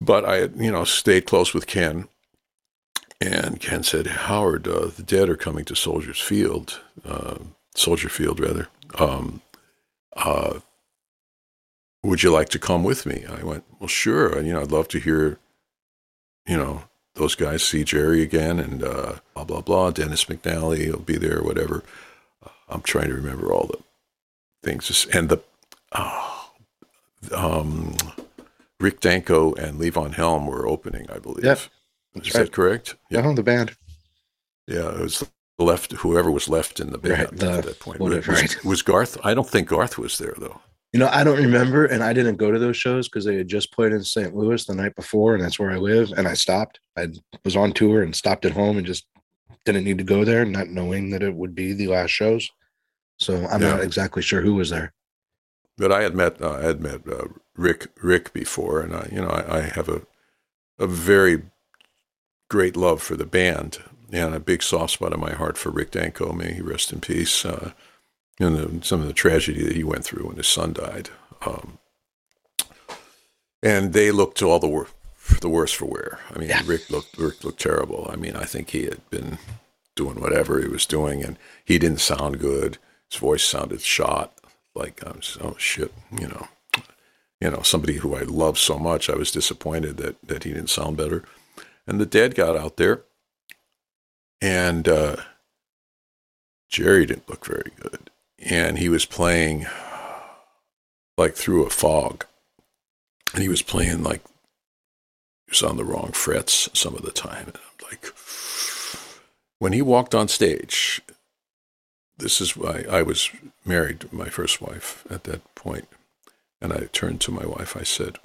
but 0.01 0.25
I, 0.25 0.43
you 0.43 0.71
know, 0.71 0.85
stayed 0.85 1.25
close 1.25 1.53
with 1.53 1.67
Ken. 1.67 2.07
And 3.21 3.59
Ken 3.59 3.83
said, 3.83 4.07
"Howard, 4.07 4.67
uh, 4.67 4.87
the 4.87 5.03
dead 5.03 5.29
are 5.29 5.37
coming 5.37 5.65
to 5.65 5.75
Soldiers 5.75 6.19
Field, 6.19 6.81
uh, 7.05 7.37
Soldier 7.73 8.09
Field, 8.09 8.39
rather. 8.39 8.67
Um, 8.99 9.41
uh, 10.15 10.59
would 12.03 12.23
you 12.23 12.31
like 12.31 12.49
to 12.49 12.59
come 12.59 12.83
with 12.83 13.05
me?" 13.05 13.25
I 13.25 13.43
went, 13.43 13.63
"Well, 13.79 13.87
sure. 13.87 14.41
You 14.41 14.53
know, 14.53 14.61
I'd 14.61 14.71
love 14.71 14.87
to 14.89 14.99
hear, 14.99 15.39
you 16.45 16.57
know, 16.57 16.83
those 17.15 17.35
guys 17.35 17.63
see 17.63 17.83
Jerry 17.83 18.21
again 18.21 18.59
and 18.59 18.83
uh, 18.83 19.15
blah 19.33 19.45
blah 19.45 19.61
blah. 19.61 19.91
Dennis 19.91 20.25
McNally 20.25 20.91
will 20.91 20.99
be 20.99 21.17
there, 21.17 21.41
whatever. 21.41 21.83
Uh, 22.45 22.49
I'm 22.69 22.81
trying 22.81 23.07
to 23.07 23.15
remember 23.15 23.51
all 23.51 23.67
the 23.67 23.79
things 24.63 25.07
and 25.13 25.29
the 25.29 25.41
oh, 25.93 26.51
um, 27.31 27.95
Rick 28.79 28.99
Danko 28.99 29.53
and 29.53 29.79
Levon 29.79 30.13
Helm 30.13 30.47
were 30.47 30.67
opening, 30.67 31.09
I 31.09 31.19
believe. 31.19 31.45
Yep, 31.45 31.59
Is 32.15 32.33
right. 32.33 32.45
that 32.45 32.51
correct? 32.51 32.95
Yeah, 33.09 33.33
the 33.33 33.43
band. 33.43 33.75
Yeah, 34.67 34.95
it 34.95 35.01
was 35.01 35.23
left. 35.59 35.91
Whoever 35.93 36.31
was 36.31 36.47
left 36.49 36.79
in 36.79 36.91
the 36.91 36.97
band 36.97 37.19
Right, 37.19 37.37
the- 37.37 37.51
at 37.51 37.63
that 37.65 37.79
point 37.79 37.99
was, 37.99 38.27
right. 38.27 38.63
was 38.63 38.81
Garth. 38.81 39.17
I 39.23 39.33
don't 39.33 39.49
think 39.49 39.69
Garth 39.69 39.97
was 39.97 40.17
there 40.17 40.33
though. 40.37 40.61
You 40.93 40.99
know, 40.99 41.09
I 41.11 41.25
don't 41.25 41.37
remember, 41.37 41.85
and 41.85 42.01
I 42.01 42.13
didn't 42.13 42.37
go 42.37 42.51
to 42.51 42.59
those 42.59 42.77
shows 42.77 43.09
because 43.09 43.25
they 43.25 43.35
had 43.35 43.49
just 43.49 43.73
played 43.73 43.91
in 43.91 44.01
St. 44.01 44.33
Louis 44.33 44.63
the 44.63 44.73
night 44.73 44.95
before, 44.95 45.35
and 45.35 45.43
that's 45.43 45.59
where 45.59 45.71
I 45.71 45.75
live. 45.75 46.13
And 46.15 46.25
I 46.25 46.35
stopped. 46.35 46.79
I 46.95 47.09
was 47.43 47.57
on 47.57 47.73
tour 47.73 48.01
and 48.01 48.15
stopped 48.15 48.45
at 48.45 48.53
home 48.53 48.77
and 48.77 48.87
just 48.87 49.05
didn't 49.65 49.83
need 49.83 49.97
to 49.97 50.05
go 50.05 50.23
there, 50.23 50.45
not 50.45 50.69
knowing 50.69 51.09
that 51.09 51.21
it 51.21 51.35
would 51.35 51.53
be 51.53 51.73
the 51.73 51.87
last 51.87 52.11
shows. 52.11 52.49
So 53.17 53.45
I'm 53.47 53.59
not 53.59 53.81
exactly 53.81 54.21
sure 54.21 54.41
who 54.41 54.55
was 54.55 54.69
there. 54.69 54.93
But 55.77 55.91
I 55.91 56.03
had 56.03 56.15
met 56.15 56.41
uh, 56.41 56.53
I 56.53 56.61
had 56.61 56.79
met 56.79 57.01
uh, 57.07 57.27
Rick 57.57 57.87
Rick 58.01 58.31
before, 58.31 58.79
and 58.79 58.95
I 58.95 59.09
you 59.11 59.19
know 59.19 59.27
I, 59.27 59.57
I 59.57 59.61
have 59.61 59.89
a 59.89 60.01
a 60.79 60.87
very 60.87 61.43
great 62.49 62.75
love 62.75 63.01
for 63.01 63.15
the 63.15 63.25
band 63.25 63.79
and 64.11 64.33
a 64.35 64.39
big 64.39 64.61
soft 64.63 64.93
spot 64.93 65.13
in 65.13 65.19
my 65.19 65.33
heart 65.33 65.57
for 65.57 65.69
Rick 65.71 65.91
Danko. 65.91 66.31
May 66.31 66.53
he 66.53 66.61
rest 66.61 66.91
in 66.93 67.01
peace. 67.01 67.45
Uh, 67.45 67.71
and 68.39 68.55
the, 68.57 68.85
some 68.85 69.01
of 69.01 69.07
the 69.07 69.13
tragedy 69.13 69.63
that 69.63 69.75
he 69.75 69.83
went 69.83 70.03
through 70.03 70.27
when 70.27 70.37
his 70.37 70.47
son 70.47 70.73
died. 70.73 71.09
Um, 71.45 71.77
and 73.63 73.93
they 73.93 74.11
looked 74.11 74.37
to 74.39 74.49
all 74.49 74.59
the 74.59 74.67
wor- 74.67 74.87
the 75.41 75.49
worse 75.49 75.71
for 75.71 75.85
wear. 75.85 76.19
I 76.33 76.37
mean, 76.37 76.49
Yeah. 76.49 76.61
Rick 76.65 76.89
looked 76.89 77.17
Rick 77.17 77.43
looked 77.43 77.59
terrible. 77.61 78.07
I 78.11 78.15
mean, 78.15 78.35
I 78.35 78.43
think 78.45 78.69
he 78.69 78.83
had 78.85 79.09
been 79.09 79.39
doing 79.95 80.19
whatever 80.19 80.61
he 80.61 80.67
was 80.67 80.85
doing, 80.85 81.23
and 81.23 81.37
he 81.63 81.79
didn't 81.79 82.01
sound 82.01 82.39
good. 82.39 82.77
His 83.09 83.19
voice 83.19 83.43
sounded 83.43 83.81
shot. 83.81 84.33
Like 84.75 85.03
I 85.05 85.11
was, 85.11 85.37
oh 85.41 85.55
shit, 85.57 85.93
you 86.11 86.27
know, 86.27 86.47
you 87.39 87.49
know, 87.49 87.61
somebody 87.61 87.95
who 87.95 88.13
I 88.15 88.21
love 88.23 88.59
so 88.59 88.77
much. 88.77 89.09
I 89.09 89.15
was 89.15 89.31
disappointed 89.31 89.97
that 89.97 90.21
that 90.27 90.43
he 90.43 90.51
didn't 90.53 90.69
sound 90.69 90.97
better. 90.97 91.23
And 91.87 91.99
the 91.99 92.05
Dead 92.05 92.33
got 92.33 92.57
out 92.57 92.77
there, 92.77 93.03
and 94.41 94.87
uh, 94.87 95.17
Jerry 96.69 97.05
didn't 97.05 97.29
look 97.29 97.45
very 97.45 97.71
good, 97.79 98.09
and 98.39 98.79
he 98.79 98.89
was 98.89 99.05
playing 99.05 99.67
like 101.17 101.35
through 101.35 101.65
a 101.65 101.69
fog, 101.69 102.25
and 103.33 103.43
he 103.43 103.49
was 103.49 103.61
playing 103.61 104.03
like 104.03 104.21
he 105.45 105.51
was 105.51 105.61
on 105.63 105.77
the 105.77 105.85
wrong 105.85 106.11
frets 106.11 106.69
some 106.73 106.95
of 106.95 107.03
the 107.03 107.11
time. 107.11 107.47
And 107.47 107.57
I'm 107.57 107.87
like, 107.91 108.11
when 109.59 109.73
he 109.73 109.81
walked 109.81 110.15
on 110.15 110.27
stage, 110.27 111.01
this 112.17 112.41
is 112.41 112.57
why 112.57 112.83
I 112.89 113.03
was 113.03 113.29
married 113.63 113.99
to 114.01 114.15
my 114.15 114.29
first 114.29 114.59
wife 114.59 115.05
at 115.09 115.25
that 115.25 115.53
point, 115.53 115.87
and 116.59 116.73
I 116.73 116.87
turned 116.91 117.21
to 117.21 117.31
my 117.31 117.45
wife. 117.45 117.77
I 117.77 117.83
said, 117.83 118.17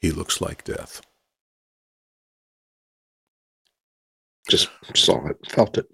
"He 0.00 0.10
looks 0.10 0.40
like 0.40 0.64
death." 0.64 1.02
Just 4.48 4.68
saw 4.94 5.26
it, 5.26 5.38
felt 5.48 5.78
it. 5.78 5.86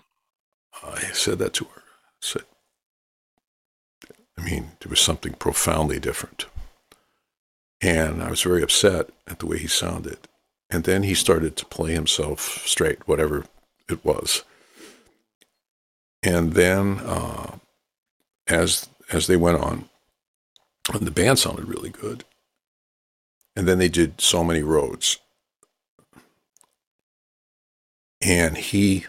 I 0.82 1.00
said 1.12 1.38
that 1.38 1.52
to 1.54 1.64
her. 1.64 1.82
I 1.82 2.20
said, 2.20 2.42
I 4.38 4.42
mean, 4.42 4.72
there 4.80 4.90
was 4.90 5.00
something 5.00 5.34
profoundly 5.34 6.00
different. 6.00 6.46
And 7.80 8.22
I 8.22 8.30
was 8.30 8.42
very 8.42 8.62
upset 8.62 9.10
at 9.26 9.38
the 9.38 9.46
way 9.46 9.58
he 9.58 9.66
sounded. 9.66 10.18
And 10.68 10.84
then 10.84 11.02
he 11.02 11.14
started 11.14 11.56
to 11.56 11.66
play 11.66 11.92
himself 11.92 12.66
straight, 12.66 13.06
whatever 13.08 13.44
it 13.88 14.04
was. 14.04 14.44
And 16.22 16.52
then, 16.52 17.00
uh, 17.00 17.58
as 18.46 18.88
as 19.10 19.26
they 19.26 19.36
went 19.36 19.58
on, 19.58 19.88
and 20.92 21.06
the 21.06 21.10
band 21.10 21.38
sounded 21.38 21.66
really 21.66 21.90
good. 21.90 22.24
And 23.56 23.66
then 23.66 23.78
they 23.78 23.88
did 23.88 24.20
so 24.20 24.44
many 24.44 24.62
roads. 24.62 25.18
And 28.22 28.56
he 28.56 29.06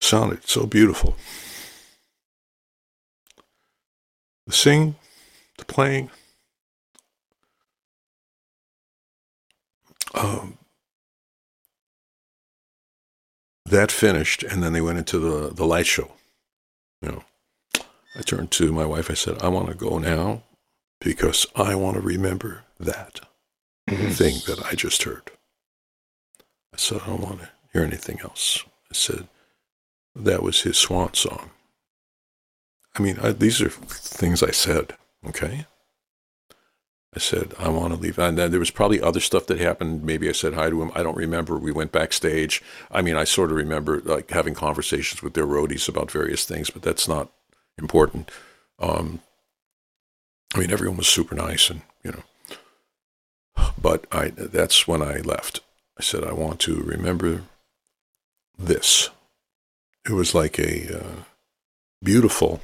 sounded 0.00 0.48
so 0.48 0.66
beautiful. 0.66 1.16
The 4.46 4.52
singing, 4.52 4.96
the 5.58 5.64
playing. 5.64 6.10
Um, 10.14 10.58
that 13.64 13.92
finished, 13.92 14.42
and 14.42 14.62
then 14.62 14.72
they 14.72 14.80
went 14.80 14.98
into 14.98 15.20
the, 15.20 15.54
the 15.54 15.64
light 15.64 15.86
show. 15.86 16.10
You 17.00 17.12
know, 17.12 17.24
I 18.16 18.22
turned 18.22 18.50
to 18.52 18.72
my 18.72 18.84
wife. 18.84 19.08
I 19.08 19.14
said, 19.14 19.40
"I 19.40 19.48
want 19.48 19.68
to 19.68 19.74
go 19.74 19.98
now 19.98 20.42
because 21.00 21.46
I 21.54 21.76
want 21.76 21.94
to 21.94 22.00
remember 22.02 22.64
that 22.80 23.20
thing 23.96 24.36
that 24.46 24.64
I 24.64 24.74
just 24.74 25.02
heard." 25.02 25.30
I 26.72 26.76
said, 26.76 27.00
"I 27.02 27.06
don't 27.06 27.20
want 27.20 27.40
to 27.40 27.48
hear 27.72 27.82
anything 27.82 28.20
else." 28.20 28.64
I 28.90 28.94
said, 28.94 29.28
"That 30.14 30.42
was 30.42 30.62
his 30.62 30.76
swan 30.76 31.14
song." 31.14 31.50
I 32.96 33.02
mean, 33.02 33.18
I, 33.20 33.32
these 33.32 33.60
are 33.62 33.70
things 33.70 34.42
I 34.42 34.50
said. 34.50 34.94
Okay. 35.26 35.66
I 37.14 37.18
said, 37.18 37.54
I 37.58 37.68
want 37.68 37.92
to 37.92 37.98
leave. 37.98 38.18
And 38.18 38.38
then 38.38 38.52
there 38.52 38.60
was 38.60 38.70
probably 38.70 39.00
other 39.00 39.18
stuff 39.18 39.46
that 39.46 39.58
happened. 39.58 40.04
Maybe 40.04 40.28
I 40.28 40.32
said 40.32 40.54
hi 40.54 40.70
to 40.70 40.80
him. 40.80 40.92
I 40.94 41.02
don't 41.02 41.16
remember. 41.16 41.58
We 41.58 41.72
went 41.72 41.90
backstage. 41.90 42.62
I 42.90 43.02
mean, 43.02 43.16
I 43.16 43.24
sort 43.24 43.50
of 43.50 43.56
remember 43.56 44.00
like 44.04 44.30
having 44.30 44.54
conversations 44.54 45.20
with 45.20 45.34
their 45.34 45.46
roadies 45.46 45.88
about 45.88 46.10
various 46.10 46.44
things, 46.44 46.70
but 46.70 46.82
that's 46.82 47.08
not 47.08 47.32
important. 47.78 48.30
Um, 48.78 49.20
I 50.54 50.60
mean, 50.60 50.70
everyone 50.70 50.98
was 50.98 51.08
super 51.08 51.34
nice 51.34 51.68
and, 51.68 51.82
you 52.04 52.12
know, 52.12 52.22
but 53.80 54.06
I, 54.12 54.28
that's 54.28 54.86
when 54.86 55.02
I 55.02 55.18
left. 55.18 55.60
I 55.98 56.02
said, 56.02 56.24
I 56.24 56.32
want 56.32 56.60
to 56.60 56.76
remember 56.76 57.42
this. 58.58 59.10
It 60.06 60.12
was 60.12 60.34
like 60.34 60.58
a 60.58 61.00
uh, 61.00 61.22
beautiful 62.02 62.60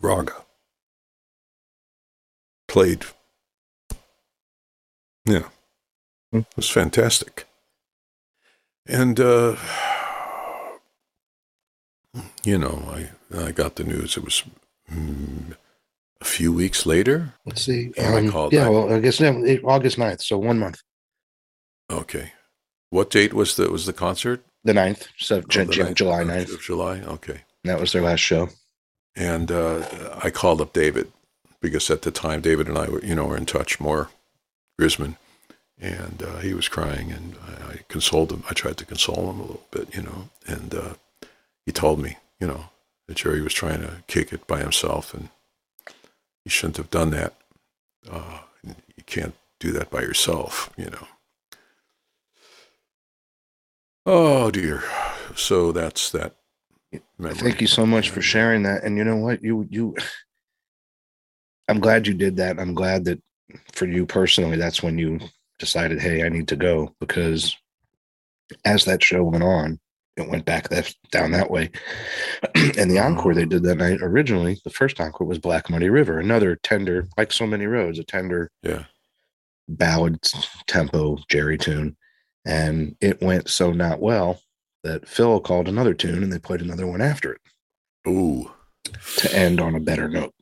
raga 0.00 0.44
played. 2.68 3.04
Yeah, 5.24 5.48
it 6.32 6.46
was 6.56 6.68
fantastic. 6.68 7.46
And, 8.86 9.18
uh, 9.18 9.56
you 12.44 12.58
know, 12.58 12.82
I, 12.90 13.08
I 13.34 13.52
got 13.52 13.76
the 13.76 13.84
news. 13.84 14.18
It 14.18 14.24
was 14.24 14.42
mm, 14.92 15.56
a 16.24 16.26
few 16.26 16.52
weeks 16.52 16.86
later. 16.86 17.34
Let's 17.44 17.62
see. 17.62 17.92
And 17.98 18.14
I 18.14 18.18
Um, 18.20 18.30
called 18.32 18.52
yeah, 18.52 18.68
well, 18.68 18.92
I 18.92 18.98
guess 19.00 19.20
August 19.20 19.98
9th, 19.98 20.22
so 20.22 20.38
one 20.38 20.58
month. 20.58 20.80
Okay. 21.90 22.32
What 22.90 23.10
date 23.10 23.34
was 23.34 23.56
the 23.56 23.70
was 23.70 23.86
the 23.86 23.92
concert? 23.92 24.42
The 24.64 24.72
9th, 24.72 25.08
so 25.18 25.36
Oh, 25.36 25.40
the 25.40 25.66
Ju- 25.66 25.84
ninth 25.84 25.96
July 25.96 26.22
of- 26.22 26.28
9th. 26.28 26.54
Of 26.54 26.62
July. 26.62 27.00
Okay. 27.00 27.40
That 27.64 27.78
was 27.80 27.92
their 27.92 28.02
last 28.02 28.20
show. 28.20 28.48
And 29.14 29.50
uh, 29.52 29.86
I 30.22 30.30
called 30.30 30.60
up 30.60 30.72
David 30.72 31.12
because 31.60 31.90
at 31.90 32.02
the 32.02 32.10
time 32.10 32.40
David 32.40 32.68
and 32.68 32.78
I 32.78 32.88
were, 32.88 33.04
you 33.04 33.14
know, 33.14 33.26
were 33.26 33.36
in 33.36 33.46
touch 33.46 33.78
more, 33.78 34.08
Grisman, 34.80 35.16
and 35.78 36.22
uh, 36.22 36.38
he 36.38 36.54
was 36.54 36.68
crying, 36.68 37.12
and 37.12 37.36
I, 37.46 37.72
I 37.72 37.78
consoled 37.88 38.32
him. 38.32 38.42
I 38.50 38.54
tried 38.54 38.76
to 38.78 38.86
console 38.86 39.30
him 39.30 39.38
a 39.40 39.42
little 39.42 39.66
bit, 39.70 39.94
you 39.94 40.02
know, 40.02 40.30
and 40.46 40.74
uh, 40.74 40.94
he 41.66 41.72
told 41.72 42.00
me, 42.00 42.16
you 42.40 42.46
know, 42.46 42.66
that 43.06 43.16
Jerry 43.18 43.40
was 43.42 43.54
trying 43.54 43.80
to 43.82 44.02
kick 44.06 44.32
it 44.32 44.46
by 44.46 44.60
himself, 44.60 45.14
and 45.14 45.28
he 46.44 46.50
shouldn't 46.50 46.76
have 46.76 46.90
done 46.90 47.10
that. 47.10 47.34
Uh, 48.10 48.40
you 48.62 49.04
can't 49.06 49.34
do 49.58 49.72
that 49.72 49.90
by 49.90 50.02
yourself, 50.02 50.70
you 50.76 50.86
know. 50.86 51.06
Oh 54.06 54.50
dear. 54.50 54.82
So 55.34 55.72
that's 55.72 56.10
that. 56.10 56.36
Memory. 57.18 57.34
Thank 57.34 57.60
you 57.60 57.66
so 57.66 57.84
much 57.86 58.10
for 58.10 58.22
sharing 58.22 58.62
that. 58.64 58.84
And 58.84 58.96
you 58.96 59.04
know 59.04 59.16
what? 59.16 59.42
You 59.42 59.66
you 59.70 59.96
I'm 61.68 61.80
glad 61.80 62.06
you 62.06 62.14
did 62.14 62.36
that. 62.36 62.60
I'm 62.60 62.74
glad 62.74 63.04
that 63.06 63.20
for 63.72 63.86
you 63.86 64.04
personally, 64.04 64.56
that's 64.56 64.82
when 64.82 64.98
you 64.98 65.18
decided, 65.58 66.00
hey, 66.00 66.24
I 66.24 66.28
need 66.28 66.48
to 66.48 66.56
go 66.56 66.94
because 67.00 67.56
as 68.66 68.84
that 68.84 69.02
show 69.02 69.22
went 69.24 69.42
on, 69.42 69.80
it 70.16 70.28
went 70.28 70.44
back 70.44 70.68
that 70.68 70.94
down 71.10 71.32
that 71.32 71.50
way. 71.50 71.70
and 72.54 72.90
the 72.90 72.98
encore 72.98 73.34
they 73.34 73.44
did 73.46 73.62
that 73.64 73.78
night 73.78 73.98
originally, 74.00 74.60
the 74.64 74.70
first 74.70 75.00
encore 75.00 75.26
was 75.26 75.38
Black 75.38 75.68
Muddy 75.68 75.88
River, 75.90 76.18
another 76.20 76.56
tender, 76.56 77.08
like 77.16 77.32
so 77.32 77.46
many 77.46 77.66
roads, 77.66 77.98
a 77.98 78.04
tender 78.04 78.50
Yeah. 78.62 78.84
ballad 79.68 80.20
tempo 80.66 81.18
Jerry 81.28 81.58
tune. 81.58 81.96
And 82.44 82.96
it 83.00 83.22
went 83.22 83.48
so 83.48 83.72
not 83.72 84.00
well 84.00 84.40
that 84.82 85.08
Phil 85.08 85.40
called 85.40 85.66
another 85.68 85.94
tune 85.94 86.22
and 86.22 86.32
they 86.32 86.38
played 86.38 86.60
another 86.60 86.86
one 86.86 87.00
after 87.00 87.32
it 87.32 87.40
Ooh. 88.06 88.50
to 89.16 89.34
end 89.34 89.60
on 89.60 89.74
a 89.74 89.80
better 89.80 90.08
note. 90.08 90.34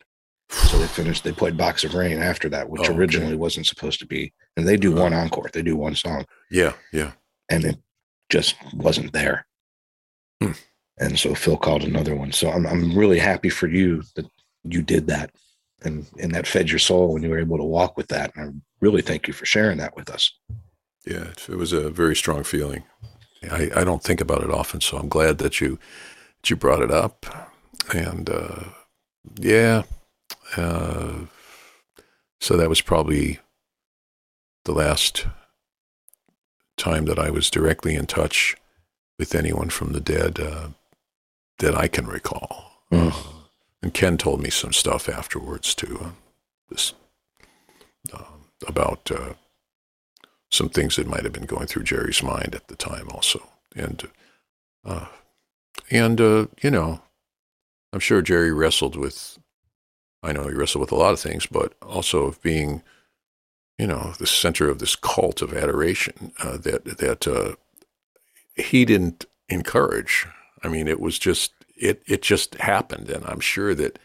So 0.50 0.78
they 0.78 0.86
finished, 0.86 1.24
they 1.24 1.32
played 1.32 1.56
Box 1.56 1.82
of 1.84 1.94
Rain 1.94 2.18
after 2.20 2.48
that, 2.50 2.68
which 2.68 2.82
Oh, 2.82 2.84
okay. 2.86 2.94
originally 2.94 3.36
wasn't 3.36 3.66
supposed 3.66 4.00
to 4.00 4.06
be. 4.06 4.34
And 4.56 4.68
they 4.68 4.76
do 4.76 4.92
uh-huh. 4.92 5.02
one 5.04 5.14
encore, 5.14 5.48
they 5.52 5.62
do 5.62 5.76
one 5.76 5.94
song, 5.94 6.26
Yeah. 6.50 6.74
Yeah. 6.92 7.12
and 7.48 7.64
it 7.64 7.76
just 8.28 8.56
wasn't 8.74 9.12
there. 9.14 9.46
And 10.98 11.18
so 11.18 11.34
Phil 11.34 11.56
called 11.56 11.82
another 11.82 12.14
one. 12.14 12.32
So 12.32 12.50
I'm, 12.50 12.66
I'm 12.66 12.96
really 12.96 13.18
happy 13.18 13.48
for 13.48 13.66
you 13.66 14.02
that 14.14 14.26
you 14.64 14.82
did 14.82 15.06
that 15.08 15.30
and, 15.84 16.06
and 16.20 16.34
that 16.34 16.46
fed 16.46 16.70
your 16.70 16.78
soul 16.78 17.12
when 17.12 17.22
you 17.22 17.30
were 17.30 17.38
able 17.38 17.58
to 17.58 17.64
walk 17.64 17.96
with 17.96 18.08
that. 18.08 18.34
And 18.36 18.48
I 18.48 18.52
really 18.80 19.02
thank 19.02 19.26
you 19.26 19.32
for 19.32 19.46
sharing 19.46 19.78
that 19.78 19.96
with 19.96 20.10
us. 20.10 20.32
Yeah, 21.06 21.24
it, 21.24 21.48
it 21.48 21.56
was 21.56 21.72
a 21.72 21.90
very 21.90 22.14
strong 22.14 22.44
feeling. 22.44 22.84
I, 23.50 23.70
I 23.74 23.84
don't 23.84 24.02
think 24.02 24.20
about 24.20 24.42
it 24.42 24.50
often, 24.50 24.80
so 24.80 24.96
I'm 24.96 25.08
glad 25.08 25.38
that 25.38 25.60
you 25.60 25.78
that 26.40 26.50
you 26.50 26.56
brought 26.56 26.82
it 26.82 26.92
up. 26.92 27.26
And 27.92 28.30
uh, 28.30 28.64
yeah, 29.40 29.82
uh, 30.56 31.26
so 32.40 32.56
that 32.56 32.68
was 32.68 32.80
probably 32.80 33.40
the 34.64 34.72
last 34.72 35.26
time 36.76 37.06
that 37.06 37.18
I 37.18 37.30
was 37.30 37.50
directly 37.50 37.96
in 37.96 38.06
touch 38.06 38.56
with 39.22 39.34
anyone 39.36 39.70
from 39.70 39.92
the 39.92 40.00
dead 40.00 40.40
uh, 40.40 40.68
that 41.58 41.76
I 41.76 41.86
can 41.88 42.06
recall. 42.06 42.82
Mm. 42.90 43.12
Uh, 43.12 43.46
and 43.82 43.94
Ken 43.94 44.16
told 44.18 44.42
me 44.42 44.50
some 44.50 44.72
stuff 44.72 45.08
afterwards 45.08 45.74
too, 45.74 45.98
uh, 46.02 46.10
this, 46.68 46.94
uh, 48.12 48.24
about. 48.66 49.10
Uh, 49.10 49.34
some 50.52 50.68
things 50.68 50.96
that 50.96 51.06
might 51.06 51.24
have 51.24 51.32
been 51.32 51.46
going 51.46 51.66
through 51.66 51.82
Jerry's 51.82 52.22
mind 52.22 52.54
at 52.54 52.68
the 52.68 52.76
time 52.76 53.08
also. 53.10 53.48
And, 53.74 54.06
uh, 54.84 55.06
and, 55.90 56.20
uh, 56.20 56.46
you 56.60 56.70
know, 56.70 57.00
I'm 57.92 58.00
sure 58.00 58.20
Jerry 58.20 58.52
wrestled 58.52 58.94
with, 58.94 59.38
I 60.22 60.32
know 60.32 60.48
he 60.48 60.54
wrestled 60.54 60.82
with 60.82 60.92
a 60.92 60.96
lot 60.96 61.14
of 61.14 61.20
things, 61.20 61.46
but 61.46 61.72
also 61.80 62.26
of 62.26 62.42
being, 62.42 62.82
you 63.78 63.86
know, 63.86 64.12
the 64.18 64.26
center 64.26 64.68
of 64.68 64.78
this 64.78 64.94
cult 64.94 65.40
of 65.40 65.54
adoration, 65.54 66.32
uh, 66.42 66.58
that, 66.58 66.84
that, 66.98 67.26
uh, 67.26 67.54
he 68.54 68.84
didn't 68.84 69.24
encourage. 69.48 70.26
I 70.62 70.68
mean, 70.68 70.88
it 70.88 71.00
was 71.00 71.18
just, 71.18 71.52
it, 71.76 72.02
it 72.06 72.22
just 72.22 72.54
happened. 72.56 73.10
And 73.10 73.24
I'm 73.26 73.40
sure 73.40 73.74
that 73.74 73.98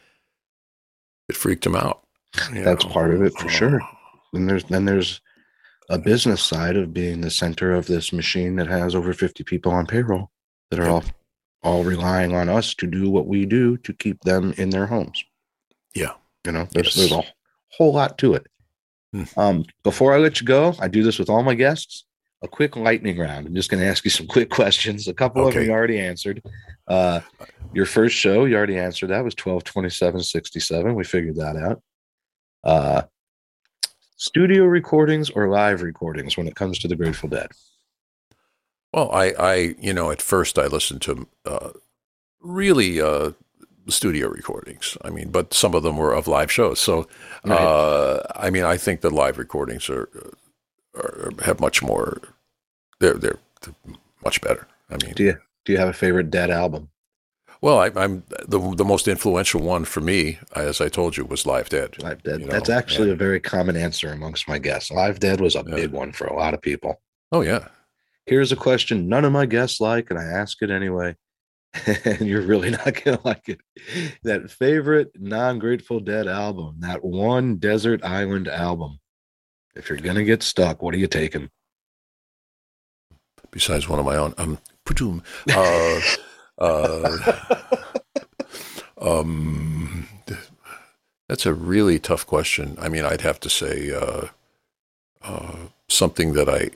it 1.29 1.35
freaked 1.35 1.65
him 1.65 1.75
out. 1.75 2.03
That's 2.51 2.85
know. 2.85 2.91
part 2.91 3.13
of 3.13 3.21
it 3.21 3.33
for 3.37 3.49
sure. 3.49 3.81
And 4.33 4.49
there's, 4.49 4.63
then 4.65 4.85
there's 4.85 5.21
a 5.89 5.97
business 5.97 6.41
side 6.41 6.75
of 6.75 6.93
being 6.93 7.21
the 7.21 7.31
center 7.31 7.73
of 7.73 7.87
this 7.87 8.11
machine 8.11 8.55
that 8.57 8.67
has 8.67 8.93
over 8.95 9.13
50 9.13 9.43
people 9.43 9.71
on 9.71 9.85
payroll 9.85 10.31
that 10.69 10.79
are 10.79 10.89
all, 10.89 11.03
all 11.63 11.83
relying 11.83 12.35
on 12.35 12.49
us 12.49 12.73
to 12.75 12.87
do 12.87 13.09
what 13.09 13.27
we 13.27 13.45
do 13.45 13.77
to 13.77 13.93
keep 13.93 14.21
them 14.21 14.53
in 14.57 14.69
their 14.69 14.85
homes. 14.85 15.23
Yeah. 15.95 16.13
You 16.45 16.51
know, 16.51 16.67
there's, 16.71 16.95
Yes. 16.95 17.09
there's 17.09 17.11
a 17.11 17.23
whole 17.69 17.93
lot 17.93 18.17
to 18.19 18.33
it. 18.33 18.47
Hmm. 19.13 19.23
Um, 19.37 19.65
before 19.83 20.13
I 20.13 20.17
let 20.17 20.41
you 20.41 20.47
go, 20.47 20.75
I 20.79 20.87
do 20.87 21.03
this 21.03 21.19
with 21.19 21.29
all 21.29 21.43
my 21.43 21.55
guests. 21.55 22.03
A 22.43 22.47
quick 22.47 22.75
lightning 22.75 23.17
round. 23.17 23.47
I'm 23.47 23.55
just 23.55 23.69
going 23.69 23.81
to 23.81 23.89
ask 23.89 24.03
you 24.03 24.11
some 24.11 24.27
quick 24.35 24.49
questions. 24.49 25.07
A 25.07 25.13
couple 25.13 25.47
of 25.47 25.53
them 25.53 25.63
you 25.63 25.71
already 25.71 25.99
answered. 25.99 26.43
Uh, 26.87 27.21
your 27.73 27.85
first 27.85 28.15
show, 28.15 28.45
you 28.45 28.55
already 28.55 28.77
answered 28.77 29.07
that 29.07 29.23
was 29.23 29.35
12 29.35 29.63
27 29.63 30.21
67. 30.21 30.95
We 30.95 31.03
figured 31.03 31.35
that 31.37 31.55
out. 31.55 31.81
Uh, 32.63 33.01
studio 34.17 34.65
recordings 34.65 35.29
or 35.29 35.47
live 35.49 35.81
recordings 35.81 36.37
when 36.37 36.47
it 36.47 36.55
comes 36.55 36.79
to 36.79 36.87
the 36.87 36.95
Grateful 36.95 37.29
Dead? 37.29 37.49
Well, 38.93 39.11
I, 39.11 39.31
I, 39.37 39.55
you 39.79 39.93
know, 39.93 40.11
at 40.11 40.21
first 40.21 40.57
I 40.57 40.65
listened 40.67 41.01
to 41.03 41.27
uh, 41.45 41.69
really 42.41 43.01
uh, 43.01 43.31
studio 43.87 44.27
recordings. 44.29 44.97
I 45.03 45.09
mean, 45.09 45.29
but 45.29 45.53
some 45.53 45.75
of 45.75 45.83
them 45.83 45.97
were 45.97 46.13
of 46.13 46.27
live 46.27 46.51
shows. 46.51 46.79
So, 46.79 47.07
Right. 47.45 47.59
uh, 47.59 48.23
I 48.35 48.49
mean, 48.49 48.63
I 48.63 48.77
think 48.77 49.01
the 49.01 49.09
live 49.09 49.37
recordings 49.37 49.89
are, 49.89 50.09
are 50.97 51.31
have 51.45 51.59
much 51.59 51.81
more. 51.81 52.21
They're 52.99 53.13
they're 53.15 53.39
much 54.23 54.41
better. 54.41 54.67
I 54.89 54.97
mean, 55.03 55.13
Do 55.15 55.23
you 55.23 55.37
do 55.65 55.71
you 55.73 55.77
have 55.79 55.89
a 55.89 55.93
favorite 55.93 56.29
Dead 56.31 56.49
album? 56.51 56.89
well, 57.61 57.79
I, 57.79 57.91
I'm 57.95 58.23
the 58.47 58.59
the 58.75 58.85
most 58.85 59.07
influential 59.07 59.61
one 59.61 59.85
for 59.85 60.01
me, 60.01 60.39
as 60.55 60.79
I 60.81 60.89
told 60.89 61.17
you, 61.17 61.25
was 61.25 61.45
Live 61.45 61.69
Dead. 61.69 62.01
Live 62.03 62.23
Dead. 62.23 62.41
You 62.41 62.47
That's 62.47 62.69
actually 62.69 63.09
a 63.11 63.15
very 63.15 63.39
common 63.39 63.75
answer 63.75 64.11
amongst 64.11 64.47
my 64.47 64.59
guests. 64.59 64.91
Live 64.91 65.19
Dead 65.19 65.41
was 65.41 65.55
a 65.55 65.63
Yeah. 65.67 65.75
big 65.75 65.91
one 65.91 66.11
for 66.11 66.25
a 66.27 66.35
lot 66.35 66.53
of 66.53 66.61
people. 66.61 67.01
Oh 67.31 67.41
yeah, 67.41 67.67
Here's 68.25 68.51
a 68.51 68.55
question 68.57 69.07
none 69.07 69.25
of 69.25 69.31
my 69.31 69.45
guests 69.45 69.79
like, 69.79 70.09
and 70.09 70.19
I 70.19 70.23
ask 70.23 70.61
it 70.61 70.69
anyway. 70.69 71.15
and 72.05 72.21
you're 72.21 72.41
really 72.41 72.69
not 72.71 73.03
gonna 73.03 73.19
like 73.25 73.49
it. 73.49 73.59
That 74.23 74.49
favorite 74.51 75.11
non-Grateful 75.19 75.99
Dead 75.99 76.27
album, 76.27 76.77
that 76.79 77.03
one 77.03 77.57
desert 77.57 78.03
island 78.03 78.47
album. 78.47 78.99
If 79.77 79.89
you're 79.89 79.99
gonna 79.99 80.23
get 80.23 80.43
stuck, 80.43 80.81
what 80.81 80.93
are 80.93 80.97
you 80.97 81.07
taking? 81.07 81.49
besides 83.51 83.89
one 83.89 83.99
of 83.99 84.05
my 84.05 84.15
own. 84.15 84.33
Um, 84.37 84.59
Patoom. 84.85 85.23
Uh, 85.51 86.01
uh, 86.59 87.63
um, 89.01 90.07
that's 91.27 91.45
a 91.45 91.53
really 91.53 91.99
tough 91.99 92.25
question. 92.25 92.77
I 92.79 92.89
mean, 92.89 93.03
I'd 93.03 93.21
have 93.21 93.39
to 93.41 93.49
say 93.49 93.91
uh, 93.91 94.27
uh, 95.23 95.55
something 95.87 96.33
that 96.33 96.47
I 96.47 96.69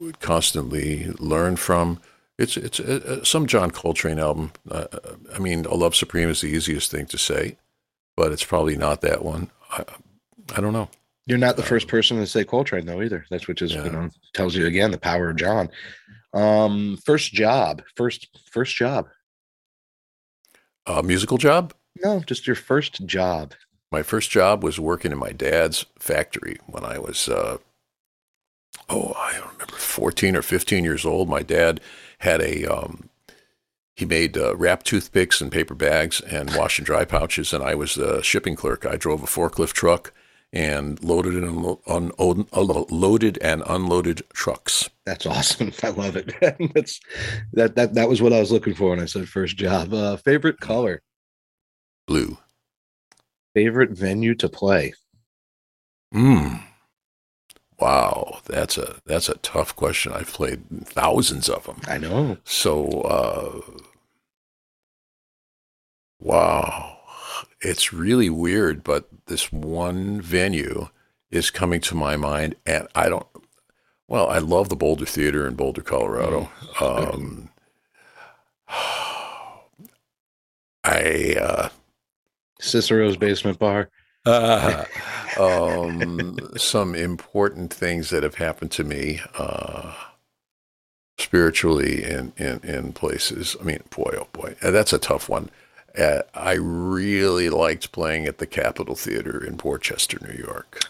would 0.00 0.20
constantly 0.20 1.06
learn 1.18 1.56
from. 1.56 2.00
It's 2.38 2.56
it's 2.56 2.80
uh, 2.80 3.00
uh, 3.06 3.24
some 3.24 3.46
John 3.46 3.70
Coltrane 3.70 4.18
album. 4.18 4.52
Uh, 4.70 4.86
I 5.34 5.38
mean, 5.38 5.64
"A 5.66 5.74
Love 5.74 5.94
Supreme" 5.94 6.28
is 6.28 6.40
the 6.40 6.48
easiest 6.48 6.90
thing 6.90 7.06
to 7.06 7.18
say, 7.18 7.56
but 8.16 8.32
it's 8.32 8.44
probably 8.44 8.76
not 8.76 9.00
that 9.02 9.24
one. 9.24 9.50
I, 9.70 9.84
I 10.56 10.60
don't 10.60 10.72
know. 10.72 10.88
You're 11.26 11.38
not 11.38 11.56
the 11.56 11.62
first 11.62 11.86
person 11.88 12.16
to 12.18 12.26
say 12.26 12.44
Coltrane 12.44 12.86
though 12.86 13.00
either. 13.02 13.24
That's 13.30 13.46
which 13.46 13.62
is 13.62 13.72
Yeah. 13.72 13.84
you 13.84 13.90
know 13.90 14.10
tells 14.34 14.54
you 14.56 14.66
again 14.66 14.90
the 14.90 14.98
power 14.98 15.30
of 15.30 15.36
John. 15.36 15.68
Um, 16.34 16.98
first 17.04 17.32
job, 17.32 17.82
first 17.96 18.28
first 18.50 18.74
job. 18.76 19.08
A 20.86 21.02
musical 21.02 21.38
job? 21.38 21.74
No, 22.02 22.20
just 22.20 22.46
your 22.46 22.56
first 22.56 23.06
job. 23.06 23.54
My 23.92 24.02
first 24.02 24.30
job 24.30 24.64
was 24.64 24.80
working 24.80 25.12
in 25.12 25.18
my 25.18 25.30
dad's 25.32 25.84
factory 25.98 26.56
when 26.66 26.84
I 26.84 26.98
was, 26.98 27.28
uh, 27.28 27.58
oh, 28.88 29.12
I 29.16 29.34
don't 29.34 29.52
remember, 29.52 29.74
14 29.76 30.34
or 30.34 30.42
15 30.42 30.82
years 30.82 31.04
old. 31.04 31.28
My 31.28 31.42
dad 31.42 31.80
had 32.18 32.40
a, 32.40 32.64
um, 32.64 33.10
he 33.94 34.06
made 34.06 34.36
uh, 34.38 34.56
wrap 34.56 34.82
toothpicks 34.82 35.40
and 35.42 35.52
paper 35.52 35.74
bags 35.74 36.20
and 36.22 36.56
wash 36.56 36.78
and 36.78 36.86
dry 36.86 37.04
pouches, 37.04 37.52
and 37.52 37.62
I 37.62 37.74
was 37.74 37.94
the 37.94 38.22
shipping 38.22 38.56
clerk. 38.56 38.86
I 38.86 38.96
drove 38.96 39.22
a 39.22 39.26
forklift 39.26 39.74
truck 39.74 40.12
and 40.52 41.02
loaded 41.02 41.34
and 41.34 41.44
unlo- 41.44 41.80
un- 41.86 42.12
un- 42.18 42.86
loaded 42.90 43.38
and 43.42 43.62
unloaded 43.66 44.22
trucks. 44.34 44.90
That's 45.06 45.24
awesome. 45.26 45.72
I 45.82 45.88
love 45.90 46.16
it. 46.16 46.32
That's 46.74 47.00
that 47.54 47.74
that 47.76 47.94
that 47.94 48.08
was 48.08 48.20
what 48.22 48.32
I 48.32 48.40
was 48.40 48.52
looking 48.52 48.74
for 48.74 48.90
when 48.90 49.00
I 49.00 49.06
said 49.06 49.28
first 49.28 49.56
job. 49.56 49.92
Uh, 49.94 50.16
favorite 50.16 50.60
color, 50.60 51.02
Blue. 52.06 52.36
favorite 53.54 53.90
venue 53.90 54.34
to 54.36 54.48
play. 54.48 54.92
Hmm. 56.12 56.56
Wow, 57.80 58.38
that's 58.46 58.78
a 58.78 58.96
that's 59.06 59.28
a 59.28 59.38
tough 59.38 59.74
question. 59.74 60.12
I've 60.12 60.32
played 60.32 60.62
thousands 60.86 61.48
of 61.48 61.64
them. 61.64 61.80
I 61.88 61.98
know. 61.98 62.36
So, 62.44 63.00
uh, 63.00 63.60
wow, 66.20 66.98
it's 67.62 67.92
really 67.92 68.28
weird, 68.30 68.84
but 68.84 69.08
this 69.26 69.52
one 69.52 70.20
venue 70.20 70.88
is 71.30 71.50
coming 71.50 71.80
to 71.80 71.94
my 71.94 72.16
mind, 72.16 72.56
and 72.66 72.88
I 72.94 73.08
don't. 73.08 73.26
Well, 74.08 74.28
I 74.28 74.38
love 74.38 74.68
the 74.68 74.76
Boulder 74.76 75.06
Theater 75.06 75.46
in 75.46 75.54
Boulder, 75.54 75.80
Colorado. 75.80 76.50
Um, 76.80 77.48
I 80.84 81.36
uh, 81.40 81.68
Cicero's 82.60 83.16
basement 83.16 83.58
bar. 83.58 83.88
uh, 84.26 84.84
um, 85.40 86.38
some 86.56 86.94
important 86.94 87.72
things 87.72 88.10
that 88.10 88.22
have 88.22 88.36
happened 88.36 88.70
to 88.72 88.84
me 88.84 89.20
uh, 89.36 89.94
spiritually 91.18 92.04
in, 92.04 92.32
in, 92.36 92.60
in 92.62 92.92
places. 92.92 93.56
I 93.60 93.64
mean, 93.64 93.82
boy, 93.90 94.14
oh 94.18 94.28
boy, 94.32 94.54
that's 94.60 94.92
a 94.92 94.98
tough 94.98 95.28
one. 95.28 95.50
Uh, 95.98 96.22
I 96.34 96.52
really 96.54 97.50
liked 97.50 97.92
playing 97.92 98.26
at 98.26 98.38
the 98.38 98.46
Capitol 98.46 98.94
Theater 98.94 99.44
in 99.44 99.56
Portchester, 99.58 100.18
New 100.22 100.38
York. 100.38 100.80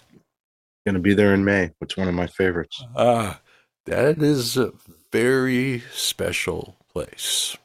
Going 0.86 0.94
to 0.94 1.00
be 1.00 1.14
there 1.14 1.34
in 1.34 1.44
May. 1.44 1.70
It's 1.80 1.96
one 1.96 2.08
of 2.08 2.14
my 2.14 2.26
favorites. 2.26 2.82
Ah, 2.96 3.40
that 3.86 4.22
is 4.22 4.56
a 4.56 4.72
very 5.12 5.82
special 5.92 6.76
place. 6.92 7.56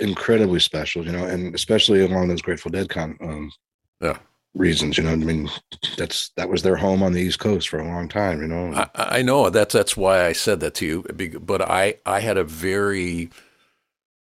Incredibly 0.00 0.60
special, 0.60 1.04
you 1.04 1.12
know, 1.12 1.24
and 1.24 1.54
especially 1.54 2.04
along 2.04 2.28
those 2.28 2.42
Grateful 2.42 2.70
Dead 2.70 2.88
con 2.88 3.16
um, 3.20 3.52
Yeah. 4.00 4.18
reasons. 4.54 4.96
You 4.96 5.04
know, 5.04 5.10
I 5.10 5.16
mean, 5.16 5.50
that's 5.96 6.30
that 6.36 6.48
was 6.48 6.62
their 6.62 6.76
home 6.76 7.02
on 7.02 7.12
the 7.12 7.20
East 7.20 7.38
Coast 7.40 7.68
for 7.68 7.78
a 7.78 7.86
long 7.86 8.08
time. 8.08 8.40
You 8.40 8.48
know, 8.48 8.72
I, 8.74 9.18
I 9.18 9.22
know 9.22 9.50
that's 9.50 9.74
that's 9.74 9.96
why 9.96 10.24
I 10.24 10.32
said 10.32 10.60
that 10.60 10.74
to 10.76 10.86
you. 10.86 11.38
But 11.40 11.62
I 11.62 11.96
I 12.06 12.20
had 12.20 12.36
a 12.38 12.44
very 12.44 13.30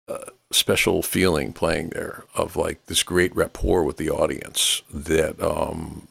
uh, 0.08 0.18
special 0.50 1.02
feeling 1.02 1.52
playing 1.52 1.90
there 1.90 2.24
of 2.34 2.56
like 2.56 2.86
this 2.86 3.02
great 3.02 3.34
rapport 3.34 3.82
with 3.84 3.96
the 3.96 4.10
audience 4.10 4.82
that 4.92 5.40
um, 5.40 6.06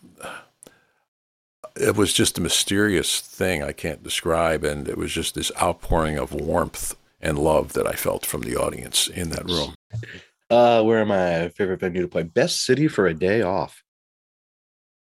it 1.75 1.95
was 1.95 2.13
just 2.13 2.37
a 2.37 2.41
mysterious 2.41 3.19
thing 3.19 3.63
I 3.63 3.71
can't 3.71 4.03
describe, 4.03 4.63
and 4.63 4.87
it 4.87 4.97
was 4.97 5.11
just 5.11 5.35
this 5.35 5.51
outpouring 5.61 6.17
of 6.17 6.33
warmth 6.33 6.95
and 7.21 7.39
love 7.39 7.73
that 7.73 7.87
I 7.87 7.93
felt 7.93 8.25
from 8.25 8.41
the 8.41 8.55
audience 8.55 9.07
in 9.07 9.29
that 9.29 9.45
room. 9.45 9.75
uh, 10.49 10.83
where 10.83 10.99
am 10.99 11.11
I? 11.11 11.49
Favorite 11.49 11.79
venue 11.79 12.01
to 12.01 12.07
play? 12.07 12.23
Best 12.23 12.65
city 12.65 12.87
for 12.87 13.07
a 13.07 13.13
day 13.13 13.41
off. 13.41 13.83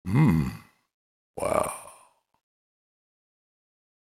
Hmm. 0.06 0.47
Wow. 1.38 1.89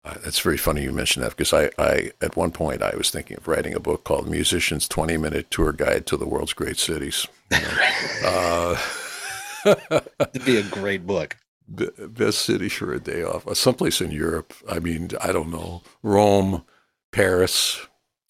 Uh, 0.02 0.14
that's 0.24 0.40
very 0.40 0.56
funny 0.56 0.82
you 0.82 0.92
mentioned 0.92 1.22
that 1.24 1.36
because 1.36 1.52
I, 1.52 1.70
I, 1.78 2.10
at 2.22 2.34
one 2.36 2.52
point, 2.52 2.82
I 2.82 2.96
was 2.96 3.10
thinking 3.10 3.36
of 3.36 3.46
writing 3.46 3.74
a 3.74 3.80
book 3.80 4.04
called 4.04 4.28
Musician's 4.30 4.88
20 4.88 5.18
Minute 5.18 5.50
Tour 5.50 5.72
Guide 5.72 6.06
to 6.06 6.16
the 6.16 6.26
World's 6.26 6.54
Great 6.54 6.78
Cities. 6.78 7.26
You 7.50 7.58
know, 7.60 7.78
uh, 8.24 10.00
It'd 10.34 10.46
be 10.46 10.56
a 10.56 10.62
great 10.62 11.06
book. 11.06 11.36
be- 11.74 11.90
best 12.08 12.42
city 12.42 12.70
for 12.70 12.94
a 12.94 13.00
day 13.00 13.22
off. 13.22 13.46
Uh, 13.46 13.52
Someplace 13.54 14.00
in 14.00 14.10
Europe. 14.10 14.54
I 14.68 14.78
mean, 14.78 15.10
I 15.20 15.32
don't 15.32 15.50
know. 15.50 15.82
Rome, 16.02 16.64
Paris. 17.12 17.86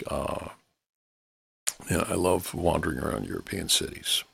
Uh, 0.09 0.49
yeah, 1.89 2.05
I 2.09 2.15
love 2.15 2.53
wandering 2.53 2.99
around 2.99 3.27
European 3.27 3.69
cities. 3.69 4.25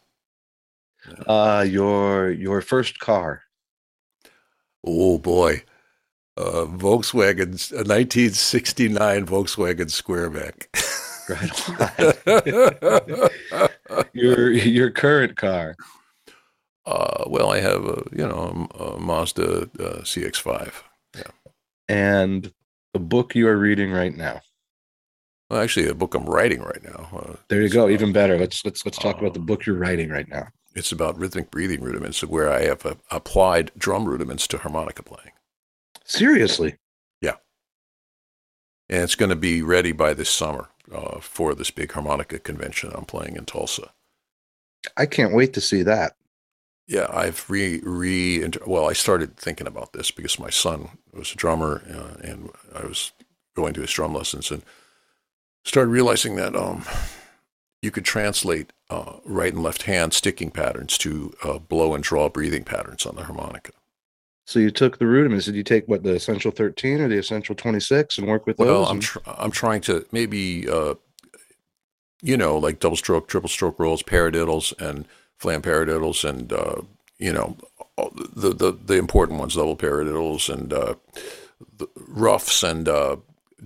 Uh, 1.26 1.64
your 1.68 2.30
your 2.32 2.60
first 2.62 2.98
car. 2.98 3.42
Oh 4.84 5.18
boy. 5.18 5.62
Uh, 6.36 6.66
Volkswagen, 6.66 7.54
a 7.72 7.84
1969 7.84 9.26
Volkswagen 9.26 9.88
Squareback. 9.90 10.66
Right. 11.28 11.52
your 14.12 14.52
your 14.52 14.90
current 14.90 15.36
car. 15.36 15.74
uh, 16.86 17.24
well, 17.26 17.50
I 17.52 17.60
have 17.60 17.84
a 17.84 18.02
you 18.12 18.26
know 18.26 18.68
a 18.78 18.98
Mazda 19.00 19.62
uh, 19.62 20.02
CX-5. 20.02 20.72
Yeah. 21.16 21.22
and 21.88 22.52
the 22.92 23.00
book 23.00 23.34
you 23.34 23.48
are 23.48 23.56
reading 23.58 23.90
right 23.92 24.16
now. 24.16 24.40
Well, 25.50 25.60
actually, 25.62 25.88
a 25.88 25.94
book 25.94 26.14
I'm 26.14 26.26
writing 26.26 26.60
right 26.60 26.82
now. 26.82 27.08
Uh, 27.16 27.36
There 27.48 27.62
you 27.62 27.68
go. 27.70 27.88
Even 27.88 28.12
better. 28.12 28.38
Let's 28.38 28.64
let's 28.64 28.84
let's 28.84 28.98
talk 28.98 29.18
about 29.18 29.34
the 29.34 29.40
Um, 29.40 29.46
book 29.46 29.64
you're 29.66 29.76
writing 29.78 30.10
right 30.10 30.28
now. 30.28 30.48
It's 30.74 30.92
about 30.92 31.18
rhythmic 31.18 31.50
breathing 31.50 31.80
rudiments, 31.80 32.22
where 32.22 32.52
I 32.52 32.62
have 32.64 32.84
uh, 32.84 32.94
applied 33.10 33.70
drum 33.78 34.04
rudiments 34.04 34.46
to 34.48 34.58
harmonica 34.58 35.02
playing, 35.02 35.32
Seriously. 36.06 36.76
Yeah. 37.20 37.34
And 38.88 39.02
it's 39.02 39.16
going 39.16 39.30
to 39.30 39.36
be 39.36 39.62
ready 39.62 39.92
by 39.92 40.14
this 40.14 40.30
summer 40.30 40.68
uh, 40.92 41.20
for 41.20 41.54
this 41.54 41.70
big 41.70 41.92
harmonica 41.92 42.38
convention 42.38 42.92
I'm 42.94 43.04
playing 43.04 43.36
in 43.36 43.44
Tulsa. 43.44 43.90
I 44.96 45.06
can't 45.06 45.34
wait 45.34 45.52
to 45.54 45.60
see 45.60 45.82
that. 45.82 46.16
Yeah, 46.86 47.08
I've 47.12 47.50
re 47.50 47.80
re 47.82 48.48
well, 48.64 48.88
I 48.88 48.92
started 48.92 49.36
thinking 49.36 49.66
about 49.66 49.92
this 49.92 50.12
because 50.12 50.38
my 50.38 50.50
son 50.50 50.90
was 51.12 51.32
a 51.32 51.36
drummer, 51.36 51.82
uh, 51.90 52.20
and 52.22 52.50
I 52.72 52.86
was 52.86 53.10
going 53.56 53.74
to 53.74 53.80
his 53.80 53.90
drum 53.90 54.14
lessons, 54.14 54.52
and 54.52 54.62
started 55.64 55.90
realizing 55.90 56.36
that 56.36 56.54
um, 56.54 56.84
you 57.82 57.90
could 57.90 58.04
translate 58.04 58.72
uh, 58.88 59.14
right 59.24 59.52
and 59.52 59.64
left 59.64 59.82
hand 59.82 60.12
sticking 60.12 60.52
patterns 60.52 60.96
to 60.98 61.34
uh, 61.42 61.58
blow 61.58 61.92
and 61.92 62.04
draw 62.04 62.28
breathing 62.28 62.62
patterns 62.62 63.04
on 63.04 63.16
the 63.16 63.24
harmonica. 63.24 63.72
So 64.46 64.60
you 64.60 64.70
took 64.70 64.98
the 64.98 65.06
rudiments. 65.06 65.46
Did 65.46 65.56
you 65.56 65.64
take 65.64 65.86
what 65.88 66.04
the 66.04 66.14
essential 66.14 66.52
13 66.52 67.00
or 67.00 67.08
the 67.08 67.18
essential 67.18 67.54
26 67.56 68.18
and 68.18 68.28
work 68.28 68.46
with 68.46 68.58
Well, 68.58 68.68
those? 68.82 68.88
I'm 68.88 68.96
and- 68.96 69.02
tr- 69.02 69.18
I'm 69.26 69.50
trying 69.50 69.80
to 69.82 70.06
maybe 70.12 70.68
uh, 70.68 70.94
you 72.22 72.36
know 72.36 72.56
like 72.56 72.78
double 72.80 72.96
stroke, 72.96 73.26
triple 73.28 73.48
stroke 73.48 73.78
rolls, 73.78 74.02
paradiddles, 74.04 74.72
and 74.80 75.06
flam 75.38 75.62
paradiddles, 75.62 76.26
and 76.28 76.52
uh, 76.52 76.80
you 77.18 77.32
know 77.32 77.56
all 77.96 78.12
the, 78.34 78.50
the 78.54 78.72
the 78.84 78.94
important 78.94 79.40
ones, 79.40 79.56
double 79.56 79.76
paradiddles, 79.76 80.48
and 80.52 80.72
uh, 80.72 80.94
the 81.78 81.88
roughs 82.06 82.62
and 82.62 82.88
uh, 82.88 83.16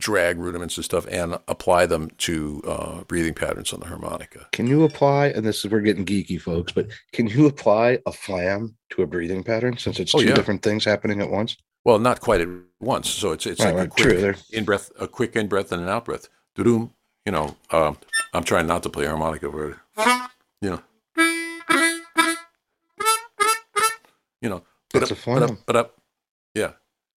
drag 0.00 0.38
rudiments 0.38 0.76
and 0.76 0.84
stuff, 0.84 1.06
and 1.10 1.34
apply 1.46 1.86
them 1.86 2.10
to 2.18 2.60
uh, 2.66 3.04
breathing 3.04 3.34
patterns 3.34 3.72
on 3.72 3.78
the 3.80 3.86
harmonica. 3.86 4.48
can 4.52 4.66
you 4.66 4.82
apply, 4.84 5.26
and 5.28 5.46
this 5.46 5.64
is 5.64 5.70
we're 5.70 5.80
getting 5.80 6.04
geeky, 6.04 6.40
folks, 6.40 6.72
but 6.72 6.88
can 7.12 7.28
you 7.28 7.46
apply 7.46 7.98
a 8.06 8.12
flam 8.12 8.74
to 8.90 9.02
a 9.02 9.06
breathing 9.06 9.44
pattern 9.44 9.76
since 9.76 10.00
it's 10.00 10.14
Oh, 10.14 10.18
two 10.20 10.28
yeah. 10.28 10.34
different 10.34 10.62
things 10.62 10.84
happening 10.84 11.20
at 11.20 11.30
once? 11.30 11.56
Well, 11.84 11.98
not 11.98 12.20
quite 12.20 12.40
at 12.40 12.48
once, 12.80 13.08
so 13.08 13.32
it's 13.32 13.46
it's 13.46 13.60
Right, 13.62 13.74
like 13.74 13.86
a 13.86 13.90
quick 13.90 14.18
true, 14.18 14.34
in 14.52 14.64
breath, 14.64 14.90
a 14.98 15.06
quick 15.06 15.36
in 15.36 15.46
breath 15.48 15.70
and 15.72 15.82
an 15.82 15.88
out 15.88 16.04
breath. 16.06 16.28
You 16.56 17.32
know, 17.32 17.56
uh, 17.70 17.92
I'm 18.34 18.44
trying 18.44 18.66
not 18.66 18.82
to 18.82 18.88
play 18.90 19.06
harmonica, 19.06 19.48
but 19.50 19.76
you 20.62 20.70
know, 20.70 20.82
you 24.42 24.48
know, 24.48 24.62
That's 24.92 25.10
a 25.10 25.14
but 25.14 25.18
flam. 25.22 25.42
up, 25.42 25.50
but 25.66 25.76
up, 25.76 25.96
yeah, 26.54 26.72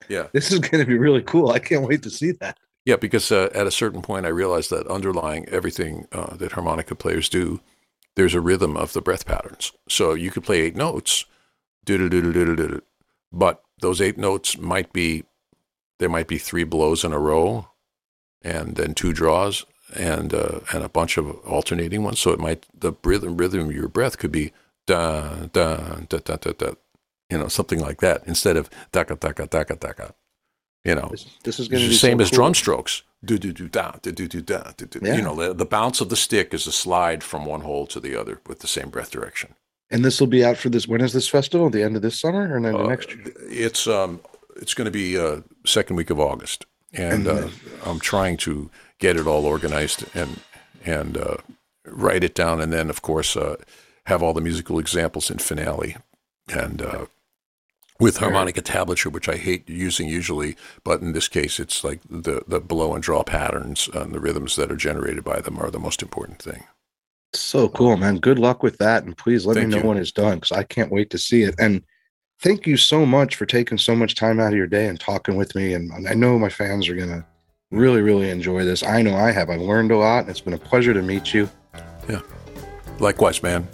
yeah, 0.09 0.27
This 0.33 0.53
is 0.53 0.59
going 0.59 0.85
to 0.85 0.87
be 0.87 0.99
really 0.99 1.23
cool. 1.23 1.51
I 1.51 1.59
can't 1.59 1.87
wait 1.87 2.03
to 2.03 2.11
see 2.11 2.33
that. 2.41 2.59
Yeah. 2.85 2.97
Because 2.97 3.31
uh, 3.33 3.51
at 3.55 3.67
a 3.67 3.71
certain 3.71 4.03
point, 4.03 4.27
I 4.27 4.31
realized 4.31 4.71
that 4.71 4.87
underlying 4.87 5.49
everything 5.49 6.07
uh, 6.13 6.37
that 6.37 6.53
harmonica 6.53 6.95
players 6.95 7.29
do, 7.29 7.61
there's 8.17 8.35
a 8.35 8.41
rhythm 8.41 8.77
of 8.77 8.93
the 8.93 9.03
breath 9.03 9.27
patterns. 9.27 9.73
So 9.89 10.15
you 10.15 10.31
could 10.31 10.45
play 10.45 10.61
eight 10.61 10.77
notes, 10.77 11.25
but 13.33 13.63
those 13.81 14.01
eight 14.01 14.19
notes 14.19 14.59
might 14.59 14.93
be 14.93 15.25
there 15.99 16.09
might 16.09 16.29
be 16.29 16.39
three 16.39 16.65
blows 16.65 17.05
in 17.05 17.13
a 17.13 17.19
row, 17.19 17.69
and 18.43 18.75
then 18.77 18.95
two 18.95 19.13
draws, 19.13 19.65
and 19.95 20.35
uh, 20.35 20.61
and 20.73 20.83
a 20.85 20.89
bunch 20.89 21.17
of 21.17 21.31
alternating 21.47 22.03
ones. 22.03 22.19
So 22.21 22.33
it 22.33 22.41
might 22.41 22.67
the 22.75 22.93
rhythm 23.05 23.37
rhythm 23.37 23.69
of 23.69 23.73
your 23.75 23.89
breath 23.89 24.19
could 24.19 24.33
be 24.33 24.53
da 24.87 25.47
da 25.53 26.01
da 26.09 26.19
da 26.19 26.37
da 26.37 26.53
da 26.53 26.73
you 27.33 27.39
know, 27.39 27.49
something 27.49 27.81
like 27.81 28.01
that 28.03 28.23
instead 28.27 28.59
of 28.59 28.69
taka 28.93 29.17
taka 29.17 29.47
taka 29.47 29.77
taka. 29.77 30.15
You 30.85 30.97
know, 30.97 31.09
This, 31.13 31.27
this 31.45 31.61
is 31.61 31.69
going 31.69 31.81
to 31.83 31.89
be 31.89 31.93
the 31.95 31.99
same 31.99 32.19
so 32.19 32.23
as 32.23 32.31
cool. 32.31 32.37
drum 32.37 32.55
strokes. 32.55 33.03
Do 33.25 33.39
do 33.39 33.53
do 33.53 33.69
da 33.69 33.93
do 34.03 34.11
do 34.11 34.27
do 34.27 34.41
da 34.41 34.73
do 34.77 34.87
do. 34.87 34.99
Yeah. 35.01 35.15
You 35.17 35.23
know, 35.23 35.37
the, 35.37 35.55
the 35.55 35.65
bounce 35.65 36.01
of 36.01 36.09
the 36.09 36.17
stick 36.17 36.53
is 36.53 36.67
a 36.67 36.73
slide 36.73 37.23
from 37.23 37.45
one 37.47 37.61
hole 37.61 37.87
to 37.87 38.01
the 38.01 38.17
other 38.17 38.41
with 38.49 38.59
the 38.61 38.67
same 38.67 38.91
breath 38.91 39.11
direction. 39.13 39.55
And 39.91 40.05
this 40.05 40.19
will 40.19 40.27
be 40.27 40.45
out 40.45 40.57
for 40.57 40.71
this. 40.71 40.89
When 40.89 41.01
is 41.01 41.13
this 41.13 41.29
festival? 41.29 41.71
The 41.71 41.85
end 41.85 41.95
of 41.95 42.03
this 42.03 42.19
summer 42.19 42.57
or 42.57 42.61
the 42.61 42.77
Uh, 42.77 42.87
next 42.89 43.11
year? 43.15 43.33
It's 43.49 43.87
um, 43.87 44.21
it's 44.57 44.75
going 44.75 44.87
to 44.87 44.91
be 44.91 45.17
uh, 45.17 45.43
second 45.65 45.95
week 45.97 46.11
of 46.11 46.19
August, 46.19 46.67
and 46.93 47.29
uh, 47.29 47.49
I'm 47.87 48.01
trying 48.01 48.37
to 48.39 48.69
get 48.99 49.17
it 49.17 49.27
all 49.29 49.45
organized 49.47 50.05
and 50.15 50.41
and 50.85 51.17
uh, 51.17 51.37
write 51.87 52.25
it 52.25 52.35
down, 52.35 52.61
and 52.61 52.73
then 52.73 52.91
of 52.91 53.03
course 53.03 53.37
uh, 53.37 53.55
have 54.07 54.21
all 54.25 54.33
the 54.35 54.41
musical 54.41 54.81
examples 54.81 55.31
in 55.31 55.39
finale, 55.39 55.97
and 56.49 56.83
uh, 56.83 57.05
with 58.03 58.19
harmonica 58.19 58.63
tablature, 58.63 59.13
which 59.13 59.29
I 59.29 59.37
hate 59.37 59.69
using 59.69 60.09
usually, 60.09 60.57
but 60.85 61.01
in 61.01 61.13
this 61.13 61.29
case, 61.29 61.61
it's 61.61 61.85
like 61.85 62.01
the 62.09 62.43
the 62.47 62.61
blow 62.61 62.95
and 62.95 63.03
draw 63.03 63.23
patterns 63.23 63.89
uh, 63.95 64.03
and 64.03 64.13
the 64.13 64.21
rhythms 64.21 64.57
that 64.57 64.71
are 64.71 64.77
generated 64.77 65.25
by 65.25 65.41
them 65.41 65.59
are 65.59 65.71
the 65.71 65.79
most 65.79 66.03
important 66.03 66.41
thing. 66.41 66.65
So 67.35 67.69
cool, 67.71 67.97
man. 67.97 68.19
Good 68.19 68.39
luck 68.39 68.63
with 68.63 68.79
that. 68.79 69.05
And 69.05 69.17
please 69.17 69.47
let 69.47 69.55
Thank 69.55 69.69
me 69.69 69.75
know 69.75 69.83
you. 69.83 69.89
when 69.89 69.97
it's 69.97 70.13
done 70.13 70.37
because 70.37 70.53
I 70.53 70.65
can't 70.65 70.93
wait 70.93 71.11
to 71.11 71.19
see 71.19 71.43
it. 71.45 71.55
And 71.59 71.83
thank 72.41 72.67
you 72.67 72.77
so 72.77 73.07
much 73.07 73.37
for 73.37 73.47
taking 73.47 73.79
so 73.79 73.97
much 73.97 74.15
time 74.15 74.39
out 74.39 74.53
of 74.53 74.57
your 74.57 74.67
day 74.67 74.87
and 74.87 75.01
talking 75.01 75.37
with 75.37 75.55
me. 75.55 75.73
And 75.73 76.07
I 76.07 76.13
know 76.15 76.39
my 76.39 76.51
fans 76.51 76.89
are 76.89 76.95
going 76.95 77.09
to 77.09 77.25
really, 77.71 78.03
really 78.03 78.29
enjoy 78.29 78.65
this. 78.65 78.83
I 78.83 79.01
know 79.01 79.17
I 79.17 79.31
have. 79.31 79.49
I've 79.49 79.63
learned 79.63 79.93
a 79.93 79.97
lot. 79.97 80.21
And 80.21 80.29
it's 80.29 80.43
been 80.43 80.53
a 80.53 80.59
pleasure 80.59 80.93
to 80.93 81.01
meet 81.01 81.33
you. 81.33 81.49
Yeah. 82.07 82.21
Likewise, 82.99 83.43
man. 83.43 83.67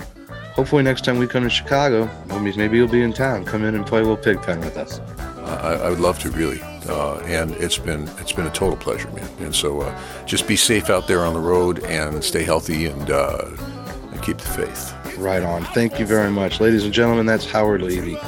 Hopefully, 0.58 0.82
next 0.82 1.04
time 1.04 1.18
we 1.18 1.28
come 1.28 1.44
to 1.44 1.50
Chicago, 1.50 2.10
maybe, 2.26 2.56
maybe 2.56 2.76
you'll 2.78 2.88
be 2.88 3.02
in 3.02 3.12
town. 3.12 3.44
Come 3.44 3.62
in 3.62 3.76
and 3.76 3.86
play 3.86 4.00
a 4.00 4.02
little 4.02 4.16
pig 4.16 4.42
pen 4.42 4.58
with 4.58 4.76
us. 4.76 4.98
I, 5.44 5.74
I 5.74 5.88
would 5.88 6.00
love 6.00 6.18
to 6.18 6.32
really, 6.32 6.60
uh, 6.88 7.20
and 7.26 7.52
it's 7.52 7.78
been 7.78 8.08
it's 8.18 8.32
been 8.32 8.48
a 8.48 8.50
total 8.50 8.76
pleasure, 8.76 9.08
man. 9.12 9.28
And 9.38 9.54
so, 9.54 9.82
uh, 9.82 9.96
just 10.26 10.48
be 10.48 10.56
safe 10.56 10.90
out 10.90 11.06
there 11.06 11.24
on 11.24 11.34
the 11.34 11.38
road 11.38 11.84
and 11.84 12.24
stay 12.24 12.42
healthy 12.42 12.86
and 12.86 13.08
uh, 13.08 13.44
and 14.10 14.20
keep 14.20 14.38
the 14.38 14.48
faith. 14.48 15.16
Right 15.16 15.44
on. 15.44 15.64
Thank 15.66 16.00
you 16.00 16.06
very 16.06 16.32
much. 16.32 16.58
Ladies 16.58 16.84
and 16.84 16.92
gentlemen, 16.92 17.24
that's 17.24 17.48
Howard 17.48 17.82
Levy. 17.82 18.18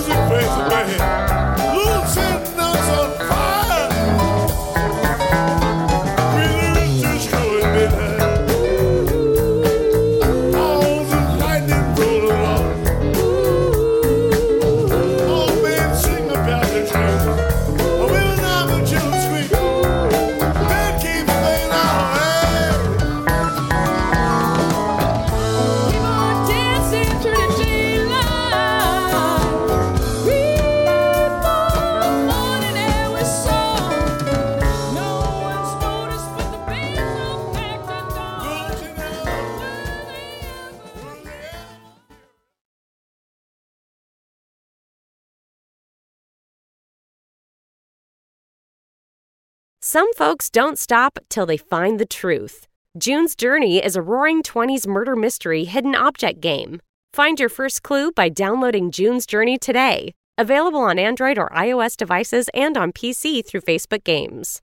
Some 49.95 50.11
folks 50.15 50.49
don't 50.49 50.77
stop 50.77 51.19
till 51.29 51.45
they 51.45 51.55
find 51.55 52.01
the 52.01 52.05
truth. 52.05 52.67
June's 52.97 53.33
Journey 53.33 53.81
is 53.81 53.95
a 53.95 54.01
roaring 54.01 54.43
20s 54.43 54.85
murder 54.85 55.15
mystery 55.15 55.63
hidden 55.63 55.95
object 55.95 56.41
game. 56.41 56.81
Find 57.13 57.39
your 57.39 57.47
first 57.47 57.81
clue 57.81 58.11
by 58.11 58.27
downloading 58.27 58.91
June's 58.91 59.25
Journey 59.25 59.57
today. 59.57 60.13
Available 60.37 60.81
on 60.81 60.99
Android 60.99 61.37
or 61.37 61.47
iOS 61.51 61.95
devices 61.95 62.49
and 62.53 62.75
on 62.75 62.91
PC 62.91 63.47
through 63.47 63.61
Facebook 63.61 64.03
Games. 64.03 64.61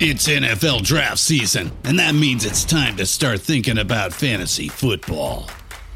It's 0.00 0.26
NFL 0.26 0.82
draft 0.82 1.20
season, 1.20 1.70
and 1.84 2.00
that 2.00 2.16
means 2.16 2.44
it's 2.44 2.64
time 2.64 2.96
to 2.96 3.06
start 3.06 3.40
thinking 3.40 3.78
about 3.78 4.14
fantasy 4.14 4.66
football. 4.66 5.48